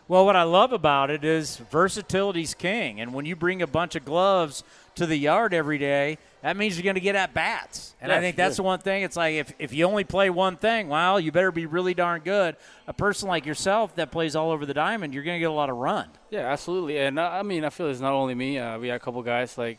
Well, 0.09 0.25
what 0.25 0.35
I 0.35 0.41
love 0.41 0.73
about 0.73 1.11
it 1.11 1.23
is 1.23 1.57
versatility's 1.57 2.55
king. 2.55 2.99
And 2.99 3.13
when 3.13 3.27
you 3.27 3.35
bring 3.35 3.61
a 3.61 3.67
bunch 3.67 3.93
of 3.93 4.05
gloves 4.05 4.63
to 4.95 5.05
the 5.05 5.15
yard 5.15 5.53
every 5.53 5.77
day, 5.77 6.17
that 6.41 6.57
means 6.57 6.75
you're 6.75 6.83
going 6.83 6.95
to 6.95 6.99
get 6.99 7.15
at 7.15 7.31
bats. 7.35 7.93
And 8.01 8.11
I 8.11 8.19
think 8.19 8.35
that's 8.35 8.55
sure. 8.55 8.63
the 8.63 8.65
one 8.65 8.79
thing. 8.79 9.03
It's 9.03 9.15
like 9.15 9.35
if, 9.35 9.53
if 9.59 9.71
you 9.71 9.85
only 9.85 10.03
play 10.03 10.31
one 10.31 10.55
thing, 10.55 10.87
well, 10.87 11.19
you 11.19 11.31
better 11.31 11.51
be 11.51 11.67
really 11.67 11.93
darn 11.93 12.21
good. 12.21 12.55
A 12.87 12.93
person 12.93 13.29
like 13.29 13.45
yourself 13.45 13.93
that 13.97 14.09
plays 14.09 14.35
all 14.35 14.49
over 14.49 14.65
the 14.65 14.73
diamond, 14.73 15.13
you're 15.13 15.21
going 15.21 15.35
to 15.35 15.39
get 15.39 15.51
a 15.51 15.53
lot 15.53 15.69
of 15.69 15.77
run. 15.77 16.09
Yeah, 16.31 16.51
absolutely. 16.51 16.97
And 16.97 17.19
uh, 17.19 17.29
I 17.29 17.43
mean, 17.43 17.63
I 17.63 17.69
feel 17.69 17.85
it's 17.85 17.99
not 17.99 18.13
only 18.13 18.33
me. 18.33 18.57
Uh, 18.57 18.79
we 18.79 18.87
had 18.87 18.95
a 18.95 18.99
couple 18.99 19.21
guys 19.21 19.59
like 19.59 19.77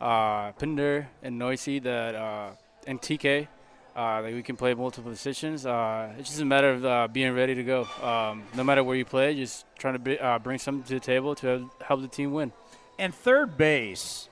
uh, 0.00 0.50
Pinder 0.52 1.08
and 1.22 1.38
Neuse 1.38 1.80
that 1.84 2.16
uh, 2.16 2.50
and 2.88 3.00
TK 3.00 3.46
uh, 3.94 4.22
that 4.22 4.32
we 4.32 4.42
can 4.42 4.56
play 4.56 4.74
multiple 4.74 5.10
positions. 5.10 5.66
Uh, 5.66 6.12
it's 6.18 6.30
just 6.30 6.40
a 6.40 6.44
matter 6.44 6.70
of 6.70 6.84
uh, 6.84 7.08
being 7.08 7.34
ready 7.34 7.54
to 7.54 7.62
go. 7.64 7.86
Um, 8.02 8.44
no 8.54 8.64
matter 8.64 8.82
where 8.82 8.96
you 8.96 9.04
play, 9.04 9.34
just 9.34 9.64
trying 9.78 9.94
to 9.94 9.98
be, 9.98 10.18
uh, 10.18 10.38
bring 10.38 10.58
something 10.58 10.84
to 10.84 10.94
the 10.94 11.00
table 11.00 11.34
to 11.36 11.46
help- 11.46 11.82
help 11.82 12.00
the 12.02 12.08
team 12.08 12.32
win. 12.32 12.52
And 12.98 13.14
third 13.14 13.56
base, 13.56 14.28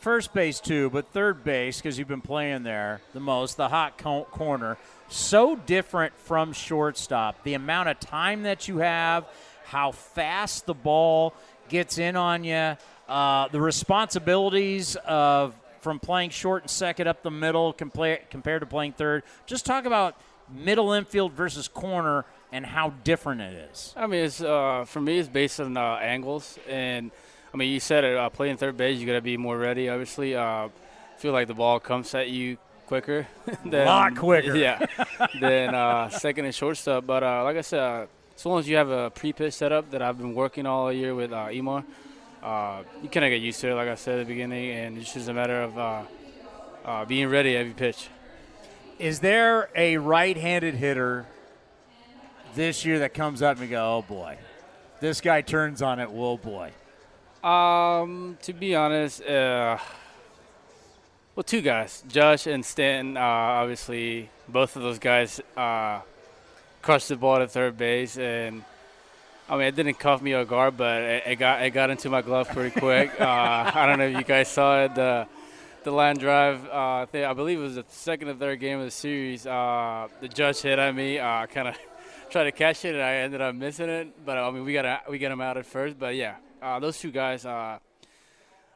first 0.00 0.32
base 0.32 0.60
too, 0.60 0.90
but 0.90 1.08
third 1.12 1.44
base 1.44 1.78
because 1.78 1.98
you've 1.98 2.08
been 2.08 2.20
playing 2.20 2.62
there 2.62 3.00
the 3.12 3.20
most, 3.20 3.56
the 3.56 3.68
hot 3.68 3.98
co- 3.98 4.24
corner, 4.24 4.78
so 5.08 5.56
different 5.56 6.16
from 6.16 6.52
shortstop. 6.52 7.42
The 7.42 7.54
amount 7.54 7.88
of 7.88 8.00
time 8.00 8.44
that 8.44 8.68
you 8.68 8.78
have, 8.78 9.26
how 9.64 9.92
fast 9.92 10.66
the 10.66 10.74
ball 10.74 11.34
gets 11.68 11.98
in 11.98 12.16
on 12.16 12.44
you, 12.44 12.76
uh, 13.08 13.48
the 13.48 13.60
responsibilities 13.60 14.96
of 14.96 15.54
from 15.82 16.00
playing 16.00 16.30
short 16.30 16.62
and 16.62 16.70
second 16.70 17.06
up 17.06 17.22
the 17.22 17.30
middle 17.30 17.72
compare, 17.72 18.20
compared 18.30 18.62
to 18.62 18.66
playing 18.66 18.92
third. 18.92 19.22
Just 19.46 19.66
talk 19.66 19.84
about 19.84 20.16
middle 20.50 20.92
infield 20.92 21.32
versus 21.32 21.68
corner 21.68 22.24
and 22.50 22.64
how 22.64 22.90
different 23.04 23.40
it 23.40 23.70
is? 23.70 23.92
I 23.96 24.06
mean, 24.06 24.24
it's 24.24 24.40
uh, 24.40 24.84
for 24.86 25.00
me, 25.00 25.18
it's 25.18 25.28
based 25.28 25.58
on 25.60 25.76
uh, 25.76 25.96
angles, 25.96 26.58
and 26.68 27.10
I 27.52 27.56
mean, 27.56 27.70
you 27.70 27.80
said 27.80 28.04
it. 28.04 28.16
Uh, 28.16 28.28
playing 28.30 28.56
third 28.58 28.76
base, 28.76 28.98
you 28.98 29.06
got 29.06 29.14
to 29.14 29.20
be 29.20 29.36
more 29.36 29.58
ready. 29.58 29.88
Obviously, 29.88 30.34
uh, 30.34 30.68
feel 31.18 31.32
like 31.32 31.48
the 31.48 31.54
ball 31.54 31.80
comes 31.80 32.14
at 32.14 32.28
you 32.28 32.58
quicker. 32.86 33.26
than, 33.64 33.86
Lot 33.86 34.16
quicker. 34.16 34.56
Yeah. 34.56 34.84
than 35.40 35.74
uh, 35.74 36.08
second 36.10 36.44
and 36.44 36.54
shortstop. 36.54 37.06
But 37.06 37.22
uh, 37.22 37.42
like 37.44 37.56
I 37.56 37.62
said, 37.62 37.80
uh, 37.80 38.06
as 38.36 38.46
long 38.46 38.58
as 38.58 38.68
you 38.68 38.76
have 38.76 38.90
a 38.90 39.10
pre-pitch 39.10 39.54
setup 39.54 39.90
that 39.90 40.02
I've 40.02 40.18
been 40.18 40.34
working 40.34 40.66
all 40.66 40.92
year 40.92 41.14
with 41.14 41.32
uh, 41.32 41.46
Emar, 41.46 41.84
uh, 42.42 42.82
you 43.02 43.08
kind 43.08 43.24
of 43.24 43.30
get 43.30 43.40
used 43.40 43.60
to 43.60 43.68
it. 43.70 43.74
Like 43.74 43.88
I 43.88 43.94
said 43.94 44.18
at 44.18 44.26
the 44.26 44.32
beginning, 44.32 44.70
and 44.70 44.98
it's 44.98 45.14
just 45.14 45.28
a 45.28 45.34
matter 45.34 45.62
of 45.62 45.78
uh, 45.78 46.02
uh, 46.84 47.04
being 47.04 47.28
ready 47.28 47.56
every 47.56 47.72
pitch. 47.72 48.08
Is 48.98 49.20
there 49.20 49.68
a 49.74 49.96
right-handed 49.96 50.74
hitter 50.74 51.26
this 52.54 52.84
year 52.84 53.00
that 53.00 53.14
comes 53.14 53.42
up 53.42 53.60
and 53.60 53.70
go, 53.70 53.98
"Oh 53.98 54.02
boy, 54.02 54.38
this 55.00 55.20
guy 55.20 55.40
turns 55.40 55.82
on 55.82 56.00
it, 56.00 56.10
whoa 56.10 56.36
boy"? 56.36 56.72
Um, 57.42 58.38
to 58.42 58.52
be 58.52 58.74
honest, 58.74 59.22
uh, 59.22 59.78
well, 61.34 61.44
two 61.44 61.62
guys, 61.62 62.04
Judge 62.08 62.46
and 62.46 62.64
Stanton. 62.64 63.16
Uh, 63.16 63.20
obviously, 63.20 64.30
both 64.48 64.76
of 64.76 64.82
those 64.82 64.98
guys 64.98 65.40
uh, 65.56 66.00
crushed 66.82 67.08
the 67.08 67.16
ball 67.16 67.36
at 67.36 67.50
third 67.50 67.76
base, 67.78 68.18
and 68.18 68.64
I 69.48 69.56
mean, 69.56 69.66
it 69.66 69.74
didn't 69.74 69.98
cuff 69.98 70.22
me 70.22 70.34
off 70.34 70.48
guard, 70.48 70.76
but 70.76 71.02
it, 71.02 71.22
it 71.26 71.36
got 71.36 71.62
it 71.62 71.70
got 71.70 71.90
into 71.90 72.08
my 72.08 72.22
glove 72.22 72.48
pretty 72.48 72.78
quick. 72.78 73.10
uh, 73.20 73.70
I 73.74 73.86
don't 73.86 73.98
know 73.98 74.06
if 74.06 74.16
you 74.16 74.24
guys 74.24 74.48
saw 74.48 74.84
it. 74.84 74.94
The 74.94 75.26
the 75.84 75.90
line 75.90 76.16
drive, 76.16 76.64
uh, 76.68 77.06
thing, 77.06 77.24
I 77.24 77.32
believe 77.32 77.58
it 77.58 77.62
was 77.62 77.74
the 77.74 77.84
second 77.88 78.28
or 78.28 78.34
third 78.34 78.60
game 78.60 78.78
of 78.78 78.84
the 78.84 78.90
series. 78.90 79.46
Uh, 79.46 80.08
the 80.20 80.28
judge 80.28 80.60
hit 80.60 80.78
at 80.78 80.94
me. 80.94 81.20
I 81.20 81.46
kind 81.46 81.68
of 81.68 81.78
tried 82.30 82.44
to 82.44 82.52
catch 82.52 82.84
it, 82.84 82.94
and 82.94 83.02
I 83.02 83.14
ended 83.16 83.40
up 83.40 83.54
missing 83.54 83.88
it. 83.88 84.24
But 84.24 84.38
I 84.38 84.50
mean, 84.50 84.64
we 84.64 84.72
got 84.72 85.10
we 85.10 85.18
got 85.18 85.32
him 85.32 85.40
out 85.40 85.56
at 85.56 85.66
first. 85.66 85.98
But 85.98 86.14
yeah, 86.14 86.36
uh, 86.60 86.78
those 86.78 86.98
two 86.98 87.10
guys. 87.10 87.44
Uh, 87.44 87.78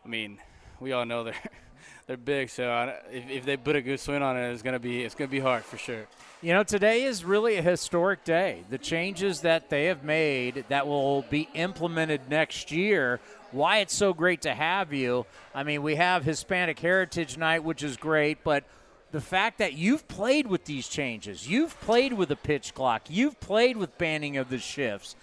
I 0.05 0.09
mean, 0.09 0.39
we 0.81 0.93
all 0.93 1.05
know 1.05 1.25
they're 1.25 1.35
they're 2.07 2.17
big. 2.17 2.51
So 2.51 2.95
if, 3.11 3.31
if 3.31 3.45
they 3.45 3.57
put 3.57 3.77
a 3.77 3.83
good 3.83 4.01
swing 4.01 4.23
on 4.23 4.37
it, 4.37 4.53
it's 4.53 4.63
gonna 4.63 4.79
be 4.79 5.05
it's 5.05 5.15
gonna 5.15 5.29
be 5.29 5.41
hard 5.41 5.65
for 5.65 5.79
sure. 5.79 6.07
You 6.43 6.53
know, 6.53 6.63
today 6.63 7.05
is 7.05 7.25
really 7.25 7.57
a 7.57 7.63
historic 7.63 8.23
day. 8.23 8.63
The 8.69 8.77
changes 8.77 9.41
that 9.41 9.71
they 9.71 9.87
have 9.87 10.05
made 10.05 10.67
that 10.69 10.87
will 10.87 11.23
be 11.23 11.49
implemented 11.55 12.29
next 12.29 12.71
year. 12.71 13.21
Why 13.53 13.79
it's 13.79 13.95
so 13.95 14.13
great 14.13 14.43
to 14.43 14.55
have 14.55 14.93
you. 14.93 15.25
I 15.55 15.63
mean, 15.63 15.83
we 15.83 15.95
have 15.95 16.25
Hispanic 16.25 16.79
Heritage 16.79 17.39
Night, 17.39 17.65
which 17.65 17.83
is 17.83 17.97
great, 17.97 18.45
but 18.45 18.65
the 19.13 19.21
fact 19.21 19.59
that 19.59 19.73
you've 19.73 20.07
played 20.09 20.47
with 20.47 20.67
these 20.67 20.89
changes, 20.89 21.49
you've 21.49 21.81
played 21.81 22.13
with 22.13 22.29
the 22.29 22.37
pitch 22.37 22.75
clock, 22.75 23.05
you've 23.09 23.41
played 23.41 23.79
with 23.79 23.97
banning 23.97 24.37
of 24.37 24.51
the 24.51 24.59
shifts. 24.59 25.17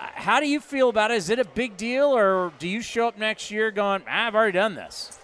Uh, 0.00 0.06
How 0.14 0.40
do 0.40 0.48
you 0.48 0.60
feel 0.60 0.88
about 0.88 1.10
it? 1.10 1.18
Is 1.18 1.28
it 1.28 1.38
a 1.38 1.44
big 1.44 1.76
deal, 1.76 2.06
or 2.16 2.50
do 2.58 2.66
you 2.66 2.80
show 2.80 3.08
up 3.08 3.18
next 3.18 3.50
year 3.50 3.70
going, 3.70 4.02
"Ah, 4.08 4.28
I've 4.28 4.34
already 4.34 4.52
done 4.52 4.74
this? 4.74 5.18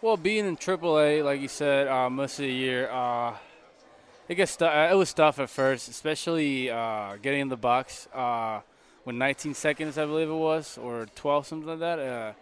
Well, 0.00 0.16
being 0.16 0.46
in 0.46 0.56
AAA, 0.56 1.22
like 1.22 1.40
you 1.40 1.48
said, 1.48 1.88
uh, 1.88 2.08
most 2.08 2.38
of 2.38 2.44
the 2.44 2.52
year, 2.52 2.88
uh, 2.90 3.34
it 4.28 4.34
gets 4.34 4.52
stu- 4.52 4.66
uh, 4.66 4.88
it 4.90 4.94
was 4.94 5.12
tough 5.12 5.38
at 5.38 5.48
first, 5.50 5.88
especially 5.88 6.70
uh, 6.70 7.16
getting 7.22 7.40
in 7.40 7.48
the 7.48 7.56
box 7.56 8.08
uh, 8.14 8.60
when 9.04 9.18
19 9.18 9.54
seconds, 9.54 9.96
I 9.96 10.04
believe 10.04 10.28
it 10.28 10.34
was, 10.34 10.76
or 10.78 11.06
12, 11.14 11.46
something 11.46 11.68
like 11.68 11.78
that. 11.78 11.98
Uh, 11.98 12.32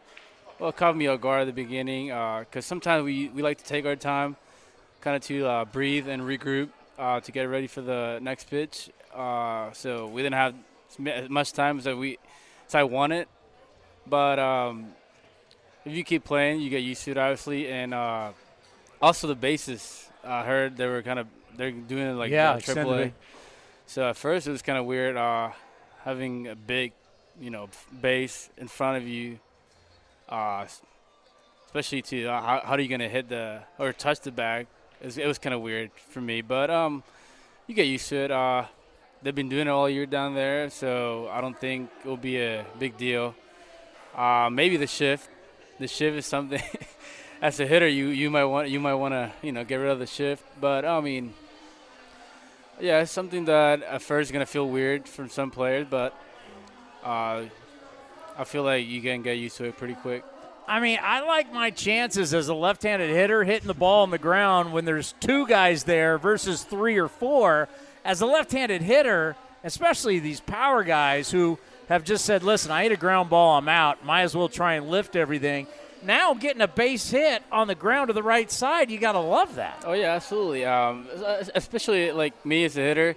well, 0.59 0.71
it 0.71 0.77
caught 0.77 0.97
me 0.97 1.07
off 1.07 1.21
guard 1.21 1.43
at 1.43 1.47
the 1.47 1.53
beginning 1.53 2.09
because 2.09 2.67
sometimes 2.67 3.05
we, 3.05 3.29
we 3.29 3.43
like 3.43 3.59
to 3.59 3.65
take 3.65 3.87
our 3.87 3.97
time, 3.97 4.37
kind 5.01 5.17
of 5.17 5.23
to 5.25 5.47
uh, 5.47 5.65
breathe 5.67 6.09
and 6.09 6.23
regroup 6.23 6.71
uh, 6.99 7.21
to 7.21 7.31
get 7.31 7.45
ready 7.45 7.67
for 7.67 7.83
the 7.83 8.19
next 8.21 8.51
pitch. 8.51 8.91
Uh, 9.15 9.71
so 9.73 10.09
we 10.09 10.23
didn't 10.23 10.35
have 10.35 10.55
as 11.07 11.31
much 11.31 11.53
time 11.53 11.79
as 11.79 11.87
we 11.87 12.19
as 12.67 12.75
I 12.75 12.83
wanted, 12.83 13.29
but. 14.07 14.39
Um, 14.39 14.93
if 15.87 15.93
you 15.93 16.03
keep 16.03 16.25
playing, 16.25 16.61
you 16.61 16.69
get 16.69 16.83
used 16.83 17.05
to 17.05 17.13
it, 17.13 17.17
obviously, 17.17 17.69
and 17.69 17.95
uh, 17.95 18.33
also 19.01 19.29
the 19.29 19.37
bases. 19.37 20.11
I 20.25 20.45
heard 20.45 20.77
they 20.77 20.89
were 20.89 21.01
kind 21.01 21.21
of 21.21 21.29
they're 21.57 21.71
doing 21.71 22.07
it 22.09 22.15
like 22.15 22.31
Yeah, 22.31 22.53
uh, 22.53 22.57
extended 22.57 22.87
AAA. 22.87 23.13
So 23.87 24.09
at 24.09 24.17
first 24.17 24.47
it 24.47 24.51
was 24.51 24.63
kind 24.63 24.79
of 24.79 24.85
weird 24.85 25.17
uh, 25.17 25.51
having 26.05 26.49
a 26.49 26.57
big, 26.57 26.93
you 27.41 27.51
know, 27.51 27.69
base 28.01 28.51
in 28.57 28.69
front 28.69 28.97
of 28.97 29.09
you, 29.09 29.39
uh, 30.29 30.67
especially 31.67 32.03
to 32.03 32.27
uh, 32.27 32.41
how, 32.41 32.61
how 32.65 32.73
are 32.73 32.81
you 32.81 32.89
gonna 32.89 33.09
hit 33.09 33.29
the 33.29 33.61
or 33.79 33.93
touch 33.93 34.21
the 34.21 34.33
bag? 34.33 34.67
It 35.01 35.07
was, 35.07 35.17
was 35.19 35.39
kind 35.39 35.55
of 35.55 35.61
weird 35.61 35.91
for 36.11 36.21
me, 36.21 36.41
but 36.41 36.71
um, 36.71 37.03
you 37.67 37.75
get 37.75 37.87
used 37.87 38.09
to 38.09 38.17
it. 38.17 38.31
Uh, 38.31 38.65
they've 39.23 39.35
been 39.35 39.49
doing 39.49 39.67
it 39.67 39.71
all 39.71 39.89
year 39.89 40.07
down 40.07 40.35
there, 40.35 40.71
so 40.71 41.29
I 41.33 41.41
don't 41.41 41.59
think 41.59 41.91
it 42.05 42.09
will 42.09 42.17
be 42.17 42.39
a 42.39 42.65
big 42.79 42.97
deal. 42.97 43.35
Uh, 44.15 44.49
maybe 44.51 44.77
the 44.77 44.87
shift. 44.87 45.29
The 45.79 45.87
shift 45.87 46.17
is 46.17 46.27
something. 46.27 46.63
as 47.43 47.61
a 47.61 47.67
hitter, 47.67 47.87
you, 47.87 48.09
you 48.09 48.31
might 48.31 48.45
want 48.45 48.69
you 48.69 48.81
might 48.81 48.95
want 48.95 49.13
to 49.13 49.31
you 49.43 49.53
know 49.53 49.65
get 49.65 49.77
rid 49.77 49.91
of 49.91 49.99
the 49.99 50.07
shift, 50.07 50.43
but 50.61 50.85
I 50.85 51.01
mean, 51.01 51.35
yeah, 52.81 53.01
it's 53.01 53.13
something 53.13 53.47
that 53.47 53.83
at 53.83 54.03
first 54.03 54.29
is 54.29 54.33
gonna 54.33 54.47
feel 54.47 54.69
weird 54.69 55.09
for 55.09 55.29
some 55.29 55.51
players, 55.51 55.87
but 55.89 56.13
uh, 57.05 57.45
I 58.39 58.45
feel 58.45 58.63
like 58.63 58.87
you 58.87 59.01
can 59.01 59.23
get 59.23 59.35
used 59.39 59.57
to 59.59 59.65
it 59.65 59.77
pretty 59.77 59.95
quick. 59.95 60.25
I 60.69 60.81
mean, 60.81 60.99
I 61.01 61.21
like 61.21 61.53
my 61.53 61.71
chances 61.71 62.35
as 62.35 62.49
a 62.49 62.55
left-handed 62.55 63.09
hitter 63.09 63.45
hitting 63.45 63.69
the 63.69 63.75
ball 63.75 64.03
on 64.03 64.11
the 64.11 64.19
ground 64.19 64.73
when 64.73 64.85
there's 64.85 65.15
two 65.21 65.47
guys 65.47 65.85
there 65.85 66.19
versus 66.19 66.65
three 66.65 66.97
or 66.99 67.09
four. 67.09 67.69
As 68.05 68.21
a 68.21 68.27
left-handed 68.27 68.83
hitter, 68.83 69.37
especially 69.63 70.19
these 70.19 70.41
power 70.41 70.83
guys 70.83 71.31
who 71.31 71.59
have 71.89 72.03
just 72.03 72.25
said, 72.25 72.43
"Listen, 72.43 72.73
I 72.73 72.83
hit 72.83 72.93
a 72.93 72.97
ground 72.97 73.31
ball, 73.31 73.57
I'm 73.57 73.69
out. 73.69 74.05
Might 74.05 74.23
as 74.23 74.35
well 74.37 74.49
try 74.49 74.75
and 74.75 74.89
lift 74.89 75.15
everything." 75.15 75.69
Now 76.03 76.35
getting 76.35 76.63
a 76.63 76.69
base 76.69 77.11
hit 77.11 77.43
on 77.51 77.69
the 77.69 77.75
ground 77.75 78.09
to 78.09 78.13
the 78.13 78.23
right 78.23 78.51
side, 78.51 78.91
you 78.91 78.99
got 78.99 79.13
to 79.13 79.21
love 79.21 79.57
that. 79.57 79.83
Oh 79.87 79.93
yeah, 79.93 80.13
absolutely. 80.13 80.65
Um, 80.65 81.07
especially 81.55 82.13
like 82.13 82.45
me 82.45 82.65
as 82.65 82.77
a 82.77 82.81
hitter, 82.81 83.17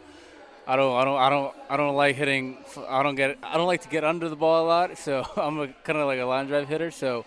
I 0.69 0.75
don't, 0.75 0.95
I 0.95 1.03
don't, 1.03 1.17
I 1.17 1.29
don't, 1.29 1.55
I 1.71 1.77
don't 1.77 1.95
like 1.95 2.15
hitting. 2.15 2.57
I 2.87 3.01
don't 3.01 3.15
get, 3.15 3.39
I 3.41 3.57
don't 3.57 3.65
like 3.65 3.81
to 3.81 3.89
get 3.89 4.03
under 4.03 4.29
the 4.29 4.35
ball 4.35 4.65
a 4.65 4.67
lot. 4.67 4.97
So 4.99 5.25
I'm 5.35 5.73
kind 5.83 5.97
of 5.97 6.05
like 6.05 6.19
a 6.19 6.25
line 6.25 6.45
drive 6.45 6.67
hitter. 6.67 6.91
So 6.91 7.25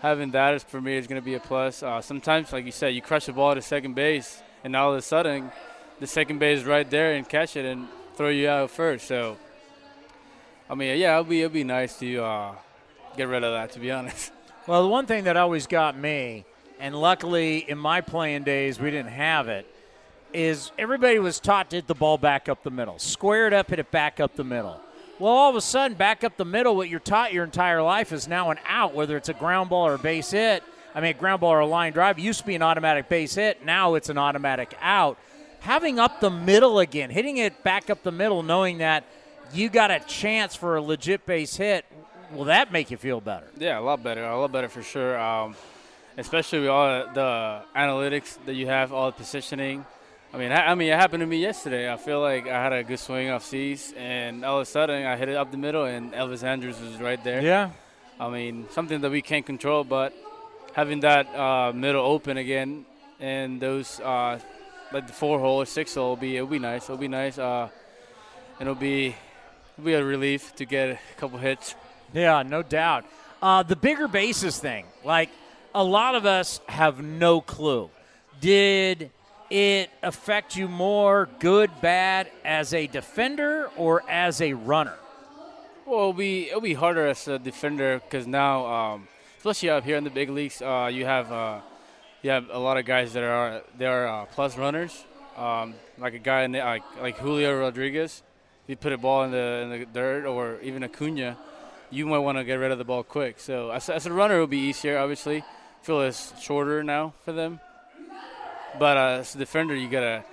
having 0.00 0.30
that 0.30 0.54
is 0.54 0.64
for 0.64 0.80
me 0.80 0.96
is 0.96 1.06
going 1.06 1.20
to 1.20 1.24
be 1.24 1.34
a 1.34 1.40
plus. 1.40 1.82
Uh, 1.82 2.00
sometimes, 2.00 2.50
like 2.50 2.64
you 2.64 2.72
said, 2.72 2.88
you 2.94 3.02
crush 3.02 3.26
the 3.26 3.34
ball 3.34 3.54
to 3.54 3.60
second 3.60 3.94
base, 3.94 4.42
and 4.64 4.74
all 4.74 4.92
of 4.92 4.96
a 4.96 5.02
sudden, 5.02 5.52
the 6.00 6.06
second 6.06 6.38
base 6.38 6.60
is 6.60 6.64
right 6.64 6.88
there 6.88 7.12
and 7.14 7.28
catch 7.28 7.56
it 7.56 7.66
and 7.66 7.88
throw 8.16 8.30
you 8.30 8.48
out 8.48 8.70
first. 8.70 9.06
So, 9.06 9.36
I 10.70 10.74
mean, 10.74 10.98
yeah, 10.98 11.12
it'll 11.12 11.24
be 11.24 11.42
it'll 11.42 11.52
be 11.52 11.64
nice 11.64 11.98
to 11.98 12.24
uh, 12.24 12.54
get 13.18 13.28
rid 13.28 13.44
of 13.44 13.52
that. 13.52 13.72
To 13.72 13.80
be 13.80 13.90
honest. 13.90 14.32
Well, 14.68 14.82
the 14.84 14.88
one 14.88 15.06
thing 15.06 15.24
that 15.24 15.36
always 15.36 15.66
got 15.66 15.98
me, 15.98 16.44
and 16.78 16.94
luckily 16.94 17.68
in 17.68 17.78
my 17.78 18.00
playing 18.00 18.44
days 18.44 18.78
we 18.78 18.92
didn't 18.92 19.10
have 19.10 19.48
it, 19.48 19.66
is 20.32 20.70
everybody 20.78 21.18
was 21.18 21.40
taught 21.40 21.70
to 21.70 21.76
hit 21.76 21.88
the 21.88 21.96
ball 21.96 22.16
back 22.16 22.48
up 22.48 22.62
the 22.62 22.70
middle. 22.70 22.96
Square 23.00 23.48
it 23.48 23.52
up, 23.52 23.70
hit 23.70 23.80
it 23.80 23.90
back 23.90 24.20
up 24.20 24.36
the 24.36 24.44
middle. 24.44 24.80
Well, 25.18 25.32
all 25.32 25.50
of 25.50 25.56
a 25.56 25.60
sudden, 25.60 25.96
back 25.96 26.22
up 26.22 26.36
the 26.36 26.44
middle, 26.44 26.76
what 26.76 26.88
you're 26.88 27.00
taught 27.00 27.32
your 27.32 27.42
entire 27.42 27.82
life 27.82 28.12
is 28.12 28.28
now 28.28 28.50
an 28.50 28.58
out, 28.64 28.94
whether 28.94 29.16
it's 29.16 29.28
a 29.28 29.34
ground 29.34 29.68
ball 29.68 29.88
or 29.88 29.94
a 29.94 29.98
base 29.98 30.30
hit. 30.30 30.62
I 30.94 31.00
mean, 31.00 31.10
a 31.10 31.18
ground 31.18 31.40
ball 31.40 31.52
or 31.52 31.60
a 31.60 31.66
line 31.66 31.92
drive 31.92 32.20
used 32.20 32.38
to 32.40 32.46
be 32.46 32.54
an 32.54 32.62
automatic 32.62 33.08
base 33.08 33.34
hit. 33.34 33.64
Now 33.64 33.94
it's 33.94 34.10
an 34.10 34.18
automatic 34.18 34.76
out. 34.80 35.18
Having 35.58 35.98
up 35.98 36.20
the 36.20 36.30
middle 36.30 36.78
again, 36.78 37.10
hitting 37.10 37.38
it 37.38 37.64
back 37.64 37.90
up 37.90 38.04
the 38.04 38.12
middle, 38.12 38.44
knowing 38.44 38.78
that 38.78 39.04
you 39.52 39.68
got 39.68 39.90
a 39.90 39.98
chance 40.00 40.54
for 40.54 40.76
a 40.76 40.82
legit 40.82 41.26
base 41.26 41.56
hit, 41.56 41.84
will 42.32 42.44
that 42.44 42.72
make 42.72 42.90
you 42.90 42.96
feel 42.96 43.20
better? 43.20 43.46
Yeah, 43.58 43.78
a 43.78 43.80
lot 43.80 44.02
better. 44.02 44.24
A 44.24 44.38
lot 44.38 44.52
better 44.52 44.68
for 44.68 44.82
sure. 44.82 45.18
Um, 45.18 45.54
especially 46.16 46.60
with 46.60 46.68
all 46.68 47.06
the 47.12 47.62
analytics 47.74 48.38
that 48.46 48.54
you 48.54 48.66
have, 48.66 48.92
all 48.92 49.06
the 49.06 49.16
positioning. 49.16 49.84
I 50.34 50.38
mean, 50.38 50.52
I, 50.52 50.72
I 50.72 50.74
mean, 50.74 50.88
it 50.88 50.98
happened 50.98 51.20
to 51.20 51.26
me 51.26 51.38
yesterday. 51.38 51.92
I 51.92 51.96
feel 51.96 52.20
like 52.20 52.46
I 52.46 52.62
had 52.62 52.72
a 52.72 52.82
good 52.82 52.98
swing 52.98 53.30
off 53.30 53.44
C's, 53.44 53.92
and 53.96 54.44
all 54.44 54.58
of 54.58 54.62
a 54.62 54.70
sudden 54.70 55.04
I 55.04 55.16
hit 55.16 55.28
it 55.28 55.36
up 55.36 55.50
the 55.50 55.58
middle, 55.58 55.84
and 55.84 56.12
Elvis 56.12 56.42
Andrus 56.42 56.80
was 56.80 56.96
right 57.00 57.22
there. 57.22 57.42
Yeah. 57.42 57.70
I 58.18 58.30
mean, 58.30 58.66
something 58.70 59.00
that 59.02 59.10
we 59.10 59.20
can't 59.20 59.44
control, 59.44 59.84
but 59.84 60.14
having 60.72 61.00
that 61.00 61.26
uh, 61.34 61.72
middle 61.74 62.04
open 62.04 62.36
again, 62.36 62.86
and 63.20 63.60
those 63.60 64.00
uh, 64.00 64.38
like 64.92 65.06
the 65.06 65.12
four 65.12 65.38
hole 65.38 65.62
or 65.62 65.66
six 65.66 65.94
hole 65.94 66.10
will 66.10 66.16
be 66.16 66.36
it'll 66.36 66.48
be 66.48 66.58
nice. 66.58 66.84
It'll 66.84 66.96
be 66.96 67.08
nice. 67.08 67.38
Uh, 67.38 67.68
and 68.58 68.68
it'll 68.68 68.80
be 68.80 69.14
it'll 69.74 69.84
be 69.84 69.94
a 69.94 70.04
relief 70.04 70.54
to 70.56 70.64
get 70.64 70.90
a 70.90 70.98
couple 71.16 71.38
hits. 71.38 71.74
Yeah, 72.12 72.42
no 72.42 72.62
doubt. 72.62 73.04
Uh, 73.40 73.62
the 73.62 73.76
bigger 73.76 74.08
bases 74.08 74.58
thing, 74.58 74.86
like 75.04 75.30
a 75.74 75.82
lot 75.82 76.14
of 76.14 76.26
us 76.26 76.60
have 76.68 77.02
no 77.02 77.40
clue. 77.40 77.90
Did 78.40 79.10
it 79.50 79.90
affect 80.02 80.56
you 80.56 80.68
more, 80.68 81.28
good, 81.38 81.70
bad, 81.80 82.30
as 82.44 82.72
a 82.74 82.86
defender 82.86 83.70
or 83.76 84.02
as 84.08 84.40
a 84.40 84.52
runner? 84.52 84.96
Well, 85.86 85.98
it'll 85.98 86.12
be 86.12 86.48
it'll 86.48 86.60
be 86.60 86.74
harder 86.74 87.06
as 87.08 87.26
a 87.26 87.38
defender 87.38 88.00
because 88.00 88.26
now, 88.26 88.66
um, 88.66 89.08
especially 89.38 89.70
up 89.70 89.84
here 89.84 89.96
in 89.96 90.04
the 90.04 90.10
big 90.10 90.30
leagues, 90.30 90.62
uh, 90.62 90.88
you 90.92 91.04
have 91.04 91.32
uh, 91.32 91.60
you 92.22 92.30
have 92.30 92.48
a 92.50 92.58
lot 92.58 92.76
of 92.76 92.84
guys 92.84 93.12
that 93.14 93.24
are 93.24 93.62
they 93.76 93.86
are 93.86 94.06
uh, 94.06 94.24
plus 94.26 94.56
runners. 94.56 95.04
Um, 95.36 95.74
like 95.98 96.14
a 96.14 96.18
guy 96.18 96.42
in 96.42 96.52
the, 96.52 96.60
like 96.60 96.82
like 97.00 97.18
Julio 97.18 97.58
Rodriguez, 97.58 98.22
you 98.66 98.76
put 98.76 98.92
a 98.92 98.98
ball 98.98 99.24
in 99.24 99.32
the 99.32 99.60
in 99.62 99.70
the 99.70 99.86
dirt 99.86 100.24
or 100.24 100.60
even 100.62 100.84
Acuna, 100.84 101.36
you 101.92 102.06
might 102.06 102.18
want 102.18 102.38
to 102.38 102.44
get 102.44 102.54
rid 102.54 102.70
of 102.72 102.78
the 102.78 102.84
ball 102.84 103.02
quick. 103.02 103.38
So 103.38 103.70
as, 103.70 103.88
as 103.88 104.06
a 104.06 104.12
runner, 104.12 104.38
it 104.38 104.40
would 104.40 104.50
be 104.50 104.68
easier. 104.68 104.98
Obviously, 104.98 105.44
field 105.82 106.04
is 106.04 106.32
shorter 106.40 106.82
now 106.82 107.12
for 107.24 107.32
them. 107.32 107.60
But 108.78 108.96
uh, 108.96 109.20
as 109.20 109.34
a 109.34 109.38
defender, 109.38 109.74
you 109.76 109.88
gotta 109.88 110.24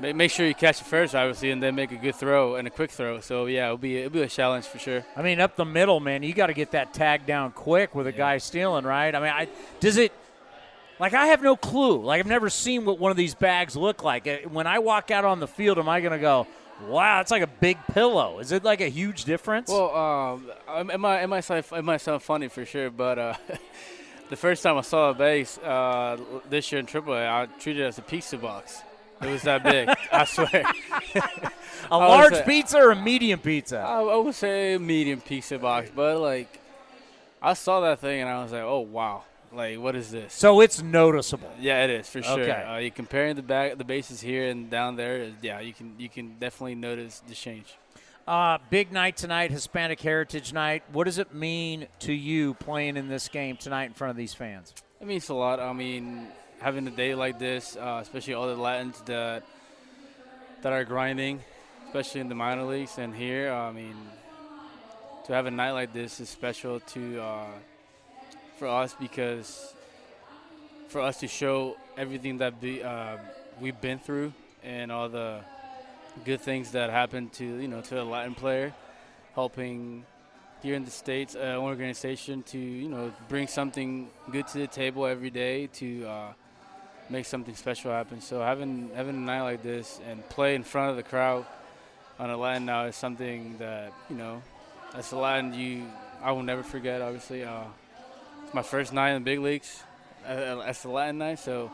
ma- 0.00 0.12
make 0.12 0.30
sure 0.32 0.46
you 0.46 0.54
catch 0.54 0.80
it 0.80 0.86
first, 0.86 1.14
obviously, 1.14 1.50
and 1.52 1.62
then 1.62 1.76
make 1.76 1.92
a 1.92 1.96
good 1.96 2.16
throw 2.16 2.56
and 2.56 2.66
a 2.66 2.70
quick 2.70 2.90
throw. 2.90 3.20
So 3.20 3.46
yeah, 3.46 3.66
it'll 3.66 3.78
be 3.78 3.98
it'll 3.98 4.10
be 4.10 4.22
a 4.22 4.28
challenge 4.28 4.64
for 4.66 4.78
sure. 4.78 5.04
I 5.16 5.22
mean, 5.22 5.40
up 5.40 5.54
the 5.56 5.64
middle, 5.64 6.00
man, 6.00 6.22
you 6.24 6.34
got 6.34 6.48
to 6.48 6.54
get 6.54 6.72
that 6.72 6.92
tag 6.92 7.26
down 7.26 7.52
quick 7.52 7.94
with 7.94 8.08
a 8.08 8.12
guy 8.12 8.38
stealing, 8.38 8.84
right? 8.84 9.14
I 9.14 9.20
mean, 9.20 9.30
I 9.30 9.48
does 9.78 9.96
it. 9.96 10.12
Like 10.98 11.12
I 11.12 11.26
have 11.26 11.42
no 11.42 11.56
clue. 11.56 12.02
Like 12.02 12.20
I've 12.20 12.26
never 12.26 12.50
seen 12.50 12.84
what 12.84 12.98
one 12.98 13.10
of 13.10 13.16
these 13.16 13.34
bags 13.34 13.76
look 13.76 14.02
like. 14.02 14.26
Uh, 14.26 14.38
When 14.48 14.66
I 14.66 14.80
walk 14.80 15.10
out 15.10 15.24
on 15.24 15.40
the 15.40 15.46
field, 15.46 15.78
am 15.78 15.88
I 15.88 16.00
going 16.00 16.12
to 16.12 16.18
go, 16.18 16.46
"Wow, 16.88 17.20
it's 17.20 17.30
like 17.30 17.42
a 17.42 17.46
big 17.46 17.78
pillow"? 17.92 18.38
Is 18.38 18.52
it 18.52 18.64
like 18.64 18.80
a 18.80 18.88
huge 18.88 19.24
difference? 19.24 19.68
Well, 19.68 19.94
um, 19.94 20.50
um, 20.68 20.90
it 20.90 20.98
might 20.98 21.22
it 21.22 21.26
might 21.28 21.40
sound, 21.40 21.64
it 21.72 21.84
might 21.84 22.00
sound 22.00 22.22
funny 22.22 22.48
for 22.48 22.64
sure, 22.64 22.90
but 22.90 23.18
uh, 23.18 23.34
the 24.30 24.36
first 24.36 24.62
time 24.62 24.76
I 24.76 24.82
saw 24.82 25.10
a 25.10 25.14
base 25.14 25.58
uh, 25.58 26.16
this 26.48 26.70
year 26.72 26.78
in 26.80 26.86
AAA, 26.86 27.26
I 27.28 27.46
treated 27.58 27.82
it 27.82 27.86
as 27.86 27.98
a 27.98 28.02
pizza 28.02 28.36
box. 28.36 28.82
It 29.22 29.28
was 29.30 29.42
that 29.42 29.62
big, 29.62 29.88
I 30.12 30.24
swear. 30.26 30.50
a 31.14 31.50
I 31.90 31.96
large 31.96 32.34
say- 32.34 32.44
pizza 32.44 32.78
or 32.78 32.90
a 32.90 32.96
medium 32.96 33.40
pizza? 33.40 33.78
I, 33.78 34.02
I 34.02 34.16
would 34.16 34.34
say 34.34 34.76
medium 34.76 35.22
pizza 35.22 35.58
box, 35.58 35.90
but 35.94 36.20
like 36.20 36.60
I 37.40 37.54
saw 37.54 37.80
that 37.80 38.00
thing 38.00 38.20
and 38.20 38.28
I 38.28 38.42
was 38.42 38.52
like, 38.52 38.62
oh 38.62 38.80
wow, 38.80 39.24
like 39.52 39.78
what 39.78 39.96
is 39.96 40.10
this? 40.10 40.32
So 40.32 40.60
it's 40.60 40.82
noticeable. 40.82 41.50
Yeah, 41.60 41.84
it 41.84 41.90
is 41.90 42.08
for 42.08 42.22
sure. 42.22 42.40
Okay. 42.40 42.62
Uh, 42.62 42.76
you 42.78 42.90
comparing 42.90 43.36
the 43.36 43.42
back, 43.42 43.78
the 43.78 43.84
bases 43.84 44.20
here 44.20 44.48
and 44.48 44.70
down 44.70 44.96
there. 44.96 45.30
yeah, 45.42 45.60
you 45.60 45.72
can 45.72 45.94
you 45.98 46.08
can 46.08 46.36
definitely 46.38 46.74
notice 46.74 47.22
the 47.28 47.34
change. 47.34 47.74
Uh, 48.26 48.58
big 48.70 48.90
night 48.90 49.16
tonight, 49.16 49.52
Hispanic 49.52 50.00
Heritage 50.00 50.52
Night. 50.52 50.82
What 50.92 51.04
does 51.04 51.18
it 51.18 51.32
mean 51.32 51.86
to 52.00 52.12
you 52.12 52.54
playing 52.54 52.96
in 52.96 53.08
this 53.08 53.28
game 53.28 53.56
tonight 53.56 53.84
in 53.84 53.92
front 53.92 54.10
of 54.10 54.16
these 54.16 54.34
fans? 54.34 54.74
It 55.00 55.06
means 55.06 55.28
a 55.28 55.34
lot. 55.34 55.60
I 55.60 55.72
mean, 55.72 56.26
having 56.58 56.88
a 56.88 56.90
day 56.90 57.14
like 57.14 57.38
this, 57.38 57.76
uh, 57.76 58.00
especially 58.02 58.34
all 58.34 58.48
the 58.48 58.56
Latins 58.56 59.00
that 59.02 59.44
that 60.62 60.72
are 60.72 60.84
grinding, 60.84 61.40
especially 61.86 62.20
in 62.20 62.28
the 62.28 62.34
minor 62.34 62.64
leagues 62.64 62.98
and 62.98 63.14
here. 63.14 63.52
I 63.52 63.70
mean, 63.70 63.94
to 65.26 65.32
have 65.32 65.46
a 65.46 65.50
night 65.50 65.72
like 65.72 65.92
this 65.92 66.18
is 66.18 66.28
special 66.28 66.80
to 66.80 67.20
uh, 67.20 67.46
for 68.56 68.68
us 68.68 68.94
because 68.98 69.74
for 70.88 71.00
us 71.00 71.20
to 71.20 71.28
show 71.28 71.76
everything 71.96 72.38
that 72.38 72.60
be, 72.60 72.82
uh, 72.82 73.16
we've 73.60 73.80
been 73.80 73.98
through 73.98 74.32
and 74.62 74.90
all 74.90 75.08
the 75.08 75.40
good 76.24 76.40
things 76.40 76.72
that 76.72 76.90
happen 76.90 77.28
to 77.28 77.44
you 77.44 77.68
know 77.68 77.80
to 77.82 78.00
a 78.00 78.04
Latin 78.04 78.34
player, 78.34 78.72
helping 79.34 80.04
here 80.62 80.74
in 80.74 80.84
the 80.84 80.90
states 80.90 81.34
an 81.34 81.56
organization 81.56 82.42
to 82.42 82.58
you 82.58 82.88
know 82.88 83.12
bring 83.28 83.46
something 83.46 84.08
good 84.32 84.46
to 84.48 84.58
the 84.58 84.66
table 84.66 85.06
every 85.06 85.30
day 85.30 85.66
to 85.66 86.06
uh, 86.06 86.32
make 87.10 87.26
something 87.26 87.54
special 87.54 87.90
happen. 87.90 88.20
So 88.20 88.40
having 88.40 88.90
having 88.94 89.16
a 89.16 89.20
night 89.20 89.42
like 89.42 89.62
this 89.62 90.00
and 90.08 90.26
play 90.28 90.54
in 90.54 90.62
front 90.62 90.90
of 90.90 90.96
the 90.96 91.02
crowd 91.02 91.44
on 92.18 92.30
a 92.30 92.36
Latin 92.36 92.64
now 92.64 92.84
is 92.86 92.96
something 92.96 93.58
that 93.58 93.92
you 94.08 94.16
know 94.16 94.42
as 94.94 95.12
a 95.12 95.16
Latin 95.16 95.52
you 95.52 95.86
I 96.22 96.32
will 96.32 96.42
never 96.42 96.62
forget. 96.62 97.02
Obviously, 97.02 97.44
uh, 97.44 97.64
my 98.56 98.62
first 98.62 98.90
night 98.90 99.10
in 99.10 99.22
the 99.22 99.24
big 99.24 99.38
leagues 99.38 99.82
as 100.24 100.82
a 100.84 100.88
Latin 100.88 101.18
night. 101.18 101.38
So. 101.38 101.70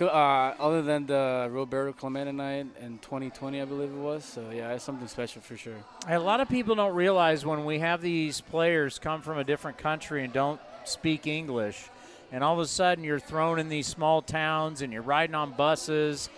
Uh, 0.00 0.54
other 0.58 0.82
than 0.82 1.06
the 1.06 1.48
Roberto 1.52 1.92
Clemente 1.92 2.32
night 2.32 2.66
in 2.80 2.98
2020, 2.98 3.60
I 3.60 3.64
believe 3.64 3.90
it 3.90 3.96
was. 3.96 4.24
So 4.24 4.50
yeah, 4.52 4.72
it's 4.72 4.82
something 4.82 5.06
special 5.06 5.42
for 5.42 5.56
sure. 5.56 5.76
A 6.08 6.18
lot 6.18 6.40
of 6.40 6.48
people 6.48 6.74
don't 6.74 6.96
realize 6.96 7.46
when 7.46 7.64
we 7.64 7.78
have 7.78 8.00
these 8.02 8.40
players 8.40 8.98
come 8.98 9.22
from 9.22 9.38
a 9.38 9.44
different 9.44 9.78
country 9.78 10.24
and 10.24 10.32
don't 10.32 10.60
speak 10.84 11.28
English, 11.28 11.88
and 12.32 12.42
all 12.42 12.54
of 12.54 12.58
a 12.58 12.66
sudden 12.66 13.04
you're 13.04 13.20
thrown 13.20 13.60
in 13.60 13.68
these 13.68 13.86
small 13.86 14.22
towns 14.22 14.82
and 14.82 14.92
you're 14.92 15.02
riding 15.02 15.36
on 15.36 15.52
buses, 15.52 16.28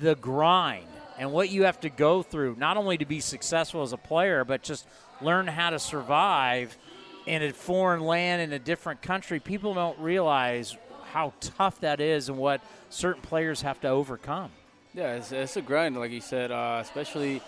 the 0.00 0.16
grind 0.16 0.88
and 1.18 1.30
what 1.30 1.50
you 1.50 1.64
have 1.64 1.78
to 1.80 1.88
go 1.88 2.22
through, 2.22 2.56
not 2.58 2.76
only 2.76 2.98
to 2.98 3.06
be 3.06 3.20
successful 3.20 3.82
as 3.82 3.92
a 3.92 3.98
player, 3.98 4.44
but 4.44 4.62
just 4.62 4.88
learn 5.20 5.46
how 5.46 5.70
to 5.70 5.78
survive 5.78 6.76
in 7.26 7.42
a 7.42 7.52
foreign 7.52 8.00
land 8.00 8.42
in 8.42 8.52
a 8.52 8.58
different 8.58 9.02
country. 9.02 9.40
People 9.40 9.74
don't 9.74 9.98
realize 9.98 10.76
how 11.12 11.32
tough 11.40 11.80
that 11.80 12.00
is 12.00 12.28
and 12.28 12.38
what 12.38 12.60
certain 12.90 13.22
players 13.22 13.62
have 13.62 13.80
to 13.80 13.88
overcome. 13.88 14.50
Yeah, 14.94 15.14
it's, 15.14 15.32
it's 15.32 15.56
a 15.56 15.62
grind, 15.62 15.96
like 15.96 16.10
you 16.10 16.20
said. 16.20 16.50
Uh, 16.50 16.78
especially 16.82 17.40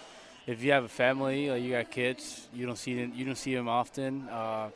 if 0.46 0.62
you 0.62 0.72
have 0.72 0.84
a 0.84 0.88
family, 0.88 1.50
like 1.50 1.62
you 1.62 1.72
got 1.72 1.90
kids, 1.90 2.48
you 2.52 2.66
don't 2.66 2.78
see 2.78 2.94
them, 2.94 3.12
you 3.14 3.24
don't 3.24 3.36
see 3.36 3.54
them 3.54 3.68
often. 3.68 4.28
Uh, 4.28 4.70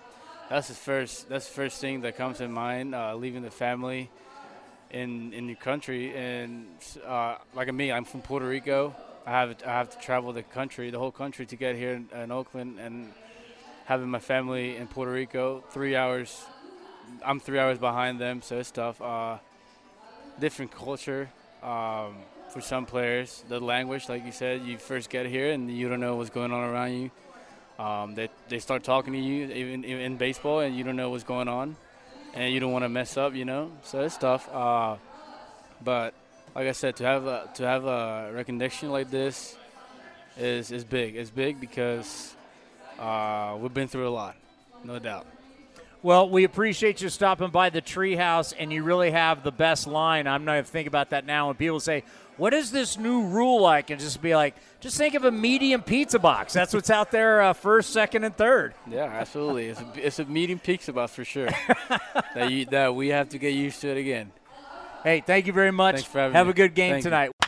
that's 0.49 0.69
the 0.69 0.75
first. 0.75 1.29
That's 1.29 1.47
the 1.47 1.55
first 1.55 1.81
thing 1.81 2.01
that 2.03 2.17
comes 2.17 2.41
in 2.41 2.51
mind. 2.51 2.95
Uh, 2.95 3.15
leaving 3.15 3.43
the 3.43 3.51
family 3.51 4.11
in 4.91 5.33
in 5.35 5.47
your 5.47 5.57
country, 5.57 6.15
and 6.17 6.67
uh, 7.07 7.37
like 7.55 7.73
me, 7.73 7.93
I'm 7.93 8.05
from 8.05 8.23
Puerto 8.23 8.47
Rico. 8.47 8.95
I 9.27 9.31
have 9.33 9.57
I 9.67 9.71
have 9.71 9.91
to 9.91 9.99
travel 9.99 10.33
the 10.33 10.43
country, 10.43 10.91
the 10.91 10.99
whole 10.99 11.13
country, 11.13 11.45
to 11.47 11.57
get 11.57 11.77
here 11.77 11.93
in, 11.93 12.09
in 12.19 12.31
Oakland, 12.31 12.81
and 12.81 13.13
having 13.89 14.11
my 14.11 14.19
family 14.19 14.77
in 14.77 14.87
Puerto 14.87 15.11
Rico, 15.11 15.65
three 15.71 15.97
hours. 15.97 16.45
I'm 17.25 17.41
three 17.41 17.59
hours 17.59 17.79
behind 17.79 18.21
them, 18.21 18.43
so 18.43 18.59
it's 18.59 18.71
tough. 18.71 19.01
Uh, 19.01 19.39
different 20.39 20.71
culture 20.71 21.31
um, 21.63 22.17
for 22.51 22.61
some 22.61 22.85
players. 22.85 23.43
The 23.49 23.59
language, 23.59 24.11
like 24.11 24.27
you 24.27 24.33
said, 24.33 24.61
you 24.61 24.77
first 24.77 25.09
get 25.09 25.25
here 25.25 25.53
and 25.53 25.71
you 25.71 25.89
don't 25.89 26.01
know 26.01 26.17
what's 26.17 26.29
going 26.29 26.53
on 26.53 26.69
around 26.69 26.93
you. 26.93 27.11
Um, 27.83 28.15
they 28.15 28.29
they 28.51 28.59
start 28.59 28.85
talking 28.85 29.15
to 29.15 29.19
you 29.19 29.47
even, 29.47 29.85
even 29.87 30.01
in 30.01 30.17
baseball, 30.19 30.61
and 30.61 30.77
you 30.77 30.85
don't 30.85 30.97
know 30.97 31.09
what's 31.09 31.25
going 31.25 31.49
on, 31.49 31.75
and 32.35 32.53
you 32.53 32.61
don't 32.61 32.73
want 32.73 32.85
to 32.85 32.91
mess 32.91 33.17
up, 33.17 33.35
you 33.35 33.47
know. 33.47 33.73
So 33.85 34.03
it's 34.03 34.19
tough. 34.19 34.53
Uh, 34.53 34.97
but 35.83 36.13
like 36.55 36.67
I 36.67 36.73
said, 36.73 36.97
to 36.97 37.05
have 37.05 37.25
a, 37.27 37.49
to 37.55 37.63
have 37.65 37.87
a 37.87 38.33
recognition 38.35 38.91
like 38.91 39.11
this 39.11 39.57
is 40.37 40.73
is 40.73 40.85
big. 40.85 41.17
It's 41.17 41.31
big 41.31 41.59
because 41.59 42.35
uh, 42.99 43.57
we've 43.61 43.75
been 43.75 43.89
through 43.89 44.09
a 44.09 44.11
lot, 44.11 44.37
no 44.85 44.99
doubt. 44.99 45.27
Well, 46.03 46.29
we 46.31 46.45
appreciate 46.45 47.03
you 47.03 47.09
stopping 47.09 47.51
by 47.51 47.71
the 47.71 47.83
treehouse, 47.83 48.55
and 48.57 48.73
you 48.73 48.85
really 48.85 49.11
have 49.11 49.43
the 49.43 49.51
best 49.51 49.87
line. 49.87 50.29
I'm 50.29 50.45
not 50.45 50.53
going 50.53 50.65
to 50.65 50.71
think 50.71 50.87
about 50.87 51.11
that 51.11 51.27
now. 51.27 51.49
When 51.49 51.57
people 51.57 51.81
say, 51.81 52.05
"What 52.37 52.55
is 52.55 52.71
this 52.71 52.97
new 52.97 53.27
rule 53.27 53.61
like?" 53.61 53.91
and 53.91 54.01
just 54.01 54.23
be 54.23 54.37
like, 54.37 54.55
"Just 54.79 54.97
think 54.97 55.15
of 55.15 55.25
a 55.25 55.33
medium 55.33 55.83
pizza 55.83 56.21
box. 56.21 56.53
That's 56.53 56.73
what's 56.73 56.91
out 56.91 57.11
there, 57.11 57.43
uh, 57.43 57.53
first, 57.53 57.91
second, 57.91 58.23
and 58.23 58.37
third. 58.37 58.75
Yeah, 58.89 59.05
absolutely. 59.05 59.69
It's 59.69 59.81
a, 59.81 60.07
it's 60.07 60.19
a 60.21 60.25
medium 60.25 60.61
pizza 60.61 60.93
box 60.93 61.15
for 61.15 61.25
sure. 61.25 61.49
that 62.35 62.51
you, 62.51 62.65
that 62.67 62.95
we 62.95 63.09
have 63.09 63.31
to 63.31 63.39
get 63.39 63.55
used 63.55 63.81
to 63.81 63.89
it 63.89 63.97
again. 63.97 64.31
Hey, 65.03 65.21
thank 65.21 65.47
you 65.49 65.53
very 65.53 65.73
much. 65.73 65.97
Thanks 65.97 66.09
for 66.09 66.19
having 66.21 66.35
have 66.35 66.47
me. 66.47 66.51
a 66.51 66.55
good 66.55 66.75
game 66.75 67.03
Thank 67.03 67.33
you. 67.43 67.48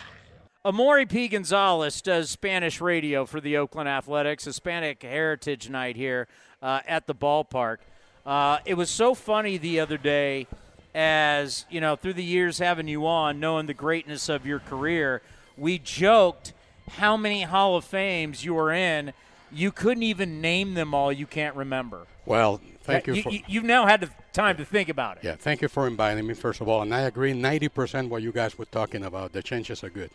Amaury 0.62 1.08
Pi 1.08 1.28
Gonzalez 1.28 2.02
does 2.02 2.28
Spanish 2.28 2.82
radio 2.82 3.24
for 3.24 3.40
the 3.40 3.56
Oakland 3.56 3.88
Athletics, 3.88 4.44
Hispanic 4.44 5.02
Heritage 5.02 5.70
Night 5.70 5.96
here 5.96 6.28
uh, 6.60 6.80
at 6.86 7.06
the 7.06 7.14
ballpark. 7.14 7.78
Uh, 8.26 8.58
it 8.66 8.74
was 8.74 8.90
so 8.90 9.14
funny 9.14 9.56
the 9.56 9.80
other 9.80 9.96
day, 9.96 10.46
as 10.94 11.64
you 11.70 11.80
know, 11.80 11.96
through 11.96 12.12
the 12.12 12.22
years 12.22 12.58
having 12.58 12.88
you 12.88 13.06
on, 13.06 13.40
knowing 13.40 13.64
the 13.64 13.74
greatness 13.74 14.28
of 14.28 14.44
your 14.44 14.58
career, 14.58 15.22
we 15.56 15.78
joked 15.78 16.52
how 16.90 17.16
many 17.16 17.44
Hall 17.44 17.76
of 17.76 17.86
Fames 17.86 18.44
you 18.44 18.52
were 18.52 18.70
in. 18.70 19.14
You 19.50 19.72
couldn't 19.72 20.02
even 20.02 20.42
name 20.42 20.74
them 20.74 20.92
all. 20.92 21.10
You 21.10 21.26
can't 21.26 21.56
remember. 21.56 22.06
Well, 22.26 22.60
thank 22.82 23.06
you. 23.06 23.14
You, 23.14 23.22
for, 23.22 23.30
have 23.30 23.64
now 23.64 23.86
had 23.86 24.02
the 24.02 24.10
time 24.34 24.58
to 24.58 24.66
think 24.66 24.90
about 24.90 25.16
it. 25.16 25.24
yeah, 25.24 25.36
thank 25.36 25.62
you 25.62 25.68
for 25.68 25.86
inviting 25.86 26.26
me, 26.26 26.34
first 26.34 26.60
of 26.60 26.68
all. 26.68 26.82
And 26.82 26.94
I 26.94 27.00
agree 27.00 27.32
90% 27.32 28.10
what 28.10 28.20
you 28.20 28.30
guys 28.30 28.58
were 28.58 28.66
talking 28.66 29.04
about. 29.04 29.32
The 29.32 29.42
changes 29.42 29.82
are 29.82 29.88
good. 29.88 30.10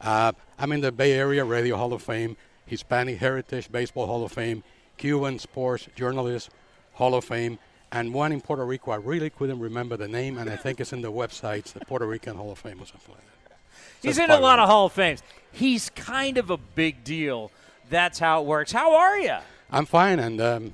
Uh, 0.00 0.32
I'm 0.58 0.72
in 0.72 0.80
the 0.80 0.92
Bay 0.92 1.12
Area 1.12 1.44
Radio 1.44 1.76
Hall 1.76 1.92
of 1.92 2.02
Fame, 2.02 2.36
Hispanic 2.66 3.18
Heritage 3.18 3.70
Baseball 3.70 4.06
Hall 4.06 4.24
of 4.24 4.32
Fame, 4.32 4.62
Cuban 4.96 5.38
Sports 5.38 5.88
Journalist 5.96 6.50
Hall 6.94 7.14
of 7.14 7.24
Fame, 7.24 7.58
and 7.90 8.12
one 8.12 8.32
in 8.32 8.40
Puerto 8.40 8.64
Rico. 8.64 8.90
I 8.90 8.96
really 8.96 9.30
couldn't 9.30 9.58
remember 9.58 9.96
the 9.96 10.08
name, 10.08 10.38
and 10.38 10.48
I 10.50 10.56
think 10.56 10.80
it's 10.80 10.92
in 10.92 11.02
the 11.02 11.10
websites, 11.10 11.72
the 11.72 11.80
Puerto 11.80 12.06
Rican 12.06 12.36
Hall 12.36 12.52
of 12.52 12.58
Fame 12.58 12.80
or 12.80 12.86
something 12.86 13.14
like 13.14 13.24
that. 13.48 13.58
So 14.00 14.08
He's 14.08 14.18
in 14.18 14.30
a 14.30 14.38
lot 14.38 14.58
of 14.58 14.68
Hall 14.68 14.86
of 14.86 14.92
Fames. 14.92 15.22
He's 15.50 15.90
kind 15.90 16.38
of 16.38 16.50
a 16.50 16.56
big 16.56 17.02
deal. 17.04 17.50
That's 17.90 18.18
how 18.18 18.42
it 18.42 18.46
works. 18.46 18.70
How 18.70 18.94
are 18.94 19.18
you? 19.18 19.36
I'm 19.70 19.86
fine, 19.86 20.18
and 20.18 20.40
um, 20.40 20.72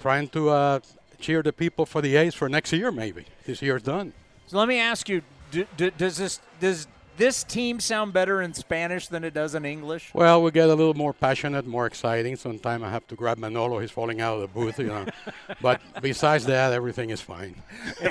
trying 0.00 0.28
to 0.28 0.50
uh, 0.50 0.80
cheer 1.20 1.42
the 1.42 1.52
people 1.52 1.86
for 1.86 2.02
the 2.02 2.16
A's 2.16 2.34
for 2.34 2.48
next 2.48 2.72
year, 2.72 2.90
maybe. 2.90 3.24
This 3.46 3.62
year's 3.62 3.82
done. 3.82 4.12
So 4.46 4.58
let 4.58 4.68
me 4.68 4.78
ask 4.78 5.08
you: 5.08 5.22
do, 5.50 5.66
do, 5.76 5.90
Does 5.92 6.16
this 6.16 6.40
does 6.60 6.86
this 7.16 7.44
team 7.44 7.80
sound 7.80 8.12
better 8.12 8.42
in 8.42 8.54
Spanish 8.54 9.08
than 9.08 9.24
it 9.24 9.34
does 9.34 9.54
in 9.54 9.64
English? 9.64 10.12
Well, 10.14 10.42
we 10.42 10.50
get 10.50 10.68
a 10.68 10.74
little 10.74 10.94
more 10.94 11.12
passionate, 11.12 11.66
more 11.66 11.86
exciting. 11.86 12.36
Sometimes 12.36 12.82
I 12.82 12.90
have 12.90 13.06
to 13.08 13.14
grab 13.14 13.38
Manolo; 13.38 13.78
he's 13.78 13.90
falling 13.90 14.20
out 14.20 14.34
of 14.34 14.40
the 14.40 14.48
booth, 14.48 14.78
you 14.78 14.86
know. 14.86 15.06
but 15.60 15.80
besides 16.00 16.46
that, 16.46 16.72
everything 16.72 17.10
is 17.10 17.20
fine. 17.20 17.56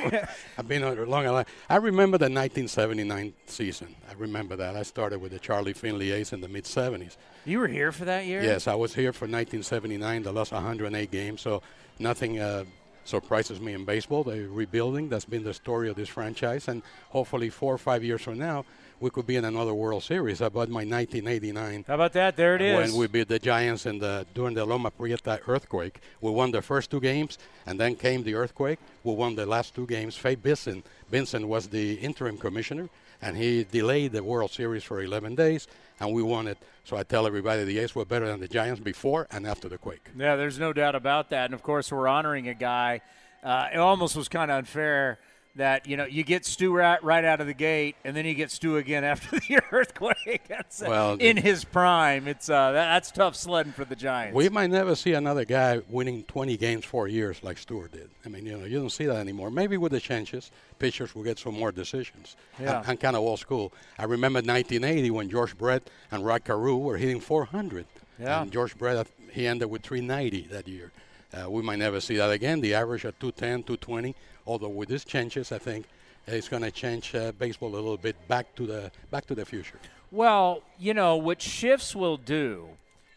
I've 0.57 0.67
been 0.67 0.83
on 0.83 0.97
a 0.97 1.05
long 1.05 1.25
line. 1.25 1.45
I 1.69 1.77
remember 1.77 2.17
the 2.17 2.25
1979 2.25 3.33
season. 3.47 3.95
I 4.09 4.13
remember 4.13 4.55
that. 4.55 4.75
I 4.75 4.83
started 4.83 5.19
with 5.19 5.31
the 5.31 5.39
Charlie 5.39 5.73
Finley 5.73 6.11
A's 6.11 6.33
in 6.33 6.41
the 6.41 6.47
mid 6.47 6.65
70s. 6.65 7.17
You 7.45 7.59
were 7.59 7.67
here 7.67 7.91
for 7.91 8.05
that 8.05 8.25
year? 8.25 8.43
Yes, 8.43 8.67
I 8.67 8.75
was 8.75 8.93
here 8.93 9.13
for 9.13 9.25
1979. 9.25 10.23
They 10.23 10.29
lost 10.29 10.51
108 10.51 11.11
games, 11.11 11.41
so 11.41 11.63
nothing 11.97 12.39
uh, 12.39 12.65
surprises 13.03 13.59
me 13.59 13.73
in 13.73 13.85
baseball. 13.85 14.23
They're 14.23 14.47
rebuilding. 14.47 15.09
That's 15.09 15.25
been 15.25 15.43
the 15.43 15.53
story 15.53 15.89
of 15.89 15.95
this 15.95 16.09
franchise, 16.09 16.67
and 16.67 16.83
hopefully, 17.09 17.49
four 17.49 17.73
or 17.73 17.77
five 17.77 18.03
years 18.03 18.21
from 18.21 18.37
now, 18.37 18.65
we 19.01 19.09
could 19.09 19.25
be 19.25 19.35
in 19.35 19.43
another 19.43 19.73
World 19.73 20.03
Series. 20.03 20.39
About 20.41 20.69
my 20.69 20.85
1989. 20.85 21.85
How 21.87 21.95
about 21.95 22.13
that? 22.13 22.37
There 22.37 22.55
it 22.55 22.61
is. 22.61 22.91
When 22.91 22.99
we 22.99 23.07
beat 23.07 23.27
the 23.27 23.39
Giants 23.39 23.85
in 23.87 23.97
the 23.97 24.25
during 24.33 24.53
the 24.53 24.63
Loma 24.63 24.91
Prieta 24.91 25.41
earthquake, 25.47 25.99
we 26.21 26.31
won 26.31 26.51
the 26.51 26.61
first 26.61 26.91
two 26.91 27.01
games, 27.01 27.39
and 27.65 27.79
then 27.79 27.95
came 27.95 28.23
the 28.23 28.35
earthquake. 28.35 28.79
We 29.03 29.13
won 29.13 29.35
the 29.35 29.45
last 29.47 29.73
two 29.73 29.87
games. 29.87 30.15
Fay 30.15 30.35
Vincent, 30.35 30.85
Vincent 31.09 31.47
was 31.47 31.67
the 31.67 31.95
interim 31.95 32.37
commissioner, 32.37 32.89
and 33.21 33.35
he 33.35 33.63
delayed 33.63 34.11
the 34.11 34.23
World 34.23 34.51
Series 34.51 34.83
for 34.83 35.01
11 35.01 35.35
days, 35.35 35.67
and 35.99 36.13
we 36.13 36.21
won 36.21 36.47
it. 36.47 36.59
So 36.83 36.95
I 36.95 37.03
tell 37.03 37.25
everybody 37.25 37.63
the 37.63 37.79
A's 37.79 37.95
were 37.95 38.05
better 38.05 38.27
than 38.27 38.39
the 38.39 38.47
Giants 38.47 38.79
before 38.79 39.27
and 39.31 39.47
after 39.47 39.67
the 39.67 39.79
quake. 39.79 40.09
Yeah, 40.15 40.35
there's 40.35 40.59
no 40.59 40.73
doubt 40.73 40.93
about 40.93 41.29
that. 41.29 41.45
And 41.45 41.53
of 41.55 41.63
course, 41.63 41.91
we're 41.91 42.07
honoring 42.07 42.47
a 42.47 42.53
guy. 42.53 43.01
Uh, 43.43 43.69
it 43.73 43.77
almost 43.77 44.15
was 44.15 44.29
kind 44.29 44.51
of 44.51 44.57
unfair 44.59 45.17
that 45.55 45.87
you 45.87 45.97
know 45.97 46.05
you 46.05 46.23
get 46.23 46.45
Stu 46.45 46.73
right, 46.73 47.03
right 47.03 47.25
out 47.25 47.41
of 47.41 47.47
the 47.47 47.53
gate, 47.53 47.95
and 48.03 48.15
then 48.15 48.25
you 48.25 48.33
get 48.33 48.51
Stu 48.51 48.77
again 48.77 49.03
after 49.03 49.39
the 49.39 49.59
earthquake. 49.71 50.47
That's, 50.47 50.81
uh, 50.81 50.85
Well, 50.87 51.13
in 51.19 51.37
his 51.37 51.63
prime, 51.63 52.27
it's 52.27 52.49
uh, 52.49 52.71
that, 52.71 52.93
that's 52.93 53.11
tough 53.11 53.35
sledding 53.35 53.73
for 53.73 53.85
the 53.85 53.95
Giants. 53.95 54.35
We 54.35 54.49
might 54.49 54.69
never 54.69 54.95
see 54.95 55.13
another 55.13 55.45
guy 55.45 55.81
winning 55.89 56.23
20 56.23 56.57
games 56.57 56.85
four 56.85 57.07
years 57.07 57.43
like 57.43 57.57
Stewart 57.57 57.91
did. 57.91 58.09
I 58.25 58.29
mean, 58.29 58.45
you 58.45 58.57
know, 58.57 58.65
you 58.65 58.79
don't 58.79 58.89
see 58.89 59.05
that 59.05 59.17
anymore. 59.17 59.49
Maybe 59.51 59.77
with 59.77 59.91
the 59.91 59.99
changes, 59.99 60.51
pitchers 60.79 61.13
will 61.13 61.23
get 61.23 61.39
some 61.39 61.55
more 61.55 61.71
decisions. 61.71 62.35
Yeah. 62.59 62.79
I'm, 62.79 62.91
I'm 62.91 62.97
kind 62.97 63.15
of 63.15 63.21
old 63.23 63.39
school. 63.39 63.73
I 63.99 64.03
remember 64.03 64.37
1980 64.37 65.11
when 65.11 65.29
George 65.29 65.57
Brett 65.57 65.89
and 66.11 66.25
Rod 66.25 66.43
Carew 66.43 66.77
were 66.77 66.97
hitting 66.97 67.19
400. 67.19 67.85
Yeah. 68.19 68.41
And 68.41 68.51
George 68.51 68.77
Brett, 68.77 69.07
he 69.31 69.47
ended 69.47 69.69
with 69.69 69.81
390 69.83 70.47
that 70.51 70.67
year. 70.67 70.91
Uh, 71.33 71.49
we 71.49 71.61
might 71.61 71.79
never 71.79 72.01
see 72.01 72.17
that 72.17 72.31
again. 72.31 72.61
The 72.61 72.73
average 72.73 73.05
at 73.05 73.19
210, 73.19 73.63
220. 73.63 74.15
Although 74.45 74.69
with 74.69 74.89
these 74.89 75.05
changes, 75.05 75.51
I 75.51 75.59
think 75.59 75.85
it's 76.27 76.49
going 76.49 76.63
to 76.63 76.71
change 76.71 77.15
uh, 77.15 77.31
baseball 77.33 77.69
a 77.69 77.75
little 77.75 77.97
bit 77.97 78.15
back 78.27 78.53
to 78.55 78.67
the 78.67 78.91
back 79.09 79.25
to 79.27 79.35
the 79.35 79.45
future. 79.45 79.79
Well, 80.11 80.61
you 80.77 80.93
know 80.93 81.15
what 81.15 81.41
shifts 81.41 81.95
will 81.95 82.17
do, 82.17 82.67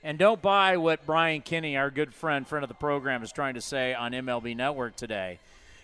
and 0.03 0.19
don't 0.19 0.41
buy 0.41 0.77
what 0.77 1.05
Brian 1.05 1.43
Kenny, 1.43 1.77
our 1.77 1.91
good 1.91 2.15
friend, 2.15 2.47
friend 2.47 2.63
of 2.63 2.69
the 2.69 2.75
program, 2.75 3.23
is 3.23 3.33
trying 3.33 3.55
to 3.55 3.61
say 3.61 3.95
on 3.95 4.13
MLB 4.13 4.57
Network 4.57 4.95
today, 4.95 5.41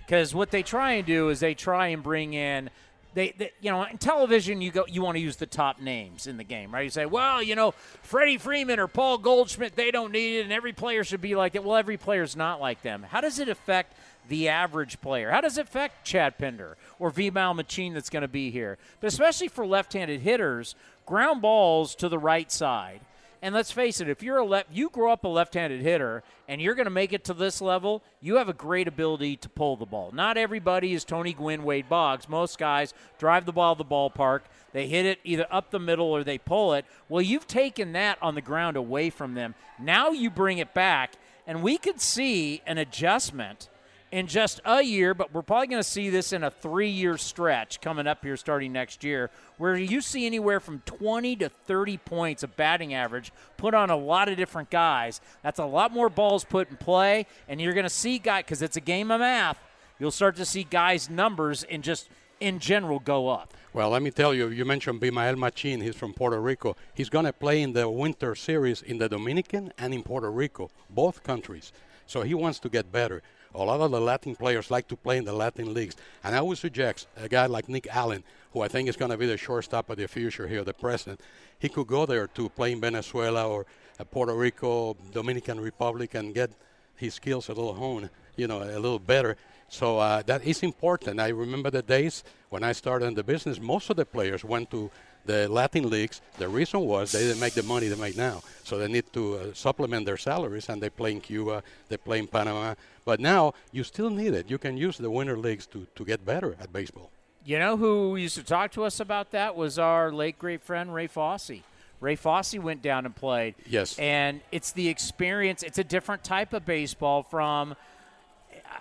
because 0.07 0.35
what 0.35 0.51
they 0.51 0.62
try 0.62 0.93
and 0.93 1.07
do 1.07 1.28
is 1.31 1.40
they 1.40 1.55
try 1.55 1.89
and 1.89 2.02
bring 2.02 2.35
in. 2.35 2.70
They, 3.12 3.35
they, 3.37 3.51
you 3.61 3.70
know, 3.70 3.82
in 3.85 3.99
television, 3.99 4.61
you 4.61 4.70
go, 4.70 4.85
you 4.87 5.03
want 5.03 5.16
to 5.16 5.20
use 5.20 5.37
the 5.37 5.47
top 5.47 5.81
names 5.81 6.28
in 6.28 6.37
the 6.37 6.45
game, 6.45 6.73
right? 6.73 6.85
You 6.85 6.91
say, 6.91 7.07
well, 7.07 7.43
you 7.43 7.57
know, 7.57 7.73
Freddie 8.03 8.39
Freeman 8.39 8.78
or 8.78 8.87
Paul 8.87 9.19
Goldschmidt, 9.19 9.74
they 9.74 9.91
don't 9.91 10.12
need 10.12 10.39
it, 10.39 10.43
and 10.43 10.53
every 10.53 10.73
player 10.73 11.03
should 11.03 11.20
be 11.20 11.35
like 11.35 11.55
that. 11.55 11.65
Well, 11.65 11.77
every 11.77 11.97
player's 11.97 12.37
not 12.37 12.61
like 12.61 12.82
them. 12.82 13.03
How 13.03 13.20
does 13.20 13.41
it 13.41 13.49
affect 13.49 13.95
the 14.28 14.49
average 14.49 15.01
player? 15.01 15.31
How 15.31 15.41
does 15.41 15.59
it 15.59 15.66
affect 15.66 16.05
Chad 16.05 16.39
Pinder 16.39 16.77
or 17.01 17.11
Vimael 17.11 17.57
Machin 17.57 17.95
that's 17.95 18.11
going 18.11 18.23
to 18.23 18.28
be 18.28 18.53
here? 18.53 18.78
But 19.01 19.09
especially 19.09 19.49
for 19.49 19.66
left-handed 19.66 20.20
hitters, 20.20 20.77
ground 21.05 21.43
balls 21.43 21.97
to 21.97 22.09
the 22.09 22.19
right 22.19 22.51
side. 22.53 23.01
And 23.43 23.55
let's 23.55 23.73
face 23.73 24.03
it, 24.03 24.09
if 24.09 24.23
you're 24.23 24.37
a 24.37 24.45
left, 24.45 24.69
you 24.71 24.91
grow 24.91 25.11
up 25.11 25.25
a 25.25 25.29
left-handed 25.29 25.81
hitter, 25.81 26.23
and 26.47 26.61
you're 26.61 26.75
going 26.75 26.85
to 26.85 26.91
make 26.91 27.15
it 27.15 27.25
to 27.25 27.33
this 27.33 27.62
level, 27.62 28.03
you 28.21 28.37
have 28.37 28.51
a 28.51 28.53
great 28.53 28.87
ability 28.87 29.37
to 29.37 29.49
pull 29.49 29.77
the 29.77 29.87
ball. 29.87 30.11
Not 30.12 30.37
everybody 30.37 30.93
is 30.93 31.05
Tony 31.05 31.33
Gwynn, 31.33 31.65
Wade 31.65 31.89
Boggs. 31.89 32.29
Most 32.29 32.59
guys 32.59 32.93
drive 33.19 33.47
the 33.47 33.53
ball 33.53 33.75
to 33.75 33.83
the 33.83 33.89
ballpark, 33.89 34.41
they 34.73 34.87
hit 34.87 35.07
it 35.07 35.21
either 35.25 35.47
up 35.51 35.71
the 35.71 35.79
middle 35.79 36.07
or 36.07 36.23
they 36.23 36.37
pull 36.37 36.75
it. 36.75 36.85
Well, 37.09 37.23
you've 37.23 37.47
taken 37.47 37.93
that 37.93 38.19
on 38.21 38.35
the 38.35 38.43
ground 38.43 38.77
away 38.77 39.09
from 39.09 39.35
them. 39.35 39.55
Now 39.81 40.11
you 40.11 40.29
bring 40.29 40.59
it 40.59 40.75
back, 40.75 41.15
and 41.47 41.62
we 41.62 41.79
could 41.79 42.01
see 42.01 42.61
an 42.67 42.77
adjustment 42.77 43.69
in 44.12 44.27
just 44.27 44.61
a 44.65 44.82
year, 44.82 45.15
but 45.15 45.32
we're 45.32 45.43
probably 45.43 45.69
going 45.69 45.82
to 45.82 45.89
see 45.89 46.11
this 46.11 46.32
in 46.32 46.43
a 46.43 46.51
three 46.51 46.89
year 46.89 47.16
stretch 47.16 47.81
coming 47.81 48.07
up 48.07 48.24
here 48.24 48.37
starting 48.37 48.73
next 48.73 49.05
year, 49.05 49.31
where 49.59 49.77
you 49.77 50.01
see 50.01 50.27
anywhere 50.27 50.61
from 50.61 50.81
20 50.81 51.37
to 51.37 51.49
30 51.49 51.97
points 51.99 52.43
of 52.43 52.57
batting 52.57 52.93
average 52.95 53.32
put 53.57 53.74
on 53.74 53.91
a 53.91 53.97
lot 53.97 54.28
of 54.28 54.37
different 54.37 54.70
guys. 54.70 55.20
That's 55.43 55.59
a 55.59 55.65
lot 55.65 55.93
more 55.93 56.09
balls 56.09 56.45
put 56.45 56.70
in 56.70 56.77
play, 56.77 57.27
and 57.49 57.61
you're 57.61 57.74
going 57.74 57.85
to 57.85 57.91
see 57.91 58.19
guys, 58.19 58.45
because 58.45 58.62
it's 58.62 58.77
a 58.77 58.81
game 58.81 59.11
of 59.11 59.20
math, 59.20 59.59
you'll 59.99 60.11
start 60.11 60.37
to 60.37 60.45
see 60.45 60.65
guys' 60.65 61.09
numbers 61.09 61.62
in 61.62 61.82
just 61.82 62.09
in 62.41 62.59
general 62.59 62.99
go 62.99 63.28
up. 63.28 63.53
Well, 63.73 63.91
let 63.91 64.03
me 64.03 64.11
tell 64.11 64.35
you, 64.35 64.49
you 64.49 64.65
mentioned 64.65 65.01
Vimael 65.01 65.37
Machin. 65.37 65.81
He's 65.81 65.95
from 65.95 66.12
Puerto 66.12 66.41
Rico. 66.41 66.74
He's 66.93 67.09
going 67.09 67.27
to 67.27 67.32
play 67.32 67.62
in 67.62 67.73
the 67.73 67.89
Winter 67.89 68.35
Series 68.35 68.82
in 68.82 68.99
the 68.99 69.09
Dominican 69.09 69.73
and 69.78 69.95
in 69.95 70.03
Puerto 70.03 70.31
Rico, 70.31 70.70
both 70.89 71.23
countries. 71.23 71.73
So 72.07 72.23
he 72.23 72.35
wants 72.35 72.59
to 72.61 72.69
get 72.69 72.91
better. 72.91 73.23
A 73.55 73.59
lot 73.59 73.81
of 73.81 73.90
the 73.90 74.01
Latin 74.01 74.36
players 74.36 74.70
like 74.70 74.86
to 74.89 74.97
play 74.97 75.18
in 75.18 75.24
the 75.24 75.32
Latin 75.32 75.74
leagues. 75.74 75.97
And 76.22 76.35
I 76.35 76.40
would 76.40 76.59
suggest 76.59 77.09
a 77.16 77.28
guy 77.28 77.47
like 77.47 77.68
Nick 77.68 77.89
Allen, 77.90 78.22
who 78.52 78.60
I 78.60 78.68
think 78.68 78.89
is 78.89 78.97
going 78.97 79.10
to 79.10 79.16
be 79.16 79.27
the 79.27 79.36
shortstop 79.36 79.90
of 79.90 79.97
the 79.97 80.06
future 80.06 80.47
here, 80.47 80.62
the 80.64 80.72
present, 80.72 81.20
he 81.59 81.68
could 81.68 81.86
go 81.86 82.06
there 82.06 82.27
to 82.28 82.48
play 82.48 82.72
in 82.72 82.81
Venezuela 82.81 83.48
or 83.48 83.66
uh, 83.98 84.05
Puerto 84.05 84.35
Rico, 84.35 84.97
Dominican 85.12 85.60
Republic, 85.60 86.14
and 86.14 86.35
get 86.35 86.51
his 86.97 87.14
skills 87.14 87.48
a 87.48 87.52
little 87.52 87.74
honed, 87.74 88.10
you 88.36 88.47
know, 88.47 88.62
a 88.62 88.78
little 88.78 88.98
better. 88.98 89.36
So 89.68 89.98
uh, 89.98 90.22
that 90.22 90.44
is 90.44 90.62
important. 90.62 91.20
I 91.20 91.28
remember 91.28 91.70
the 91.70 91.82
days 91.82 92.24
when 92.48 92.64
I 92.64 92.72
started 92.72 93.06
in 93.06 93.14
the 93.14 93.22
business, 93.22 93.60
most 93.60 93.90
of 93.90 93.97
the 93.97 94.05
players 94.05 94.44
went 94.44 94.70
to 94.70 94.90
the 95.24 95.48
Latin 95.48 95.88
leagues. 95.88 96.20
The 96.38 96.48
reason 96.48 96.80
was 96.80 97.12
they 97.12 97.20
didn't 97.20 97.40
make 97.40 97.55
the 97.55 97.62
money 97.62 97.88
they 97.88 98.01
make 98.01 98.16
now. 98.16 98.42
So 98.64 98.78
they 98.78 98.88
need 98.88 99.12
to 99.12 99.36
uh, 99.36 99.55
supplement 99.55 100.06
their 100.06 100.16
salaries, 100.16 100.68
and 100.68 100.82
they 100.82 100.90
play 100.90 101.12
in 101.12 101.20
Cuba, 101.20 101.62
they 101.88 101.97
play 101.97 102.18
in 102.18 102.26
Panama. 102.26 102.74
But 103.05 103.20
now 103.20 103.55
you 103.72 103.84
still 103.84 104.10
need 104.10 104.34
it. 104.34 104.51
You 104.51 104.59
can 104.59 104.76
use 104.76 104.98
the 104.98 105.10
winter 105.10 105.36
leagues 105.36 105.66
to, 105.68 105.86
to 105.94 106.05
get 106.05 106.24
better 106.24 106.56
at 106.60 106.72
baseball. 106.72 107.10
You 107.44 107.59
know 107.59 107.76
who 107.76 108.16
used 108.16 108.36
to 108.36 108.44
talk 108.44 108.70
to 108.72 108.84
us 108.84 109.01
about 109.01 109.30
that 109.32 109.56
was 109.56 109.78
our 109.78 110.12
late 110.12 110.38
great 110.38 110.62
friend 110.62 110.92
Ray 110.94 111.06
Fosse. 111.06 111.62
Ray 112.01 112.16
Fosse 112.16 112.55
went 112.55 112.82
down 112.82 113.05
and 113.06 113.14
played. 113.14 113.55
Yes. 113.66 113.98
And 113.98 114.40
it's 114.52 114.72
the 114.72 114.88
experience. 114.88 115.62
It's 115.62 115.78
a 115.78 115.84
different 115.84 116.24
type 116.24 116.52
of 116.52 116.64
baseball 116.64 117.22
from, 117.22 117.74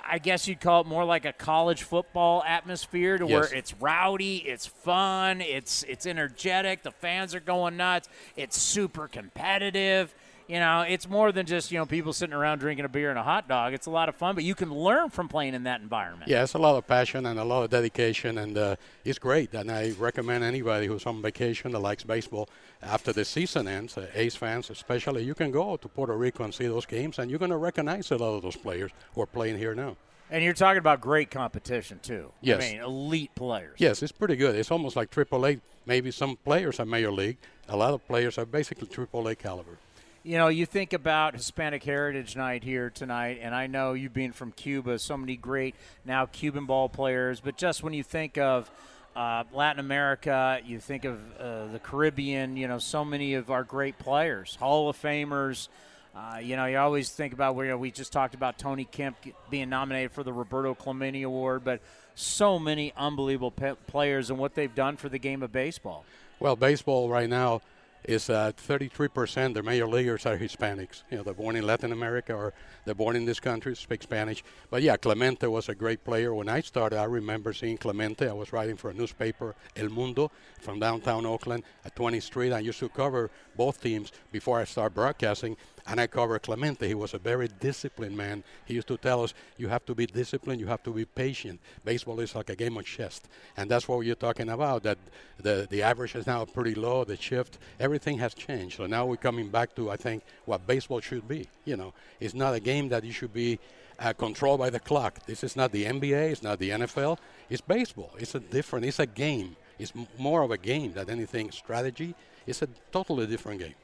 I 0.05 0.17
guess 0.19 0.47
you'd 0.47 0.59
call 0.61 0.81
it 0.81 0.87
more 0.87 1.03
like 1.05 1.25
a 1.25 1.33
college 1.33 1.83
football 1.83 2.43
atmosphere, 2.45 3.17
to 3.17 3.25
Yes. 3.27 3.31
where 3.33 3.57
it's 3.57 3.73
rowdy, 3.75 4.37
it's 4.37 4.65
fun, 4.65 5.41
it's 5.41 5.83
it's 5.83 6.05
energetic. 6.05 6.83
The 6.83 6.91
fans 6.91 7.33
are 7.35 7.39
going 7.39 7.77
nuts. 7.77 8.09
It's 8.35 8.59
super 8.59 9.07
competitive. 9.07 10.13
You 10.49 10.59
know, 10.59 10.81
it's 10.81 11.07
more 11.07 11.31
than 11.31 11.45
just 11.45 11.71
you 11.71 11.77
know 11.77 11.85
people 11.85 12.11
sitting 12.11 12.33
around 12.33 12.57
drinking 12.57 12.83
a 12.83 12.89
beer 12.89 13.11
and 13.11 13.19
a 13.19 13.23
hot 13.23 13.47
dog. 13.47 13.75
It's 13.75 13.85
a 13.85 13.91
lot 13.91 14.09
of 14.09 14.15
fun, 14.15 14.33
but 14.33 14.43
you 14.43 14.55
can 14.55 14.73
learn 14.73 15.11
from 15.11 15.27
playing 15.27 15.53
in 15.53 15.63
that 15.65 15.79
environment. 15.79 16.27
Yeah, 16.27 16.41
it's 16.41 16.55
a 16.55 16.57
lot 16.57 16.75
of 16.75 16.87
passion 16.87 17.27
and 17.27 17.39
a 17.39 17.43
lot 17.43 17.65
of 17.65 17.69
dedication, 17.69 18.39
and 18.39 18.57
uh, 18.57 18.75
it's 19.05 19.19
great. 19.19 19.53
And 19.53 19.69
I 19.69 19.91
recommend 19.99 20.43
anybody 20.43 20.87
who's 20.87 21.05
on 21.05 21.21
vacation 21.21 21.71
that 21.73 21.79
likes 21.79 22.03
baseball 22.03 22.49
after 22.81 23.13
the 23.13 23.25
season 23.25 23.67
ends, 23.67 23.95
uh, 23.95 24.07
A's 24.15 24.35
fans 24.35 24.71
especially, 24.71 25.23
you 25.23 25.35
can 25.35 25.51
go 25.51 25.77
to 25.77 25.87
Puerto 25.87 26.17
Rico 26.17 26.43
and 26.43 26.53
see 26.53 26.65
those 26.65 26.87
games, 26.87 27.19
and 27.19 27.29
you're 27.29 27.37
going 27.37 27.51
to 27.51 27.57
recognize 27.57 28.09
a 28.09 28.17
lot 28.17 28.35
of 28.35 28.41
those 28.41 28.55
players 28.55 28.89
who 29.13 29.21
are 29.21 29.27
playing 29.27 29.59
here 29.59 29.75
now. 29.75 29.97
And 30.31 30.43
you're 30.43 30.53
talking 30.53 30.79
about 30.79 30.99
great 30.99 31.29
competition 31.29 31.99
too. 32.01 32.31
Yes. 32.41 32.63
I 32.63 32.71
mean, 32.71 32.81
elite 32.81 33.35
players. 33.35 33.75
Yes, 33.77 34.01
it's 34.01 34.11
pretty 34.11 34.35
good. 34.35 34.55
It's 34.55 34.71
almost 34.71 34.95
like 34.95 35.11
AAA. 35.11 35.61
Maybe 35.85 36.09
some 36.09 36.37
players 36.37 36.79
are 36.79 36.85
Major 36.85 37.11
League. 37.11 37.37
A 37.67 37.77
lot 37.77 37.93
of 37.93 38.07
players 38.07 38.39
are 38.39 38.45
basically 38.45 38.87
AAA 38.87 39.37
caliber. 39.37 39.77
You 40.21 40.37
know, 40.37 40.49
you 40.49 40.65
think 40.65 40.91
about 40.91 41.33
Hispanic 41.33 41.81
Heritage 41.81 42.35
Night 42.35 42.61
here 42.61 42.89
tonight, 42.89 43.39
and 43.41 43.55
I 43.55 43.67
know 43.67 43.93
you 43.93 44.09
being 44.09 44.33
from 44.33 44.51
Cuba, 44.51 44.99
so 44.99 45.15
many 45.15 45.37
great 45.37 45.75
now 46.03 46.25
Cuban 46.25 46.65
ball 46.65 46.89
players, 46.89 47.39
but 47.39 47.55
just 47.55 47.83
when 47.83 47.93
you 47.93 48.03
think 48.03 48.37
of 48.37 48.69
uh, 49.15 49.45
Latin 49.53 49.79
America, 49.79 50.59
you 50.65 50.79
think 50.79 51.05
of 51.05 51.19
uh, 51.39 51.67
the 51.67 51.79
Caribbean, 51.79 52.57
you 52.57 52.67
know, 52.67 52.79
so 52.79 53.05
many 53.05 53.35
of 53.35 53.49
our 53.49 53.63
great 53.63 53.97
players, 53.97 54.55
Hall 54.55 54.89
of 54.89 55.01
Famers. 55.01 55.69
Uh, 56.13 56.39
you 56.41 56.57
know, 56.57 56.65
you 56.65 56.77
always 56.77 57.09
think 57.09 57.31
about 57.31 57.55
where 57.55 57.67
you 57.67 57.71
know, 57.71 57.77
we 57.77 57.89
just 57.89 58.11
talked 58.11 58.35
about 58.35 58.57
Tony 58.57 58.83
Kemp 58.83 59.15
being 59.49 59.69
nominated 59.69 60.11
for 60.11 60.23
the 60.23 60.33
Roberto 60.33 60.73
Clemente 60.73 61.21
Award, 61.21 61.63
but 61.63 61.79
so 62.15 62.59
many 62.59 62.91
unbelievable 62.97 63.51
pe- 63.51 63.75
players 63.87 64.29
and 64.29 64.37
what 64.37 64.53
they've 64.53 64.75
done 64.75 64.97
for 64.97 65.07
the 65.07 65.19
game 65.19 65.43
of 65.43 65.53
baseball. 65.53 66.03
Well, 66.41 66.57
baseball 66.57 67.07
right 67.07 67.29
now, 67.29 67.61
is 68.03 68.29
uh, 68.29 68.51
33% 68.55 69.53
the 69.53 69.63
major 69.63 69.87
leaguers 69.87 70.25
are 70.25 70.37
Hispanics. 70.37 71.03
You 71.11 71.17
know, 71.17 71.23
they're 71.23 71.33
born 71.33 71.55
in 71.55 71.65
Latin 71.65 71.91
America 71.91 72.33
or 72.33 72.53
they're 72.85 72.95
born 72.95 73.15
in 73.15 73.25
this 73.25 73.39
country, 73.39 73.75
speak 73.75 74.03
Spanish. 74.03 74.43
But 74.69 74.81
yeah, 74.81 74.97
Clemente 74.97 75.47
was 75.47 75.69
a 75.69 75.75
great 75.75 76.03
player. 76.03 76.33
When 76.33 76.49
I 76.49 76.61
started, 76.61 76.99
I 76.99 77.05
remember 77.05 77.53
seeing 77.53 77.77
Clemente. 77.77 78.27
I 78.27 78.33
was 78.33 78.53
writing 78.53 78.77
for 78.77 78.89
a 78.89 78.93
newspaper, 78.93 79.55
El 79.75 79.89
Mundo, 79.89 80.31
from 80.59 80.79
downtown 80.79 81.25
Oakland 81.25 81.63
at 81.85 81.95
20th 81.95 82.23
Street. 82.23 82.53
I 82.53 82.59
used 82.59 82.79
to 82.79 82.89
cover 82.89 83.29
both 83.55 83.81
teams 83.81 84.11
before 84.31 84.59
I 84.59 84.63
started 84.63 84.95
broadcasting 84.95 85.57
and 85.89 85.99
I 85.99 86.07
covered 86.07 86.43
Clemente. 86.43 86.87
He 86.87 86.93
was 86.93 87.13
a 87.13 87.17
very 87.17 87.47
disciplined 87.59 88.15
man. 88.15 88.43
He 88.65 88.75
used 88.75 88.87
to 88.89 88.97
tell 88.97 89.23
us, 89.23 89.33
you 89.57 89.67
have 89.69 89.85
to 89.87 89.95
be 89.95 90.05
disciplined, 90.05 90.61
you 90.61 90.67
have 90.67 90.83
to 90.83 90.91
be 90.91 91.05
patient. 91.05 91.59
Baseball 91.83 92.19
is 92.19 92.35
like 92.35 92.49
a 92.49 92.55
game 92.55 92.77
of 92.77 92.85
chess. 92.85 93.21
And 93.57 93.69
that's 93.69 93.87
what 93.87 94.01
you're 94.01 94.15
talking 94.15 94.49
about, 94.49 94.83
that 94.83 94.99
the, 95.39 95.67
the 95.69 95.81
average 95.81 96.15
is 96.15 96.27
now 96.27 96.45
pretty 96.45 96.75
low, 96.75 97.03
the 97.03 97.17
shift, 97.17 97.57
everything 97.79 98.19
has 98.19 98.33
changed. 98.33 98.77
So 98.77 98.85
now 98.85 99.05
we're 99.05 99.17
coming 99.17 99.49
back 99.49 99.75
to, 99.75 99.89
I 99.89 99.97
think, 99.97 100.23
what 100.45 100.65
baseball 100.67 100.99
should 100.99 101.27
be. 101.27 101.47
You 101.65 101.75
know, 101.75 101.93
it's 102.19 102.35
not 102.35 102.53
a 102.53 102.59
game 102.59 102.89
that 102.89 103.03
you 103.03 103.11
should 103.11 103.33
be 103.33 103.59
uh, 103.97 104.13
controlled 104.13 104.59
by 104.59 104.69
the 104.69 104.79
clock. 104.79 105.25
This 105.25 105.43
is 105.43 105.55
not 105.55 105.71
the 105.71 105.85
NBA, 105.85 106.31
it's 106.31 106.43
not 106.43 106.59
the 106.59 106.69
NFL, 106.69 107.17
it's 107.49 107.61
baseball. 107.61 108.11
It's 108.19 108.35
a 108.35 108.39
different, 108.39 108.85
it's 108.85 108.99
a 108.99 109.07
game. 109.07 109.55
It's 109.79 109.93
m- 109.95 110.07
more 110.17 110.43
of 110.43 110.51
a 110.51 110.57
game 110.57 110.93
than 110.93 111.09
anything 111.09 111.51
strategy. 111.51 112.13
It's 112.45 112.61
a 112.61 112.67
totally 112.91 113.25
different 113.27 113.59
game. 113.59 113.75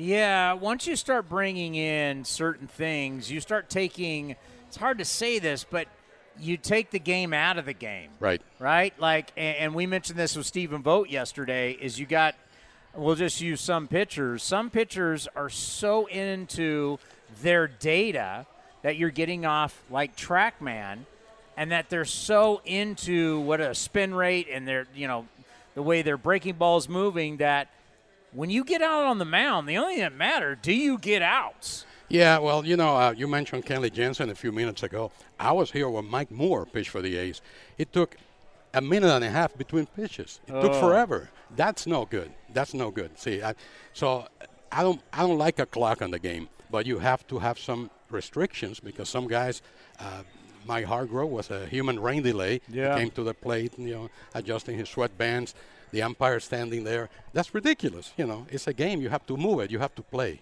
Yeah, 0.00 0.54
once 0.54 0.86
you 0.86 0.96
start 0.96 1.28
bringing 1.28 1.74
in 1.74 2.24
certain 2.24 2.66
things, 2.66 3.30
you 3.30 3.38
start 3.38 3.68
taking. 3.68 4.34
It's 4.66 4.78
hard 4.78 4.96
to 4.96 5.04
say 5.04 5.38
this, 5.38 5.62
but 5.68 5.88
you 6.38 6.56
take 6.56 6.90
the 6.90 6.98
game 6.98 7.34
out 7.34 7.58
of 7.58 7.66
the 7.66 7.74
game. 7.74 8.08
Right. 8.18 8.40
Right. 8.58 8.98
Like, 8.98 9.30
and, 9.36 9.56
and 9.58 9.74
we 9.74 9.84
mentioned 9.84 10.18
this 10.18 10.36
with 10.36 10.46
Stephen 10.46 10.82
Vogt 10.82 11.10
yesterday. 11.10 11.72
Is 11.72 11.98
you 11.98 12.06
got. 12.06 12.34
We'll 12.96 13.14
just 13.14 13.42
use 13.42 13.60
some 13.60 13.88
pitchers. 13.88 14.42
Some 14.42 14.70
pitchers 14.70 15.28
are 15.36 15.50
so 15.50 16.06
into 16.06 16.98
their 17.42 17.68
data 17.68 18.46
that 18.82 18.96
you're 18.96 19.10
getting 19.10 19.44
off 19.44 19.82
like 19.90 20.16
TrackMan, 20.16 21.00
and 21.58 21.72
that 21.72 21.90
they're 21.90 22.06
so 22.06 22.62
into 22.64 23.40
what 23.40 23.60
a 23.60 23.74
spin 23.74 24.14
rate 24.14 24.48
and 24.50 24.66
their 24.66 24.86
you 24.94 25.06
know 25.06 25.26
the 25.74 25.82
way 25.82 26.00
their 26.00 26.16
breaking 26.16 26.54
balls 26.54 26.88
moving 26.88 27.36
that 27.36 27.68
when 28.32 28.50
you 28.50 28.64
get 28.64 28.82
out 28.82 29.04
on 29.04 29.18
the 29.18 29.24
mound, 29.24 29.68
the 29.68 29.76
only 29.76 29.94
thing 29.94 30.02
that 30.02 30.14
matters, 30.14 30.58
do 30.62 30.72
you 30.72 30.98
get 30.98 31.22
outs? 31.22 31.84
Yeah, 32.08 32.38
well, 32.38 32.64
you 32.64 32.76
know, 32.76 32.96
uh, 32.96 33.14
you 33.16 33.28
mentioned 33.28 33.64
Kenley 33.64 33.92
Jansen 33.92 34.30
a 34.30 34.34
few 34.34 34.50
minutes 34.50 34.82
ago. 34.82 35.12
I 35.38 35.52
was 35.52 35.70
here 35.70 35.88
when 35.88 36.06
Mike 36.06 36.30
Moore 36.30 36.66
pitched 36.66 36.90
for 36.90 37.00
the 37.00 37.16
A's. 37.16 37.40
It 37.78 37.92
took 37.92 38.16
a 38.74 38.80
minute 38.80 39.10
and 39.10 39.24
a 39.24 39.30
half 39.30 39.56
between 39.56 39.86
pitches. 39.86 40.40
It 40.48 40.52
oh. 40.52 40.62
took 40.62 40.74
forever. 40.74 41.30
That's 41.54 41.86
no 41.86 42.06
good. 42.06 42.32
That's 42.52 42.74
no 42.74 42.90
good. 42.90 43.16
See, 43.18 43.42
I, 43.42 43.54
so 43.92 44.26
I 44.72 44.82
don't, 44.82 45.00
I 45.12 45.20
don't 45.20 45.38
like 45.38 45.60
a 45.60 45.66
clock 45.66 46.02
on 46.02 46.10
the 46.10 46.18
game, 46.18 46.48
but 46.70 46.84
you 46.84 46.98
have 46.98 47.26
to 47.28 47.38
have 47.38 47.58
some 47.58 47.90
restrictions 48.10 48.80
because 48.80 49.08
some 49.08 49.26
guys. 49.26 49.62
Uh, 49.98 50.22
Mike 50.66 50.84
Hargrove 50.84 51.30
was 51.30 51.50
a 51.50 51.66
human 51.66 51.98
rain 51.98 52.22
delay. 52.22 52.60
Yeah. 52.68 52.94
He 52.94 53.00
came 53.00 53.10
to 53.12 53.22
the 53.22 53.32
plate, 53.32 53.72
you 53.78 53.94
know, 53.94 54.10
adjusting 54.34 54.76
his 54.76 54.88
sweatbands 54.88 55.54
the 55.90 56.02
umpire 56.02 56.40
standing 56.40 56.84
there. 56.84 57.08
That's 57.32 57.54
ridiculous. 57.54 58.12
You 58.16 58.26
know, 58.26 58.46
it's 58.50 58.66
a 58.66 58.72
game. 58.72 59.00
You 59.00 59.08
have 59.08 59.26
to 59.26 59.36
move 59.36 59.60
it. 59.60 59.70
You 59.70 59.78
have 59.78 59.94
to 59.96 60.02
play. 60.02 60.40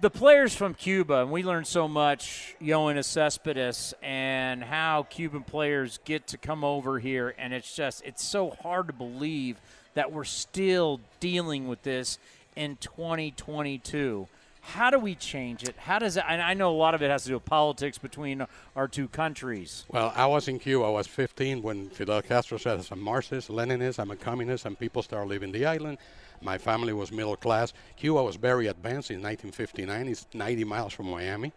The 0.00 0.10
players 0.10 0.54
from 0.54 0.74
Cuba, 0.74 1.22
and 1.22 1.32
we 1.32 1.42
learned 1.42 1.66
so 1.66 1.88
much, 1.88 2.54
Yoenis 2.62 3.06
Cespedes, 3.06 3.94
and 4.00 4.62
how 4.62 5.02
Cuban 5.10 5.42
players 5.42 5.98
get 6.04 6.28
to 6.28 6.38
come 6.38 6.62
over 6.62 7.00
here, 7.00 7.34
and 7.36 7.52
it's 7.52 7.74
just, 7.74 8.04
it's 8.04 8.22
so 8.22 8.50
hard 8.62 8.86
to 8.86 8.92
believe 8.92 9.56
that 9.94 10.12
we're 10.12 10.22
still 10.22 11.00
dealing 11.18 11.66
with 11.66 11.82
this 11.82 12.20
in 12.54 12.76
2022 12.76 14.28
how 14.74 14.90
do 14.90 14.98
we 14.98 15.14
change 15.14 15.64
it? 15.64 15.74
How 15.78 15.98
does 15.98 16.18
it? 16.18 16.24
And 16.28 16.42
I 16.42 16.52
know 16.52 16.70
a 16.70 16.76
lot 16.76 16.94
of 16.94 17.02
it 17.02 17.10
has 17.10 17.22
to 17.22 17.28
do 17.30 17.34
with 17.34 17.46
politics 17.46 17.96
between 17.96 18.46
our 18.76 18.86
two 18.86 19.08
countries. 19.08 19.86
Well, 19.88 20.12
I 20.14 20.26
was 20.26 20.46
in 20.46 20.58
Cuba. 20.58 20.84
I 20.84 20.90
was 20.90 21.06
15 21.06 21.62
when 21.62 21.88
Fidel 21.88 22.20
Castro 22.20 22.58
said, 22.58 22.78
"I'm 22.90 22.98
a 22.98 23.02
Marxist, 23.02 23.48
Leninist, 23.48 23.98
I'm 23.98 24.10
a 24.10 24.16
communist," 24.16 24.66
and 24.66 24.78
people 24.78 25.02
started 25.02 25.30
leaving 25.30 25.52
the 25.52 25.64
island. 25.64 25.96
My 26.42 26.58
family 26.58 26.92
was 26.92 27.10
middle 27.10 27.36
class. 27.36 27.72
Cuba 27.96 28.22
was 28.22 28.36
very 28.36 28.66
advanced 28.66 29.10
in 29.10 29.22
1959. 29.22 30.06
It's 30.06 30.26
90 30.34 30.64
miles 30.64 30.92
from 30.92 31.10
Miami, 31.10 31.52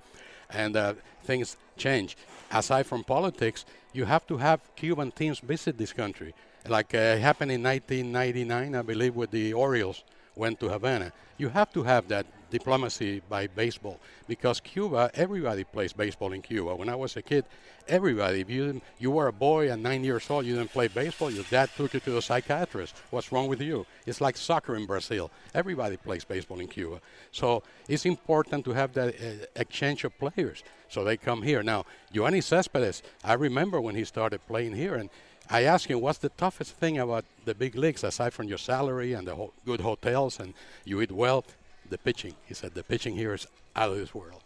and 0.50 0.78
uh, 0.78 0.94
things 1.24 1.58
change. 1.76 2.16
Aside 2.50 2.86
from 2.86 3.04
politics, 3.04 3.66
you 3.92 4.06
have 4.06 4.26
to 4.28 4.38
have 4.38 4.62
Cuban 4.78 5.12
teams 5.12 5.40
visit 5.40 5.78
this 5.78 5.92
country, 5.92 6.34
like 6.68 6.96
uh, 6.96 7.18
happened 7.18 7.52
in 7.52 7.62
1999, 7.62 8.74
I 8.74 8.82
believe, 8.82 9.16
with 9.16 9.32
the 9.32 9.54
Orioles 9.54 10.06
went 10.34 10.62
to 10.62 10.70
Havana. 10.70 11.12
You 11.38 11.50
have 11.50 11.74
to 11.74 11.84
have 11.84 12.08
that 12.08 12.26
diplomacy 12.52 13.22
by 13.28 13.48
baseball 13.48 14.00
because 14.28 14.60
Cuba, 14.60 15.10
everybody 15.16 15.64
plays 15.64 15.94
baseball 15.94 16.34
in 16.34 16.42
Cuba. 16.42 16.76
When 16.76 16.90
I 16.90 16.96
was 16.96 17.18
a 17.18 17.22
kid, 17.22 17.46
everybody, 17.88 18.42
if 18.42 18.50
you, 18.50 18.82
you 19.00 19.10
were 19.10 19.28
a 19.28 19.34
boy 19.34 19.72
and 19.72 19.82
nine 19.82 20.04
years 20.04 20.30
old, 20.30 20.46
you 20.46 20.56
didn't 20.56 20.72
play 20.72 20.88
baseball, 20.88 21.32
your 21.32 21.46
dad 21.50 21.70
took 21.76 21.94
you 21.94 22.00
to 22.02 22.18
a 22.18 22.22
psychiatrist. 22.22 22.96
What's 23.10 23.32
wrong 23.32 23.48
with 23.48 23.62
you? 23.62 23.86
It's 24.06 24.22
like 24.22 24.38
soccer 24.38 24.76
in 24.76 24.86
Brazil. 24.86 25.32
Everybody 25.56 25.98
plays 25.98 26.24
baseball 26.24 26.60
in 26.60 26.68
Cuba. 26.68 27.02
So 27.32 27.64
it's 27.88 28.06
important 28.06 28.66
to 28.66 28.74
have 28.74 28.94
that 28.94 29.16
uh, 29.16 29.46
exchange 29.56 30.04
of 30.04 30.18
players. 30.20 30.64
So 30.90 31.04
they 31.04 31.18
come 31.18 31.42
here. 31.42 31.64
Now, 31.64 31.86
Yoenis 32.14 32.44
Cespedes, 32.44 33.02
I 33.24 33.34
remember 33.34 33.80
when 33.80 33.96
he 33.96 34.04
started 34.04 34.46
playing 34.46 34.76
here, 34.76 34.96
and 34.96 35.10
I 35.50 35.64
asked 35.64 35.88
him, 35.88 36.00
what's 36.00 36.20
the 36.20 36.30
toughest 36.30 36.76
thing 36.76 36.98
about 36.98 37.26
the 37.46 37.54
big 37.54 37.76
leagues 37.76 38.04
aside 38.04 38.34
from 38.34 38.48
your 38.48 38.58
salary 38.58 39.12
and 39.14 39.28
the 39.28 39.36
ho- 39.36 39.54
good 39.66 39.82
hotels 39.82 40.40
and 40.40 40.54
you 40.86 41.02
eat 41.02 41.12
well? 41.12 41.44
The 41.92 41.98
pitching. 42.00 42.34
He 42.46 42.56
said 42.56 42.74
the 42.74 42.84
pitching 42.84 43.16
here 43.16 43.34
is 43.34 43.46
out 43.76 43.92
of 43.92 43.98
this 43.98 44.16
world. 44.16 44.42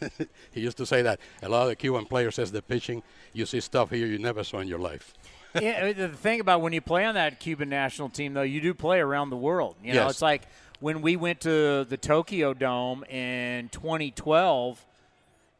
he 0.50 0.60
used 0.60 0.76
to 0.78 0.86
say 0.86 1.02
that. 1.02 1.20
A 1.42 1.48
lot 1.48 1.62
of 1.62 1.68
the 1.68 1.76
Cuban 1.76 2.06
players 2.06 2.34
says 2.34 2.50
the 2.50 2.62
pitching, 2.62 3.02
you 3.32 3.46
see 3.46 3.60
stuff 3.60 3.90
here 3.90 4.06
you 4.06 4.18
never 4.18 4.42
saw 4.42 4.58
in 4.58 4.68
your 4.68 4.78
life. 4.80 5.14
yeah, 5.60 5.92
the 5.92 6.08
thing 6.08 6.40
about 6.40 6.60
when 6.60 6.72
you 6.72 6.80
play 6.80 7.04
on 7.04 7.14
that 7.14 7.40
Cuban 7.40 7.68
national 7.68 8.08
team, 8.08 8.34
though, 8.34 8.42
you 8.42 8.60
do 8.60 8.74
play 8.74 8.98
around 8.98 9.30
the 9.30 9.36
world. 9.36 9.76
You 9.82 9.94
know, 9.94 10.02
yes. 10.02 10.12
it's 10.12 10.22
like 10.22 10.42
when 10.80 11.00
we 11.00 11.16
went 11.16 11.40
to 11.42 11.84
the 11.84 11.96
Tokyo 11.96 12.54
Dome 12.54 13.04
in 13.04 13.68
2012. 13.70 14.84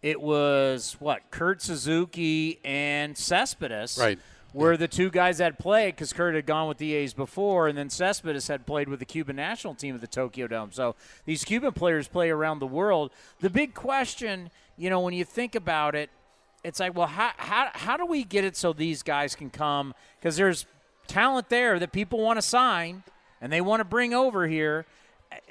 It 0.00 0.22
was 0.22 0.94
what 1.00 1.28
Kurt 1.32 1.60
Suzuki 1.60 2.60
and 2.64 3.18
Cespedes, 3.18 3.98
right? 3.98 4.16
Were 4.54 4.76
the 4.76 4.88
two 4.88 5.10
guys 5.10 5.38
that 5.38 5.58
played 5.58 5.94
because 5.94 6.12
Kurt 6.12 6.34
had 6.34 6.46
gone 6.46 6.68
with 6.68 6.78
the 6.78 6.94
A's 6.94 7.12
before, 7.12 7.68
and 7.68 7.76
then 7.76 7.90
Cespedes 7.90 8.48
had 8.48 8.66
played 8.66 8.88
with 8.88 8.98
the 8.98 9.04
Cuban 9.04 9.36
national 9.36 9.74
team 9.74 9.94
at 9.94 10.00
the 10.00 10.06
Tokyo 10.06 10.46
Dome. 10.46 10.70
So 10.72 10.94
these 11.26 11.44
Cuban 11.44 11.72
players 11.72 12.08
play 12.08 12.30
around 12.30 12.58
the 12.58 12.66
world. 12.66 13.10
The 13.40 13.50
big 13.50 13.74
question, 13.74 14.50
you 14.76 14.88
know, 14.90 15.00
when 15.00 15.14
you 15.14 15.24
think 15.24 15.54
about 15.54 15.94
it, 15.94 16.10
it's 16.64 16.80
like, 16.80 16.96
well, 16.96 17.06
how, 17.06 17.32
how, 17.36 17.70
how 17.72 17.96
do 17.96 18.06
we 18.06 18.24
get 18.24 18.44
it 18.44 18.56
so 18.56 18.72
these 18.72 19.02
guys 19.02 19.34
can 19.34 19.50
come? 19.50 19.94
Because 20.18 20.36
there's 20.36 20.66
talent 21.06 21.48
there 21.48 21.78
that 21.78 21.92
people 21.92 22.20
want 22.20 22.38
to 22.38 22.42
sign 22.42 23.02
and 23.40 23.52
they 23.52 23.60
want 23.60 23.80
to 23.80 23.84
bring 23.84 24.12
over 24.12 24.46
here 24.48 24.86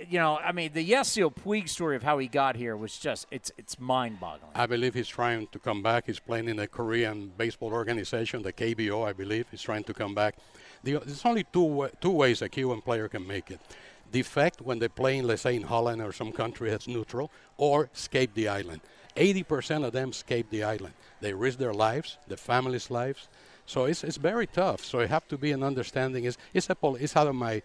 you 0.10 0.20
know, 0.20 0.38
I 0.38 0.52
mean, 0.52 0.72
the 0.74 0.88
Yasiel 0.88 1.34
Puig 1.34 1.70
story 1.70 1.96
of 1.96 2.04
how 2.04 2.18
he 2.18 2.28
got 2.28 2.56
here 2.56 2.76
was 2.76 2.98
just 2.98 3.28
it's 3.32 3.52
it's 3.58 3.80
mind-boggling. 3.80 4.52
I 4.56 4.66
believe 4.66 4.94
he's 4.94 5.08
trying 5.08 5.48
to 5.48 5.60
come 5.60 5.82
back. 5.84 6.06
He's 6.06 6.20
playing 6.20 6.48
in 6.50 6.58
the 6.58 6.68
Korean 6.68 7.32
baseball 7.38 7.74
organization, 7.74 8.42
the 8.44 8.54
KBO, 8.54 9.08
I 9.08 9.14
believe. 9.14 9.46
He's 9.52 9.62
trying 9.62 9.84
to 9.86 9.94
come 9.94 10.14
back. 10.16 10.36
The, 10.84 11.00
there's 11.06 11.26
only 11.26 11.46
two 11.52 11.90
two 12.02 12.12
ways 12.12 12.42
a 12.42 12.50
Cuban 12.50 12.82
player 12.82 13.08
can 13.08 13.26
make 13.26 13.52
it: 13.52 13.60
defect 14.12 14.62
when 14.62 14.80
they 14.80 14.88
play, 14.88 15.18
in, 15.18 15.28
let's 15.28 15.42
say, 15.42 15.56
in 15.56 15.64
Holland 15.64 16.02
or 16.02 16.12
some 16.12 16.32
country 16.32 16.70
that's 16.70 16.88
neutral, 16.88 17.32
or 17.58 17.90
escape 17.94 18.34
the 18.34 18.48
island. 18.48 18.82
80% 19.16 19.84
of 19.84 19.94
them 19.94 20.10
escape 20.10 20.50
the 20.52 20.64
island. 20.64 20.94
They 21.22 21.34
risk 21.34 21.58
their 21.58 21.74
lives, 21.74 22.18
their 22.28 22.38
families' 22.38 22.92
lives. 22.92 23.28
So 23.66 23.86
it's, 23.86 24.04
it's 24.04 24.18
very 24.18 24.48
tough. 24.48 24.86
So 24.86 25.00
it 25.00 25.10
have 25.10 25.28
to 25.28 25.38
be 25.38 25.52
an 25.52 25.64
understanding. 25.64 26.24
It's, 26.24 26.38
it's, 26.54 26.70
a 26.70 26.76
pol- 26.76 26.96
it's 26.96 27.16
out 27.18 27.28
of 27.28 27.36
my 27.36 27.62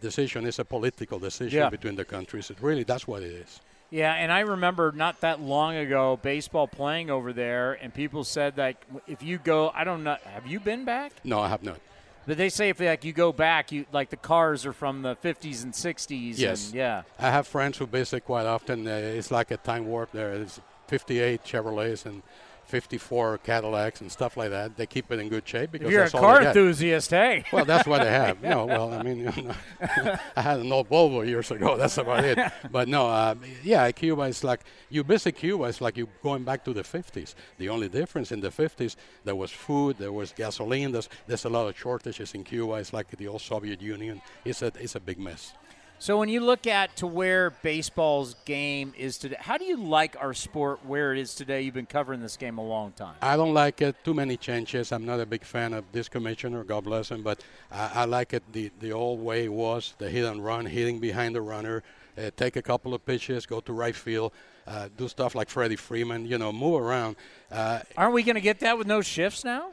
decision 0.00 0.46
is 0.46 0.58
a 0.58 0.64
political 0.64 1.18
decision 1.18 1.60
yeah. 1.60 1.70
between 1.70 1.96
the 1.96 2.04
countries. 2.04 2.50
It 2.50 2.58
really, 2.60 2.84
that's 2.84 3.06
what 3.06 3.22
it 3.22 3.32
is. 3.32 3.60
Yeah, 3.90 4.12
and 4.12 4.30
I 4.30 4.40
remember 4.40 4.92
not 4.92 5.20
that 5.20 5.40
long 5.40 5.74
ago 5.74 6.18
baseball 6.22 6.68
playing 6.68 7.10
over 7.10 7.32
there, 7.32 7.72
and 7.72 7.92
people 7.92 8.22
said 8.22 8.56
that 8.56 8.76
if 9.08 9.22
you 9.22 9.38
go, 9.38 9.70
I 9.74 9.82
don't 9.84 10.04
know, 10.04 10.16
have 10.24 10.46
you 10.46 10.60
been 10.60 10.84
back? 10.84 11.12
No, 11.24 11.40
I 11.40 11.48
have 11.48 11.62
not. 11.62 11.78
But 12.26 12.36
they 12.36 12.48
say 12.48 12.68
if 12.68 12.78
like 12.78 13.04
you 13.04 13.12
go 13.12 13.32
back, 13.32 13.72
you 13.72 13.86
like 13.92 14.10
the 14.10 14.16
cars 14.16 14.64
are 14.64 14.72
from 14.72 15.02
the 15.02 15.16
50s 15.16 15.64
and 15.64 15.72
60s. 15.72 16.38
Yes. 16.38 16.66
And, 16.66 16.76
yeah. 16.76 17.02
I 17.18 17.30
have 17.30 17.46
friends 17.48 17.78
who 17.78 17.86
visit 17.86 18.24
quite 18.24 18.46
often. 18.46 18.86
Uh, 18.86 18.90
it's 18.90 19.30
like 19.30 19.50
a 19.50 19.56
time 19.56 19.86
warp 19.86 20.12
There 20.12 20.32
is 20.34 20.60
58 20.86 21.42
Chevrolets 21.44 22.06
and 22.06 22.22
54 22.70 23.38
Cadillacs 23.38 24.00
and 24.00 24.10
stuff 24.10 24.36
like 24.36 24.50
that. 24.50 24.76
They 24.76 24.86
keep 24.86 25.10
it 25.10 25.18
in 25.18 25.28
good 25.28 25.46
shape 25.46 25.72
because 25.72 25.88
if 25.88 25.92
you're 25.92 26.02
that's 26.02 26.14
a 26.14 26.16
all 26.16 26.22
car 26.22 26.42
enthusiast, 26.42 27.10
hey. 27.10 27.44
Well, 27.52 27.64
that's 27.64 27.86
what 27.86 28.02
they 28.02 28.10
have. 28.10 28.40
no, 28.54 28.64
well, 28.64 28.94
I 28.94 29.02
mean, 29.02 29.18
you 29.18 29.42
know, 29.42 29.54
I 30.36 30.40
had 30.40 30.60
an 30.60 30.72
old 30.72 30.88
Volvo 30.88 31.26
years 31.26 31.50
ago. 31.50 31.76
That's 31.80 31.98
about 31.98 32.24
it. 32.24 32.38
But 32.70 32.88
no, 32.88 33.08
uh, 33.08 33.34
yeah, 33.62 33.90
Cuba 33.90 34.22
is 34.22 34.44
like 34.44 34.60
you 34.88 35.02
visit 35.02 35.32
Cuba. 35.32 35.64
It's 35.64 35.80
like 35.80 35.96
you 35.96 36.08
going 36.22 36.44
back 36.44 36.64
to 36.64 36.72
the 36.72 36.82
50s. 36.82 37.34
The 37.58 37.68
only 37.68 37.88
difference 37.88 38.30
in 38.32 38.40
the 38.40 38.50
50s 38.50 38.96
there 39.24 39.34
was 39.34 39.50
food, 39.50 39.98
there 39.98 40.12
was 40.12 40.32
gasoline. 40.32 40.92
There's 40.92 41.08
there's 41.26 41.44
a 41.44 41.48
lot 41.48 41.68
of 41.68 41.76
shortages 41.76 42.34
in 42.34 42.44
Cuba. 42.44 42.74
It's 42.74 42.92
like 42.92 43.08
the 43.10 43.28
old 43.28 43.40
Soviet 43.40 43.82
Union. 43.82 44.22
It's 44.44 44.62
a 44.62 44.72
it's 44.78 44.94
a 44.94 45.00
big 45.00 45.18
mess. 45.18 45.54
So 46.02 46.18
when 46.18 46.30
you 46.30 46.40
look 46.40 46.66
at 46.66 46.96
to 46.96 47.06
where 47.06 47.50
baseball's 47.50 48.34
game 48.46 48.94
is 48.96 49.18
today, 49.18 49.36
how 49.38 49.58
do 49.58 49.66
you 49.66 49.76
like 49.76 50.16
our 50.18 50.32
sport 50.32 50.80
where 50.86 51.12
it 51.12 51.18
is 51.18 51.34
today? 51.34 51.60
You've 51.60 51.74
been 51.74 51.84
covering 51.84 52.22
this 52.22 52.38
game 52.38 52.56
a 52.56 52.64
long 52.64 52.92
time. 52.92 53.16
I 53.20 53.36
don't 53.36 53.52
like 53.52 53.82
it. 53.82 54.02
Too 54.02 54.14
many 54.14 54.38
changes. 54.38 54.92
I'm 54.92 55.04
not 55.04 55.20
a 55.20 55.26
big 55.26 55.44
fan 55.44 55.74
of 55.74 55.84
this 55.92 56.08
commissioner. 56.08 56.64
God 56.64 56.84
bless 56.84 57.10
him, 57.10 57.22
but 57.22 57.44
I, 57.70 57.90
I 57.96 58.04
like 58.06 58.32
it 58.32 58.42
the 58.50 58.70
the 58.80 58.92
old 58.92 59.20
way 59.20 59.44
it 59.44 59.52
was: 59.52 59.94
the 59.98 60.08
hit 60.08 60.24
and 60.24 60.42
run, 60.42 60.64
hitting 60.64 61.00
behind 61.00 61.34
the 61.34 61.42
runner, 61.42 61.82
uh, 62.16 62.30
take 62.34 62.56
a 62.56 62.62
couple 62.62 62.94
of 62.94 63.04
pitches, 63.04 63.44
go 63.44 63.60
to 63.60 63.72
right 63.74 63.94
field, 63.94 64.32
uh, 64.66 64.88
do 64.96 65.06
stuff 65.06 65.34
like 65.34 65.50
Freddie 65.50 65.76
Freeman. 65.76 66.24
You 66.24 66.38
know, 66.38 66.50
move 66.50 66.80
around. 66.80 67.16
Uh, 67.52 67.80
Aren't 67.98 68.14
we 68.14 68.22
going 68.22 68.36
to 68.36 68.40
get 68.40 68.60
that 68.60 68.78
with 68.78 68.86
no 68.86 69.02
shifts 69.02 69.44
now? 69.44 69.72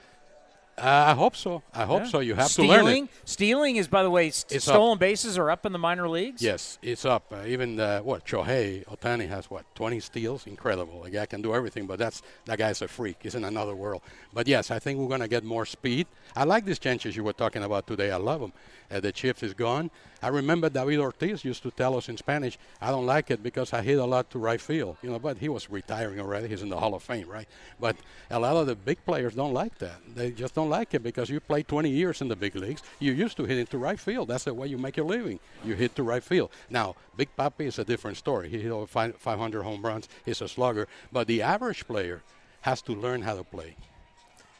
Uh, 0.78 1.06
I 1.08 1.14
hope 1.16 1.36
so. 1.36 1.64
I 1.74 1.86
hope 1.86 2.04
Yeah. 2.04 2.10
so. 2.10 2.20
You 2.20 2.36
have 2.36 2.50
stealing, 2.50 2.70
to 2.80 2.84
learn 2.86 3.04
it. 3.06 3.10
Stealing 3.26 3.76
is, 3.78 3.88
by 3.88 4.04
the 4.04 4.12
way, 4.12 4.30
st- 4.30 4.62
stolen 4.62 5.00
bases 5.00 5.36
are 5.36 5.50
up 5.50 5.66
in 5.66 5.72
the 5.72 5.80
minor 5.80 6.08
leagues. 6.08 6.40
Yes, 6.42 6.78
it's 6.84 7.04
up. 7.04 7.34
Uh, 7.34 7.46
even 7.48 7.80
uh, 7.80 8.02
what 8.02 8.26
Shohei 8.26 8.86
Ohtani 8.86 9.28
has 9.28 9.50
what 9.50 9.66
20 9.74 10.00
steals. 10.00 10.46
Incredible. 10.46 11.02
The 11.02 11.10
guy 11.10 11.26
can 11.26 11.42
do 11.42 11.56
everything, 11.56 11.88
but 11.88 11.98
that's 11.98 12.22
that 12.46 12.60
guy's 12.60 12.84
a 12.84 12.88
freak. 12.88 13.18
He's 13.24 13.34
in 13.34 13.44
another 13.44 13.76
world. 13.76 14.04
But 14.34 14.48
yes, 14.48 14.70
I 14.70 14.78
think 14.78 15.00
we're 15.00 15.08
gonna 15.10 15.28
get 15.28 15.44
more 15.44 15.66
speed. 15.66 16.06
I 16.36 16.44
like 16.44 16.66
these 16.66 16.78
changes 16.80 17.16
you 17.16 17.24
were 17.24 17.34
talking 17.34 17.64
about 17.64 17.88
today. 17.88 18.12
I 18.12 18.18
love 18.18 18.42
them. 18.42 18.54
Uh, 18.92 19.00
the 19.00 19.12
shift 19.16 19.42
is 19.42 19.56
gone. 19.56 19.90
I 20.22 20.30
remember 20.30 20.70
David 20.70 21.00
Ortiz 21.00 21.46
used 21.46 21.64
to 21.64 21.72
tell 21.72 21.96
us 21.96 22.10
in 22.10 22.18
Spanish, 22.18 22.58
"I 22.82 22.90
don't 22.90 23.06
like 23.06 23.30
it 23.30 23.44
because 23.44 23.74
I 23.74 23.82
hit 23.82 24.00
a 24.00 24.06
lot 24.06 24.30
to 24.32 24.40
right 24.40 24.60
field." 24.60 24.98
You 25.02 25.12
know, 25.12 25.20
but 25.20 25.38
he 25.38 25.50
was 25.50 25.70
retiring 25.70 26.20
already. 26.20 26.48
He's 26.48 26.64
in 26.64 26.70
the 26.70 26.80
Hall 26.80 26.96
of 26.96 27.04
Fame, 27.04 27.30
right? 27.30 27.48
But 27.80 27.98
a 28.32 28.40
lot 28.40 28.58
of 28.58 28.68
the 28.68 28.76
big 28.76 29.06
players 29.06 29.36
don't 29.36 29.54
like 29.54 29.78
that. 29.78 30.00
They 30.16 30.32
just 30.32 30.56
don't 30.56 30.70
like 30.70 30.94
it 30.94 31.04
because 31.04 31.30
you 31.30 31.40
play 31.40 31.64
20 31.64 31.90
years 31.90 32.22
in 32.22 32.28
the 32.28 32.36
big 32.36 32.56
leagues. 32.56 32.82
You're 33.00 33.16
used 33.16 33.38
to 33.38 33.46
hit 33.46 33.58
into 33.58 33.78
right 33.78 34.00
field. 34.00 34.30
That's 34.30 34.46
the 34.46 34.54
way 34.54 34.68
you 34.68 34.78
make 34.78 34.98
your 34.98 35.06
living. 35.06 35.40
You 35.64 35.76
hit 35.76 35.96
to 35.96 36.04
right 36.04 36.24
field. 36.24 36.50
Now, 36.70 36.96
Big 37.16 37.30
Papi 37.38 37.68
is 37.68 37.80
a 37.80 37.84
different 37.84 38.18
story. 38.18 38.50
He 38.50 38.62
hit 38.62 38.72
over 38.72 38.88
500 38.88 39.64
home 39.64 39.86
runs. 39.86 40.08
He's 40.26 40.42
a 40.42 40.48
slugger. 40.48 40.88
But 41.12 41.28
the 41.28 41.42
average 41.42 41.88
player 41.88 42.22
has 42.62 42.82
to 42.84 42.94
learn 42.94 43.22
how 43.22 43.36
to 43.36 43.44
play. 43.44 43.76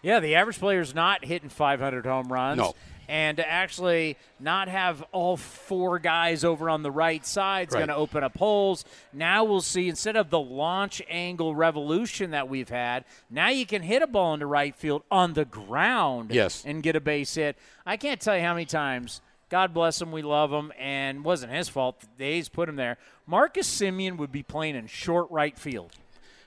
Yeah, 0.02 0.20
the 0.20 0.36
average 0.36 0.60
player 0.60 0.82
is 0.82 0.94
not 0.94 1.26
hitting 1.26 1.50
500 1.50 2.06
home 2.06 2.32
runs. 2.32 2.58
No. 2.58 2.76
And 3.10 3.38
to 3.38 3.50
actually 3.50 4.18
not 4.40 4.68
have 4.68 5.02
all 5.12 5.38
four 5.38 5.98
guys 6.00 6.44
over 6.44 6.70
on 6.70 6.84
the 6.84 6.92
right 6.92 7.26
side 7.26 7.70
is 7.70 7.74
Right. 7.74 7.80
going 7.80 7.88
to 7.90 7.96
open 7.96 8.24
up 8.24 8.38
holes. 8.38 8.84
Now 9.14 9.44
we'll 9.46 9.62
see, 9.62 9.88
instead 9.88 10.16
of 10.18 10.30
the 10.30 10.40
launch 10.40 11.02
angle 11.10 11.56
revolution 11.56 12.32
that 12.32 12.50
we've 12.50 12.70
had, 12.70 13.06
now 13.30 13.48
you 13.50 13.66
can 13.66 13.82
hit 13.82 14.02
a 14.02 14.08
ball 14.08 14.34
into 14.34 14.46
right 14.46 14.76
field 14.76 15.04
on 15.10 15.34
the 15.34 15.46
ground 15.46 16.32
Yes. 16.32 16.64
and 16.66 16.84
get 16.84 16.96
a 16.96 17.02
base 17.02 17.36
hit. 17.36 17.58
I 17.86 17.96
can't 17.98 18.20
tell 18.20 18.36
you 18.36 18.44
how 18.44 18.54
many 18.54 18.66
times. 18.66 19.22
God 19.50 19.74
bless 19.74 20.02
him, 20.02 20.12
we 20.12 20.22
love 20.22 20.52
him, 20.52 20.74
and 20.78 21.24
wasn't 21.24 21.54
his 21.54 21.70
fault. 21.70 22.04
The 22.18 22.26
A's 22.26 22.50
put 22.50 22.68
him 22.68 22.76
there. 22.76 22.98
Marcus 23.26 23.66
Semien 23.70 24.18
would 24.18 24.32
be 24.34 24.44
playing 24.44 24.76
in 24.76 24.88
short 24.88 25.32
right 25.32 25.58
field. 25.58 25.94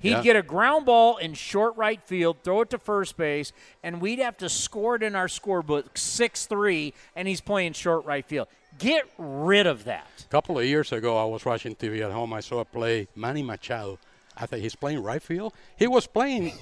He'd 0.00 0.10
Yeah. 0.10 0.22
get 0.22 0.36
a 0.36 0.42
ground 0.42 0.86
ball 0.86 1.18
in 1.18 1.34
short 1.34 1.76
right 1.76 2.00
field, 2.02 2.38
throw 2.42 2.62
it 2.62 2.70
to 2.70 2.78
first 2.78 3.16
base, 3.16 3.52
and 3.82 4.00
we'd 4.00 4.18
have 4.18 4.36
to 4.38 4.48
score 4.48 4.96
it 4.96 5.02
in 5.02 5.14
our 5.14 5.26
scorebook 5.28 5.96
6 5.98 6.46
3, 6.46 6.94
and 7.14 7.28
he's 7.28 7.40
playing 7.42 7.74
short 7.74 8.04
right 8.06 8.24
field. 8.26 8.48
Get 8.78 9.04
rid 9.18 9.66
of 9.66 9.84
that. 9.84 10.06
A 10.26 10.28
couple 10.30 10.58
of 10.58 10.64
years 10.64 10.90
ago, 10.90 11.18
I 11.18 11.24
was 11.26 11.44
watching 11.44 11.74
TV 11.74 12.00
at 12.02 12.10
home. 12.12 12.32
I 12.32 12.40
saw 12.40 12.60
a 12.60 12.64
play, 12.64 13.08
Manny 13.14 13.42
Machado. 13.42 13.98
I 14.36 14.46
thought 14.46 14.60
he's 14.60 14.74
playing 14.74 15.02
right 15.02 15.22
field. 15.22 15.52
He 15.76 15.86
was 15.86 16.06
playing. 16.06 16.52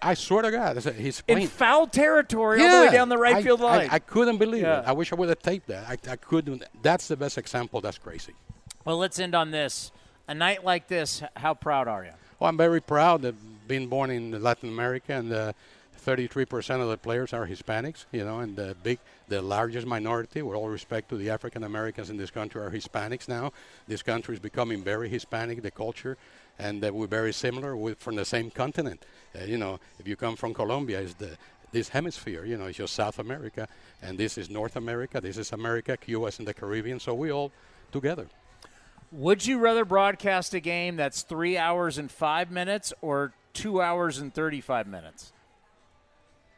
I 0.00 0.14
swear 0.14 0.42
to 0.42 0.50
God, 0.50 0.86
I 0.86 0.90
he's 0.92 1.22
In 1.26 1.46
foul 1.48 1.86
territory 1.86 2.62
all 2.62 2.80
the 2.80 2.86
way 2.86 2.92
down 2.92 3.08
the 3.08 3.18
right 3.18 3.36
I- 3.36 3.42
field 3.42 3.60
line. 3.60 3.88
I, 3.90 3.98
couldn't 3.98 4.38
believe 4.38 4.62
Yeah. 4.62 4.80
it. 4.80 4.84
I 4.88 4.92
wish 4.92 5.12
I 5.12 5.16
would 5.16 5.28
have 5.28 5.40
taped 5.40 5.66
that. 5.68 5.86
I, 5.88 5.96
I 6.10 6.16
couldn't. 6.16 6.64
That's 6.82 7.08
the 7.08 7.16
best 7.16 7.36
example. 7.38 7.80
That's 7.80 7.98
crazy. 7.98 8.34
well, 8.84 8.98
let's 8.98 9.18
end 9.18 9.34
on 9.34 9.50
this. 9.50 9.90
A 10.28 10.34
night 10.34 10.64
like 10.64 10.88
this, 10.88 11.22
how 11.36 11.54
proud 11.54 11.86
are 11.88 12.04
you? 12.04 12.10
Well, 12.38 12.50
I'm 12.50 12.58
very 12.58 12.82
proud 12.82 13.24
of 13.24 13.34
being 13.66 13.88
born 13.88 14.10
in 14.10 14.42
Latin 14.42 14.68
America, 14.68 15.14
and 15.14 15.32
uh, 15.32 15.52
33% 16.04 16.82
of 16.82 16.88
the 16.88 16.98
players 16.98 17.32
are 17.32 17.46
Hispanics. 17.46 18.04
You 18.12 18.26
know, 18.26 18.40
and 18.40 18.54
the 18.54 18.76
big, 18.82 18.98
the 19.28 19.40
largest 19.40 19.86
minority, 19.86 20.42
with 20.42 20.54
all 20.54 20.68
respect 20.68 21.08
to 21.08 21.16
the 21.16 21.30
African 21.30 21.64
Americans 21.64 22.10
in 22.10 22.18
this 22.18 22.30
country, 22.30 22.60
are 22.60 22.70
Hispanics 22.70 23.26
now. 23.26 23.54
This 23.88 24.02
country 24.02 24.34
is 24.34 24.40
becoming 24.40 24.84
very 24.84 25.08
Hispanic, 25.08 25.62
the 25.62 25.70
culture, 25.70 26.18
and 26.58 26.84
uh, 26.84 26.92
we're 26.92 27.06
very 27.06 27.32
similar. 27.32 27.74
From 27.94 28.16
the 28.16 28.26
same 28.26 28.50
continent. 28.50 29.02
Uh, 29.34 29.44
you 29.44 29.56
know, 29.56 29.80
if 29.98 30.06
you 30.06 30.14
come 30.14 30.36
from 30.36 30.52
Colombia, 30.52 31.00
it's 31.00 31.14
the 31.14 31.38
this 31.72 31.88
hemisphere. 31.88 32.44
You 32.44 32.58
know, 32.58 32.66
it's 32.66 32.76
just 32.76 32.94
South 32.94 33.18
America, 33.18 33.66
and 34.02 34.18
this 34.18 34.36
is 34.36 34.50
North 34.50 34.76
America. 34.76 35.22
This 35.22 35.38
is 35.38 35.52
America. 35.52 35.96
Cuba 35.96 36.26
is 36.26 36.38
in 36.38 36.44
the 36.44 36.54
Caribbean. 36.54 37.00
So 37.00 37.14
we 37.14 37.32
all 37.32 37.50
together. 37.92 38.26
Would 39.12 39.46
you 39.46 39.58
rather 39.58 39.84
broadcast 39.84 40.54
a 40.54 40.60
game 40.60 40.96
that's 40.96 41.22
three 41.22 41.56
hours 41.56 41.98
and 41.98 42.10
five 42.10 42.50
minutes 42.50 42.92
or 43.00 43.32
two 43.52 43.80
hours 43.80 44.18
and 44.18 44.34
35 44.34 44.86
minutes? 44.86 45.32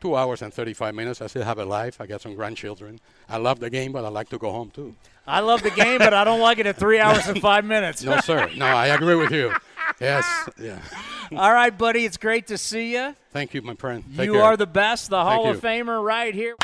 two 0.01 0.17
hours 0.17 0.43
and 0.43 0.53
35 0.53 0.95
minutes. 0.95 1.21
I 1.21 1.27
still 1.27 1.45
have 1.45 1.59
a 1.59 1.65
life. 1.65 2.01
I 2.01 2.07
got 2.07 2.21
some 2.21 2.35
grandchildren. 2.35 3.01
I 3.29 3.39
love 3.39 3.61
the 3.61 3.71
game, 3.71 3.93
but 3.93 4.05
I 4.05 4.09
like 4.09 4.29
to 4.31 4.39
go 4.39 4.51
home 4.51 4.71
too. 4.71 4.95
I 5.27 5.41
love 5.41 5.63
the 5.63 5.71
game, 5.71 5.99
but 5.99 6.15
I 6.15 6.25
don't 6.25 6.41
like 6.41 6.59
it 6.59 6.67
at 6.67 6.77
three 6.77 6.99
hours 6.99 7.27
and 7.27 7.41
five 7.41 7.65
minutes. 7.65 8.03
No, 8.03 8.21
sir. 8.21 8.49
No, 8.57 8.67
I 8.67 8.87
agree 8.89 9.15
with 9.15 9.31
you. 9.31 9.53
Yes. 10.01 10.25
Yeah. 10.59 10.79
All 11.37 11.53
right, 11.53 11.77
buddy. 11.77 12.05
It's 12.05 12.17
great 12.17 12.47
to 12.47 12.57
see 12.57 12.95
you. 12.95 13.15
Thank 13.33 13.53
you, 13.53 13.63
my 13.63 13.75
friend. 13.75 14.05
Take 14.17 14.27
you 14.27 14.35
care. 14.35 14.43
are 14.43 14.57
the 14.57 14.67
best, 14.67 15.11
the 15.11 15.23
Thank 15.23 15.29
Hall 15.29 15.51
of. 15.51 15.61
Famer 15.61 16.03
right 16.03 16.35
here. 16.35 16.57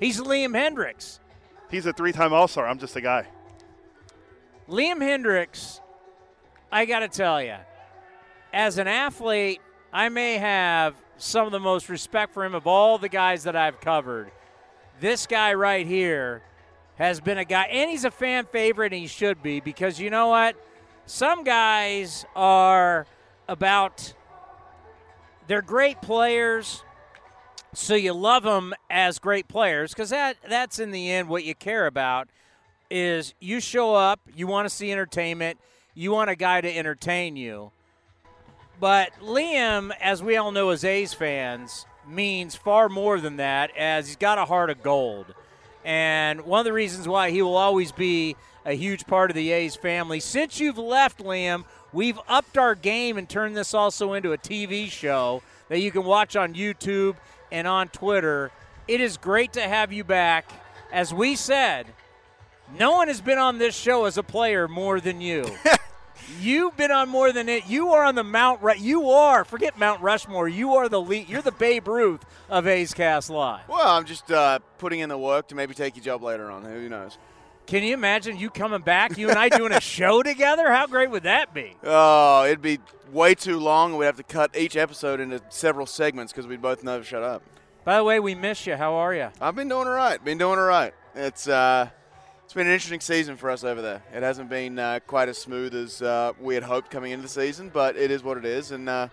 He's 0.00 0.20
Liam 0.20 0.56
Hendriks. 0.56 1.20
He's 1.70 1.86
a 1.86 1.92
three-time 1.92 2.32
All-Star. 2.32 2.66
I'm 2.66 2.78
just 2.78 2.96
a 2.96 3.00
guy. 3.00 3.26
Liam 4.68 4.98
Hendriks, 4.98 5.80
I 6.70 6.84
got 6.84 7.00
to 7.00 7.08
tell 7.08 7.42
you, 7.42 7.56
as 8.52 8.78
an 8.78 8.86
athlete, 8.86 9.60
I 9.92 10.08
may 10.08 10.38
have 10.38 10.94
some 11.16 11.46
of 11.46 11.52
the 11.52 11.60
most 11.60 11.88
respect 11.88 12.32
for 12.32 12.44
him 12.44 12.54
of 12.54 12.66
all 12.66 12.96
the 12.96 13.08
guys 13.08 13.44
that 13.44 13.56
I've 13.56 13.80
covered. 13.80 14.30
This 15.00 15.26
guy 15.26 15.54
right 15.54 15.86
here 15.86 16.42
has 16.96 17.20
been 17.20 17.38
a 17.38 17.44
guy, 17.44 17.64
and 17.64 17.90
he's 17.90 18.04
a 18.04 18.10
fan 18.10 18.46
favorite, 18.46 18.92
and 18.92 19.00
he 19.00 19.08
should 19.08 19.42
be 19.42 19.58
because 19.60 19.98
you 19.98 20.10
know 20.10 20.28
what? 20.28 20.54
Some 21.06 21.42
guys 21.42 22.24
are 22.36 23.06
about, 23.48 24.14
they're 25.48 25.60
great 25.60 26.00
players, 26.00 26.84
so 27.74 27.96
you 27.96 28.12
love 28.12 28.44
them 28.44 28.74
as 28.88 29.18
great 29.18 29.48
players 29.48 29.92
because 29.92 30.10
that, 30.10 30.36
that's 30.48 30.78
in 30.78 30.92
the 30.92 31.10
end 31.10 31.28
what 31.28 31.42
you 31.42 31.54
care 31.54 31.86
about 31.86 32.28
is 32.92 33.32
you 33.40 33.58
show 33.58 33.94
up, 33.94 34.20
you 34.36 34.46
want 34.46 34.68
to 34.68 34.74
see 34.74 34.92
entertainment, 34.92 35.58
you 35.94 36.12
want 36.12 36.28
a 36.28 36.36
guy 36.36 36.60
to 36.60 36.76
entertain 36.76 37.36
you. 37.36 37.72
But 38.78 39.12
Liam, 39.20 39.92
as 40.00 40.22
we 40.22 40.36
all 40.36 40.52
know 40.52 40.70
as 40.70 40.84
A's 40.84 41.14
fans, 41.14 41.86
means 42.06 42.54
far 42.54 42.88
more 42.88 43.18
than 43.18 43.36
that, 43.36 43.74
as 43.76 44.08
he's 44.08 44.16
got 44.16 44.38
a 44.38 44.44
heart 44.44 44.68
of 44.68 44.82
gold. 44.82 45.34
And 45.84 46.42
one 46.42 46.60
of 46.60 46.64
the 46.64 46.72
reasons 46.72 47.08
why 47.08 47.30
he 47.30 47.40
will 47.40 47.56
always 47.56 47.92
be 47.92 48.36
a 48.64 48.74
huge 48.74 49.06
part 49.06 49.30
of 49.30 49.36
the 49.36 49.52
A's 49.52 49.74
family. 49.74 50.20
Since 50.20 50.60
you've 50.60 50.78
left, 50.78 51.18
Liam, 51.18 51.64
we've 51.92 52.18
upped 52.28 52.58
our 52.58 52.74
game 52.74 53.16
and 53.16 53.28
turned 53.28 53.56
this 53.56 53.72
also 53.72 54.12
into 54.12 54.32
a 54.32 54.38
TV 54.38 54.90
show 54.90 55.42
that 55.68 55.80
you 55.80 55.90
can 55.90 56.04
watch 56.04 56.36
on 56.36 56.54
YouTube 56.54 57.16
and 57.50 57.66
on 57.66 57.88
Twitter. 57.88 58.50
It 58.86 59.00
is 59.00 59.16
great 59.16 59.54
to 59.54 59.62
have 59.62 59.92
you 59.92 60.04
back. 60.04 60.50
As 60.92 61.14
we 61.14 61.36
said, 61.36 61.86
no 62.78 62.92
one 62.92 63.08
has 63.08 63.20
been 63.20 63.38
on 63.38 63.58
this 63.58 63.74
show 63.76 64.04
as 64.04 64.18
a 64.18 64.22
player 64.22 64.68
more 64.68 65.00
than 65.00 65.20
you. 65.20 65.44
You've 66.40 66.76
been 66.76 66.90
on 66.90 67.08
more 67.08 67.32
than 67.32 67.48
it. 67.48 67.66
You 67.66 67.90
are 67.90 68.04
on 68.04 68.14
the 68.14 68.24
Mount. 68.24 68.62
Ru- 68.62 68.74
You 68.78 69.10
are. 69.10 69.44
Forget 69.44 69.78
Mount 69.78 70.00
Rushmore. 70.00 70.48
You 70.48 70.74
are 70.74 70.88
the 70.88 71.00
lead. 71.00 71.28
You're 71.28 71.42
the 71.42 71.52
Babe 71.52 71.86
Ruth 71.88 72.24
of 72.48 72.66
A's 72.66 72.94
Cast 72.94 73.28
Live. 73.30 73.68
Well, 73.68 73.86
I'm 73.86 74.04
just 74.04 74.30
uh, 74.30 74.60
putting 74.78 75.00
in 75.00 75.08
the 75.08 75.18
work 75.18 75.48
to 75.48 75.54
maybe 75.54 75.74
take 75.74 75.96
your 75.96 76.04
job 76.04 76.22
later 76.22 76.50
on. 76.50 76.64
Who 76.64 76.88
knows? 76.88 77.18
Can 77.66 77.82
you 77.84 77.94
imagine 77.94 78.38
you 78.38 78.50
coming 78.50 78.80
back? 78.82 79.16
You 79.18 79.28
and 79.30 79.38
I 79.38 79.48
doing 79.48 79.72
a 79.72 79.80
show 79.80 80.22
together? 80.22 80.68
How 80.72 80.86
great 80.86 81.10
would 81.10 81.22
that 81.24 81.52
be? 81.54 81.76
Oh, 81.84 82.44
it'd 82.44 82.62
be 82.62 82.78
way 83.12 83.34
too 83.34 83.58
long, 83.58 83.96
we'd 83.96 84.06
have 84.06 84.16
to 84.16 84.22
cut 84.22 84.56
each 84.56 84.76
episode 84.76 85.20
into 85.20 85.40
several 85.50 85.86
segments 85.86 86.32
because 86.32 86.46
we'd 86.46 86.62
both 86.62 86.82
never 86.82 87.04
shut 87.04 87.22
up. 87.22 87.42
By 87.84 87.96
the 87.98 88.04
way, 88.04 88.18
we 88.20 88.34
miss 88.34 88.66
you. 88.66 88.76
How 88.76 88.94
are 88.94 89.14
you? 89.14 89.28
I've 89.40 89.54
been 89.54 89.68
doing 89.68 89.86
all 89.86 89.92
right. 89.94 90.22
Been 90.24 90.38
doing 90.38 90.58
all 90.58 90.64
right. 90.64 90.94
It's 91.14 91.46
uh, 91.46 91.90
it's 92.52 92.56
been 92.58 92.66
an 92.66 92.74
interesting 92.74 93.00
season 93.00 93.38
for 93.38 93.48
us 93.48 93.64
over 93.64 93.80
there. 93.80 94.02
It 94.12 94.22
hasn't 94.22 94.50
been 94.50 94.78
uh, 94.78 95.00
quite 95.06 95.30
as 95.30 95.38
smooth 95.38 95.74
as 95.74 96.02
uh, 96.02 96.34
we 96.38 96.54
had 96.54 96.62
hoped 96.62 96.90
coming 96.90 97.10
into 97.10 97.22
the 97.22 97.28
season, 97.30 97.70
but 97.72 97.96
it 97.96 98.10
is 98.10 98.22
what 98.22 98.36
it 98.36 98.44
is. 98.44 98.72
And 98.72 98.90
uh, 98.90 99.08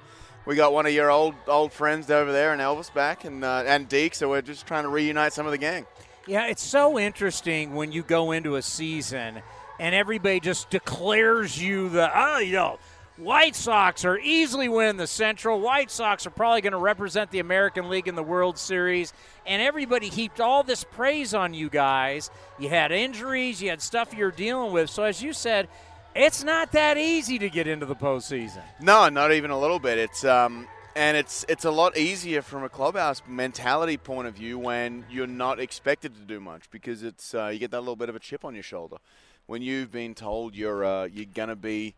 we 0.45 0.57
got 0.57 0.73
one 0.73 0.85
of 0.85 0.91
your 0.91 1.09
old 1.09 1.35
old 1.47 1.71
friends 1.71 2.11
over 2.11 2.33
there, 2.33 2.51
and 2.51 2.61
Elvis 2.61 2.93
back, 2.93 3.23
and 3.23 3.45
uh, 3.45 3.63
and 3.65 3.87
Deke. 3.87 4.13
So 4.13 4.29
we're 4.29 4.41
just 4.41 4.67
trying 4.67 4.83
to 4.83 4.89
reunite 4.89 5.31
some 5.31 5.45
of 5.45 5.53
the 5.53 5.57
gang. 5.57 5.85
Yeah, 6.27 6.47
it's 6.47 6.61
so 6.61 6.99
interesting 6.99 7.75
when 7.75 7.93
you 7.93 8.03
go 8.03 8.33
into 8.33 8.57
a 8.57 8.61
season 8.61 9.41
and 9.79 9.95
everybody 9.95 10.41
just 10.41 10.69
declares 10.69 11.57
you 11.57 11.87
the, 11.87 12.11
oh, 12.13 12.39
you 12.39 12.51
know, 12.51 12.77
White 13.19 13.53
Sox 13.53 14.05
are 14.05 14.17
easily 14.17 14.69
winning 14.69 14.95
the 14.95 15.05
Central. 15.05 15.59
White 15.59 15.91
Sox 15.91 16.25
are 16.25 16.29
probably 16.29 16.61
going 16.61 16.71
to 16.71 16.79
represent 16.79 17.31
the 17.31 17.39
American 17.39 17.89
League 17.89 18.07
in 18.07 18.15
the 18.15 18.23
World 18.23 18.57
Series. 18.57 19.11
And 19.45 19.61
everybody 19.61 20.07
heaped 20.07 20.39
all 20.39 20.63
this 20.63 20.85
praise 20.85 21.33
on 21.33 21.53
you 21.53 21.69
guys. 21.69 22.31
You 22.57 22.69
had 22.69 22.93
injuries, 22.93 23.61
you 23.61 23.69
had 23.71 23.81
stuff 23.81 24.13
you're 24.13 24.31
dealing 24.31 24.71
with. 24.71 24.89
So, 24.89 25.03
as 25.03 25.21
you 25.21 25.33
said, 25.33 25.67
it's 26.15 26.45
not 26.45 26.71
that 26.71 26.97
easy 26.97 27.37
to 27.39 27.49
get 27.49 27.67
into 27.67 27.85
the 27.85 27.95
postseason. 27.95 28.61
No, 28.79 29.09
not 29.09 29.33
even 29.33 29.51
a 29.51 29.59
little 29.59 29.79
bit. 29.79 29.97
It's 29.97 30.23
um, 30.23 30.65
and 30.95 31.17
it's 31.17 31.45
it's 31.49 31.65
a 31.65 31.71
lot 31.71 31.97
easier 31.97 32.41
from 32.41 32.63
a 32.63 32.69
clubhouse 32.69 33.21
mentality 33.27 33.97
point 33.97 34.29
of 34.29 34.35
view 34.35 34.57
when 34.57 35.05
you're 35.09 35.27
not 35.27 35.59
expected 35.59 36.15
to 36.15 36.21
do 36.21 36.39
much 36.39 36.71
because 36.71 37.03
it's 37.03 37.33
uh, 37.33 37.47
you 37.47 37.59
get 37.59 37.71
that 37.71 37.81
little 37.81 37.97
bit 37.97 38.07
of 38.07 38.15
a 38.15 38.19
chip 38.19 38.45
on 38.45 38.53
your 38.53 38.63
shoulder 38.63 38.97
when 39.45 39.61
you've 39.61 39.91
been 39.91 40.15
told 40.15 40.55
you're 40.55 40.85
uh, 40.85 41.03
you're 41.05 41.25
gonna 41.25 41.55
be 41.55 41.95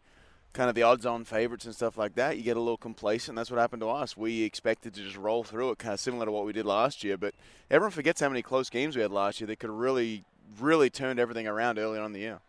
kind 0.53 0.69
of 0.69 0.75
the 0.75 0.83
odds-on 0.83 1.23
favorites 1.23 1.65
and 1.65 1.73
stuff 1.73 1.97
like 1.97 2.15
that. 2.15 2.37
You 2.37 2.43
get 2.43 2.57
a 2.57 2.59
little 2.59 2.77
complacent. 2.77 3.35
That's 3.35 3.49
what 3.49 3.59
happened 3.59 3.81
to 3.81 3.89
us. 3.89 4.17
We 4.17 4.43
expected 4.43 4.93
to 4.95 5.01
just 5.01 5.17
roll 5.17 5.43
through 5.43 5.71
it, 5.71 5.77
kind 5.77 5.93
of 5.93 5.99
similar 5.99 6.25
to 6.25 6.31
what 6.31 6.45
we 6.45 6.53
did 6.53 6.65
last 6.65 7.03
year. 7.03 7.17
But 7.17 7.33
everyone 7.69 7.91
forgets 7.91 8.21
how 8.21 8.29
many 8.29 8.41
close 8.41 8.69
games 8.69 8.95
we 8.95 9.01
had 9.01 9.11
last 9.11 9.39
year. 9.39 9.47
They 9.47 9.55
could 9.55 9.69
really, 9.69 10.23
really 10.59 10.89
turned 10.89 11.19
everything 11.19 11.47
around 11.47 11.79
early 11.79 11.99
on 11.99 12.07
in 12.07 12.13
the 12.13 12.19
year. 12.19 12.39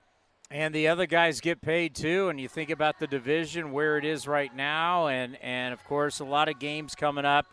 And 0.51 0.75
the 0.75 0.89
other 0.89 1.07
guys 1.07 1.41
get 1.41 1.63
paid 1.63 1.95
too. 1.95 2.29
And 2.29 2.39
you 2.39 2.49
think 2.49 2.69
about 2.69 2.99
the 2.99 3.07
division 3.07 3.73
where 3.73 3.97
it 3.97 4.05
is 4.05 4.29
right 4.29 4.55
now, 4.55 5.07
and 5.07 5.39
and 5.43 5.73
of 5.73 5.83
course 5.85 6.21
a 6.21 6.25
lot 6.25 6.49
of 6.49 6.59
games 6.59 6.95
coming 6.95 7.25
up. 7.25 7.47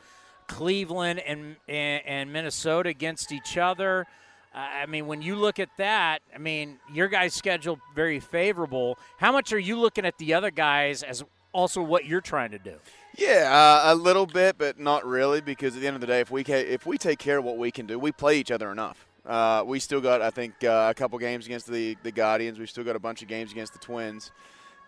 Cleveland 0.48 1.20
and 1.20 1.56
and, 1.70 2.02
and 2.06 2.34
Minnesota 2.34 2.90
against 2.90 3.32
each 3.32 3.58
other. 3.58 4.06
I 4.54 4.88
mean, 4.88 5.06
when 5.06 5.22
you 5.22 5.36
look 5.36 5.60
at 5.60 5.70
that, 5.78 6.22
I 6.34 6.40
mean, 6.40 6.80
your 6.92 7.08
guys' 7.08 7.34
schedule 7.36 7.80
very 7.94 8.20
favorable. 8.20 8.98
How 9.18 9.32
much 9.32 9.54
are 9.54 9.60
you 9.60 9.78
looking 9.80 10.06
at 10.06 10.18
the 10.18 10.34
other 10.34 10.50
guys 10.50 11.04
as 11.04 11.24
also 11.52 11.82
what 11.82 12.06
you're 12.06 12.22
trying 12.22 12.52
to 12.52 12.60
do? 12.60 12.76
Yeah, 13.16 13.50
uh, 13.52 13.94
a 13.94 13.96
little 13.96 14.26
bit, 14.26 14.58
but 14.58 14.80
not 14.80 15.06
really, 15.06 15.42
because 15.42 15.76
at 15.76 15.82
the 15.82 15.88
end 15.88 15.96
of 15.96 16.02
the 16.02 16.08
day, 16.08 16.20
if 16.20 16.32
we 16.32 16.44
ca- 16.44 16.66
if 16.66 16.86
we 16.86 16.98
take 16.98 17.20
care 17.20 17.38
of 17.38 17.46
what 17.46 17.58
we 17.58 17.70
can 17.70 17.86
do, 17.86 18.00
we 18.00 18.12
play 18.12 18.40
each 18.40 18.52
other 18.52 18.72
enough. 18.72 19.06
Uh, 19.26 19.64
we 19.66 19.80
still 19.80 20.02
got, 20.02 20.22
I 20.22 20.32
think, 20.32 20.64
uh, 20.64 20.88
a 20.90 20.94
couple 20.94 21.20
games 21.20 21.46
against 21.46 21.68
the 21.68 21.96
the 22.02 22.12
Guardians. 22.12 22.58
We've 22.58 22.70
still 22.70 22.84
got 22.84 22.96
a 22.96 23.00
bunch 23.00 23.22
of 23.22 23.28
games 23.28 23.52
against 23.52 23.74
the 23.74 23.80
Twins, 23.80 24.32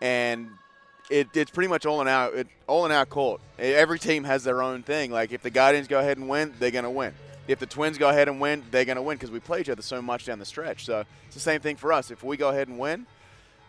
and 0.01 0.49
it, 1.09 1.27
it's 1.35 1.51
pretty 1.51 1.67
much 1.67 1.85
all 1.85 2.01
in 2.01 2.07
our 2.07 2.33
it, 2.33 2.47
all 2.65 2.85
in 2.85 2.91
our 2.91 3.05
court. 3.05 3.41
Every 3.59 3.99
team 3.99 4.23
has 4.23 4.43
their 4.43 4.63
own 4.63 4.81
thing. 4.81 5.11
Like 5.11 5.31
if 5.31 5.43
the 5.43 5.51
Guardians 5.51 5.87
go 5.87 5.99
ahead 5.99 6.17
and 6.17 6.27
win, 6.27 6.53
they're 6.57 6.71
going 6.71 6.83
to 6.85 6.89
win 6.89 7.13
if 7.51 7.59
the 7.59 7.65
Twins 7.65 7.97
go 7.97 8.09
ahead 8.09 8.27
and 8.27 8.39
win, 8.39 8.63
they're 8.71 8.85
going 8.85 8.95
to 8.95 9.01
win 9.01 9.17
because 9.17 9.31
we 9.31 9.39
play 9.39 9.61
each 9.61 9.69
other 9.69 9.81
so 9.81 10.01
much 10.01 10.25
down 10.25 10.39
the 10.39 10.45
stretch. 10.45 10.85
So 10.85 11.03
it's 11.25 11.35
the 11.35 11.41
same 11.41 11.61
thing 11.61 11.75
for 11.75 11.91
us. 11.91 12.11
If 12.11 12.23
we 12.23 12.37
go 12.37 12.49
ahead 12.49 12.67
and 12.67 12.79
win, 12.79 13.05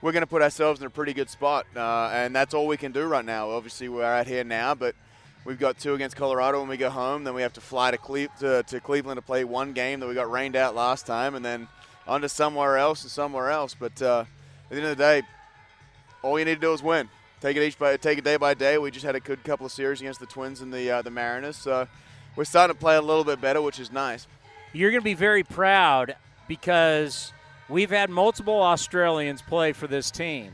we're 0.01 0.13
going 0.13 0.23
to 0.23 0.27
put 0.29 0.43
ourselves 0.43 0.81
in 0.81 0.87
a 0.87 0.91
pretty 0.91 1.13
good 1.13 1.31
spot, 1.31 1.67
uh, 1.77 2.11
and 2.13 2.35
that's 2.35 2.55
all 2.55 2.67
we 2.67 2.77
can 2.77 2.93
do 2.93 3.05
right 3.05 3.25
now. 3.25 3.51
Obviously, 3.51 3.89
we're 3.89 4.05
out 4.05 4.27
here 4.27 4.43
now, 4.43 4.75
but 4.75 4.97
we've 5.45 5.59
got 5.59 5.79
two 5.79 5.95
against 5.95 6.17
Colorado 6.17 6.59
when 6.59 6.69
we 6.69 6.77
go 6.77 6.91
home. 6.91 7.23
Then 7.23 7.35
we 7.35 7.43
have 7.43 7.53
to 7.53 7.61
fly 7.61 7.93
to, 7.93 7.99
Cle- 7.99 8.27
to, 8.41 8.65
to 8.65 8.81
Cleveland 8.81 9.19
to 9.19 9.23
play 9.23 9.45
one 9.45 9.73
game 9.73 10.01
that 10.01 10.09
we 10.09 10.15
got 10.15 10.31
rained 10.31 10.57
out 10.57 10.75
last 10.75 11.07
time, 11.07 11.35
and 11.35 11.45
then 11.45 11.69
on 12.07 12.21
to 12.23 12.29
somewhere 12.29 12.79
else 12.79 13.03
and 13.03 13.11
somewhere 13.11 13.51
else. 13.51 13.77
But 13.79 14.03
uh, 14.03 14.25
at 14.65 14.71
the 14.71 14.77
end 14.77 14.87
of 14.87 14.97
the 14.97 15.03
day, 15.03 15.23
all 16.23 16.39
you 16.39 16.45
need 16.45 16.57
to 16.57 16.61
do 16.61 16.73
is 16.73 16.83
win. 16.83 17.09
Take 17.41 17.57
it 17.57 17.63
each 17.63 17.79
by 17.79 17.97
take 17.97 18.19
it 18.19 18.25
day 18.25 18.37
by 18.37 18.55
day. 18.55 18.79
We 18.79 18.91
just 18.93 19.05
had 19.05 19.17
a 19.17 19.21
good 19.21 19.43
couple 19.45 19.67
of 19.67 19.73
series 19.73 20.01
against 20.01 20.21
the 20.21 20.27
Twins 20.27 20.61
and 20.61 20.73
the 20.73 20.91
uh, 20.91 21.03
the 21.03 21.11
Mariners. 21.11 21.57
So 21.57 21.89
we're 22.37 22.45
starting 22.45 22.75
to 22.75 22.81
play 22.81 22.97
a 22.97 23.03
little 23.03 23.25
bit 23.25 23.41
better, 23.41 23.61
which 23.61 23.79
is 23.79 23.93
nice. 23.93 24.27
You're 24.73 24.91
going 24.91 25.03
to 25.03 25.05
be 25.05 25.15
very 25.15 25.43
proud 25.43 26.17
because 26.49 27.33
we've 27.69 27.91
had 27.91 28.11
multiple 28.11 28.63
Australians 28.63 29.43
play 29.43 29.73
for 29.73 29.87
this 29.87 30.11
team. 30.11 30.53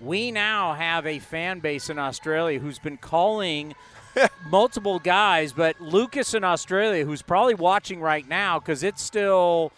We 0.00 0.30
now 0.30 0.74
have 0.74 1.06
a 1.06 1.18
fan 1.18 1.60
base 1.60 1.88
in 1.88 1.98
Australia 1.98 2.58
who's 2.58 2.78
been 2.78 2.98
calling 2.98 3.74
multiple 4.48 4.98
guys, 4.98 5.52
but 5.52 5.80
Lucas 5.80 6.34
in 6.34 6.44
Australia, 6.44 7.04
who's 7.04 7.22
probably 7.22 7.54
watching 7.54 8.00
right 8.00 8.28
now 8.28 8.58
because 8.58 8.82
it's 8.82 9.02
still 9.02 9.72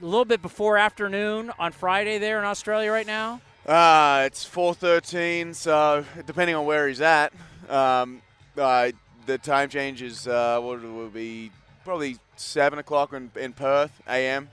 a 0.00 0.04
little 0.04 0.24
bit 0.24 0.40
before 0.40 0.78
afternoon 0.78 1.52
on 1.58 1.72
Friday 1.72 2.18
there 2.18 2.38
in 2.38 2.44
Australia 2.44 2.90
right 2.90 3.06
now. 3.06 3.40
Uh, 3.66 4.22
it's 4.24 4.44
4:13, 4.48 5.54
so 5.54 6.04
depending 6.26 6.54
on 6.54 6.64
where 6.64 6.88
he's 6.88 7.02
at, 7.02 7.32
um, 7.68 8.22
uh, 8.56 8.90
the 9.28 9.38
time 9.38 9.68
change 9.68 10.00
is 10.02 10.26
uh, 10.26 10.58
what 10.60 10.82
will 10.82 11.10
be 11.10 11.52
probably 11.84 12.16
seven 12.36 12.78
o'clock 12.78 13.12
in, 13.12 13.30
in 13.36 13.52
Perth 13.52 13.92
a.m. 14.08 14.48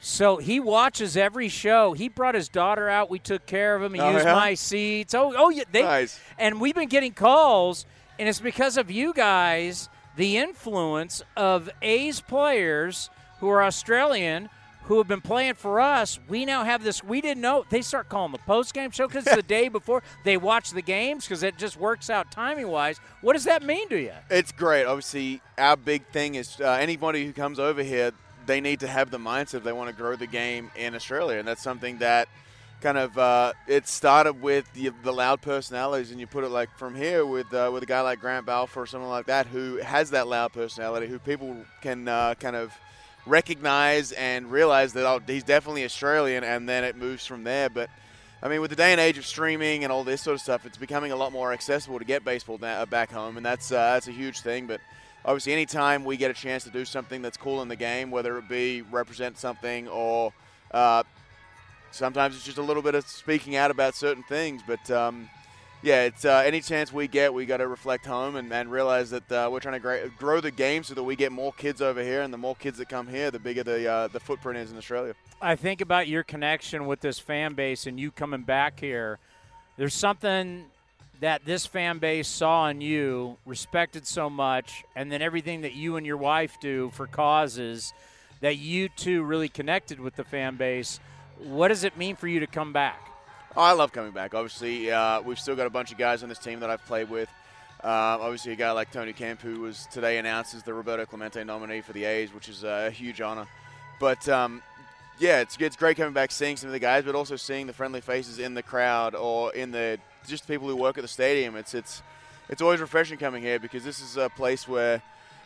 So 0.00 0.36
he 0.38 0.58
watches 0.60 1.16
every 1.16 1.48
show. 1.48 1.92
He 1.92 2.08
brought 2.08 2.34
his 2.34 2.48
daughter 2.48 2.88
out. 2.88 3.10
We 3.10 3.18
took 3.18 3.46
care 3.46 3.76
of 3.76 3.82
him. 3.82 3.94
He 3.94 4.00
Oh, 4.00 4.12
used 4.12 4.24
yeah? 4.24 4.34
my 4.34 4.54
seats. 4.54 5.14
Oh, 5.14 5.32
oh 5.36 5.50
yeah. 5.50 5.64
They, 5.70 5.82
Nice. 5.82 6.18
And 6.38 6.60
we've 6.60 6.74
been 6.74 6.88
getting 6.88 7.12
calls, 7.12 7.84
and 8.18 8.28
it's 8.28 8.40
because 8.40 8.76
of 8.76 8.90
you 8.90 9.12
guys, 9.12 9.88
the 10.16 10.38
influence 10.38 11.22
of 11.36 11.68
A's 11.82 12.20
players 12.20 13.10
who 13.40 13.48
are 13.48 13.62
Australian 13.62 14.48
who 14.84 14.98
have 14.98 15.08
been 15.08 15.20
playing 15.20 15.54
for 15.54 15.80
us. 15.80 16.18
We 16.28 16.44
now 16.44 16.64
have 16.64 16.82
this. 16.82 17.02
We 17.02 17.20
didn't 17.20 17.40
know. 17.40 17.64
They 17.68 17.82
start 17.82 18.08
calling 18.08 18.32
the 18.32 18.38
post 18.38 18.74
game 18.74 18.90
show 18.90 19.06
because 19.06 19.26
it's 19.26 19.36
the 19.36 19.42
day 19.58 19.68
before 19.68 20.02
they 20.24 20.36
watch 20.36 20.70
the 20.70 20.82
games 20.82 21.24
because 21.24 21.42
it 21.42 21.56
just 21.56 21.76
works 21.76 22.10
out 22.10 22.30
timing 22.30 22.68
wise. 22.68 22.98
What 23.20 23.34
does 23.34 23.44
that 23.44 23.62
mean 23.62 23.88
to 23.90 24.00
you? 24.00 24.12
It's 24.30 24.52
great. 24.52 24.84
Obviously, 24.84 25.40
our 25.58 25.76
big 25.76 26.06
thing 26.06 26.34
is 26.34 26.60
uh, 26.60 26.72
anybody 26.80 27.24
who 27.24 27.32
comes 27.32 27.58
over 27.58 27.82
here, 27.82 28.12
they 28.46 28.60
need 28.60 28.80
to 28.80 28.88
have 28.88 29.10
the 29.10 29.18
mindset 29.18 29.62
they 29.62 29.72
want 29.72 29.88
to 29.88 29.96
grow 29.96 30.16
the 30.16 30.26
game 30.26 30.70
in 30.76 30.94
Australia, 30.94 31.38
and 31.38 31.46
that's 31.46 31.62
something 31.62 31.98
that 31.98 32.28
kind 32.80 32.98
of 32.98 33.16
uh, 33.16 33.52
it 33.68 33.86
started 33.86 34.42
with 34.42 34.70
the, 34.74 34.90
the 35.04 35.12
loud 35.12 35.40
personalities, 35.40 36.10
and 36.10 36.18
you 36.18 36.26
put 36.26 36.42
it 36.42 36.48
like 36.48 36.76
from 36.76 36.96
here 36.96 37.24
with 37.24 37.52
uh, 37.54 37.70
with 37.72 37.84
a 37.84 37.86
guy 37.86 38.00
like 38.00 38.20
Grant 38.20 38.44
Balfour 38.44 38.82
or 38.82 38.86
someone 38.86 39.10
like 39.10 39.26
that 39.26 39.46
who 39.46 39.76
has 39.76 40.10
that 40.10 40.26
loud 40.26 40.52
personality, 40.52 41.06
who 41.06 41.20
people 41.20 41.56
can 41.80 42.08
uh, 42.08 42.34
kind 42.34 42.56
of 42.56 42.72
recognize 43.26 44.12
and 44.12 44.50
realize 44.50 44.92
that 44.94 45.22
he's 45.26 45.44
definitely 45.44 45.84
Australian, 45.84 46.44
and 46.44 46.68
then 46.68 46.84
it 46.84 46.96
moves 46.96 47.24
from 47.26 47.44
there. 47.44 47.68
But 47.68 47.90
I 48.42 48.48
mean, 48.48 48.60
with 48.60 48.70
the 48.70 48.76
day 48.76 48.92
and 48.92 49.00
age 49.00 49.18
of 49.18 49.26
streaming 49.26 49.84
and 49.84 49.92
all 49.92 50.04
this 50.04 50.22
sort 50.22 50.34
of 50.34 50.40
stuff, 50.40 50.66
it's 50.66 50.78
becoming 50.78 51.12
a 51.12 51.16
lot 51.16 51.32
more 51.32 51.52
accessible 51.52 51.98
to 51.98 52.04
get 52.04 52.24
baseball 52.24 52.58
da- 52.58 52.84
back 52.86 53.10
home, 53.10 53.36
and 53.36 53.46
that's 53.46 53.70
uh, 53.70 53.94
that's 53.94 54.08
a 54.08 54.12
huge 54.12 54.40
thing. 54.40 54.66
But 54.66 54.80
obviously, 55.24 55.52
anytime 55.52 56.04
we 56.04 56.16
get 56.16 56.30
a 56.30 56.34
chance 56.34 56.64
to 56.64 56.70
do 56.70 56.84
something 56.84 57.22
that's 57.22 57.36
cool 57.36 57.62
in 57.62 57.68
the 57.68 57.76
game, 57.76 58.10
whether 58.10 58.36
it 58.38 58.48
be 58.48 58.82
represent 58.82 59.38
something 59.38 59.88
or 59.88 60.32
uh, 60.72 61.02
sometimes 61.90 62.34
it's 62.36 62.44
just 62.44 62.58
a 62.58 62.62
little 62.62 62.82
bit 62.82 62.94
of 62.94 63.06
speaking 63.06 63.56
out 63.56 63.70
about 63.70 63.94
certain 63.94 64.22
things, 64.24 64.62
but. 64.66 64.90
Um, 64.90 65.28
yeah, 65.82 66.04
it's 66.04 66.24
uh, 66.24 66.42
any 66.44 66.60
chance 66.60 66.92
we 66.92 67.08
get, 67.08 67.34
we 67.34 67.44
got 67.44 67.56
to 67.56 67.66
reflect 67.66 68.06
home 68.06 68.36
and, 68.36 68.52
and 68.52 68.70
realize 68.70 69.10
that 69.10 69.32
uh, 69.32 69.48
we're 69.50 69.60
trying 69.60 69.74
to 69.74 69.80
gra- 69.80 70.08
grow 70.16 70.40
the 70.40 70.50
game 70.50 70.84
so 70.84 70.94
that 70.94 71.02
we 71.02 71.16
get 71.16 71.32
more 71.32 71.52
kids 71.52 71.82
over 71.82 72.02
here, 72.02 72.22
and 72.22 72.32
the 72.32 72.38
more 72.38 72.54
kids 72.54 72.78
that 72.78 72.88
come 72.88 73.08
here, 73.08 73.30
the 73.30 73.38
bigger 73.40 73.64
the 73.64 73.90
uh, 73.90 74.08
the 74.08 74.20
footprint 74.20 74.58
is 74.58 74.70
in 74.70 74.78
Australia. 74.78 75.14
I 75.40 75.56
think 75.56 75.80
about 75.80 76.06
your 76.06 76.22
connection 76.22 76.86
with 76.86 77.00
this 77.00 77.18
fan 77.18 77.54
base 77.54 77.86
and 77.86 77.98
you 77.98 78.12
coming 78.12 78.42
back 78.42 78.78
here. 78.78 79.18
There's 79.76 79.94
something 79.94 80.66
that 81.20 81.44
this 81.44 81.66
fan 81.66 81.98
base 81.98 82.28
saw 82.28 82.68
in 82.68 82.80
you, 82.80 83.36
respected 83.46 84.06
so 84.06 84.28
much, 84.28 84.84
and 84.94 85.10
then 85.10 85.22
everything 85.22 85.62
that 85.62 85.72
you 85.72 85.96
and 85.96 86.06
your 86.06 86.16
wife 86.16 86.58
do 86.60 86.90
for 86.90 87.06
causes 87.06 87.92
that 88.40 88.56
you 88.56 88.88
two 88.88 89.22
really 89.22 89.48
connected 89.48 90.00
with 90.00 90.16
the 90.16 90.24
fan 90.24 90.56
base. 90.56 91.00
What 91.38 91.68
does 91.68 91.84
it 91.84 91.96
mean 91.96 92.16
for 92.16 92.26
you 92.28 92.40
to 92.40 92.46
come 92.46 92.72
back? 92.72 93.11
Oh, 93.54 93.60
I 93.60 93.72
love 93.72 93.92
coming 93.92 94.12
back. 94.12 94.34
Obviously, 94.34 94.90
uh, 94.90 95.20
we've 95.20 95.38
still 95.38 95.54
got 95.54 95.66
a 95.66 95.70
bunch 95.70 95.92
of 95.92 95.98
guys 95.98 96.22
on 96.22 96.30
this 96.30 96.38
team 96.38 96.60
that 96.60 96.70
I've 96.70 96.84
played 96.86 97.10
with. 97.10 97.28
Uh, 97.84 98.16
obviously, 98.20 98.52
a 98.52 98.56
guy 98.56 98.70
like 98.72 98.90
Tony 98.90 99.12
Kemp, 99.12 99.42
who 99.42 99.60
was 99.60 99.86
today 99.92 100.16
announced 100.16 100.54
as 100.54 100.62
the 100.62 100.72
Roberto 100.72 101.04
Clemente 101.04 101.44
nominee 101.44 101.82
for 101.82 101.92
the 101.92 102.04
A's, 102.04 102.32
which 102.32 102.48
is 102.48 102.64
a 102.64 102.90
huge 102.90 103.20
honor. 103.20 103.46
But 104.00 104.26
um, 104.28 104.62
yeah, 105.18 105.40
it's 105.40 105.58
it's 105.60 105.76
great 105.76 105.98
coming 105.98 106.14
back, 106.14 106.30
seeing 106.30 106.56
some 106.56 106.68
of 106.68 106.72
the 106.72 106.78
guys, 106.78 107.04
but 107.04 107.14
also 107.14 107.36
seeing 107.36 107.66
the 107.66 107.74
friendly 107.74 108.00
faces 108.00 108.38
in 108.38 108.54
the 108.54 108.62
crowd 108.62 109.14
or 109.14 109.52
in 109.54 109.70
the 109.70 109.98
just 110.26 110.48
people 110.48 110.66
who 110.66 110.76
work 110.76 110.96
at 110.96 111.02
the 111.02 111.08
stadium. 111.08 111.54
It's 111.54 111.74
it's 111.74 112.02
it's 112.48 112.62
always 112.62 112.80
refreshing 112.80 113.18
coming 113.18 113.42
here 113.42 113.58
because 113.58 113.84
this 113.84 114.00
is 114.00 114.16
a 114.16 114.30
place 114.30 114.66
where 114.66 115.02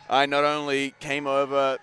I 0.09 0.27
not 0.27 0.45
only 0.45 0.93
came 1.01 1.27
over, 1.27 1.77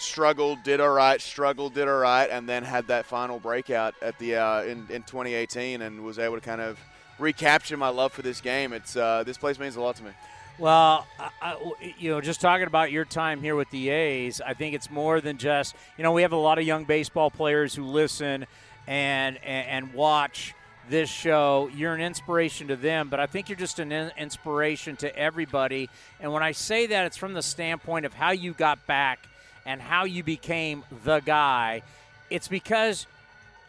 struggled, 0.00 0.62
did 0.62 0.80
all 0.80 0.90
right, 0.90 1.20
struggled, 1.20 1.74
did 1.74 1.88
all 1.88 1.98
right, 1.98 2.28
and 2.30 2.48
then 2.48 2.62
had 2.62 2.86
that 2.88 3.06
final 3.06 3.38
breakout 3.38 3.94
at 4.02 4.18
the 4.18 4.36
uh, 4.36 4.62
in 4.62 4.86
in 4.90 5.02
2018 5.02 5.82
and 5.82 6.02
was 6.02 6.18
able 6.18 6.36
to 6.36 6.40
kind 6.40 6.60
of 6.60 6.78
recapture 7.18 7.76
my 7.76 7.88
love 7.88 8.12
for 8.12 8.22
this 8.22 8.40
game. 8.40 8.72
It's 8.72 8.96
uh, 8.96 9.22
this 9.24 9.38
place 9.38 9.58
means 9.58 9.76
a 9.76 9.80
lot 9.80 9.96
to 9.96 10.04
me. 10.04 10.10
Well, 10.58 11.06
I, 11.40 11.56
you 11.98 12.10
know, 12.10 12.20
just 12.20 12.40
talking 12.40 12.66
about 12.66 12.92
your 12.92 13.06
time 13.06 13.40
here 13.40 13.56
with 13.56 13.70
the 13.70 13.88
A's, 13.88 14.42
I 14.42 14.52
think 14.52 14.74
it's 14.74 14.90
more 14.90 15.20
than 15.20 15.38
just 15.38 15.74
you 15.96 16.04
know 16.04 16.12
we 16.12 16.22
have 16.22 16.32
a 16.32 16.36
lot 16.36 16.58
of 16.58 16.64
young 16.64 16.84
baseball 16.84 17.30
players 17.30 17.74
who 17.74 17.84
listen 17.84 18.46
and 18.86 19.38
and, 19.44 19.68
and 19.86 19.94
watch 19.94 20.54
this 20.88 21.08
show. 21.08 21.70
You're 21.74 21.94
an 21.94 22.00
inspiration 22.00 22.68
to 22.68 22.76
them, 22.76 23.08
but 23.08 23.20
I 23.20 23.26
think 23.26 23.48
you're 23.48 23.56
just 23.56 23.78
an 23.78 23.92
inspiration 24.18 24.96
to 24.96 25.16
everybody. 25.16 25.88
And 26.20 26.32
when 26.32 26.42
I 26.42 26.52
say 26.52 26.86
that, 26.88 27.06
it's 27.06 27.16
from 27.16 27.32
the 27.32 27.42
standpoint 27.42 28.06
of 28.06 28.12
how 28.12 28.32
you 28.32 28.52
got 28.52 28.86
back 28.86 29.29
and 29.66 29.80
how 29.80 30.04
you 30.04 30.22
became 30.22 30.84
the 31.04 31.20
guy. 31.20 31.82
It's 32.28 32.48
because 32.48 33.06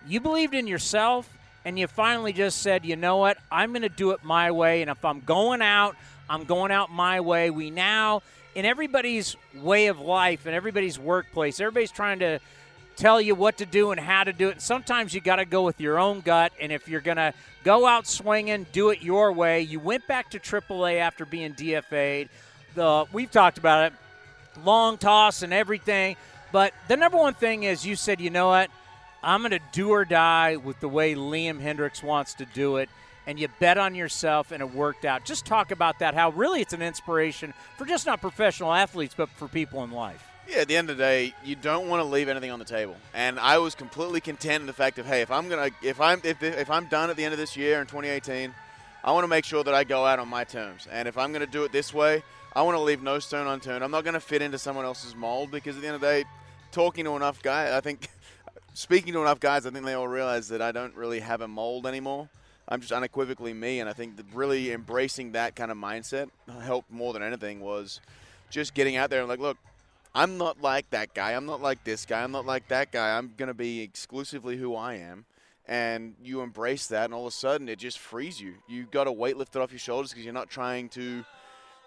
you 0.07 0.19
believed 0.19 0.53
in 0.53 0.68
yourself 0.68 1.31
and 1.65 1.77
you 1.77 1.88
finally 1.88 2.34
just 2.34 2.61
said, 2.61 2.85
you 2.85 2.95
know 2.95 3.18
what, 3.18 3.38
I'm 3.51 3.72
going 3.72 3.84
to 3.84 3.89
do 3.89 4.11
it 4.11 4.23
my 4.23 4.51
way. 4.51 4.81
And 4.81 4.89
if 4.89 5.03
I'm 5.05 5.22
going 5.22 5.61
out, 5.61 5.95
I'm 6.30 6.45
going 6.45 6.72
out 6.72 6.91
my 6.91 7.19
way. 7.19 7.49
We 7.49 7.69
now, 7.69 8.23
in 8.55 8.65
everybody's 8.65 9.35
way 9.55 9.88
of 9.88 9.99
life 9.99 10.45
and 10.45 10.55
everybody's 10.55 10.97
workplace, 10.97 11.59
everybody's 11.59 11.91
trying 11.91 12.19
to 12.19 12.39
tell 12.95 13.22
you 13.22 13.35
what 13.35 13.57
to 13.57 13.65
do 13.65 13.91
and 13.91 13.99
how 13.99 14.23
to 14.23 14.34
do 14.34 14.49
it. 14.49 14.53
And 14.53 14.61
sometimes 14.61 15.13
you 15.13 15.22
got 15.22 15.38
to 15.38 15.45
go 15.45 15.63
with 15.63 15.80
your 15.80 15.99
own 15.99 16.22
gut. 16.22 16.51
And 16.59 16.72
if 16.72 16.88
you're 16.88 17.01
going 17.01 17.18
to 17.18 17.34
go 17.63 17.85
out 17.85 18.07
swinging, 18.07 18.65
do 18.72 18.89
it 18.89 19.01
your 19.01 19.31
way. 19.31 19.61
You 19.61 19.80
went 19.80 20.07
back 20.07 20.30
to 20.31 20.39
AAA 20.39 20.99
after 20.99 21.26
being 21.26 21.53
DFA'd. 21.53 22.30
The 22.73 23.05
we've 23.11 23.31
talked 23.31 23.57
about 23.57 23.91
it, 23.91 23.93
long 24.63 24.97
toss 24.97 25.43
and 25.43 25.53
everything. 25.53 26.15
But 26.51 26.73
the 26.87 26.97
number 26.97 27.17
one 27.17 27.33
thing 27.33 27.63
is 27.63 27.85
you 27.85 27.95
said, 27.95 28.19
you 28.19 28.29
know 28.29 28.47
what, 28.47 28.69
I'm 29.23 29.41
going 29.41 29.51
to 29.51 29.61
do 29.71 29.89
or 29.89 30.05
die 30.05 30.57
with 30.57 30.79
the 30.79 30.89
way 30.89 31.15
Liam 31.15 31.61
Hendriks 31.61 32.03
wants 32.03 32.33
to 32.35 32.45
do 32.45 32.77
it. 32.77 32.89
And 33.27 33.39
you 33.39 33.47
bet 33.59 33.77
on 33.77 33.93
yourself, 33.93 34.51
and 34.51 34.61
it 34.61 34.73
worked 34.73 35.05
out. 35.05 35.25
Just 35.25 35.45
talk 35.45 35.69
about 35.69 35.99
that. 35.99 36.15
How 36.15 36.31
really 36.31 36.59
it's 36.59 36.73
an 36.73 36.81
inspiration 36.81 37.53
for 37.77 37.85
just 37.85 38.07
not 38.07 38.19
professional 38.19 38.73
athletes, 38.73 39.13
but 39.15 39.29
for 39.29 39.47
people 39.47 39.83
in 39.83 39.91
life. 39.91 40.27
Yeah, 40.49 40.57
at 40.57 40.67
the 40.67 40.75
end 40.75 40.89
of 40.89 40.97
the 40.97 41.03
day, 41.03 41.35
you 41.45 41.55
don't 41.55 41.87
want 41.87 42.01
to 42.01 42.03
leave 42.03 42.29
anything 42.29 42.49
on 42.49 42.57
the 42.57 42.65
table. 42.65 42.95
And 43.13 43.39
I 43.39 43.59
was 43.59 43.75
completely 43.75 44.21
content 44.21 44.61
in 44.61 44.67
the 44.67 44.73
fact 44.73 44.97
of, 44.97 45.05
hey, 45.05 45.21
if 45.21 45.29
I'm 45.29 45.47
gonna, 45.49 45.69
if 45.83 46.01
I'm, 46.01 46.19
if, 46.23 46.41
if 46.41 46.71
I'm 46.71 46.87
done 46.87 47.11
at 47.11 47.15
the 47.15 47.23
end 47.23 47.31
of 47.31 47.37
this 47.37 47.55
year 47.55 47.79
in 47.79 47.85
2018, 47.85 48.53
I 49.03 49.11
want 49.11 49.23
to 49.23 49.27
make 49.27 49.45
sure 49.45 49.63
that 49.63 49.73
I 49.73 49.83
go 49.83 50.03
out 50.03 50.19
on 50.19 50.27
my 50.27 50.43
terms. 50.43 50.87
And 50.91 51.07
if 51.07 51.17
I'm 51.17 51.31
to 51.33 51.45
do 51.45 51.63
it 51.63 51.71
this 51.71 51.93
way, 51.93 52.23
I 52.53 52.63
want 52.63 52.75
to 52.75 52.81
leave 52.81 53.01
no 53.01 53.19
stone 53.19 53.47
unturned. 53.47 53.81
I'm 53.81 53.91
not 53.91 54.03
going 54.03 54.13
to 54.13 54.19
fit 54.19 54.41
into 54.41 54.57
someone 54.57 54.83
else's 54.83 55.15
mold 55.15 55.51
because 55.51 55.77
at 55.77 55.81
the 55.81 55.87
end 55.87 55.95
of 55.95 56.01
the 56.01 56.07
day, 56.07 56.23
talking 56.71 57.05
to 57.05 57.15
enough 57.15 57.41
guys, 57.41 57.71
I 57.71 57.79
think, 57.79 58.09
speaking 58.73 59.13
to 59.13 59.21
enough 59.21 59.39
guys, 59.39 59.65
I 59.65 59.69
think 59.69 59.85
they 59.85 59.93
all 59.93 60.07
realize 60.07 60.49
that 60.49 60.61
I 60.61 60.73
don't 60.73 60.93
really 60.95 61.21
have 61.21 61.39
a 61.39 61.47
mold 61.47 61.87
anymore. 61.87 62.27
I'm 62.67 62.81
just 62.81 62.91
unequivocally 62.91 63.53
me, 63.53 63.79
and 63.79 63.89
I 63.89 63.93
think 63.93 64.15
really 64.33 64.71
embracing 64.73 65.31
that 65.31 65.55
kind 65.55 65.71
of 65.71 65.77
mindset 65.77 66.29
helped 66.61 66.91
more 66.91 67.13
than 67.13 67.23
anything 67.23 67.61
was 67.61 68.01
just 68.49 68.73
getting 68.73 68.97
out 68.97 69.09
there 69.09 69.21
and 69.21 69.29
like, 69.29 69.39
look, 69.39 69.57
I'm 70.13 70.37
not 70.37 70.61
like 70.61 70.89
that 70.89 71.13
guy. 71.13 71.31
I'm 71.31 71.45
not 71.45 71.61
like 71.61 71.85
this 71.85 72.05
guy. 72.05 72.21
I'm 72.21 72.33
not 72.33 72.45
like 72.45 72.67
that 72.67 72.91
guy. 72.91 73.17
I'm 73.17 73.33
going 73.37 73.47
to 73.47 73.53
be 73.53 73.81
exclusively 73.81 74.57
who 74.57 74.75
I 74.75 74.95
am. 74.95 75.23
And 75.67 76.15
you 76.21 76.41
embrace 76.41 76.87
that, 76.87 77.05
and 77.05 77.13
all 77.13 77.27
of 77.27 77.33
a 77.33 77.35
sudden 77.35 77.69
it 77.69 77.79
just 77.79 77.97
frees 77.97 78.41
you. 78.41 78.55
You 78.67 78.83
got 78.91 79.07
a 79.07 79.11
weight 79.11 79.37
lifted 79.37 79.61
off 79.61 79.71
your 79.71 79.79
shoulders 79.79 80.11
because 80.11 80.25
you're 80.25 80.33
not 80.33 80.49
trying 80.49 80.89
to 80.89 81.23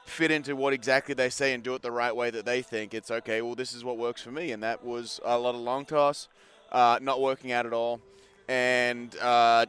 fit 0.04 0.30
into 0.30 0.54
what 0.54 0.72
exactly 0.72 1.14
they 1.14 1.30
say 1.30 1.54
and 1.54 1.62
do 1.62 1.74
it 1.74 1.82
the 1.82 1.90
right 1.90 2.14
way 2.14 2.30
that 2.30 2.44
they 2.44 2.62
think. 2.62 2.94
It's 2.94 3.10
okay, 3.10 3.42
well, 3.42 3.54
this 3.54 3.74
is 3.74 3.84
what 3.84 3.98
works 3.98 4.22
for 4.22 4.30
me. 4.30 4.52
And 4.52 4.62
that 4.62 4.84
was 4.84 5.20
a 5.24 5.38
lot 5.38 5.54
of 5.54 5.60
long 5.60 5.84
toss, 5.84 6.28
uh, 6.72 6.98
not 7.00 7.20
working 7.20 7.52
out 7.52 7.66
at 7.66 7.72
all. 7.72 8.00
And 8.48 9.16
uh, 9.18 9.66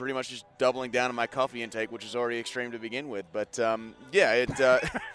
pretty 0.00 0.14
much 0.14 0.30
just 0.30 0.46
doubling 0.56 0.90
down 0.90 1.10
on 1.10 1.14
my 1.14 1.26
coffee 1.26 1.62
intake, 1.62 1.92
which 1.92 2.06
is 2.06 2.16
already 2.16 2.38
extreme 2.38 2.72
to 2.72 2.78
begin 2.78 3.10
with. 3.10 3.26
But 3.32 3.58
um, 3.60 3.94
yeah, 4.12 4.32
it. 4.32 4.58
Uh, 4.58 4.78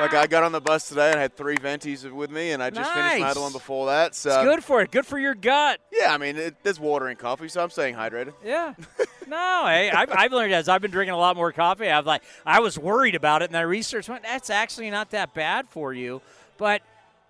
like 0.00 0.14
I 0.14 0.26
got 0.26 0.42
on 0.42 0.52
the 0.52 0.62
bus 0.62 0.88
today 0.88 1.10
and 1.10 1.18
I 1.18 1.22
had 1.22 1.36
three 1.36 1.56
ventis 1.56 2.10
with 2.10 2.30
me, 2.30 2.52
and 2.52 2.62
I 2.62 2.70
just 2.70 2.90
finished 2.90 3.20
my 3.20 3.28
other 3.28 3.42
one 3.42 3.52
before 3.52 3.86
that. 3.88 4.14
So 4.14 4.30
It's 4.30 4.48
good 4.48 4.64
for 4.64 4.80
it. 4.80 4.90
Good 4.90 5.04
for 5.04 5.18
your 5.18 5.34
gut. 5.34 5.78
Yeah, 5.92 6.14
I 6.14 6.16
mean, 6.16 6.36
it, 6.36 6.56
there's 6.62 6.80
water 6.80 7.10
in 7.10 7.18
coffee, 7.18 7.48
so 7.48 7.62
I'm 7.62 7.68
staying 7.70 7.94
hydrated. 7.94 8.32
Yeah. 8.44 8.74
No, 9.28 9.64
hey, 9.66 9.90
I've, 9.90 10.08
I've 10.12 10.32
learned 10.32 10.52
as 10.52 10.68
I've 10.68 10.80
been 10.80 10.92
drinking 10.92 11.14
a 11.14 11.18
lot 11.18 11.34
more 11.34 11.50
coffee. 11.50 11.90
I've 11.90 12.06
like 12.06 12.22
I 12.44 12.60
was 12.60 12.78
worried 12.78 13.16
about 13.16 13.42
it, 13.42 13.50
and 13.50 13.56
I 13.56 13.62
researched. 13.62 14.08
Went, 14.08 14.22
That's 14.22 14.50
actually 14.50 14.88
not 14.88 15.10
that 15.10 15.34
bad 15.34 15.66
for 15.68 15.92
you. 15.92 16.22
But 16.58 16.82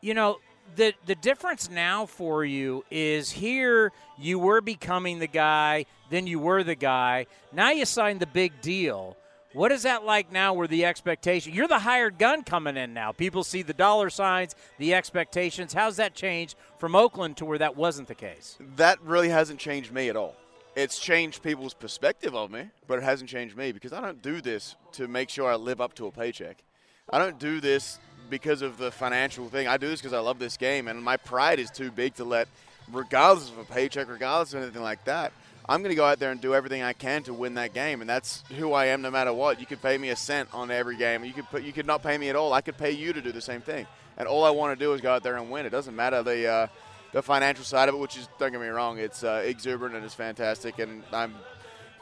you 0.02 0.12
know, 0.12 0.36
the 0.74 0.94
the 1.06 1.14
difference 1.14 1.70
now 1.70 2.06
for 2.06 2.44
you 2.44 2.84
is 2.90 3.30
here 3.30 3.92
you 4.18 4.38
were 4.38 4.60
becoming 4.60 5.18
the 5.18 5.26
guy, 5.26 5.86
then 6.10 6.26
you 6.26 6.38
were 6.38 6.62
the 6.62 6.74
guy. 6.74 7.26
Now 7.52 7.70
you 7.70 7.84
signed 7.84 8.20
the 8.20 8.26
big 8.26 8.60
deal. 8.60 9.16
What 9.52 9.72
is 9.72 9.84
that 9.84 10.04
like 10.04 10.30
now? 10.30 10.52
Where 10.52 10.68
the 10.68 10.84
expectation? 10.84 11.54
You're 11.54 11.66
the 11.66 11.78
hired 11.78 12.18
gun 12.18 12.42
coming 12.42 12.76
in 12.76 12.92
now. 12.92 13.12
People 13.12 13.42
see 13.42 13.62
the 13.62 13.72
dollar 13.72 14.10
signs, 14.10 14.54
the 14.76 14.92
expectations. 14.92 15.72
How's 15.72 15.96
that 15.96 16.14
changed 16.14 16.56
from 16.78 16.94
Oakland 16.94 17.38
to 17.38 17.46
where 17.46 17.56
that 17.56 17.74
wasn't 17.74 18.08
the 18.08 18.14
case? 18.14 18.58
That 18.76 19.00
really 19.00 19.30
hasn't 19.30 19.58
changed 19.58 19.92
me 19.92 20.10
at 20.10 20.16
all. 20.16 20.36
It's 20.74 20.98
changed 20.98 21.42
people's 21.42 21.72
perspective 21.72 22.34
of 22.34 22.50
me, 22.50 22.68
but 22.86 22.98
it 22.98 23.02
hasn't 23.02 23.30
changed 23.30 23.56
me 23.56 23.72
because 23.72 23.94
I 23.94 24.02
don't 24.02 24.20
do 24.20 24.42
this 24.42 24.76
to 24.92 25.08
make 25.08 25.30
sure 25.30 25.50
I 25.50 25.54
live 25.54 25.80
up 25.80 25.94
to 25.94 26.06
a 26.06 26.10
paycheck. 26.10 26.62
I 27.08 27.18
don't 27.18 27.38
do 27.38 27.58
this 27.58 27.98
because 28.28 28.62
of 28.62 28.78
the 28.78 28.90
financial 28.90 29.48
thing. 29.48 29.68
I 29.68 29.76
do 29.76 29.88
this 29.88 30.00
because 30.00 30.12
I 30.12 30.18
love 30.20 30.38
this 30.38 30.56
game, 30.56 30.88
and 30.88 31.02
my 31.02 31.16
pride 31.16 31.58
is 31.58 31.70
too 31.70 31.90
big 31.90 32.14
to 32.16 32.24
let, 32.24 32.48
regardless 32.92 33.50
of 33.50 33.58
a 33.58 33.64
paycheck, 33.64 34.08
regardless 34.08 34.54
of 34.54 34.62
anything 34.62 34.82
like 34.82 35.04
that, 35.04 35.32
I'm 35.68 35.80
going 35.80 35.90
to 35.90 35.96
go 35.96 36.04
out 36.04 36.18
there 36.18 36.30
and 36.30 36.40
do 36.40 36.54
everything 36.54 36.82
I 36.82 36.92
can 36.92 37.24
to 37.24 37.34
win 37.34 37.54
that 37.54 37.74
game, 37.74 38.00
and 38.00 38.08
that's 38.08 38.44
who 38.56 38.72
I 38.72 38.86
am 38.86 39.02
no 39.02 39.10
matter 39.10 39.32
what. 39.32 39.58
You 39.58 39.66
could 39.66 39.82
pay 39.82 39.98
me 39.98 40.10
a 40.10 40.16
cent 40.16 40.48
on 40.52 40.70
every 40.70 40.96
game. 40.96 41.24
You 41.24 41.32
could 41.32 41.46
put, 41.50 41.62
you 41.64 41.72
could 41.72 41.86
not 41.86 42.02
pay 42.02 42.16
me 42.16 42.28
at 42.28 42.36
all. 42.36 42.52
I 42.52 42.60
could 42.60 42.76
pay 42.76 42.92
you 42.92 43.12
to 43.12 43.20
do 43.20 43.32
the 43.32 43.40
same 43.40 43.60
thing, 43.60 43.86
and 44.16 44.28
all 44.28 44.44
I 44.44 44.50
want 44.50 44.78
to 44.78 44.84
do 44.84 44.92
is 44.92 45.00
go 45.00 45.12
out 45.12 45.22
there 45.22 45.36
and 45.36 45.50
win. 45.50 45.66
It 45.66 45.70
doesn't 45.70 45.96
matter 45.96 46.22
the 46.22 46.46
uh, 46.46 46.66
the 47.12 47.22
financial 47.22 47.64
side 47.64 47.88
of 47.88 47.94
it, 47.94 47.98
which 47.98 48.16
is 48.16 48.28
don't 48.38 48.52
get 48.52 48.60
me 48.60 48.68
wrong, 48.68 48.98
it's 48.98 49.24
uh, 49.24 49.42
exuberant 49.44 49.96
and 49.96 50.04
it's 50.04 50.14
fantastic, 50.14 50.78
and 50.78 51.02
I'm 51.12 51.34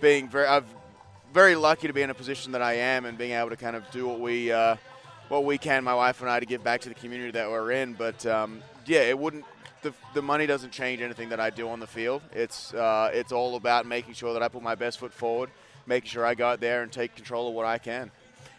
being 0.01 0.28
very 0.28 0.46
I'm 0.46 0.64
very 1.32 1.56
lucky 1.56 1.86
to 1.86 1.92
be 1.92 2.02
in 2.02 2.10
a 2.10 2.14
position 2.14 2.52
that 2.52 2.62
I 2.62 2.74
am 2.74 3.06
and 3.06 3.16
being 3.16 3.32
able 3.32 3.51
to 3.51 3.56
kind 3.56 3.76
of 3.76 3.90
do 3.90 4.06
what 4.06 4.20
we 4.20 4.52
uh, 4.52 4.76
what 5.35 5.44
we 5.44 5.59
can, 5.59 5.85
my 5.85 5.94
wife 5.94 6.20
and 6.20 6.31
I, 6.31 6.40
to 6.40 6.47
give 6.47 6.62
back 6.62 6.82
to 6.82 6.89
the 6.89 6.94
community 6.94 7.32
that 7.32 7.51
we're 7.51 7.73
in. 7.73 7.94
But 7.94 8.24
um, 8.27 8.62
yeah, 8.86 9.01
it 9.01 9.19
wouldn't. 9.19 9.44
The, 9.82 9.93
the 10.15 10.23
money 10.23 10.47
doesn't 10.47 10.70
change 10.70 11.02
anything 11.02 11.28
that 11.28 11.40
I 11.40 11.51
do 11.51 11.69
on 11.69 11.81
the 11.81 11.86
field. 11.86 12.23
It's 12.32 12.73
uh, 12.73 13.11
it's 13.12 13.32
all 13.32 13.56
about 13.56 13.86
making 13.86 14.15
sure 14.15 14.32
that 14.32 14.43
I 14.43 14.48
put 14.48 14.62
my 14.62 14.74
best 14.74 14.98
foot 14.98 15.12
forward, 15.12 15.51
making 15.86 16.09
sure 16.09 16.24
I 16.24 16.35
go 16.35 16.47
out 16.47 16.61
there 16.61 16.82
and 16.82 16.90
take 16.90 17.15
control 17.15 17.48
of 17.48 17.55
what 17.55 17.66
I 17.66 17.78
can. 17.78 18.11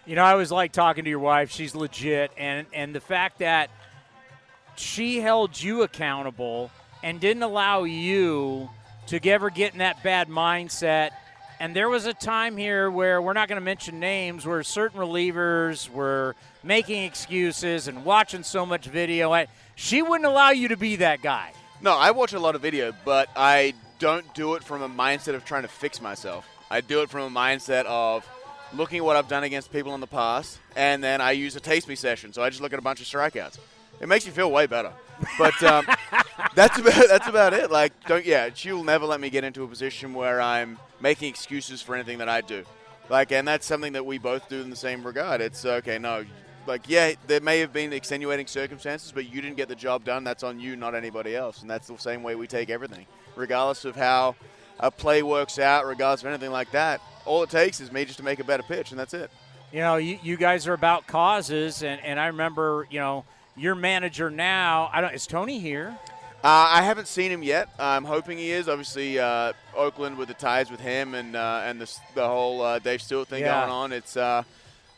You 0.06 0.16
know, 0.16 0.24
I 0.24 0.34
always 0.34 0.52
like 0.52 0.72
talking 0.72 1.04
to 1.06 1.10
your 1.10 1.20
wife. 1.20 1.50
She's 1.50 1.74
legit, 1.74 2.32
and 2.38 2.68
and 2.74 2.94
the 2.94 3.00
fact 3.00 3.40
that 3.40 3.72
she 4.76 5.20
held 5.20 5.60
you 5.60 5.84
accountable 5.84 6.70
and 7.02 7.20
didn't 7.20 7.44
allow 7.44 7.84
you 7.86 8.70
to 9.08 9.30
ever 9.30 9.50
get 9.50 9.74
in 9.74 9.80
that 9.80 10.04
bad 10.04 10.28
mindset. 10.28 11.12
And 11.60 11.76
there 11.76 11.90
was 11.90 12.06
a 12.06 12.14
time 12.14 12.58
here 12.58 12.92
where 12.92 13.22
we're 13.22 13.34
not 13.34 13.48
going 13.48 13.58
to 13.60 13.64
mention 13.64 14.00
names, 14.00 14.46
where 14.46 14.62
certain 14.64 15.00
relievers 15.00 15.90
were 15.90 16.36
making 16.64 17.04
excuses 17.04 17.88
and 17.88 18.04
watching 18.04 18.44
so 18.44 18.66
much 18.66 18.86
video. 18.88 19.32
I- 19.34 19.48
She 19.76 20.02
wouldn't 20.02 20.26
allow 20.26 20.52
you 20.52 20.70
to 20.70 20.78
be 20.78 20.98
that 20.98 21.22
guy. 21.22 21.52
No, 21.82 21.96
I 21.98 22.12
watch 22.12 22.34
a 22.34 22.40
lot 22.40 22.56
of 22.56 22.62
video, 22.62 22.94
but 23.06 23.30
I 23.36 23.74
don't 24.00 24.34
do 24.34 24.56
it 24.56 24.64
from 24.64 24.82
a 24.82 24.90
mindset 24.90 25.36
of 25.36 25.46
trying 25.46 25.62
to 25.64 25.68
fix 25.68 26.02
myself. 26.02 26.46
I 26.70 26.82
do 26.82 27.02
it 27.02 27.10
from 27.10 27.22
a 27.22 27.40
mindset 27.40 27.86
of 27.86 28.28
looking 28.74 28.98
at 29.00 29.06
what 29.06 29.16
I've 29.16 29.28
done 29.28 29.44
against 29.44 29.72
people 29.72 29.94
in 29.94 30.02
the 30.02 30.08
past, 30.08 30.60
and 30.76 31.04
then 31.04 31.22
I 31.22 31.32
use 31.32 31.56
a 31.56 31.60
taste 31.60 31.88
me 31.88 31.96
session. 31.96 32.34
So 32.34 32.42
I 32.44 32.50
just 32.50 32.62
look 32.62 32.74
at 32.74 32.80
a 32.80 32.82
bunch 32.82 33.00
of 33.02 33.06
strikeouts. 33.08 33.60
It 34.02 34.08
makes 34.10 34.26
you 34.26 34.32
feel 34.34 34.52
way 34.52 34.66
better. 34.66 34.92
But 35.38 35.62
um, 35.64 35.86
that's 36.56 36.78
about 36.78 37.08
that's 37.08 37.28
about 37.28 37.54
it. 37.54 37.72
Like, 37.72 37.94
don't 38.08 38.26
yeah, 38.26 38.50
she'll 38.54 38.84
never 38.84 39.06
let 39.06 39.22
me 39.22 39.30
get 39.30 39.44
into 39.46 39.64
a 39.64 39.68
position 39.68 40.14
where 40.14 40.42
I'm 40.42 40.78
making 41.06 41.30
excuses 41.30 41.84
for 41.84 41.94
anything 41.94 42.18
that 42.18 42.28
I 42.28 42.42
do. 42.42 42.64
Like, 43.10 43.32
and 43.32 43.48
that's 43.48 43.68
something 43.68 43.94
that 43.94 44.04
we 44.04 44.18
both 44.18 44.50
do 44.50 44.60
in 44.62 44.72
the 44.72 44.76
same 44.76 45.06
regard. 45.06 45.40
It's 45.40 45.64
okay, 45.64 46.00
no, 46.00 46.26
like 46.66 46.90
yeah, 46.90 47.12
there 47.28 47.42
may 47.42 47.60
have 47.60 47.72
been 47.72 47.94
extenuating 47.94 48.48
circumstances, 48.48 49.12
but 49.12 49.32
you 49.32 49.40
didn't 49.40 49.56
get 49.56 49.68
the 49.68 49.76
job 49.76 50.04
done. 50.04 50.24
That's 50.24 50.42
on 50.42 50.60
you, 50.60 50.76
not 50.76 50.96
anybody 50.96 51.36
else. 51.36 51.62
And 51.62 51.70
that's 51.70 51.88
the 51.90 51.98
same 51.98 52.24
way 52.24 52.34
we 52.34 52.48
take 52.48 52.72
everything, 52.72 53.06
regardless 53.36 53.86
of 53.86 53.96
how 53.96 54.36
a 54.80 54.90
play 54.90 55.22
works 55.22 55.60
out, 55.60 55.86
regardless 55.86 56.24
of 56.24 56.30
anything 56.30 56.50
like 56.50 56.72
that. 56.72 57.02
All 57.26 57.44
it 57.44 57.52
takes 57.52 57.80
is 57.80 57.92
me 57.92 58.04
just 58.06 58.18
to 58.18 58.24
make 58.24 58.40
a 58.40 58.44
better 58.44 58.64
pitch, 58.64 58.90
and 58.90 59.00
that's 59.00 59.14
it. 59.14 59.30
You 59.72 59.82
know, 59.82 59.98
you, 59.98 60.18
you 60.24 60.38
guys 60.38 60.66
are 60.66 60.74
about 60.74 61.06
causes, 61.06 61.84
and, 61.84 62.02
and 62.02 62.20
I 62.20 62.28
remember, 62.28 62.88
you 62.90 63.00
know, 63.00 63.26
your 63.56 63.76
manager 63.76 64.32
now. 64.32 64.90
I 64.92 65.02
don't. 65.02 65.14
Is 65.14 65.28
Tony 65.28 65.60
here? 65.60 65.96
Uh, 66.46 66.68
I 66.74 66.84
haven't 66.84 67.08
seen 67.08 67.32
him 67.32 67.42
yet. 67.42 67.70
I'm 67.80 68.06
hoping 68.06 68.38
he 68.38 68.52
is. 68.52 68.70
Obviously, 68.70 69.18
uh, 69.18 69.54
Oakland 69.76 70.16
with 70.16 70.28
the 70.28 70.36
ties 70.36 70.70
with 70.70 70.80
him 70.80 71.16
and 71.16 71.36
uh, 71.36 71.64
and 71.66 71.82
the, 71.82 71.92
the 72.14 72.28
whole 72.28 72.62
uh, 72.62 72.78
Dave 72.78 73.02
Stewart 73.02 73.28
thing 73.28 73.42
Yeah. 73.42 73.62
going 73.62 73.72
on. 73.72 73.92
It's 73.92 74.16
uh, 74.16 74.44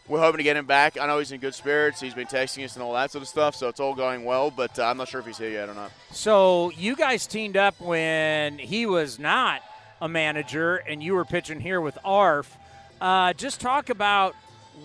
we're 0.10 0.20
hoping 0.20 0.40
to 0.40 0.44
get 0.44 0.58
him 0.58 0.66
back. 0.66 1.00
I 1.00 1.08
know 1.08 1.20
he's 1.20 1.32
in 1.32 1.40
good 1.40 1.56
spirits. 1.56 2.02
He's 2.02 2.14
been 2.14 2.28
texting 2.28 2.66
us 2.66 2.76
and 2.76 2.84
all 2.84 2.92
that 2.96 3.12
sort 3.12 3.22
of 3.22 3.30
stuff, 3.30 3.56
so 3.56 3.70
it's 3.70 3.80
all 3.80 3.96
going 3.96 4.26
well. 4.26 4.52
But 4.52 4.78
uh, 4.78 4.84
I'm 4.88 4.98
not 4.98 5.08
sure 5.08 5.22
if 5.22 5.26
he's 5.26 5.38
here 5.38 5.50
yet 5.52 5.70
or 5.70 5.74
not. 5.74 5.92
So 6.12 6.70
you 6.72 6.98
guys 6.98 7.26
teamed 7.26 7.56
up 7.56 7.80
when 7.80 8.58
he 8.58 8.86
was 8.86 9.18
not 9.18 9.62
a 10.02 10.10
manager, 10.10 10.76
and 10.76 11.02
you 11.02 11.16
were 11.16 11.24
pitching 11.24 11.62
here 11.62 11.80
with 11.80 11.98
ARF. 12.04 12.58
Uh, 13.00 13.32
just 13.32 13.62
talk 13.62 13.90
about 13.90 14.36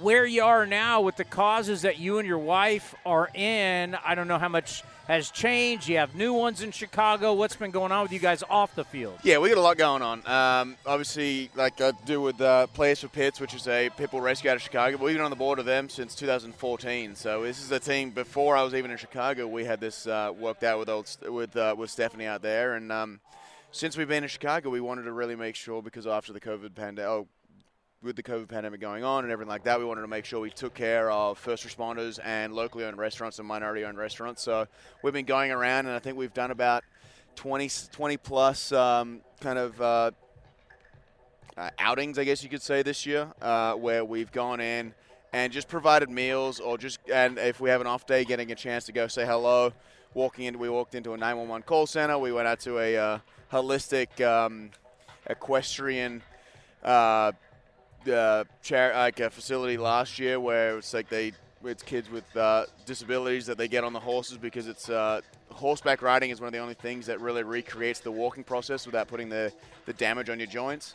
where 0.01 0.25
you 0.25 0.45
are 0.45 0.65
now 0.65 1.01
with 1.01 1.17
the 1.17 1.25
causes 1.25 1.83
that 1.83 1.99
you 1.99 2.19
and 2.21 2.29
your 2.29 2.39
wife 2.39 2.95
are 3.05 3.29
in. 3.35 3.97
I 3.97 4.15
don't 4.15 4.29
know 4.29 4.39
how 4.39 4.49
much 4.49 4.85
has 5.09 5.31
changed. 5.31 5.89
You 5.89 5.99
have 5.99 6.15
new 6.15 6.33
ones 6.33 6.63
in 6.63 6.71
Chicago. 6.71 7.33
What's 7.35 7.57
been 7.57 7.71
going 7.71 7.93
on 7.93 8.03
with 8.03 8.13
you 8.13 8.19
guys 8.19 8.43
off 8.49 8.75
the 8.75 8.85
field? 8.85 9.19
Yeah, 9.23 9.39
we 9.39 9.49
got 9.49 9.59
a 9.59 9.63
lot 9.63 9.77
going 9.77 10.03
on. 10.03 10.27
Um, 10.27 10.77
obviously, 10.87 11.51
like 11.55 11.81
I 11.81 11.93
do 12.05 12.21
with 12.21 12.41
uh, 12.41 12.67
Players 12.69 13.01
for 13.01 13.09
Pits, 13.09 13.41
which 13.41 13.55
is 13.55 13.67
a 13.67 13.91
pitbull 13.91 14.23
rescue 14.23 14.51
out 14.51 14.57
of 14.57 14.63
Chicago. 14.63 14.97
We've 14.97 15.15
been 15.15 15.25
on 15.25 15.31
the 15.31 15.37
board 15.37 15.59
of 15.59 15.65
them 15.65 15.89
since 15.89 16.15
2014. 16.15 17.15
So 17.17 17.43
this 17.43 17.63
is 17.63 17.71
a 17.73 17.81
team 17.81 18.11
before 18.11 18.57
I 18.57 18.63
was 18.63 18.75
even 18.75 18.91
in 18.91 18.97
Chicago. 18.97 19.47
We 19.47 19.65
had 19.65 19.81
this 19.81 20.07
uh, 20.07 20.33
worked 20.39 20.63
out 20.63 20.79
with 20.79 20.89
old 20.89 21.17
with 21.29 21.57
uh, 21.57 21.75
with 21.77 21.91
Stephanie 21.91 22.27
out 22.27 22.43
there, 22.43 22.75
and 22.75 22.93
um, 22.93 23.21
since 23.71 23.97
we've 23.97 24.09
been 24.09 24.23
in 24.23 24.29
Chicago, 24.29 24.71
we 24.71 24.81
wanted 24.81 25.05
to 25.05 25.13
really 25.13 25.37
make 25.37 25.57
sure 25.57 25.83
because 25.83 26.07
after 26.07 26.33
the 26.33 26.41
COVID 26.41 26.75
pandemic, 26.75 27.09
oh, 27.09 27.27
with 28.03 28.17
the 28.17 28.23
COVID 28.23 28.49
pandemic 28.49 28.81
going 28.81 29.05
on 29.05 29.25
and 29.25 29.33
everything 29.33 29.49
like 29.49 29.65
that, 29.65 29.79
we 29.79 29.85
wanted 29.85 30.01
to 30.01 30.09
make 30.09 30.25
sure 30.25 30.41
we 30.41 30.51
took 30.51 30.75
care 30.75 31.11
of 31.11 31.39
first 31.39 31.67
responders 31.67 32.19
and 32.25 32.53
locally 32.53 32.85
owned 32.85 32.99
restaurants 32.99 33.39
and 33.39 33.47
minority 33.47 33.85
owned 33.85 33.97
restaurants. 33.97 34.43
So 34.43 34.67
we've 35.03 35.13
been 35.13 35.25
going 35.25 35.53
around, 35.53 35.87
and 35.87 35.95
I 35.95 36.01
think 36.01 36.17
we've 36.17 36.35
done 36.35 36.51
about 36.51 36.83
20, 37.37 37.71
20 37.93 38.17
plus 38.17 38.73
um, 38.73 39.21
kind 39.41 39.59
of 39.59 39.81
uh, 39.81 40.11
uh, 41.57 41.71
outings, 41.79 42.19
I 42.19 42.25
guess 42.25 42.43
you 42.43 42.49
could 42.49 42.63
say, 42.63 42.83
this 42.83 43.07
year, 43.07 43.29
uh, 43.41 43.75
where 43.75 44.05
we've 44.05 44.33
gone 44.33 44.61
in 44.61 44.95
and 45.33 45.53
just 45.53 45.69
provided 45.69 46.11
meals, 46.11 46.61
or 46.61 46.77
just 46.77 46.99
and 47.11 47.39
if 47.39 47.61
we 47.61 47.71
have 47.71 47.81
an 47.81 47.87
off 47.87 48.07
day, 48.07 48.25
getting 48.25 48.51
a 48.53 48.55
chance 48.55 48.85
to 48.87 48.93
go 48.93 49.07
say 49.07 49.25
hello. 49.25 49.73
Walking 50.15 50.45
in, 50.45 50.59
we 50.59 50.69
walked 50.69 50.95
into 50.95 51.15
a 51.15 51.17
911 51.17 51.63
call 51.63 51.87
center. 51.87 52.19
We 52.19 52.33
went 52.33 52.47
out 52.47 52.61
to 52.61 52.79
a 52.79 52.97
uh, 52.99 53.19
holistic 53.51 54.21
um, 54.21 54.71
equestrian 55.27 56.23
uh, 58.09 58.45
char- 58.63 58.93
like 58.93 59.21
a 59.21 59.31
facility 59.31 59.77
last 59.77 60.19
year 60.19 60.39
where 60.41 60.79
it's 60.79 60.93
like 60.95 61.09
they 61.09 61.33
it's 61.65 61.83
kids 61.83 62.11
with 62.11 62.37
uh, 62.37 62.65
disabilities 62.87 63.47
that 63.47 63.57
they 63.57 63.69
get 63.69 63.85
on 63.85 63.93
the 63.93 64.01
horses 64.01 64.37
because 64.37 64.67
it's 64.67 64.89
uh, 64.89 65.21
horseback 65.51 66.03
riding 66.03 66.31
is 66.31 66.41
one 66.41 66.49
of 66.49 66.53
the 66.53 66.59
only 66.59 66.75
things 66.75 67.07
that 67.07 67.21
really 67.21 67.43
recreates 67.43 68.01
the 68.01 68.11
walking 68.11 68.45
process 68.45 68.87
without 68.87 69.09
putting 69.09 69.29
the, 69.29 69.53
the 69.87 69.93
damage 69.93 70.29
on 70.29 70.39
your 70.39 70.49
joints. 70.49 70.95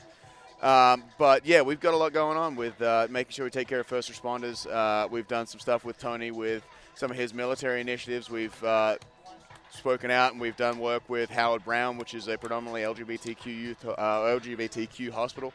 Um, 0.62 1.04
but 1.18 1.46
yeah, 1.46 1.62
we've 1.62 1.80
got 1.80 1.94
a 1.94 1.98
lot 1.98 2.14
going 2.14 2.38
on 2.38 2.56
with 2.56 2.82
uh, 2.82 3.08
making 3.10 3.32
sure 3.32 3.46
we 3.46 3.52
take 3.52 3.68
care 3.68 3.80
of 3.80 3.88
first 3.88 4.12
responders. 4.12 4.66
Uh, 4.70 5.08
we've 5.10 5.28
done 5.28 5.46
some 5.46 5.60
stuff 5.60 5.86
with 5.86 6.00
Tony 6.00 6.32
with 6.32 6.64
some 6.96 7.12
of 7.12 7.18
his 7.18 7.34
military 7.34 7.80
initiatives. 7.80 8.30
We've 8.30 8.64
uh, 8.64 8.98
spoken 9.70 10.10
out 10.10 10.32
and 10.32 10.42
we've 10.42 10.58
done 10.58 10.80
work 10.80 11.08
with 11.10 11.30
Howard 11.30 11.64
Brown, 11.64 11.98
which 11.98 12.16
is 12.16 12.28
a 12.28 12.38
predominantly 12.38 12.82
LGBTQ 12.82 13.46
youth, 13.46 13.86
uh, 13.86 13.96
LGBTQ 13.96 15.12
hospital. 15.12 15.54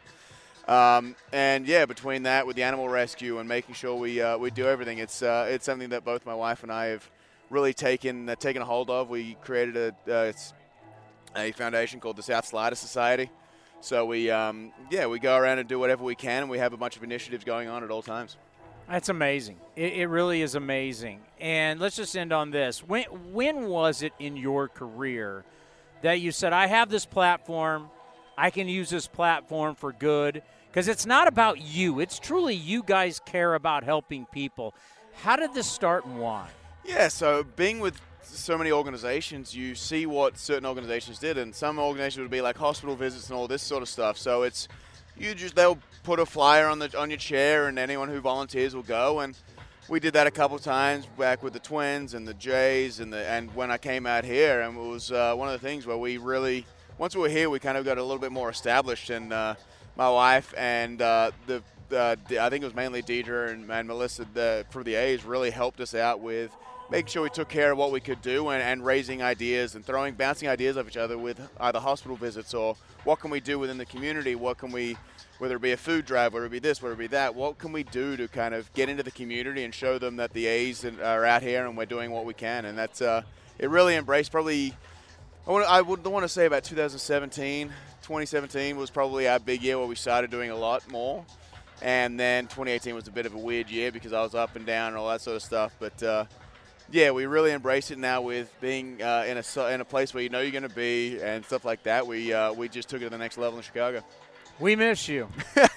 Um, 0.67 1.15
and 1.31 1.67
yeah, 1.67 1.85
between 1.85 2.23
that 2.23 2.47
with 2.47 2.55
the 2.55 2.63
animal 2.63 2.87
rescue 2.87 3.39
and 3.39 3.49
making 3.49 3.75
sure 3.75 3.95
we 3.95 4.21
uh, 4.21 4.37
we 4.37 4.49
do 4.49 4.65
everything, 4.65 4.99
it's 4.99 5.21
uh, 5.21 5.47
it's 5.49 5.65
something 5.65 5.89
that 5.89 6.05
both 6.05 6.25
my 6.25 6.35
wife 6.35 6.63
and 6.63 6.71
I 6.71 6.85
have 6.87 7.09
really 7.49 7.73
taken 7.73 8.29
uh, 8.29 8.35
taken 8.35 8.61
a 8.61 8.65
hold 8.65 8.89
of. 8.89 9.09
We 9.09 9.35
created 9.41 9.95
a 10.07 10.33
a 11.35 11.51
foundation 11.51 11.99
called 11.99 12.15
the 12.15 12.23
South 12.23 12.45
Slider 12.45 12.75
Society. 12.75 13.29
So 13.81 14.05
we 14.05 14.31
um, 14.31 14.71
yeah 14.89 15.07
we 15.07 15.19
go 15.19 15.35
around 15.35 15.59
and 15.59 15.67
do 15.67 15.79
whatever 15.79 16.03
we 16.03 16.15
can, 16.15 16.43
and 16.43 16.49
we 16.49 16.59
have 16.59 16.71
a 16.71 16.77
bunch 16.77 16.95
of 16.95 17.03
initiatives 17.03 17.43
going 17.43 17.67
on 17.67 17.83
at 17.83 17.91
all 17.91 18.01
times. 18.01 18.37
That's 18.89 19.09
amazing. 19.09 19.57
It, 19.75 19.93
it, 19.93 20.07
really 20.07 20.41
is 20.41 20.55
amazing. 20.55 21.21
And 21.39 21.79
let's 21.79 21.95
just 21.95 22.15
end 22.17 22.33
on 22.33 22.51
this. 22.51 22.83
When 22.83 23.03
when 23.33 23.67
was 23.67 24.01
it 24.01 24.13
in 24.19 24.35
your 24.37 24.67
career 24.67 25.43
that 26.01 26.19
you 26.19 26.31
said, 26.31 26.53
"I 26.53 26.67
have 26.67 26.89
this 26.89 27.05
platform, 27.05 27.89
I 28.37 28.49
can 28.49 28.67
use 28.67 28.89
this 28.89 29.07
platform 29.07 29.75
for 29.75 29.91
good"? 29.91 30.43
Because 30.69 30.87
it's 30.87 31.05
not 31.05 31.27
about 31.27 31.61
you. 31.61 31.99
It's 31.99 32.17
truly 32.17 32.55
you 32.55 32.83
guys 32.83 33.19
care 33.25 33.53
about 33.53 33.83
helping 33.83 34.25
people. 34.25 34.73
How 35.21 35.35
did 35.35 35.53
this 35.53 35.67
start 35.67 36.05
and 36.05 36.19
why? 36.19 36.49
Yeah, 36.83 37.07
so 37.07 37.43
being 37.55 37.79
with 37.79 38.01
so 38.23 38.57
many 38.57 38.71
organizations, 38.71 39.55
you 39.55 39.75
see 39.75 40.05
what 40.05 40.37
certain 40.37 40.65
organizations 40.65 41.19
did, 41.19 41.37
and 41.37 41.53
some 41.53 41.79
organizations 41.79 42.21
would 42.21 42.31
be 42.31 42.41
like 42.41 42.57
hospital 42.57 42.95
visits 42.95 43.29
and 43.29 43.37
all 43.37 43.47
this 43.47 43.61
sort 43.61 43.81
of 43.83 43.89
stuff. 43.89 44.17
So 44.17 44.43
it's 44.43 44.67
you 45.17 45.35
just 45.35 45.55
they'll 45.55 45.79
put 46.03 46.19
a 46.19 46.25
flyer 46.25 46.67
on 46.67 46.79
the 46.79 46.97
on 46.97 47.09
your 47.09 47.19
chair, 47.19 47.67
and 47.67 47.77
anyone 47.77 48.09
who 48.09 48.19
volunteers 48.19 48.75
will 48.75 48.83
go. 48.83 49.19
And 49.19 49.37
we 49.89 49.99
did 49.99 50.13
that 50.13 50.27
a 50.27 50.31
couple 50.31 50.57
times 50.59 51.05
back 51.17 51.43
with 51.43 51.53
the 51.53 51.59
Twins 51.59 52.13
and 52.13 52.27
the 52.27 52.33
Jays, 52.33 52.99
and 52.99 53.13
the 53.13 53.25
and 53.27 53.53
when 53.55 53.71
I 53.71 53.77
came 53.77 54.05
out 54.05 54.25
here, 54.25 54.61
and 54.61 54.77
it 54.77 54.81
was 54.81 55.11
uh, 55.11 55.35
one 55.35 55.47
of 55.47 55.59
the 55.59 55.65
things 55.65 55.85
where 55.85 55.97
we 55.97 56.17
really 56.17 56.65
once 56.97 57.15
we 57.15 57.21
were 57.21 57.29
here, 57.29 57.49
we 57.49 57.59
kind 57.59 57.77
of 57.77 57.85
got 57.85 57.97
a 57.97 58.01
little 58.01 58.19
bit 58.19 58.31
more 58.31 58.49
established, 58.49 59.09
and 59.09 59.33
uh, 59.33 59.55
my 59.95 60.09
wife 60.09 60.53
and 60.57 61.01
uh, 61.01 61.31
the 61.47 61.63
uh, 61.91 62.15
I 62.39 62.49
think 62.49 62.63
it 62.63 62.65
was 62.65 62.75
mainly 62.75 63.03
Deidre 63.03 63.51
and, 63.51 63.69
and 63.71 63.87
Melissa 63.87 64.25
the, 64.33 64.65
for 64.71 64.83
the 64.83 64.95
A's 64.95 65.23
really 65.23 65.51
helped 65.51 65.79
us 65.79 65.93
out 65.93 66.21
with 66.21 66.55
making 66.89 67.07
sure 67.07 67.23
we 67.23 67.29
took 67.29 67.49
care 67.49 67.71
of 67.71 67.77
what 67.77 67.91
we 67.91 67.99
could 67.99 68.21
do 68.21 68.49
and, 68.49 68.61
and, 68.61 68.85
raising 68.85 69.21
ideas 69.21 69.75
and 69.75 69.85
throwing 69.85 70.13
bouncing 70.15 70.47
ideas 70.47 70.77
off 70.77 70.87
each 70.87 70.97
other 70.97 71.17
with 71.17 71.39
either 71.59 71.79
hospital 71.79 72.17
visits 72.17 72.53
or 72.53 72.75
what 73.03 73.19
can 73.19 73.31
we 73.31 73.39
do 73.39 73.59
within 73.59 73.77
the 73.77 73.85
community? 73.85 74.35
What 74.35 74.57
can 74.57 74.71
we 74.71 74.97
whether 75.39 75.55
it 75.55 75.61
be 75.61 75.71
a 75.71 75.77
food 75.77 76.05
drive 76.05 76.33
whether 76.33 76.45
it 76.45 76.51
be 76.51 76.59
this 76.59 76.81
whether 76.81 76.93
it 76.93 76.99
be 76.99 77.07
that 77.07 77.35
what 77.35 77.57
can 77.57 77.71
we 77.71 77.83
do 77.83 78.15
to 78.15 78.27
kind 78.27 78.53
of 78.53 78.71
get 78.73 78.89
into 78.89 79.03
the 79.03 79.11
community 79.11 79.63
and 79.63 79.73
show 79.73 79.97
them 79.97 80.15
that 80.17 80.31
the 80.33 80.45
A's 80.45 80.85
are 80.85 81.25
out 81.25 81.41
here 81.41 81.65
and 81.65 81.77
we're 81.77 81.85
doing 81.85 82.11
what 82.11 82.25
we 82.25 82.33
can? 82.33 82.65
And 82.65 82.77
that's 82.77 83.01
uh, 83.01 83.23
it 83.59 83.69
really 83.69 83.95
embraced 83.95 84.31
probably 84.31 84.75
I, 85.45 85.51
want, 85.51 85.65
I 85.65 85.81
would 85.81 86.05
want 86.05 86.23
to 86.23 86.29
say 86.29 86.45
about 86.45 86.63
2017 86.63 87.67
2017 88.03 88.75
was 88.75 88.89
probably 88.89 89.29
our 89.29 89.39
big 89.39 89.63
year 89.63 89.77
where 89.77 89.87
we 89.87 89.95
started 89.95 90.29
doing 90.29 90.51
a 90.51 90.55
lot 90.55 90.89
more. 90.91 91.25
And 91.81 92.19
then 92.19 92.45
2018 92.45 92.95
was 92.95 93.07
a 93.07 93.11
bit 93.11 93.25
of 93.25 93.33
a 93.33 93.37
weird 93.37 93.69
year 93.69 93.91
because 93.91 94.11
I 94.11 94.21
was 94.21 94.35
up 94.35 94.55
and 94.55 94.65
down 94.65 94.89
and 94.89 94.97
all 94.97 95.09
that 95.09 95.21
sort 95.21 95.37
of 95.37 95.41
stuff. 95.41 95.73
But 95.79 96.03
uh, 96.03 96.25
yeah, 96.91 97.11
we 97.11 97.25
really 97.25 97.51
embrace 97.51 97.91
it 97.91 97.97
now 97.97 98.21
with 98.21 98.53
being 98.59 99.01
uh, 99.01 99.25
in 99.25 99.37
a 99.37 99.73
in 99.73 99.81
a 99.81 99.85
place 99.85 100.13
where 100.13 100.21
you 100.21 100.29
know 100.29 100.41
you're 100.41 100.51
going 100.51 100.63
to 100.63 100.75
be 100.75 101.21
and 101.21 101.45
stuff 101.45 101.65
like 101.65 101.83
that. 101.83 102.05
We 102.05 102.33
uh, 102.33 102.53
we 102.53 102.67
just 102.67 102.89
took 102.89 103.01
it 103.01 103.05
to 103.05 103.09
the 103.09 103.17
next 103.17 103.37
level 103.37 103.57
in 103.57 103.63
Chicago. 103.63 104.03
We 104.59 104.75
miss 104.75 105.07
you. 105.07 105.29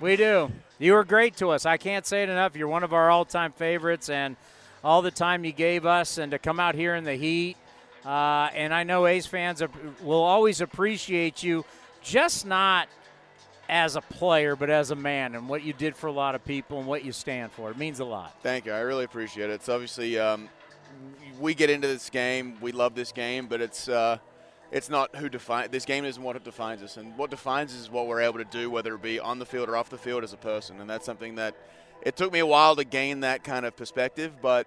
we 0.00 0.16
do. 0.16 0.50
You 0.78 0.94
were 0.94 1.04
great 1.04 1.36
to 1.36 1.50
us. 1.50 1.66
I 1.66 1.76
can't 1.76 2.06
say 2.06 2.22
it 2.22 2.30
enough. 2.30 2.56
You're 2.56 2.68
one 2.68 2.82
of 2.82 2.92
our 2.92 3.10
all-time 3.10 3.52
favorites, 3.52 4.08
and 4.08 4.36
all 4.82 5.02
the 5.02 5.10
time 5.10 5.44
you 5.44 5.52
gave 5.52 5.86
us, 5.86 6.18
and 6.18 6.32
to 6.32 6.38
come 6.38 6.58
out 6.60 6.74
here 6.74 6.94
in 6.94 7.04
the 7.04 7.14
heat 7.14 7.56
uh, 8.04 8.50
and 8.54 8.74
I 8.74 8.84
know 8.84 9.06
A's 9.06 9.26
fans 9.26 9.62
will 10.02 10.22
always 10.22 10.60
appreciate 10.60 11.42
you, 11.42 11.64
just 12.02 12.46
not 12.46 12.88
as 13.68 13.96
a 13.96 14.00
player, 14.00 14.56
but 14.56 14.70
as 14.70 14.90
a 14.90 14.94
man 14.94 15.34
and 15.34 15.48
what 15.48 15.62
you 15.62 15.72
did 15.72 15.96
for 15.96 16.06
a 16.06 16.12
lot 16.12 16.34
of 16.34 16.44
people 16.44 16.78
and 16.78 16.86
what 16.86 17.04
you 17.04 17.12
stand 17.12 17.50
for. 17.52 17.70
It 17.70 17.78
means 17.78 18.00
a 18.00 18.04
lot. 18.04 18.36
Thank 18.42 18.66
you. 18.66 18.72
I 18.72 18.80
really 18.80 19.04
appreciate 19.04 19.50
it. 19.50 19.54
It's 19.54 19.68
obviously 19.68 20.18
um, 20.18 20.48
we 21.40 21.54
get 21.54 21.70
into 21.70 21.88
this 21.88 22.10
game. 22.10 22.56
We 22.60 22.72
love 22.72 22.94
this 22.94 23.12
game, 23.12 23.46
but 23.46 23.60
it's 23.60 23.88
uh, 23.88 24.18
it's 24.70 24.90
not 24.90 25.16
who 25.16 25.28
define 25.28 25.70
this 25.70 25.84
game 25.84 26.04
isn't 26.04 26.22
what 26.22 26.42
defines 26.44 26.82
us, 26.82 26.96
and 26.96 27.16
what 27.16 27.30
defines 27.30 27.72
us 27.72 27.80
is 27.80 27.90
what 27.90 28.06
we're 28.06 28.20
able 28.20 28.38
to 28.38 28.44
do, 28.44 28.70
whether 28.70 28.94
it 28.94 29.02
be 29.02 29.18
on 29.18 29.38
the 29.38 29.46
field 29.46 29.68
or 29.68 29.76
off 29.76 29.88
the 29.88 29.98
field 29.98 30.24
as 30.24 30.32
a 30.32 30.38
person. 30.38 30.80
And 30.80 30.90
that's 30.90 31.06
something 31.06 31.36
that 31.36 31.54
it 32.02 32.16
took 32.16 32.32
me 32.32 32.40
a 32.40 32.46
while 32.46 32.76
to 32.76 32.84
gain 32.84 33.20
that 33.20 33.44
kind 33.44 33.64
of 33.64 33.76
perspective, 33.76 34.32
but 34.42 34.66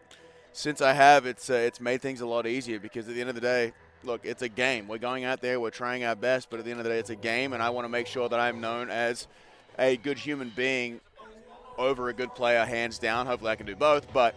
since 0.57 0.81
I 0.81 0.93
have, 0.93 1.27
it's 1.27 1.51
uh, 1.51 1.53
it's 1.53 1.79
made 1.79 2.01
things 2.01 2.21
a 2.21 2.25
lot 2.25 2.47
easier 2.47 2.79
because 2.79 3.07
at 3.07 3.13
the 3.13 3.21
end 3.21 3.29
of 3.29 3.35
the 3.35 3.41
day, 3.41 3.73
look, 4.03 4.21
it's 4.23 4.41
a 4.41 4.49
game. 4.49 4.87
We're 4.87 4.97
going 4.97 5.23
out 5.23 5.39
there, 5.39 5.59
we're 5.59 5.69
trying 5.69 6.03
our 6.03 6.15
best, 6.15 6.49
but 6.49 6.57
at 6.57 6.65
the 6.65 6.71
end 6.71 6.79
of 6.79 6.83
the 6.83 6.89
day, 6.89 6.97
it's 6.97 7.11
a 7.11 7.15
game, 7.15 7.53
and 7.53 7.61
I 7.61 7.69
want 7.69 7.85
to 7.85 7.89
make 7.89 8.07
sure 8.07 8.27
that 8.27 8.39
I'm 8.39 8.59
known 8.59 8.89
as 8.89 9.27
a 9.77 9.97
good 9.97 10.17
human 10.17 10.51
being 10.55 10.99
over 11.77 12.09
a 12.09 12.13
good 12.13 12.33
player, 12.33 12.65
hands 12.65 12.97
down. 12.97 13.27
Hopefully, 13.27 13.51
I 13.51 13.55
can 13.55 13.67
do 13.67 13.75
both, 13.75 14.11
but. 14.11 14.35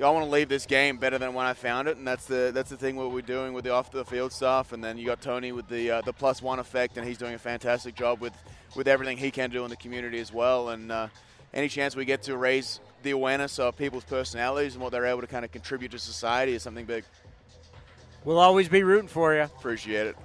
I 0.00 0.10
want 0.10 0.24
to 0.24 0.30
leave 0.30 0.48
this 0.48 0.64
game 0.64 0.98
better 0.98 1.18
than 1.18 1.34
when 1.34 1.44
I 1.44 1.54
found 1.54 1.88
it, 1.88 1.96
and 1.96 2.06
that's 2.06 2.24
the 2.24 2.52
that's 2.54 2.70
the 2.70 2.76
thing 2.76 2.94
what 2.94 3.10
we're 3.10 3.20
doing 3.20 3.52
with 3.52 3.64
the 3.64 3.72
off 3.72 3.90
the 3.90 4.04
field 4.04 4.30
stuff. 4.30 4.72
And 4.72 4.82
then 4.82 4.96
you 4.96 5.04
got 5.04 5.20
Tony 5.20 5.50
with 5.50 5.66
the 5.66 5.90
uh, 5.90 6.00
the 6.02 6.12
plus 6.12 6.40
one 6.40 6.60
effect, 6.60 6.96
and 6.98 7.04
he's 7.04 7.18
doing 7.18 7.34
a 7.34 7.38
fantastic 7.38 7.96
job 7.96 8.20
with 8.20 8.32
with 8.76 8.86
everything 8.86 9.16
he 9.16 9.32
can 9.32 9.50
do 9.50 9.64
in 9.64 9.70
the 9.70 9.76
community 9.76 10.20
as 10.20 10.32
well. 10.32 10.68
And 10.68 10.92
uh, 10.92 11.08
any 11.54 11.68
chance 11.68 11.96
we 11.96 12.04
get 12.04 12.22
to 12.24 12.36
raise 12.36 12.80
the 13.02 13.10
awareness 13.10 13.58
of 13.58 13.76
people's 13.76 14.04
personalities 14.04 14.74
and 14.74 14.82
what 14.82 14.92
they're 14.92 15.06
able 15.06 15.20
to 15.20 15.26
kind 15.26 15.44
of 15.44 15.52
contribute 15.52 15.92
to 15.92 15.98
society 15.98 16.54
is 16.54 16.62
something 16.62 16.84
big. 16.84 17.04
We'll 18.24 18.38
always 18.38 18.68
be 18.68 18.82
rooting 18.82 19.08
for 19.08 19.34
you. 19.34 19.42
Appreciate 19.42 20.08
it. 20.08 20.16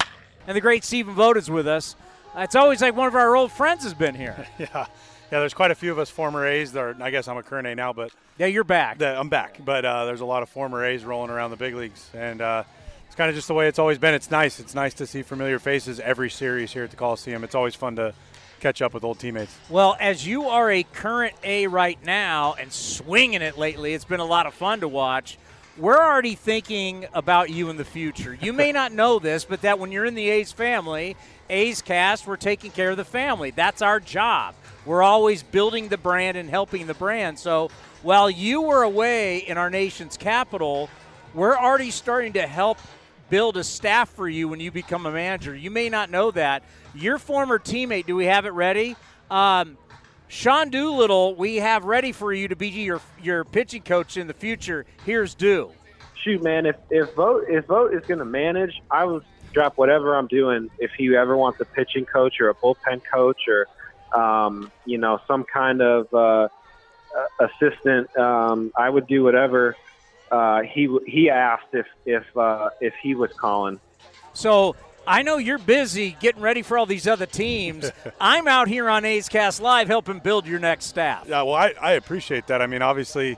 And 0.47 0.57
the 0.57 0.61
great 0.61 0.83
Stephen 0.83 1.13
Vogt 1.13 1.37
is 1.37 1.49
with 1.49 1.67
us. 1.67 1.95
It's 2.35 2.55
always 2.55 2.81
like 2.81 2.95
one 2.95 3.07
of 3.07 3.15
our 3.15 3.35
old 3.35 3.51
friends 3.51 3.83
has 3.83 3.93
been 3.93 4.15
here. 4.15 4.47
yeah. 4.59 4.87
Yeah, 5.31 5.39
there's 5.39 5.53
quite 5.53 5.71
a 5.71 5.75
few 5.75 5.91
of 5.91 5.97
us 5.97 6.11
former 6.11 6.45
A's. 6.45 6.71
There, 6.71 6.95
I 7.01 7.09
guess 7.09 7.27
I'm 7.27 7.37
a 7.37 7.43
current 7.43 7.65
A 7.65 7.73
now, 7.73 7.91
but 7.91 8.11
yeah, 8.37 8.45
you're 8.45 8.63
back. 8.63 8.99
The, 8.99 9.17
I'm 9.17 9.29
back, 9.29 9.57
but 9.65 9.83
uh, 9.83 10.05
there's 10.05 10.21
a 10.21 10.25
lot 10.25 10.43
of 10.43 10.49
former 10.49 10.85
A's 10.85 11.03
rolling 11.03 11.31
around 11.31 11.49
the 11.49 11.57
big 11.57 11.73
leagues, 11.73 12.07
and 12.13 12.39
uh, 12.39 12.63
it's 13.07 13.15
kind 13.15 13.29
of 13.29 13.35
just 13.35 13.47
the 13.47 13.55
way 13.55 13.67
it's 13.67 13.79
always 13.79 13.97
been. 13.97 14.13
It's 14.13 14.29
nice. 14.29 14.59
It's 14.59 14.75
nice 14.75 14.93
to 14.95 15.07
see 15.07 15.23
familiar 15.23 15.57
faces 15.57 15.99
every 15.99 16.29
series 16.29 16.71
here 16.71 16.83
at 16.83 16.91
the 16.91 16.97
Coliseum. 16.97 17.43
It's 17.43 17.55
always 17.55 17.73
fun 17.73 17.95
to 17.95 18.13
catch 18.63 18.81
up 18.81 18.93
with 18.93 19.03
old 19.03 19.19
teammates. 19.19 19.53
Well, 19.69 19.97
as 19.99 20.25
you 20.25 20.45
are 20.45 20.71
a 20.71 20.83
current 20.83 21.35
A 21.43 21.67
right 21.67 21.99
now 22.05 22.55
and 22.57 22.71
swinging 22.71 23.41
it 23.41 23.57
lately, 23.57 23.93
it's 23.93 24.05
been 24.05 24.21
a 24.21 24.25
lot 24.25 24.45
of 24.45 24.53
fun 24.53 24.79
to 24.79 24.87
watch. 24.87 25.37
We're 25.77 25.97
already 25.97 26.35
thinking 26.35 27.05
about 27.13 27.49
you 27.49 27.69
in 27.69 27.75
the 27.75 27.83
future. 27.83 28.37
You 28.39 28.53
may 28.53 28.71
not 28.71 28.93
know 28.93 29.19
this, 29.19 29.43
but 29.43 29.61
that 29.63 29.79
when 29.79 29.91
you're 29.91 30.05
in 30.05 30.15
the 30.15 30.29
A's 30.29 30.53
family, 30.53 31.17
A's 31.49 31.81
cast, 31.81 32.25
we're 32.25 32.37
taking 32.37 32.71
care 32.71 32.91
of 32.91 32.97
the 32.97 33.03
family. 33.03 33.51
That's 33.51 33.81
our 33.81 33.99
job. 33.99 34.55
We're 34.85 35.03
always 35.03 35.43
building 35.43 35.89
the 35.89 35.97
brand 35.97 36.37
and 36.37 36.49
helping 36.49 36.87
the 36.87 36.93
brand. 36.93 37.39
So 37.39 37.69
while 38.01 38.29
you 38.29 38.61
were 38.61 38.83
away 38.83 39.39
in 39.39 39.57
our 39.57 39.69
nation's 39.69 40.15
capital, 40.15 40.89
we're 41.33 41.57
already 41.57 41.91
starting 41.91 42.33
to 42.33 42.47
help 42.47 42.77
build 43.29 43.57
a 43.57 43.63
staff 43.63 44.09
for 44.09 44.29
you 44.29 44.47
when 44.47 44.61
you 44.61 44.71
become 44.71 45.05
a 45.05 45.11
manager. 45.11 45.53
You 45.53 45.71
may 45.71 45.89
not 45.89 46.09
know 46.09 46.31
that. 46.31 46.63
Your 46.93 47.17
former 47.17 47.59
teammate, 47.59 48.05
do 48.05 48.15
we 48.15 48.25
have 48.25 48.45
it 48.45 48.51
ready? 48.51 48.95
Um, 49.31 49.77
Sean 50.27 50.69
Doolittle, 50.69 51.35
we 51.35 51.57
have 51.57 51.85
ready 51.85 52.11
for 52.11 52.33
you 52.33 52.47
to 52.47 52.55
be 52.55 52.69
your 52.69 53.01
your 53.21 53.43
pitching 53.43 53.83
coach 53.83 54.17
in 54.17 54.27
the 54.27 54.33
future. 54.33 54.85
Here's 55.05 55.35
Do. 55.35 55.71
Shoot, 56.23 56.41
man, 56.43 56.65
if 56.65 56.75
if 56.89 57.13
Vogt 57.13 57.45
if 57.49 57.65
Vogt 57.65 57.93
is 57.93 58.05
going 58.05 58.19
to 58.19 58.25
manage, 58.25 58.81
I 58.89 59.05
was 59.05 59.23
drop 59.53 59.77
whatever 59.77 60.15
I'm 60.15 60.27
doing. 60.27 60.69
If 60.79 60.91
he 60.97 61.15
ever 61.15 61.37
wants 61.37 61.59
a 61.59 61.65
pitching 61.65 62.05
coach 62.05 62.39
or 62.39 62.49
a 62.49 62.55
bullpen 62.55 63.01
coach 63.11 63.41
or 63.47 63.67
um, 64.19 64.71
you 64.85 64.97
know 64.97 65.19
some 65.27 65.43
kind 65.43 65.81
of 65.81 66.13
uh, 66.13 66.47
assistant, 67.39 68.15
um, 68.17 68.71
I 68.75 68.89
would 68.89 69.07
do 69.07 69.23
whatever 69.23 69.75
uh, 70.31 70.61
he 70.61 70.89
he 71.05 71.29
asked 71.29 71.73
if 71.73 71.85
if 72.05 72.25
uh, 72.35 72.69
if 72.81 72.93
he 73.01 73.13
was 73.13 73.31
calling. 73.33 73.79
So 74.33 74.75
I 75.05 75.21
know 75.21 75.37
you're 75.37 75.57
busy 75.57 76.15
getting 76.19 76.41
ready 76.41 76.61
for 76.61 76.77
all 76.77 76.85
these 76.85 77.07
other 77.07 77.25
teams. 77.25 77.91
I'm 78.21 78.47
out 78.47 78.67
here 78.67 78.89
on 78.89 79.03
A's 79.05 79.27
Cast 79.27 79.61
Live 79.61 79.87
helping 79.87 80.19
build 80.19 80.47
your 80.47 80.59
next 80.59 80.85
staff. 80.85 81.25
Yeah, 81.27 81.41
well, 81.41 81.55
I, 81.55 81.73
I 81.81 81.91
appreciate 81.93 82.47
that. 82.47 82.61
I 82.61 82.67
mean, 82.67 82.81
obviously, 82.81 83.37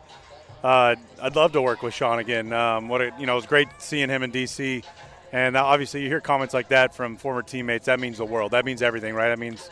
uh, 0.63 0.95
I'd 1.21 1.35
love 1.35 1.53
to 1.53 1.61
work 1.61 1.81
with 1.81 1.93
Sean 1.93 2.19
again. 2.19 2.53
Um, 2.53 2.87
what 2.87 3.01
a, 3.01 3.13
you 3.19 3.25
know, 3.25 3.33
it 3.33 3.37
was 3.37 3.45
great 3.47 3.67
seeing 3.79 4.09
him 4.09 4.21
in 4.21 4.31
DC, 4.31 4.83
and 5.31 5.57
obviously, 5.57 6.03
you 6.03 6.07
hear 6.07 6.21
comments 6.21 6.53
like 6.53 6.69
that 6.69 6.95
from 6.95 7.17
former 7.17 7.41
teammates. 7.41 7.85
That 7.85 7.99
means 7.99 8.19
the 8.19 8.25
world. 8.25 8.51
That 8.51 8.63
means 8.63 8.81
everything, 8.81 9.15
right? 9.15 9.29
That 9.29 9.39
means. 9.39 9.69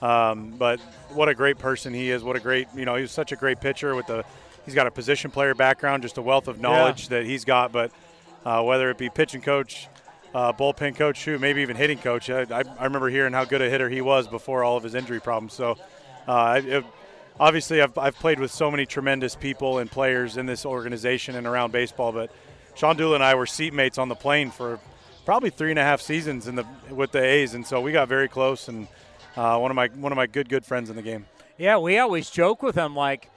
Um, 0.00 0.54
but 0.56 0.78
what 1.10 1.28
a 1.28 1.34
great 1.34 1.58
person 1.58 1.92
he 1.92 2.10
is. 2.10 2.22
What 2.22 2.36
a 2.36 2.40
great, 2.40 2.68
you 2.74 2.84
know, 2.84 2.94
he's 2.94 3.10
such 3.10 3.32
a 3.32 3.36
great 3.36 3.60
pitcher 3.60 3.94
with 3.94 4.06
the. 4.06 4.24
He's 4.64 4.74
got 4.74 4.86
a 4.86 4.90
position 4.90 5.30
player 5.30 5.54
background, 5.54 6.02
just 6.02 6.18
a 6.18 6.22
wealth 6.22 6.46
of 6.46 6.60
knowledge 6.60 7.04
yeah. 7.04 7.18
that 7.18 7.26
he's 7.26 7.44
got. 7.44 7.72
But 7.72 7.90
uh, 8.44 8.62
whether 8.62 8.90
it 8.90 8.98
be 8.98 9.08
pitching 9.08 9.40
coach, 9.40 9.88
uh, 10.34 10.52
bullpen 10.52 10.96
coach, 10.96 11.24
who 11.24 11.38
maybe 11.38 11.62
even 11.62 11.76
hitting 11.76 11.98
coach. 11.98 12.30
I, 12.30 12.42
I, 12.50 12.84
remember 12.84 13.08
hearing 13.08 13.32
how 13.32 13.44
good 13.44 13.62
a 13.62 13.70
hitter 13.70 13.88
he 13.88 14.00
was 14.00 14.28
before 14.28 14.64
all 14.64 14.76
of 14.76 14.82
his 14.82 14.94
injury 14.94 15.20
problems. 15.20 15.54
So, 15.54 15.78
uh, 16.26 16.60
it, 16.64 16.84
obviously, 17.40 17.80
I've, 17.80 17.96
I've 17.96 18.16
played 18.16 18.38
with 18.38 18.50
so 18.50 18.70
many 18.70 18.86
tremendous 18.86 19.34
people 19.34 19.78
and 19.78 19.90
players 19.90 20.36
in 20.36 20.46
this 20.46 20.66
organization 20.66 21.34
and 21.34 21.46
around 21.46 21.72
baseball. 21.72 22.12
But 22.12 22.30
Sean 22.74 22.96
Doolin 22.96 23.16
and 23.16 23.24
I 23.24 23.34
were 23.34 23.46
seatmates 23.46 23.98
on 23.98 24.08
the 24.08 24.14
plane 24.14 24.50
for 24.50 24.78
probably 25.24 25.50
three 25.50 25.70
and 25.70 25.78
a 25.78 25.82
half 25.82 26.00
seasons 26.00 26.46
in 26.46 26.54
the 26.54 26.66
with 26.90 27.12
the 27.12 27.22
A's, 27.22 27.54
and 27.54 27.66
so 27.66 27.80
we 27.80 27.92
got 27.92 28.08
very 28.08 28.28
close. 28.28 28.68
And 28.68 28.86
uh, 29.36 29.58
one 29.58 29.70
of 29.70 29.74
my 29.74 29.88
one 29.88 30.12
of 30.12 30.16
my 30.16 30.26
good 30.26 30.48
good 30.48 30.64
friends 30.64 30.90
in 30.90 30.96
the 30.96 31.02
game. 31.02 31.26
Yeah, 31.56 31.78
we 31.78 31.98
always 31.98 32.30
joke 32.30 32.62
with 32.62 32.74
him 32.74 32.94
like. 32.94 33.30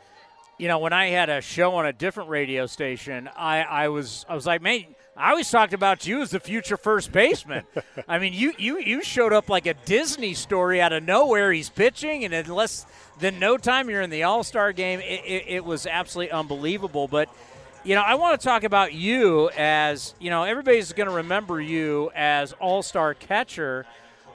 You 0.57 0.67
know, 0.67 0.77
when 0.77 0.93
I 0.93 1.07
had 1.07 1.29
a 1.29 1.41
show 1.41 1.73
on 1.73 1.87
a 1.87 1.93
different 1.93 2.29
radio 2.29 2.67
station, 2.67 3.27
I, 3.35 3.63
I 3.63 3.87
was 3.87 4.27
I 4.29 4.35
was 4.35 4.45
like, 4.45 4.61
man, 4.61 4.85
I 5.15 5.31
always 5.31 5.51
talked 5.51 5.73
about 5.73 6.07
you 6.07 6.21
as 6.21 6.31
the 6.31 6.39
future 6.39 6.77
first 6.77 7.11
baseman. 7.11 7.63
I 8.07 8.17
mean, 8.17 8.33
you, 8.33 8.53
you 8.57 8.79
you 8.79 9.03
showed 9.03 9.33
up 9.33 9.49
like 9.49 9.65
a 9.65 9.73
Disney 9.73 10.33
story 10.33 10.81
out 10.81 10.93
of 10.93 11.03
nowhere. 11.03 11.51
He's 11.51 11.69
pitching, 11.69 12.23
and 12.23 12.33
in 12.33 12.47
less 12.47 12.85
than 13.19 13.37
no 13.37 13.57
time, 13.57 13.89
you're 13.89 14.01
in 14.01 14.09
the 14.09 14.23
All 14.23 14.43
Star 14.43 14.71
game. 14.71 14.99
It, 14.99 15.21
it, 15.25 15.43
it, 15.47 15.65
was 15.65 15.85
absolutely 15.85 16.31
unbelievable. 16.31 17.09
But 17.09 17.29
you 17.83 17.93
know, 17.95 18.01
I 18.01 18.15
want 18.15 18.39
to 18.39 18.45
talk 18.45 18.63
about 18.63 18.93
you 18.93 19.49
as 19.57 20.15
you 20.19 20.29
know, 20.29 20.43
everybody's 20.43 20.93
going 20.93 21.09
to 21.09 21.15
remember 21.15 21.59
you 21.59 22.09
as 22.15 22.53
All 22.53 22.81
Star 22.81 23.13
catcher. 23.13 23.85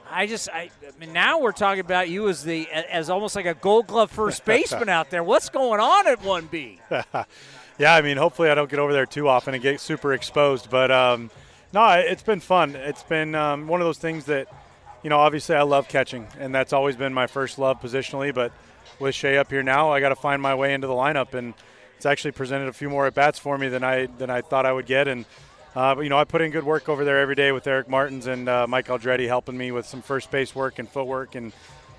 I 0.09 0.25
just, 0.25 0.47
I, 0.49 0.69
I 0.87 0.99
mean, 0.99 1.11
now 1.11 1.39
we're 1.39 1.51
talking 1.51 1.81
about 1.81 2.07
you 2.07 2.29
as 2.29 2.43
the 2.43 2.69
as 2.69 3.09
almost 3.09 3.35
like 3.35 3.45
a 3.45 3.55
Gold 3.55 3.87
Glove 3.87 4.11
first 4.11 4.45
baseman 4.45 4.89
out 4.89 5.09
there. 5.09 5.23
What's 5.23 5.49
going 5.49 5.79
on 5.79 6.07
at 6.07 6.21
one 6.23 6.45
B? 6.45 6.79
Yeah, 7.77 7.93
I 7.93 8.01
mean, 8.01 8.17
hopefully 8.17 8.49
I 8.49 8.55
don't 8.55 8.69
get 8.69 8.79
over 8.79 8.91
there 8.91 9.05
too 9.05 9.27
often 9.27 9.53
and 9.53 9.61
get 9.61 9.79
super 9.79 10.13
exposed. 10.13 10.69
But 10.69 10.91
um, 10.91 11.29
no, 11.73 11.87
it's 11.91 12.23
been 12.23 12.39
fun. 12.39 12.75
It's 12.75 13.03
been 13.03 13.35
um, 13.35 13.67
one 13.67 13.81
of 13.81 13.85
those 13.85 13.99
things 13.99 14.25
that, 14.25 14.47
you 15.03 15.09
know, 15.09 15.19
obviously 15.19 15.55
I 15.55 15.61
love 15.61 15.87
catching, 15.87 16.27
and 16.39 16.53
that's 16.53 16.73
always 16.73 16.95
been 16.95 17.13
my 17.13 17.27
first 17.27 17.59
love 17.59 17.81
positionally. 17.81 18.33
But 18.33 18.51
with 18.99 19.13
Shea 19.13 19.37
up 19.37 19.51
here 19.51 19.63
now, 19.63 19.91
I 19.91 19.99
got 19.99 20.09
to 20.09 20.15
find 20.15 20.41
my 20.41 20.55
way 20.55 20.73
into 20.73 20.87
the 20.87 20.93
lineup, 20.93 21.33
and 21.35 21.53
it's 21.97 22.05
actually 22.05 22.31
presented 22.31 22.67
a 22.67 22.73
few 22.73 22.89
more 22.89 23.05
at 23.05 23.13
bats 23.13 23.37
for 23.37 23.57
me 23.57 23.67
than 23.67 23.83
I 23.83 24.07
than 24.07 24.29
I 24.29 24.41
thought 24.41 24.65
I 24.65 24.73
would 24.73 24.87
get. 24.87 25.07
And 25.07 25.25
uh, 25.75 25.93
but 25.93 26.01
you 26.01 26.09
know, 26.09 26.17
I 26.17 26.23
put 26.23 26.41
in 26.41 26.49
good 26.49 26.63
work 26.63 26.89
over 26.89 27.05
there 27.05 27.19
every 27.19 27.35
day 27.35 27.51
with 27.51 27.67
Eric 27.67 27.87
Martins 27.87 28.25
and 28.25 28.49
uh, 28.49 28.65
Mike 28.67 28.87
Aldrete 28.87 29.27
helping 29.27 29.55
me 29.55 29.71
with 29.71 29.85
some 29.85 30.01
first 30.01 30.31
base 30.31 30.55
work 30.55 30.79
and 30.79 30.89
footwork. 30.89 31.35
And 31.35 31.53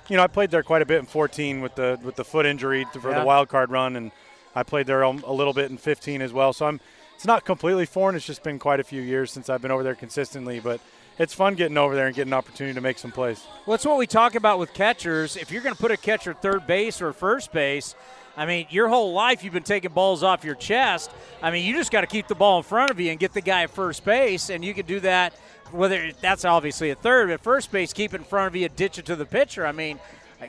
you 0.09 0.17
know, 0.17 0.25
I 0.25 0.27
played 0.27 0.51
there 0.51 0.65
quite 0.65 0.83
a 0.83 0.87
bit 0.87 0.99
in 0.99 1.07
14 1.07 1.61
with 1.61 1.77
the 1.77 2.01
with 2.03 2.17
the 2.17 2.25
foot 2.25 2.47
injury 2.47 2.85
for 3.01 3.11
yeah. 3.11 3.21
the 3.21 3.25
wild 3.25 3.49
card 3.49 3.71
run 3.71 3.95
and 3.95 4.11
I 4.59 4.65
played 4.65 4.87
there 4.87 5.03
a 5.03 5.11
little 5.11 5.53
bit 5.53 5.71
in 5.71 5.79
15 5.79 6.21
as 6.21 6.33
well. 6.33 6.53
So 6.53 6.67
I'm 6.67 6.81
it's 7.15 7.27
not 7.27 7.45
completely 7.45 7.87
foreign. 7.87 8.15
It's 8.15 8.27
just 8.27 8.43
been 8.43 8.59
quite 8.59 8.79
a 8.79 8.85
few 8.85 9.03
years 9.03 9.33
since 9.33 9.49
I've 9.49 9.61
been 9.61 9.73
over 9.73 9.83
there 9.83 9.97
consistently, 9.97 10.61
but 10.61 10.81
it's 11.19 11.35
fun 11.35 11.55
getting 11.55 11.77
over 11.77 11.97
there 11.97 12.07
and 12.07 12.15
getting 12.15 12.33
an 12.33 12.39
opportunity 12.39 12.75
to 12.75 12.81
make 12.81 12.97
some 12.97 13.11
plays. 13.11 13.45
Well, 13.67 13.77
that's 13.77 13.85
what 13.85 13.99
we 13.99 14.07
talk 14.07 14.37
about 14.37 14.61
with 14.61 14.73
catchers. 14.73 15.37
If 15.37 15.51
you're 15.51 15.63
going 15.63 15.75
to 15.75 15.81
put 15.81 15.91
a 15.91 15.97
catcher 15.97 16.33
third 16.33 16.67
base 16.67 17.03
or 17.03 17.13
first 17.13 17.51
base, 17.53 17.97
I 18.37 18.47
mean, 18.47 18.69
your 18.71 18.87
whole 18.87 19.13
life 19.13 19.43
you've 19.43 19.53
been 19.53 19.65
taking 19.65 19.91
balls 19.91 20.23
off 20.23 20.45
your 20.45 20.55
chest. 20.55 21.11
I 21.43 21.51
mean, 21.51 21.65
you 21.65 21.75
just 21.75 21.91
got 21.91 22.03
to 22.03 22.07
keep 22.07 22.29
the 22.29 22.37
ball 22.37 22.59
in 22.59 22.63
front 22.63 22.93
of 22.93 23.01
you 23.01 23.11
and 23.11 23.19
get 23.19 23.33
the 23.33 23.41
guy 23.41 23.65
at 23.65 23.71
first 23.71 24.05
base, 24.05 24.49
and 24.49 24.65
you 24.65 24.73
can 24.75 24.87
do 24.87 25.01
that. 25.01 25.33
Whether 25.73 26.13
that's 26.21 26.45
obviously 26.45 26.91
a 26.91 26.95
third, 26.95 27.31
but 27.31 27.41
first 27.41 27.73
base, 27.73 27.93
keep 27.93 28.15
it 28.15 28.19
in 28.19 28.25
front 28.25 28.47
of 28.47 28.57
you, 28.57 28.69
ditch 28.69 28.99
it 28.99 29.07
to 29.07 29.17
the 29.17 29.27
pitcher. 29.27 29.67
I 29.67 29.73
mean, 29.73 29.99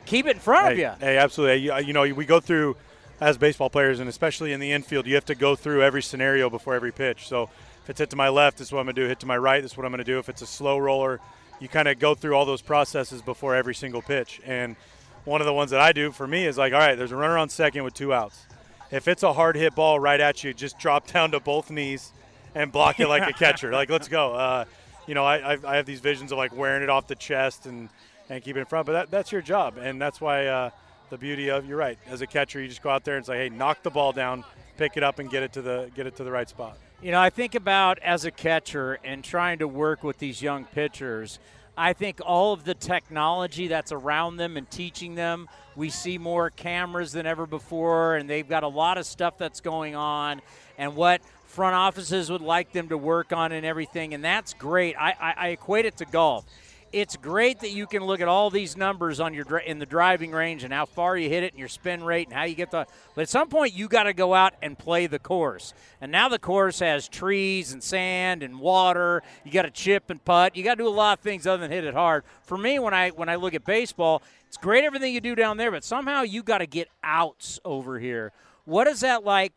keep 0.05 0.27
it 0.27 0.35
in 0.35 0.39
front 0.39 0.67
hey, 0.67 0.71
of 0.73 0.77
you. 0.77 0.91
Hey, 1.05 1.17
absolutely. 1.17 1.83
You 1.83 1.93
know, 1.93 2.03
we 2.13 2.25
go 2.25 2.39
through 2.39 2.77
as 3.21 3.37
baseball 3.37 3.69
players, 3.69 3.99
and 3.99 4.09
especially 4.09 4.53
in 4.53 4.59
the 4.59 4.71
infield, 4.71 5.05
you 5.05 5.15
have 5.15 5.25
to 5.25 5.35
go 5.35 5.55
through 5.55 5.83
every 5.83 6.01
scenario 6.01 6.49
before 6.49 6.73
every 6.73 6.91
pitch. 6.91 7.27
So 7.27 7.49
if 7.83 7.89
it's 7.89 7.99
hit 7.99 8.09
to 8.11 8.15
my 8.15 8.29
left, 8.29 8.57
this 8.57 8.67
is 8.67 8.71
what 8.71 8.79
I'm 8.79 8.85
going 8.85 8.95
to 8.95 9.01
do. 9.01 9.07
Hit 9.07 9.19
to 9.21 9.25
my 9.25 9.37
right, 9.37 9.61
this 9.61 9.73
is 9.73 9.77
what 9.77 9.85
I'm 9.85 9.91
going 9.91 9.99
to 9.99 10.03
do. 10.03 10.19
If 10.19 10.29
it's 10.29 10.41
a 10.41 10.47
slow 10.47 10.77
roller, 10.77 11.19
you 11.59 11.67
kind 11.67 11.87
of 11.87 11.99
go 11.99 12.15
through 12.15 12.35
all 12.35 12.45
those 12.45 12.61
processes 12.61 13.21
before 13.21 13.55
every 13.55 13.75
single 13.75 14.01
pitch. 14.01 14.39
And 14.45 14.77
one 15.25 15.41
of 15.41 15.47
the 15.47 15.53
ones 15.53 15.71
that 15.71 15.81
I 15.81 15.91
do 15.91 16.11
for 16.11 16.27
me 16.27 16.45
is 16.45 16.57
like, 16.57 16.71
all 16.71 16.79
right, 16.79 16.95
there's 16.95 17.11
a 17.11 17.17
runner 17.17 17.37
on 17.37 17.49
second 17.49 17.83
with 17.83 17.93
two 17.93 18.13
outs. 18.13 18.45
If 18.89 19.07
it's 19.07 19.23
a 19.23 19.33
hard 19.33 19.55
hit 19.55 19.75
ball 19.75 19.99
right 19.99 20.19
at 20.19 20.43
you, 20.43 20.53
just 20.53 20.79
drop 20.79 21.07
down 21.11 21.31
to 21.31 21.39
both 21.39 21.69
knees 21.69 22.13
and 22.55 22.71
block 22.71 22.99
it 22.99 23.07
like 23.07 23.29
a 23.29 23.33
catcher. 23.33 23.71
Like, 23.71 23.89
let's 23.89 24.07
go. 24.07 24.33
Uh, 24.33 24.65
you 25.07 25.13
know, 25.13 25.25
I, 25.25 25.57
I, 25.65 25.75
have 25.75 25.85
these 25.85 25.99
visions 25.99 26.31
of 26.31 26.37
like 26.37 26.55
wearing 26.55 26.83
it 26.83 26.89
off 26.89 27.07
the 27.07 27.15
chest 27.15 27.65
and, 27.65 27.89
and 28.29 28.43
keeping 28.43 28.59
it 28.59 28.61
in 28.61 28.65
front, 28.67 28.85
but 28.85 28.93
that, 28.93 29.11
that's 29.11 29.31
your 29.31 29.41
job. 29.41 29.77
And 29.77 30.01
that's 30.01 30.21
why 30.21 30.47
uh,– 30.47 30.69
the 31.09 31.17
beauty 31.17 31.49
of 31.49 31.65
you're 31.65 31.77
right 31.77 31.97
as 32.07 32.21
a 32.21 32.27
catcher 32.27 32.61
you 32.61 32.67
just 32.67 32.83
go 32.83 32.89
out 32.89 33.03
there 33.03 33.17
and 33.17 33.25
say 33.25 33.37
hey 33.37 33.49
knock 33.49 33.81
the 33.83 33.89
ball 33.89 34.11
down 34.11 34.43
pick 34.77 34.95
it 34.95 35.03
up 35.03 35.19
and 35.19 35.29
get 35.29 35.43
it 35.43 35.53
to 35.53 35.61
the 35.61 35.91
get 35.95 36.07
it 36.07 36.15
to 36.15 36.23
the 36.23 36.31
right 36.31 36.49
spot. 36.49 36.77
You 37.01 37.11
know 37.11 37.21
i 37.21 37.29
think 37.29 37.55
about 37.55 37.99
as 37.99 38.25
a 38.25 38.31
catcher 38.31 38.99
and 39.03 39.23
trying 39.23 39.59
to 39.59 39.67
work 39.67 40.03
with 40.03 40.19
these 40.19 40.41
young 40.41 40.65
pitchers 40.65 41.39
i 41.77 41.93
think 41.93 42.19
all 42.25 42.53
of 42.53 42.63
the 42.63 42.73
technology 42.73 43.67
that's 43.67 43.91
around 43.91 44.37
them 44.37 44.57
and 44.57 44.69
teaching 44.69 45.15
them 45.15 45.47
we 45.75 45.89
see 45.89 46.17
more 46.17 46.49
cameras 46.49 47.11
than 47.11 47.25
ever 47.25 47.45
before 47.45 48.15
and 48.15 48.29
they've 48.29 48.49
got 48.49 48.63
a 48.63 48.67
lot 48.67 48.97
of 48.97 49.05
stuff 49.05 49.37
that's 49.37 49.61
going 49.61 49.95
on 49.95 50.41
and 50.77 50.95
what 50.95 51.21
front 51.45 51.75
offices 51.75 52.29
would 52.29 52.41
like 52.41 52.71
them 52.73 52.89
to 52.89 52.97
work 52.97 53.33
on 53.33 53.51
and 53.51 53.65
everything 53.65 54.13
and 54.13 54.23
that's 54.23 54.53
great. 54.53 54.95
I, 54.97 55.15
I, 55.19 55.33
I 55.37 55.47
equate 55.49 55.85
it 55.85 55.97
to 55.97 56.05
golf 56.05 56.45
it's 56.91 57.17
great 57.17 57.59
that 57.59 57.71
you 57.71 57.87
can 57.87 58.03
look 58.03 58.21
at 58.21 58.27
all 58.27 58.49
these 58.49 58.75
numbers 58.75 59.19
on 59.19 59.33
your 59.33 59.57
in 59.59 59.79
the 59.79 59.85
driving 59.85 60.31
range 60.31 60.63
and 60.63 60.73
how 60.73 60.85
far 60.85 61.17
you 61.17 61.29
hit 61.29 61.43
it 61.43 61.53
and 61.53 61.59
your 61.59 61.67
spin 61.67 62.03
rate 62.03 62.27
and 62.27 62.35
how 62.35 62.43
you 62.43 62.55
get 62.55 62.71
the. 62.71 62.85
But 63.15 63.21
at 63.21 63.29
some 63.29 63.49
point, 63.49 63.73
you 63.73 63.87
got 63.87 64.03
to 64.03 64.13
go 64.13 64.33
out 64.33 64.53
and 64.61 64.77
play 64.77 65.07
the 65.07 65.19
course. 65.19 65.73
And 66.01 66.11
now 66.11 66.29
the 66.29 66.39
course 66.39 66.79
has 66.79 67.07
trees 67.07 67.71
and 67.73 67.83
sand 67.83 68.43
and 68.43 68.59
water. 68.59 69.23
You 69.43 69.51
got 69.51 69.63
to 69.63 69.71
chip 69.71 70.09
and 70.09 70.23
putt. 70.23 70.55
You 70.55 70.63
got 70.63 70.75
to 70.75 70.83
do 70.83 70.87
a 70.87 70.89
lot 70.89 71.19
of 71.19 71.23
things 71.23 71.45
other 71.45 71.61
than 71.61 71.71
hit 71.71 71.83
it 71.83 71.93
hard. 71.93 72.23
For 72.43 72.57
me, 72.57 72.79
when 72.79 72.93
I 72.93 73.09
when 73.09 73.29
I 73.29 73.35
look 73.35 73.53
at 73.53 73.65
baseball, 73.65 74.21
it's 74.47 74.57
great 74.57 74.83
everything 74.83 75.13
you 75.13 75.21
do 75.21 75.35
down 75.35 75.57
there, 75.57 75.69
but 75.69 75.83
somehow 75.83 76.23
you 76.23 76.41
got 76.41 76.57
to 76.57 76.65
get 76.65 76.89
outs 77.03 77.59
over 77.63 77.99
here. 77.99 78.31
What 78.65 78.87
is 78.87 79.01
that 79.01 79.23
like? 79.23 79.53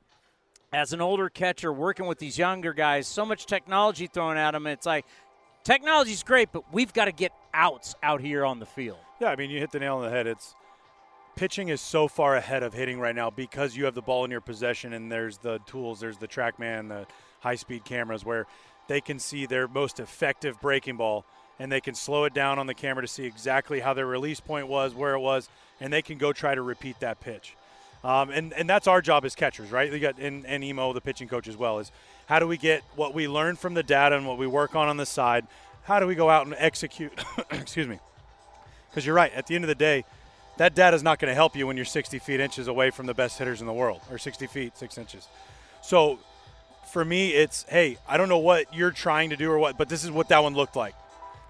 As 0.75 0.95
an 0.95 1.03
older 1.03 1.29
catcher 1.29 1.71
working 1.71 2.07
with 2.07 2.19
these 2.19 2.39
younger 2.39 2.73
guys, 2.73 3.07
so 3.07 3.27
much 3.27 3.45
technology 3.45 4.07
thrown 4.07 4.39
at 4.39 4.53
them, 4.53 4.67
it's 4.67 4.87
like 4.87 5.05
technology's 5.65 6.23
great, 6.23 6.51
but 6.53 6.73
we've 6.73 6.93
got 6.93 7.07
to 7.07 7.13
get 7.13 7.33
outs 7.55 7.95
out 8.03 8.21
here 8.21 8.45
on 8.45 8.59
the 8.59 8.67
field. 8.67 8.99
Yeah, 9.21 9.29
I 9.29 9.37
mean, 9.37 9.51
you 9.51 9.59
hit 9.59 9.71
the 9.71 9.81
nail 9.81 9.97
on 9.97 10.05
the 10.05 10.11
head. 10.11 10.27
It's 10.27 10.55
pitching 11.37 11.69
is 11.69 11.81
so 11.81 12.09
far 12.09 12.37
ahead 12.37 12.63
of 12.63 12.75
hitting 12.75 13.01
right 13.01 13.15
now 13.15 13.31
because 13.31 13.77
you 13.77 13.85
have 13.85 13.95
the 13.95 14.03
ball 14.03 14.25
in 14.25 14.31
your 14.31 14.41
possession 14.41 14.93
and 14.93 15.11
there's 15.11 15.39
the 15.39 15.59
tools, 15.67 16.01
there's 16.01 16.19
the 16.19 16.29
TrackMan, 16.29 16.89
the 16.89 17.07
high-speed 17.41 17.85
cameras 17.85 18.25
where 18.25 18.47
they 18.89 19.01
can 19.01 19.19
see 19.19 19.47
their 19.47 19.69
most 19.69 20.01
effective 20.01 20.61
breaking 20.61 20.97
ball 20.97 21.25
and 21.59 21.71
they 21.71 21.81
can 21.81 21.95
slow 21.95 22.25
it 22.25 22.35
down 22.35 22.59
on 22.59 22.67
the 22.67 22.75
camera 22.75 23.03
to 23.03 23.09
see 23.09 23.25
exactly 23.25 23.81
how 23.81 23.95
their 23.95 24.07
release 24.07 24.41
point 24.41 24.67
was, 24.69 24.95
where 24.95 25.15
it 25.15 25.21
was, 25.21 25.49
and 25.81 25.93
they 25.93 26.03
can 26.03 26.19
go 26.19 26.33
try 26.33 26.55
to 26.55 26.63
repeat 26.63 26.99
that 27.01 27.21
pitch. 27.21 27.57
Um, 28.03 28.31
and, 28.31 28.53
and 28.55 28.69
that's 28.69 28.89
our 28.89 29.01
job 29.01 29.25
as 29.25 29.37
catchers, 29.37 29.71
right? 29.71 29.93
We 29.93 30.01
got 30.01 30.19
and, 30.19 30.45
and 30.45 30.65
Emo, 30.65 30.93
the 30.93 31.01
pitching 31.01 31.29
coach 31.29 31.47
as 31.47 31.57
well, 31.57 31.79
is 31.79 31.93
how 32.27 32.39
do 32.39 32.47
we 32.47 32.57
get 32.57 32.83
what 32.97 33.15
we 33.15 33.29
learn 33.29 33.57
from 33.57 33.75
the 33.75 33.83
data 33.83 34.17
and 34.17 34.27
what 34.27 34.39
we 34.39 34.47
work 34.47 34.75
on 34.75 34.89
on 34.89 34.97
the 34.97 35.07
side? 35.07 35.47
How 35.85 36.01
do 36.01 36.07
we 36.07 36.15
go 36.15 36.31
out 36.31 36.47
and 36.47 36.55
execute? 36.59 37.13
excuse 37.51 37.89
me. 37.89 37.99
Because 38.91 39.05
you're 39.05 39.15
right. 39.15 39.33
At 39.35 39.47
the 39.47 39.55
end 39.55 39.65
of 39.65 39.69
the 39.69 39.75
day, 39.75 40.05
that 40.59 40.75
data 40.75 40.95
is 40.95 41.03
not 41.03 41.19
going 41.19 41.31
to 41.31 41.35
help 41.35 41.57
you 41.57 41.67
when 41.67 41.77
you're 41.77 41.85
60 41.85 42.19
feet 42.19 42.41
inches 42.41 42.69
away 42.69 42.91
from 42.91 43.07
the 43.07 43.15
best 43.15 43.39
hitters 43.39 43.61
in 43.61 43.67
the 43.67 43.73
world, 43.73 44.01
or 44.11 44.19
60 44.19 44.47
feet 44.47 44.77
six 44.77 44.99
inches. 44.99 45.29
So 45.83 46.19
for 46.93 47.05
me, 47.05 47.31
it's 47.31 47.65
hey, 47.69 47.99
I 48.07 48.17
don't 48.17 48.29
know 48.29 48.39
what 48.39 48.75
you're 48.75 48.91
trying 48.91 49.31
to 49.31 49.37
do 49.37 49.51
or 49.51 49.59
what, 49.59 49.79
but 49.79 49.89
this 49.89 50.05
is 50.05 50.11
what 50.11 50.29
that 50.29 50.43
one 50.43 50.55
looked 50.55 50.77
like. 50.77 50.95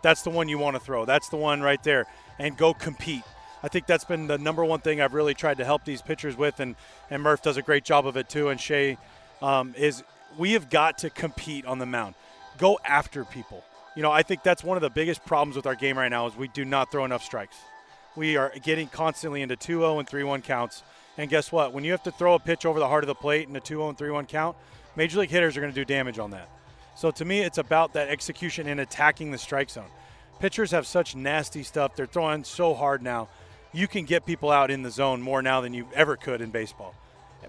That's 0.02 0.22
the 0.22 0.30
one 0.30 0.48
you 0.48 0.58
want 0.58 0.76
to 0.76 0.80
throw. 0.80 1.04
That's 1.04 1.28
the 1.28 1.36
one 1.36 1.60
right 1.60 1.82
there, 1.82 2.06
and 2.38 2.56
go 2.56 2.74
compete. 2.74 3.22
I 3.62 3.68
think 3.68 3.86
that's 3.86 4.04
been 4.04 4.26
the 4.26 4.38
number 4.38 4.64
one 4.64 4.80
thing 4.80 5.00
I've 5.00 5.14
really 5.14 5.34
tried 5.34 5.58
to 5.58 5.64
help 5.64 5.84
these 5.84 6.02
pitchers 6.02 6.36
with, 6.36 6.60
and 6.60 6.76
and 7.10 7.22
Murph 7.22 7.42
does 7.42 7.56
a 7.56 7.62
great 7.62 7.84
job 7.84 8.06
of 8.06 8.16
it 8.16 8.28
too. 8.28 8.48
And 8.48 8.60
Shea 8.60 8.98
um, 9.40 9.74
is 9.76 10.02
we 10.38 10.52
have 10.52 10.70
got 10.70 10.98
to 10.98 11.10
compete 11.10 11.66
on 11.66 11.78
the 11.78 11.86
mound. 11.86 12.14
Go 12.58 12.78
after 12.84 13.24
people. 13.24 13.64
You 13.94 14.02
know, 14.02 14.10
I 14.10 14.22
think 14.22 14.42
that's 14.42 14.64
one 14.64 14.76
of 14.76 14.82
the 14.82 14.90
biggest 14.90 15.24
problems 15.24 15.56
with 15.56 15.66
our 15.66 15.74
game 15.74 15.98
right 15.98 16.08
now 16.08 16.26
is 16.26 16.36
we 16.36 16.48
do 16.48 16.64
not 16.64 16.90
throw 16.90 17.04
enough 17.04 17.22
strikes. 17.22 17.56
We 18.16 18.36
are 18.36 18.52
getting 18.62 18.88
constantly 18.88 19.42
into 19.42 19.56
2-0 19.56 19.98
and 19.98 20.08
3-1 20.08 20.42
counts. 20.42 20.82
And 21.18 21.28
guess 21.28 21.52
what? 21.52 21.72
When 21.72 21.84
you 21.84 21.92
have 21.92 22.02
to 22.04 22.10
throw 22.10 22.34
a 22.34 22.38
pitch 22.38 22.64
over 22.64 22.78
the 22.78 22.88
heart 22.88 23.04
of 23.04 23.08
the 23.08 23.14
plate 23.14 23.48
in 23.48 23.56
a 23.56 23.60
2-0 23.60 23.90
and 23.90 23.98
3-1 23.98 24.28
count, 24.28 24.56
major 24.96 25.20
league 25.20 25.30
hitters 25.30 25.56
are 25.56 25.60
going 25.60 25.72
to 25.72 25.80
do 25.80 25.84
damage 25.84 26.18
on 26.18 26.30
that. 26.30 26.48
So 26.94 27.10
to 27.10 27.24
me, 27.24 27.40
it's 27.40 27.58
about 27.58 27.94
that 27.94 28.08
execution 28.08 28.66
and 28.66 28.80
attacking 28.80 29.30
the 29.30 29.38
strike 29.38 29.70
zone. 29.70 29.90
Pitchers 30.40 30.70
have 30.72 30.86
such 30.86 31.14
nasty 31.14 31.62
stuff. 31.62 31.94
They're 31.94 32.06
throwing 32.06 32.44
so 32.44 32.74
hard 32.74 33.02
now. 33.02 33.28
You 33.72 33.88
can 33.88 34.04
get 34.04 34.26
people 34.26 34.50
out 34.50 34.70
in 34.70 34.82
the 34.82 34.90
zone 34.90 35.22
more 35.22 35.40
now 35.40 35.60
than 35.60 35.72
you 35.72 35.86
ever 35.94 36.16
could 36.16 36.40
in 36.40 36.50
baseball. 36.50 36.94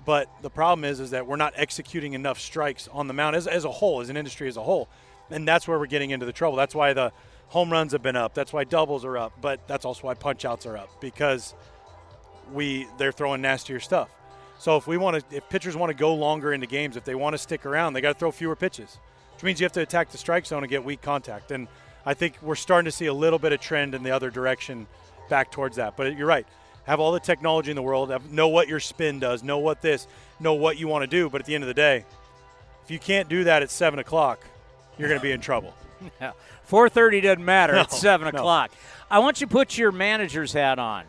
But 0.06 0.30
the 0.42 0.50
problem 0.50 0.84
is, 0.86 1.00
is 1.00 1.12
that 1.12 1.28
we're 1.28 1.38
not 1.38 1.54
executing 1.56 2.14
enough 2.14 2.40
strikes 2.40 2.90
on 2.92 3.08
the 3.08 3.14
mound 3.14 3.36
as, 3.36 3.48
as 3.48 3.66
a 3.66 3.72
whole, 3.72 4.02
as 4.02 4.10
an 4.10 4.18
industry 4.18 4.48
as 4.48 4.58
a 4.58 4.64
whole. 4.64 4.90
And 5.30 5.48
that's 5.48 5.68
where 5.68 5.80
we're 5.80 5.86
getting 5.88 6.12
into 6.12 6.26
the 6.26 6.34
trouble. 6.34 6.58
That's 6.58 6.76
why 6.76 6.94
the 6.94 7.12
home 7.48 7.72
runs 7.72 7.94
have 7.94 8.02
been 8.02 8.16
up. 8.16 8.34
That's 8.34 8.52
why 8.52 8.66
doubles 8.66 9.06
are 9.06 9.18
up. 9.18 9.34
But 9.42 9.68
that's 9.68 9.86
also 9.86 10.08
why 10.08 10.14
punch 10.16 10.44
outs 10.46 10.66
are 10.66 10.78
up 10.78 10.90
because 11.00 11.54
we 12.52 12.88
they're 12.98 13.12
throwing 13.12 13.42
nastier 13.42 13.80
stuff. 13.80 14.10
So 14.60 14.78
if 14.78 14.88
we 14.88 14.98
want 14.98 15.30
to, 15.30 15.38
if 15.38 15.48
pitchers 15.50 15.76
want 15.76 15.90
to 15.90 15.94
go 15.94 16.14
longer 16.14 16.54
into 16.54 16.68
games, 16.68 16.98
if 16.98 17.04
they 17.04 17.16
want 17.16 17.34
to 17.34 17.38
stick 17.38 17.66
around, 17.66 17.94
they 17.94 18.02
got 18.02 18.14
to 18.14 18.20
throw 18.20 18.32
fewer 18.32 18.56
pitches, 18.56 18.98
which 19.34 19.44
means 19.44 19.60
you 19.60 19.66
have 19.66 19.74
to 19.74 19.82
attack 19.82 20.12
the 20.12 20.18
strike 20.18 20.46
zone 20.46 20.64
and 20.64 20.70
get 20.70 20.84
weak 20.84 21.02
contact. 21.02 21.52
And 21.52 21.68
I 22.06 22.14
think 22.14 22.36
we're 22.42 22.56
starting 22.56 22.86
to 22.86 22.92
see 22.92 23.08
a 23.08 23.14
little 23.14 23.40
bit 23.40 23.52
of 23.52 23.62
trend 23.62 23.96
in 23.96 24.04
the 24.04 24.12
other 24.12 24.30
direction, 24.30 24.88
back 25.30 25.52
towards 25.52 25.78
that. 25.78 25.98
But 25.98 26.18
you're 26.18 26.28
right. 26.28 26.48
Have 26.86 27.00
all 27.00 27.12
the 27.12 27.20
technology 27.20 27.72
in 27.72 27.76
the 27.76 27.82
world. 27.82 28.10
Have, 28.10 28.32
know 28.32 28.50
what 28.50 28.68
your 28.68 28.80
spin 28.80 29.20
does. 29.20 29.44
Know 29.44 29.60
what 29.60 29.82
this. 29.82 30.08
Know 30.40 30.54
what 30.54 30.78
you 30.78 30.88
want 30.88 31.04
to 31.04 31.08
do. 31.08 31.30
But 31.30 31.42
at 31.42 31.48
the 31.48 31.56
end 31.56 31.64
of 31.64 31.68
the 31.68 31.74
day, 31.74 32.06
if 32.84 32.92
you 32.92 33.00
can't 33.00 33.30
do 33.30 33.46
that 33.46 33.62
at 33.62 33.72
seven 33.72 34.00
o'clock, 34.00 34.46
you're 34.98 35.08
going 35.08 35.20
to 35.20 35.24
be 35.24 35.32
in 35.32 35.42
trouble. 35.42 35.74
Yeah. 36.20 36.34
4:30 36.70 37.24
doesn't 37.24 37.46
matter. 37.46 37.76
No, 37.76 37.82
it's 37.82 37.98
seven 37.98 38.26
no. 38.26 38.38
o'clock. 38.38 38.72
I 39.10 39.20
want 39.20 39.40
you 39.40 39.48
to 39.48 39.52
put 39.54 39.78
your 39.78 39.94
manager's 39.94 40.52
hat 40.52 40.78
on. 40.78 41.06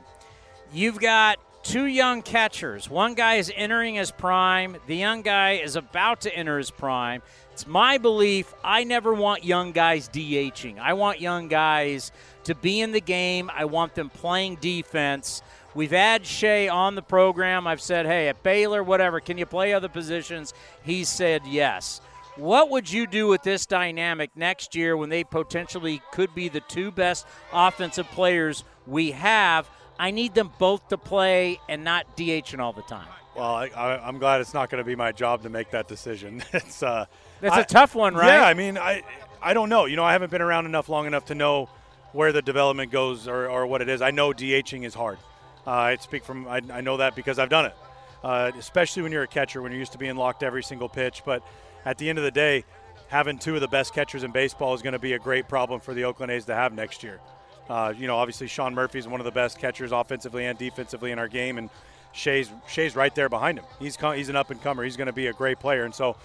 You've 0.73 1.01
got 1.01 1.41
two 1.65 1.87
young 1.87 2.23
catchers. 2.23 2.89
One 2.89 3.15
guy 3.15 3.37
is 3.37 3.51
entering 3.57 3.97
his 3.97 4.13
prime. 4.13 4.77
The 4.87 4.95
young 4.95 5.23
guy 5.23 5.53
is 5.53 5.75
about 5.75 6.21
to 6.21 6.37
enter 6.37 6.59
his 6.59 6.71
prime. 6.71 7.23
It's 7.53 7.67
my 7.67 7.99
belief. 7.99 8.53
I 8.63 8.85
never 8.85 9.15
want 9.15 9.45
young 9.45 9.73
guys 9.73 10.09
DHing. 10.09 10.79
I 10.79 10.93
want 10.93 11.21
young 11.21 11.49
guys 11.49 12.13
to 12.45 12.55
be 12.55 12.81
in 12.81 12.93
the 12.93 13.01
game. 13.01 13.51
I 13.53 13.65
want 13.65 13.95
them 13.95 14.11
playing 14.11 14.57
defense. 14.57 15.43
We've 15.75 15.91
had 15.91 16.25
Shea 16.25 16.69
on 16.69 16.95
the 16.95 17.03
program. 17.03 17.67
I've 17.67 17.81
said, 17.81 18.07
hey, 18.07 18.29
at 18.29 18.43
Baylor, 18.43 18.83
whatever, 18.83 19.21
can 19.21 19.39
you 19.39 19.47
play 19.47 19.73
other 19.73 19.89
positions? 19.89 20.55
He 20.83 21.05
said 21.05 21.43
yes. 21.47 22.01
What 22.37 22.71
would 22.71 22.91
you 22.91 23.07
do 23.07 23.29
with 23.29 23.43
this 23.43 23.67
dynamic 23.67 24.31
next 24.37 24.75
year 24.75 24.97
when 24.97 25.09
they 25.09 25.25
potentially 25.25 26.03
could 26.13 26.35
be 26.35 26.49
the 26.49 26.61
two 26.61 26.91
best 26.91 27.27
offensive 27.53 28.07
players 28.09 28.65
we 28.87 29.13
have? 29.13 29.69
I 29.99 30.11
need 30.11 30.35
them 30.35 30.51
both 30.59 30.89
to 30.89 30.99
play 30.99 31.61
and 31.69 31.85
not 31.85 32.17
DHing 32.17 32.59
all 32.59 32.73
the 32.73 32.83
time. 32.83 33.07
Well, 33.37 33.55
I, 33.55 33.67
I, 33.67 34.07
I'm 34.07 34.19
glad 34.19 34.41
it's 34.41 34.55
not 34.55 34.71
going 34.71 34.83
to 34.83 34.87
be 34.87 34.97
my 34.97 35.13
job 35.13 35.43
to 35.43 35.49
make 35.49 35.71
that 35.71 35.89
decision. 35.89 36.43
it's 36.53 36.83
uh, 36.83 37.07
That's 37.41 37.57
a 37.57 37.61
a 37.61 37.65
tough 37.65 37.95
one, 37.95 38.15
right? 38.15 38.29
Yeah, 38.29 38.45
I 38.45 38.55
mean, 38.55 38.79
I 38.79 39.03
I 39.43 39.55
don't 39.55 39.69
know. 39.69 39.87
You 39.87 39.97
know, 39.97 40.05
I 40.05 40.13
haven't 40.13 40.31
been 40.31 40.43
around 40.43 40.67
enough 40.67 40.89
long 40.89 41.07
enough 41.07 41.27
to 41.27 41.35
know 41.35 41.69
where 42.13 42.33
the 42.33 42.43
development 42.43 42.93
goes 42.93 43.27
or, 43.27 43.49
or 43.49 43.67
what 43.67 43.83
it 43.83 43.89
is. 43.89 44.01
I 44.01 44.13
know 44.13 44.33
DHing 44.33 44.85
is 44.85 44.95
hard. 44.95 45.19
Uh, 45.67 45.71
I 45.71 45.97
speak 45.97 46.25
from 46.25 46.47
I, 46.47 46.61
I 46.73 46.81
know 46.81 46.99
that 46.99 47.15
because 47.17 47.39
I've 47.39 47.49
done 47.49 47.67
it, 47.67 47.77
uh, 48.23 48.53
especially 48.59 49.03
when 49.03 49.13
you're 49.13 49.23
a 49.23 49.29
catcher 49.29 49.63
when 49.63 49.73
you're 49.73 49.79
used 49.79 49.93
to 49.93 49.99
being 49.99 50.17
locked 50.17 50.43
every 50.43 50.63
single 50.63 50.89
pitch. 50.89 51.23
But 51.25 51.43
at 51.85 51.99
the 51.99 52.09
end 52.09 52.19
of 52.19 52.25
the 52.25 52.31
day, 52.31 52.65
having 53.09 53.39
two 53.39 53.55
of 53.55 53.61
the 53.61 53.69
best 53.69 53.95
catchers 53.95 54.25
in 54.25 54.31
baseball 54.31 54.75
is 54.75 54.83
going 54.83 54.93
to 54.93 54.99
be 54.99 55.15
a 55.15 55.19
great 55.19 55.49
problem 55.49 55.81
for 55.81 55.95
the 55.95 56.05
Oakland 56.05 56.33
A's 56.33 56.45
to 56.47 56.55
have 56.55 56.73
next 56.73 57.03
year. 57.03 57.21
Uh, 57.69 57.95
you 57.97 58.07
know, 58.07 58.17
obviously 58.17 58.47
Sean 58.47 58.75
Murphy 58.75 58.99
is 58.99 59.09
one 59.09 59.21
of 59.21 59.25
the 59.25 59.33
best 59.33 59.59
catchers 59.59 59.93
offensively 59.93 60.45
and 60.45 60.59
defensively 60.59 61.13
in 61.13 61.19
our 61.19 61.29
game, 61.29 61.57
and 61.57 61.71
Shea's 62.13 62.51
Shea's 62.69 62.95
right 62.95 63.15
there 63.15 63.29
behind 63.29 63.59
him. 63.59 63.65
He's 63.79 63.97
he's 63.97 64.29
an 64.29 64.37
up 64.37 64.51
and 64.51 64.61
comer. 64.63 64.85
He's 64.85 64.97
going 64.97 65.07
to 65.07 65.13
be 65.13 65.29
a 65.29 65.33
great 65.33 65.59
player, 65.59 65.85
and 65.85 65.95
so 65.95 66.17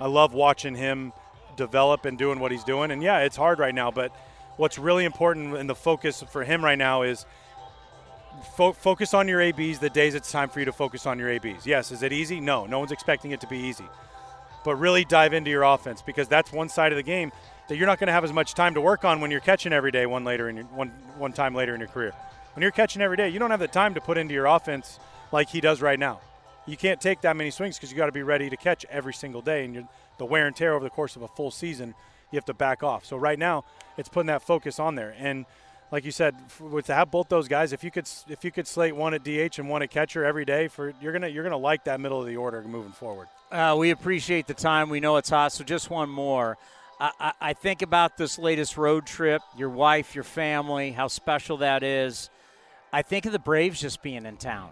I 0.00 0.06
love 0.06 0.32
watching 0.32 0.74
him 0.74 1.12
develop 1.56 2.04
and 2.06 2.16
doing 2.16 2.40
what 2.40 2.52
he's 2.52 2.64
doing. 2.64 2.90
And 2.90 3.02
yeah, 3.02 3.18
it's 3.20 3.36
hard 3.36 3.58
right 3.58 3.74
now, 3.74 3.90
but 3.90 4.12
what's 4.56 4.78
really 4.78 5.04
important 5.04 5.56
and 5.56 5.68
the 5.68 5.74
focus 5.74 6.22
for 6.22 6.44
him 6.44 6.64
right 6.64 6.78
now 6.78 7.02
is 7.02 7.26
fo- 8.56 8.72
focus 8.72 9.14
on 9.14 9.28
your 9.28 9.40
ABs 9.40 9.78
the 9.78 9.90
days 9.90 10.14
it's 10.14 10.30
time 10.30 10.48
for 10.48 10.58
you 10.58 10.64
to 10.64 10.72
focus 10.72 11.06
on 11.06 11.18
your 11.18 11.30
ABs. 11.30 11.66
Yes, 11.66 11.90
is 11.90 12.02
it 12.02 12.12
easy? 12.12 12.40
No, 12.40 12.66
no 12.66 12.78
one's 12.78 12.92
expecting 12.92 13.30
it 13.32 13.40
to 13.40 13.46
be 13.46 13.58
easy. 13.58 13.84
But 14.64 14.76
really 14.76 15.04
dive 15.04 15.32
into 15.32 15.50
your 15.50 15.62
offense 15.62 16.02
because 16.02 16.28
that's 16.28 16.52
one 16.52 16.68
side 16.68 16.92
of 16.92 16.96
the 16.96 17.02
game 17.02 17.32
that 17.68 17.76
you're 17.76 17.86
not 17.86 17.98
going 17.98 18.08
to 18.08 18.12
have 18.12 18.24
as 18.24 18.32
much 18.32 18.54
time 18.54 18.74
to 18.74 18.80
work 18.80 19.04
on 19.04 19.20
when 19.20 19.30
you're 19.30 19.40
catching 19.40 19.72
every 19.72 19.90
day 19.90 20.06
one 20.06 20.24
later 20.24 20.48
in 20.48 20.56
your, 20.56 20.64
one 20.66 20.88
one 21.16 21.32
time 21.32 21.54
later 21.54 21.74
in 21.74 21.80
your 21.80 21.88
career. 21.88 22.12
When 22.54 22.62
you're 22.62 22.72
catching 22.72 23.02
every 23.02 23.16
day, 23.16 23.28
you 23.28 23.38
don't 23.38 23.50
have 23.50 23.60
the 23.60 23.68
time 23.68 23.94
to 23.94 24.00
put 24.00 24.18
into 24.18 24.34
your 24.34 24.46
offense 24.46 24.98
like 25.30 25.48
he 25.48 25.60
does 25.60 25.80
right 25.80 25.98
now. 25.98 26.20
You 26.66 26.76
can't 26.76 27.00
take 27.00 27.20
that 27.22 27.36
many 27.36 27.50
swings 27.50 27.76
because 27.76 27.90
you 27.90 27.96
got 27.96 28.06
to 28.06 28.12
be 28.12 28.22
ready 28.22 28.50
to 28.50 28.56
catch 28.56 28.84
every 28.90 29.14
single 29.14 29.40
day, 29.40 29.64
and 29.64 29.88
the 30.18 30.24
wear 30.24 30.46
and 30.46 30.54
tear 30.56 30.74
over 30.74 30.84
the 30.84 30.90
course 30.90 31.16
of 31.16 31.22
a 31.22 31.28
full 31.28 31.50
season, 31.50 31.94
you 32.30 32.36
have 32.36 32.44
to 32.46 32.54
back 32.54 32.82
off. 32.82 33.04
So 33.06 33.16
right 33.16 33.38
now, 33.38 33.64
it's 33.96 34.08
putting 34.08 34.26
that 34.26 34.42
focus 34.42 34.78
on 34.78 34.94
there, 34.94 35.14
and 35.18 35.46
like 35.90 36.04
you 36.04 36.10
said, 36.10 36.34
with 36.60 36.86
to 36.86 36.94
have 36.94 37.10
both 37.10 37.28
those 37.28 37.48
guys, 37.48 37.72
if 37.72 37.82
you 37.82 37.90
could 37.90 38.08
if 38.28 38.44
you 38.44 38.50
could 38.50 38.66
slate 38.66 38.94
one 38.94 39.14
at 39.14 39.24
DH 39.24 39.58
and 39.58 39.68
one 39.68 39.82
at 39.82 39.90
catcher 39.90 40.24
every 40.24 40.44
day, 40.44 40.68
for 40.68 40.92
you're 41.00 41.12
gonna 41.12 41.28
you're 41.28 41.44
gonna 41.44 41.56
like 41.56 41.84
that 41.84 42.00
middle 42.00 42.20
of 42.20 42.26
the 42.26 42.36
order 42.36 42.62
moving 42.62 42.92
forward. 42.92 43.28
Uh, 43.50 43.74
we 43.78 43.90
appreciate 43.90 44.46
the 44.46 44.54
time. 44.54 44.90
We 44.90 45.00
know 45.00 45.16
it's 45.16 45.30
hot, 45.30 45.52
so 45.52 45.64
just 45.64 45.88
one 45.90 46.10
more. 46.10 46.58
I, 47.00 47.12
I, 47.18 47.32
I 47.40 47.52
think 47.54 47.82
about 47.82 48.16
this 48.16 48.38
latest 48.38 48.76
road 48.76 49.06
trip, 49.06 49.40
your 49.56 49.70
wife, 49.70 50.14
your 50.14 50.24
family, 50.24 50.90
how 50.92 51.08
special 51.08 51.58
that 51.58 51.82
is. 51.82 52.28
I 52.92 53.02
think 53.02 53.26
of 53.26 53.32
the 53.32 53.38
Braves 53.38 53.80
just 53.80 54.02
being 54.02 54.26
in 54.26 54.36
town 54.36 54.70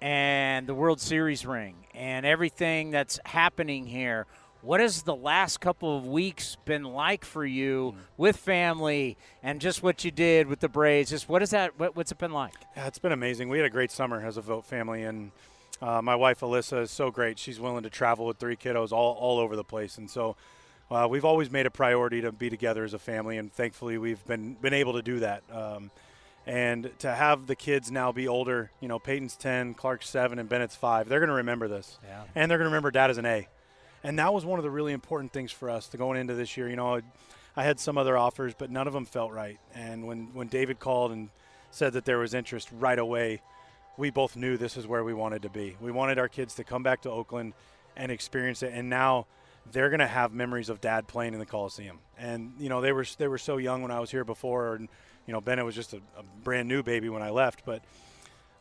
and 0.00 0.66
the 0.66 0.74
World 0.74 1.00
Series 1.00 1.44
ring 1.44 1.74
and 1.94 2.24
everything 2.24 2.90
that's 2.90 3.18
happening 3.24 3.86
here. 3.86 4.26
What 4.60 4.80
has 4.80 5.02
the 5.02 5.14
last 5.14 5.60
couple 5.60 5.96
of 5.96 6.06
weeks 6.06 6.56
been 6.64 6.82
like 6.82 7.24
for 7.24 7.46
you 7.46 7.94
with 8.16 8.36
family 8.36 9.16
and 9.42 9.60
just 9.60 9.82
what 9.84 10.04
you 10.04 10.10
did 10.10 10.48
with 10.48 10.58
the 10.60 10.68
Braves? 10.68 11.10
Just 11.10 11.28
what 11.28 11.42
is 11.42 11.50
that? 11.50 11.78
What, 11.78 11.94
what's 11.94 12.10
it 12.10 12.18
been 12.18 12.32
like? 12.32 12.54
Yeah, 12.76 12.86
it's 12.88 12.98
been 12.98 13.12
amazing. 13.12 13.48
We 13.48 13.58
had 13.58 13.66
a 13.66 13.70
great 13.70 13.92
summer 13.92 14.24
as 14.24 14.36
a 14.36 14.42
Vogt 14.42 14.66
family, 14.66 15.04
and 15.04 15.30
uh, 15.80 16.02
my 16.02 16.16
wife 16.16 16.40
Alyssa 16.40 16.82
is 16.82 16.90
so 16.90 17.10
great. 17.12 17.38
She's 17.38 17.60
willing 17.60 17.84
to 17.84 17.90
travel 17.90 18.26
with 18.26 18.38
three 18.38 18.56
kiddos 18.56 18.90
all, 18.90 19.14
all 19.14 19.38
over 19.38 19.54
the 19.54 19.62
place, 19.62 19.96
and 19.96 20.10
so 20.10 20.34
uh, 20.90 21.06
we've 21.08 21.24
always 21.24 21.52
made 21.52 21.66
a 21.66 21.70
priority 21.70 22.20
to 22.22 22.32
be 22.32 22.50
together 22.50 22.82
as 22.82 22.94
a 22.94 22.98
family, 22.98 23.38
and 23.38 23.52
thankfully 23.52 23.96
we've 23.96 24.24
been 24.26 24.54
been 24.54 24.74
able 24.74 24.94
to 24.94 25.02
do 25.02 25.20
that. 25.20 25.44
Um, 25.52 25.92
and 26.48 26.90
to 27.00 27.12
have 27.14 27.46
the 27.46 27.54
kids 27.54 27.92
now 27.92 28.10
be 28.10 28.26
older, 28.26 28.70
you 28.80 28.88
know, 28.88 28.98
Peyton's 28.98 29.36
ten, 29.36 29.74
Clark's 29.74 30.08
seven, 30.08 30.40
and 30.40 30.48
Bennett's 30.48 30.74
five. 30.74 31.08
They're 31.08 31.20
going 31.20 31.28
to 31.28 31.34
remember 31.36 31.68
this, 31.68 31.98
Yeah. 32.04 32.22
and 32.34 32.50
they're 32.50 32.58
going 32.58 32.66
to 32.66 32.70
remember 32.70 32.90
Dad 32.90 33.10
as 33.10 33.18
an 33.18 33.26
A. 33.26 33.46
And 34.04 34.18
that 34.18 34.32
was 34.32 34.44
one 34.44 34.58
of 34.58 34.62
the 34.62 34.70
really 34.70 34.92
important 34.92 35.32
things 35.32 35.50
for 35.50 35.70
us 35.70 35.88
to 35.88 35.96
going 35.96 36.18
into 36.18 36.34
this 36.34 36.56
year. 36.56 36.68
You 36.68 36.76
know, 36.76 37.00
I 37.56 37.64
had 37.64 37.80
some 37.80 37.98
other 37.98 38.16
offers, 38.16 38.54
but 38.56 38.70
none 38.70 38.86
of 38.86 38.92
them 38.92 39.04
felt 39.04 39.32
right. 39.32 39.58
And 39.74 40.06
when, 40.06 40.28
when 40.34 40.48
David 40.48 40.78
called 40.78 41.12
and 41.12 41.30
said 41.70 41.94
that 41.94 42.04
there 42.04 42.18
was 42.18 42.34
interest 42.34 42.68
right 42.78 42.98
away, 42.98 43.42
we 43.96 44.10
both 44.10 44.36
knew 44.36 44.56
this 44.56 44.76
is 44.76 44.86
where 44.86 45.02
we 45.02 45.12
wanted 45.12 45.42
to 45.42 45.48
be. 45.50 45.76
We 45.80 45.90
wanted 45.90 46.18
our 46.18 46.28
kids 46.28 46.54
to 46.54 46.64
come 46.64 46.82
back 46.82 47.02
to 47.02 47.10
Oakland 47.10 47.54
and 47.96 48.12
experience 48.12 48.62
it. 48.62 48.72
And 48.72 48.88
now 48.88 49.26
they're 49.72 49.90
going 49.90 50.00
to 50.00 50.06
have 50.06 50.32
memories 50.32 50.68
of 50.68 50.80
dad 50.80 51.08
playing 51.08 51.32
in 51.32 51.40
the 51.40 51.46
Coliseum. 51.46 51.98
And, 52.16 52.52
you 52.58 52.68
know, 52.68 52.80
they 52.80 52.92
were, 52.92 53.04
they 53.18 53.28
were 53.28 53.38
so 53.38 53.56
young 53.56 53.82
when 53.82 53.90
I 53.90 53.98
was 53.98 54.10
here 54.10 54.24
before. 54.24 54.76
And, 54.76 54.88
you 55.26 55.32
know, 55.32 55.40
Bennett 55.40 55.64
was 55.64 55.74
just 55.74 55.94
a, 55.94 55.98
a 56.16 56.22
brand 56.44 56.68
new 56.68 56.84
baby 56.84 57.08
when 57.08 57.22
I 57.22 57.30
left. 57.30 57.64
But 57.66 57.82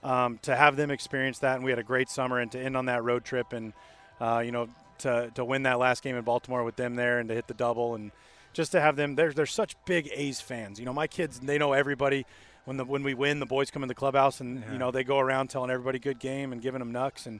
um, 0.03 0.39
to 0.43 0.55
have 0.55 0.75
them 0.75 0.89
experience 0.89 1.39
that, 1.39 1.55
and 1.55 1.63
we 1.63 1.71
had 1.71 1.79
a 1.79 1.83
great 1.83 2.09
summer, 2.09 2.39
and 2.39 2.51
to 2.51 2.59
end 2.59 2.75
on 2.75 2.85
that 2.85 3.03
road 3.03 3.23
trip, 3.23 3.53
and 3.53 3.73
uh, 4.19 4.41
you 4.43 4.51
know, 4.51 4.67
to 4.99 5.31
to 5.35 5.45
win 5.45 5.63
that 5.63 5.79
last 5.79 6.03
game 6.03 6.15
in 6.15 6.23
Baltimore 6.23 6.63
with 6.63 6.75
them 6.75 6.95
there, 6.95 7.19
and 7.19 7.29
to 7.29 7.35
hit 7.35 7.47
the 7.47 7.53
double, 7.53 7.95
and 7.95 8.11
just 8.53 8.71
to 8.71 8.81
have 8.81 8.95
them, 8.95 9.15
they're 9.15 9.33
they're 9.33 9.45
such 9.45 9.75
big 9.85 10.09
A's 10.13 10.41
fans. 10.41 10.79
You 10.79 10.85
know, 10.85 10.93
my 10.93 11.07
kids, 11.07 11.39
they 11.39 11.57
know 11.57 11.73
everybody. 11.73 12.25
When 12.65 12.75
the 12.75 12.83
when 12.83 13.03
we 13.03 13.13
win, 13.13 13.39
the 13.39 13.45
boys 13.45 13.71
come 13.71 13.81
in 13.83 13.87
the 13.87 13.95
clubhouse, 13.95 14.41
and 14.41 14.63
you 14.71 14.77
know 14.77 14.91
they 14.91 15.05
go 15.05 15.19
around 15.19 15.49
telling 15.49 15.71
everybody 15.71 15.99
good 15.99 16.19
game 16.19 16.51
and 16.51 16.61
giving 16.61 16.79
them 16.79 16.91
nucks, 16.91 17.25
and 17.25 17.39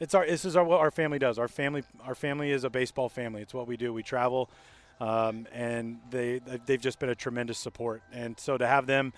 it's 0.00 0.14
our 0.14 0.24
this 0.24 0.44
is 0.44 0.56
our 0.56 0.64
what 0.64 0.80
our 0.80 0.90
family 0.90 1.18
does. 1.18 1.38
Our 1.38 1.48
family 1.48 1.82
our 2.06 2.14
family 2.14 2.52
is 2.52 2.64
a 2.64 2.70
baseball 2.70 3.10
family. 3.10 3.42
It's 3.42 3.52
what 3.52 3.66
we 3.66 3.76
do. 3.76 3.92
We 3.92 4.02
travel. 4.02 4.48
Um, 5.00 5.48
and 5.52 5.98
they 6.10 6.40
they've 6.64 6.80
just 6.80 7.00
been 7.00 7.08
a 7.08 7.14
tremendous 7.14 7.58
support, 7.58 8.02
and 8.12 8.38
so 8.38 8.56
to 8.56 8.66
have 8.66 8.86
them 8.86 9.12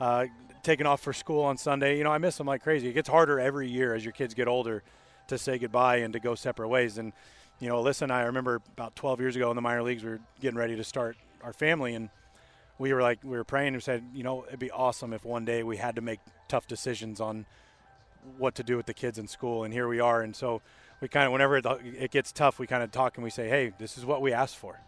uh, 0.00 0.26
taking 0.62 0.86
off 0.86 1.00
for 1.00 1.12
school 1.12 1.42
on 1.44 1.56
Sunday. 1.56 1.96
You 1.96 2.04
know, 2.04 2.10
I 2.10 2.18
miss 2.18 2.36
them 2.36 2.46
like 2.46 2.62
crazy. 2.62 2.88
It 2.88 2.94
gets 2.94 3.08
harder 3.08 3.38
every 3.38 3.68
year 3.68 3.94
as 3.94 4.04
your 4.04 4.12
kids 4.12 4.34
get 4.34 4.48
older 4.48 4.82
to 5.28 5.38
say 5.38 5.58
goodbye 5.58 5.96
and 5.96 6.12
to 6.12 6.20
go 6.20 6.34
separate 6.34 6.68
ways. 6.68 6.98
And, 6.98 7.12
you 7.60 7.68
know, 7.68 7.82
Alyssa 7.82 8.02
and 8.02 8.12
I, 8.12 8.20
I 8.20 8.24
remember 8.24 8.60
about 8.72 8.96
12 8.96 9.20
years 9.20 9.36
ago 9.36 9.50
in 9.50 9.56
the 9.56 9.62
minor 9.62 9.82
leagues, 9.82 10.04
we 10.04 10.10
were 10.10 10.20
getting 10.40 10.58
ready 10.58 10.76
to 10.76 10.84
start 10.84 11.16
our 11.42 11.52
family. 11.52 11.94
And 11.94 12.10
we 12.78 12.92
were 12.92 13.02
like, 13.02 13.20
we 13.22 13.36
were 13.36 13.44
praying 13.44 13.74
and 13.74 13.82
said, 13.82 14.04
you 14.14 14.22
know, 14.22 14.44
it'd 14.46 14.58
be 14.58 14.70
awesome 14.70 15.12
if 15.12 15.24
one 15.24 15.44
day 15.44 15.62
we 15.62 15.76
had 15.76 15.96
to 15.96 16.00
make 16.00 16.20
tough 16.48 16.66
decisions 16.66 17.20
on 17.20 17.46
what 18.36 18.54
to 18.56 18.62
do 18.62 18.76
with 18.76 18.86
the 18.86 18.94
kids 18.94 19.18
in 19.18 19.26
school. 19.26 19.64
And 19.64 19.72
here 19.72 19.88
we 19.88 20.00
are. 20.00 20.22
And 20.22 20.34
so 20.34 20.60
we 21.00 21.08
kind 21.08 21.26
of, 21.26 21.32
whenever 21.32 21.56
it, 21.56 22.10
gets 22.10 22.32
tough, 22.32 22.58
we 22.58 22.66
kind 22.66 22.82
of 22.82 22.90
talk 22.90 23.16
and 23.16 23.24
we 23.24 23.30
say, 23.30 23.48
hey, 23.48 23.72
this 23.78 23.96
is 23.96 24.04
what 24.04 24.20
we 24.20 24.32
asked 24.32 24.56
for. 24.56 24.80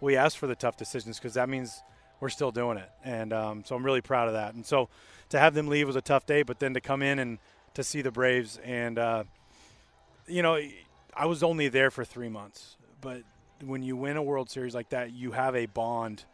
we 0.00 0.16
ask 0.16 0.36
for 0.36 0.46
the 0.46 0.56
tough 0.56 0.76
decisions 0.76 1.18
because 1.18 1.34
that 1.34 1.48
means 1.48 1.82
we're 2.20 2.28
still 2.28 2.52
doing 2.52 2.78
it. 2.78 2.88
And 3.04 3.32
um, 3.32 3.64
so 3.64 3.74
I'm 3.74 3.84
really 3.84 4.00
proud 4.00 4.28
of 4.28 4.34
that. 4.34 4.54
And 4.54 4.64
so 4.64 4.88
to 5.30 5.38
have 5.38 5.54
them 5.54 5.66
leave 5.66 5.86
was 5.86 5.96
a 5.96 6.02
tough 6.02 6.24
day, 6.24 6.42
but 6.42 6.60
then 6.60 6.74
to 6.74 6.80
come 6.80 7.02
in 7.02 7.18
and 7.18 7.38
to 7.74 7.82
see 7.82 8.02
the 8.02 8.10
Braves 8.10 8.58
and 8.64 8.98
uh, 8.98 9.24
you 10.32 10.42
know, 10.42 10.58
I 11.14 11.26
was 11.26 11.42
only 11.42 11.68
there 11.68 11.90
for 11.90 12.04
three 12.04 12.30
months, 12.30 12.76
but 13.00 13.22
when 13.64 13.82
you 13.82 13.96
win 13.96 14.16
a 14.16 14.22
World 14.22 14.50
Series 14.50 14.74
like 14.74 14.88
that, 14.88 15.12
you 15.12 15.32
have 15.32 15.54
a 15.54 15.66
bond 15.66 16.24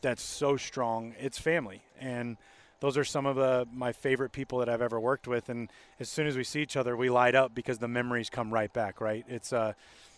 that's 0.00 0.22
so 0.22 0.56
strong. 0.56 1.14
It's 1.20 1.38
family, 1.38 1.82
and 2.00 2.38
those 2.80 2.96
are 2.96 3.04
some 3.04 3.26
of 3.26 3.36
the 3.36 3.68
my 3.72 3.92
favorite 3.92 4.32
people 4.32 4.58
that 4.60 4.68
I've 4.68 4.82
ever 4.82 4.98
worked 4.98 5.28
with. 5.28 5.50
And 5.50 5.70
as 6.00 6.08
soon 6.08 6.26
as 6.26 6.36
we 6.36 6.44
see 6.44 6.62
each 6.62 6.76
other, 6.76 6.96
we 6.96 7.10
light 7.10 7.34
up 7.34 7.54
because 7.54 7.78
the 7.78 7.88
memories 7.88 8.30
come 8.30 8.52
right 8.52 8.72
back. 8.72 9.00
Right? 9.00 9.24
It's 9.28 9.52
uh, 9.52 9.74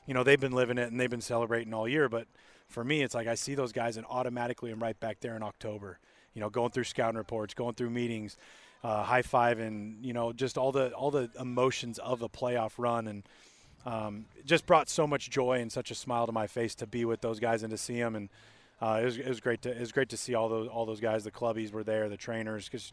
you 0.07 0.15
know, 0.15 0.23
they've 0.23 0.41
been 0.41 0.53
living 0.53 0.79
it 0.79 0.91
and 0.91 1.01
they've 1.01 1.11
been 1.11 1.21
celebrating 1.21 1.75
all 1.75 1.89
year, 1.89 2.09
but 2.09 2.29
for 2.69 2.85
me, 2.85 3.03
it's 3.03 3.15
like 3.15 3.27
I 3.27 3.35
see 3.35 3.55
those 3.55 3.73
guys 3.73 3.97
and 3.97 4.07
automatically 4.09 4.71
I'm 4.71 4.83
right 4.83 4.99
back 4.99 5.21
there 5.21 5.37
in 5.37 5.43
October. 5.43 5.99
You 6.33 6.41
know, 6.41 6.51
going 6.51 6.71
through 6.71 6.85
scouting 6.85 7.17
reports, 7.17 7.55
going 7.55 7.75
through 7.75 7.91
meetings, 7.91 8.37
uh, 8.87 9.03
high 9.03 9.23
five, 9.23 9.59
and 9.59 10.05
you 10.05 10.13
know, 10.13 10.33
just 10.33 10.57
all 10.57 10.71
the 10.71 10.93
all 10.93 11.11
the 11.11 11.29
emotions 11.41 11.99
of 11.99 12.23
a 12.23 12.29
playoff 12.29 12.73
run, 12.79 13.09
and 13.09 13.23
um, 13.85 14.27
just 14.45 14.65
brought 14.65 14.89
so 14.89 15.09
much 15.09 15.29
joy 15.29 15.61
and 15.61 15.73
such 15.73 15.91
a 15.91 15.95
smile 15.95 16.25
to 16.27 16.33
my 16.33 16.47
face 16.47 16.77
to 16.77 16.87
be 16.87 17.05
with 17.05 17.21
those 17.21 17.41
guys 17.41 17.65
and 17.65 17.71
to 17.73 17.77
see 17.77 17.99
them. 17.99 18.15
And 18.15 18.29
uh, 18.81 19.01
it, 19.03 19.05
was, 19.05 19.19
it 19.19 19.29
was 19.29 19.41
great 19.41 19.63
to 19.63 19.71
it 19.71 19.81
was 19.81 19.91
great 19.91 20.09
to 20.11 20.17
see 20.17 20.35
all 20.35 20.49
those 20.49 20.69
all 20.69 20.87
those 20.87 21.01
guys. 21.01 21.25
The 21.25 21.33
clubbies 21.33 21.73
were 21.73 21.83
there, 21.83 22.09
the 22.09 22.17
trainers, 22.17 22.67
because 22.67 22.93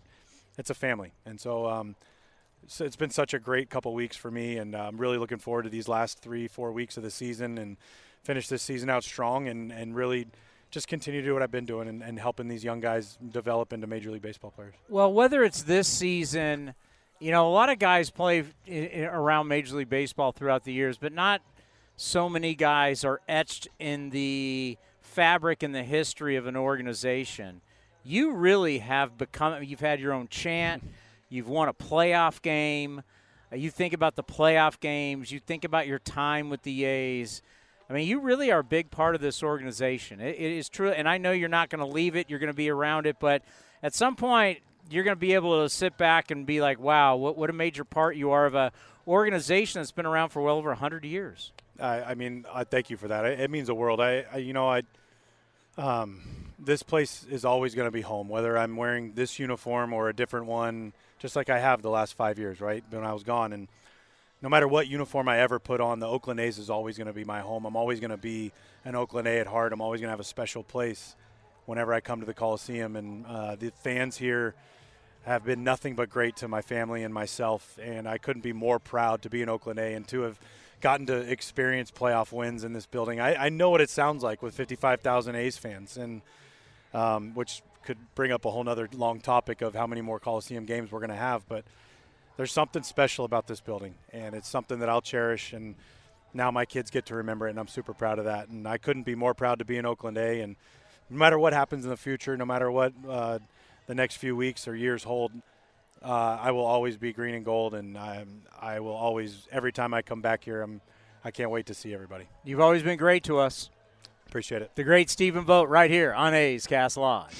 it's 0.57 0.71
a 0.71 0.73
family. 0.73 1.11
And 1.27 1.39
so, 1.39 1.67
um, 1.67 1.95
so 2.65 2.85
it's 2.85 2.95
been 2.95 3.11
such 3.11 3.35
a 3.35 3.39
great 3.39 3.69
couple 3.69 3.93
weeks 3.93 4.17
for 4.17 4.31
me, 4.31 4.57
and 4.57 4.75
uh, 4.75 4.87
I'm 4.87 4.97
really 4.97 5.19
looking 5.19 5.37
forward 5.37 5.63
to 5.63 5.69
these 5.69 5.87
last 5.87 6.23
three 6.23 6.47
four 6.47 6.71
weeks 6.71 6.97
of 6.97 7.03
the 7.03 7.11
season 7.11 7.59
and 7.59 7.77
finish 8.23 8.47
this 8.47 8.63
season 8.63 8.89
out 8.89 9.03
strong 9.03 9.47
and 9.47 9.71
and 9.71 9.95
really 9.95 10.25
just 10.73 10.87
continue 10.87 11.21
to 11.21 11.27
do 11.27 11.33
what 11.33 11.43
I've 11.43 11.51
been 11.51 11.67
doing 11.67 11.87
and, 11.87 12.01
and, 12.01 12.19
helping 12.19 12.47
these 12.47 12.63
young 12.63 12.79
guys 12.79 13.19
develop 13.31 13.73
into 13.73 13.85
Major 13.85 14.09
League 14.09 14.23
Baseball 14.23 14.49
players. 14.49 14.73
Well, 14.89 15.13
whether 15.13 15.43
it's 15.43 15.61
this 15.61 15.87
season, 15.87 16.73
you 17.19 17.29
know, 17.29 17.47
a 17.47 17.53
lot 17.53 17.69
of 17.69 17.77
guys 17.77 18.09
play 18.09 18.43
around 18.67 19.47
Major 19.47 19.75
League 19.75 19.89
Baseball 19.89 20.31
throughout 20.31 20.63
the 20.63 20.73
years, 20.73 20.97
but 20.97 21.13
not 21.13 21.41
so 21.95 22.27
many 22.27 22.55
guys 22.55 23.05
are 23.05 23.21
etched 23.29 23.67
in 23.77 24.09
the 24.09 24.79
fabric 24.99 25.61
and 25.61 25.75
the 25.75 25.83
history 25.83 26.37
of 26.37 26.47
an 26.47 26.57
organization. 26.57 27.61
You 28.03 28.33
really 28.33 28.79
have 28.79 29.15
become, 29.15 29.61
you've 29.61 29.79
had 29.79 29.99
your 29.99 30.11
own 30.11 30.27
chant, 30.27 30.83
you've 31.29 31.47
won 31.47 31.69
a 31.69 31.73
playoff 31.73 32.41
game. 32.41 33.03
You 33.53 33.69
think 33.69 33.93
about 33.93 34.15
the 34.15 34.23
playoff 34.23 34.79
games, 34.79 35.31
you 35.31 35.39
think 35.39 35.63
about 35.63 35.85
your 35.85 35.99
time 35.99 36.49
with 36.49 36.63
the 36.63 36.83
A's 36.85 37.43
I 37.93 37.97
mean, 37.97 38.07
you 38.07 38.21
really 38.21 38.51
are 38.51 38.59
a 38.59 38.63
big 38.63 38.89
part 38.89 39.13
of 39.13 39.21
this 39.21 39.43
organization. 39.43 40.19
it, 40.19 40.35
it 40.35 40.51
is 40.57 40.67
true, 40.67 40.89
and 40.89 41.07
I 41.07 41.19
know 41.19 41.31
you're 41.31 41.47
not 41.47 41.69
going 41.69 41.79
to 41.79 41.85
leave 41.85 42.15
it. 42.15 42.27
You're 42.27 42.39
going 42.39 42.51
to 42.51 42.55
be 42.55 42.71
around 42.71 43.05
it, 43.05 43.17
but 43.19 43.43
at 43.83 43.93
some 43.93 44.15
point, 44.15 44.61
you're 44.89 45.03
going 45.03 45.15
to 45.15 45.19
be 45.19 45.35
able 45.35 45.61
to 45.61 45.69
sit 45.69 45.95
back 45.95 46.31
and 46.31 46.43
be 46.43 46.59
like, 46.59 46.79
"Wow, 46.79 47.17
what, 47.17 47.37
what 47.37 47.51
a 47.51 47.53
major 47.53 47.83
part 47.83 48.15
you 48.15 48.31
are 48.31 48.47
of 48.47 48.55
a 48.55 48.71
organization 49.07 49.79
that's 49.79 49.91
been 49.91 50.07
around 50.07 50.29
for 50.29 50.41
well 50.41 50.57
over 50.57 50.73
hundred 50.73 51.05
years." 51.05 51.51
I, 51.79 52.01
I 52.01 52.15
mean, 52.15 52.45
I 52.51 52.63
thank 52.63 52.89
you 52.89 52.97
for 52.97 53.09
that. 53.09 53.25
It, 53.25 53.39
it 53.41 53.51
means 53.51 53.67
the 53.67 53.75
world. 53.75 54.01
I, 54.01 54.25
I, 54.33 54.37
you 54.37 54.53
know, 54.53 54.67
I, 54.67 54.81
um, 55.77 56.21
this 56.57 56.81
place 56.81 57.27
is 57.29 57.45
always 57.45 57.75
going 57.75 57.87
to 57.87 57.91
be 57.91 58.01
home, 58.01 58.27
whether 58.27 58.57
I'm 58.57 58.75
wearing 58.75 59.13
this 59.13 59.37
uniform 59.37 59.93
or 59.93 60.09
a 60.09 60.15
different 60.15 60.47
one, 60.47 60.93
just 61.19 61.35
like 61.35 61.51
I 61.51 61.59
have 61.59 61.83
the 61.83 61.91
last 61.91 62.15
five 62.15 62.39
years, 62.39 62.59
right? 62.59 62.83
When 62.89 63.03
I 63.03 63.13
was 63.13 63.21
gone, 63.21 63.53
and 63.53 63.67
no 64.43 64.49
matter 64.49 64.67
what 64.67 64.89
uniform 64.89 65.29
I 65.29 65.39
ever 65.39 65.57
put 65.57 65.79
on, 65.79 65.99
the 65.99 66.07
Oakland 66.07 66.41
A's 66.41 66.59
is 66.59 66.69
always 66.69 66.97
going 66.97 67.07
to 67.07 67.13
be 67.13 67.23
my 67.23 67.39
home. 67.39 67.65
I'm 67.65 67.77
always 67.77 68.01
going 68.01 68.11
to 68.11 68.17
be 68.17 68.51
an 68.83 68.93
Oakland 68.93 69.25
A 69.25 69.39
at 69.39 69.47
heart. 69.47 69.71
I'm 69.71 69.79
always 69.79 70.01
going 70.01 70.09
to 70.09 70.11
have 70.11 70.19
a 70.19 70.25
special 70.25 70.63
place 70.63 71.15
whenever 71.65 71.93
I 71.93 72.01
come 72.01 72.19
to 72.19 72.25
the 72.25 72.33
Coliseum. 72.33 72.97
And 72.97 73.25
uh, 73.25 73.55
the 73.55 73.71
fans 73.83 74.17
here 74.17 74.53
have 75.23 75.45
been 75.45 75.63
nothing 75.63 75.95
but 75.95 76.09
great 76.09 76.35
to 76.37 76.49
my 76.49 76.61
family 76.61 77.03
and 77.03 77.13
myself. 77.13 77.79
And 77.81 78.05
I 78.05 78.17
couldn't 78.17 78.41
be 78.41 78.51
more 78.51 78.79
proud 78.79 79.21
to 79.21 79.29
be 79.29 79.41
an 79.41 79.47
Oakland 79.47 79.79
A 79.79 79.93
and 79.93 80.05
to 80.09 80.23
have 80.23 80.37
gotten 80.81 81.05
to 81.05 81.15
experience 81.15 81.89
playoff 81.89 82.33
wins 82.33 82.65
in 82.65 82.73
this 82.73 82.85
building. 82.85 83.21
I, 83.21 83.45
I 83.45 83.49
know 83.49 83.69
what 83.69 83.79
it 83.79 83.89
sounds 83.89 84.23
like 84.23 84.43
with 84.43 84.53
55,000 84.53 85.35
A's 85.35 85.57
fans, 85.57 85.95
and 85.95 86.21
um, 86.93 87.33
which 87.33 87.61
could 87.85 87.97
bring 88.13 88.33
up 88.33 88.43
a 88.43 88.51
whole 88.51 88.67
other 88.67 88.89
long 88.93 89.21
topic 89.21 89.61
of 89.61 89.73
how 89.73 89.87
many 89.87 90.01
more 90.01 90.19
Coliseum 90.19 90.65
games 90.65 90.91
we're 90.91 90.99
going 90.99 91.11
to 91.11 91.15
have. 91.15 91.47
But– 91.47 91.63
there's 92.38 92.51
something 92.51 92.84
special 92.84 93.26
about 93.26 93.47
this 93.47 93.61
building, 93.61 93.95
and 94.11 94.35
it's 94.35 94.47
something 94.47 94.80
that 94.80 94.89
I'll 94.89 95.01
cherish. 95.01 95.53
And 95.53 95.76
now 96.34 96.51
my 96.51 96.65
kids 96.65 96.89
get 96.89 97.05
to 97.07 97.15
remember 97.15 97.47
it, 97.47 97.51
and 97.51 97.60
I'm 97.60 97.68
super 97.68 97.93
proud 97.93 98.19
of 98.19 98.26
that. 98.26 98.49
And 98.49 98.68
I 98.68 98.77
couldn't 98.77 99.03
be 99.03 99.15
more 99.15 99.34
proud 99.34 99.60
to 99.60 99.65
be 99.65 99.77
in 99.77 99.85
Oakland 99.85 100.18
A. 100.18 100.41
And 100.41 100.55
no 101.10 101.18
matter 101.18 101.38
what 101.38 101.53
happens 101.53 101.84
in 101.84 101.89
the 101.89 101.97
future, 101.97 102.35
no 102.38 102.45
matter 102.45 102.72
what 102.72 102.93
uh, 103.07 103.39
the 103.88 103.95
next 103.95 104.15
few 104.15 104.35
weeks 104.35 104.68
or 104.68 104.76
years 104.76 105.03
hold, 105.03 105.31
uh, 106.01 106.38
I 106.41 106.51
will 106.51 106.65
always 106.65 106.97
be 106.97 107.14
green 107.14 107.35
and 107.35 107.45
gold, 107.45 107.73
and 107.73 107.97
I, 107.97 108.26
I 108.60 108.80
will 108.80 108.95
always 108.95 109.47
every 109.51 109.72
time 109.72 109.93
I 109.93 110.01
come 110.01 110.22
back 110.22 110.43
here, 110.43 110.61
I'm 110.61 110.81
I 111.23 111.31
can't 111.31 111.49
wait 111.49 111.68
to 111.68 111.73
see 111.73 111.93
everybody. 111.93 112.26
You've 112.43 112.60
always 112.60 112.84
been 112.84 112.97
great 112.97 113.23
to 113.26 113.39
us. 113.39 113.69
Appreciate 114.27 114.61
it. 114.61 114.72
The 114.76 114.84
great 114.84 115.10
Stephen 115.10 115.45
Vogt 115.45 115.69
right 115.69 115.89
here 115.89 116.14
on 116.14 116.34
A's 116.34 116.68
Cast 116.68 116.97
Live. 116.97 117.31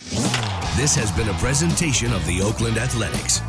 This 0.78 0.96
has 0.96 1.12
been 1.12 1.28
a 1.28 1.34
presentation 1.34 2.14
of 2.14 2.26
the 2.26 2.42
Oakland 2.42 2.78
Athletics. 2.78 3.42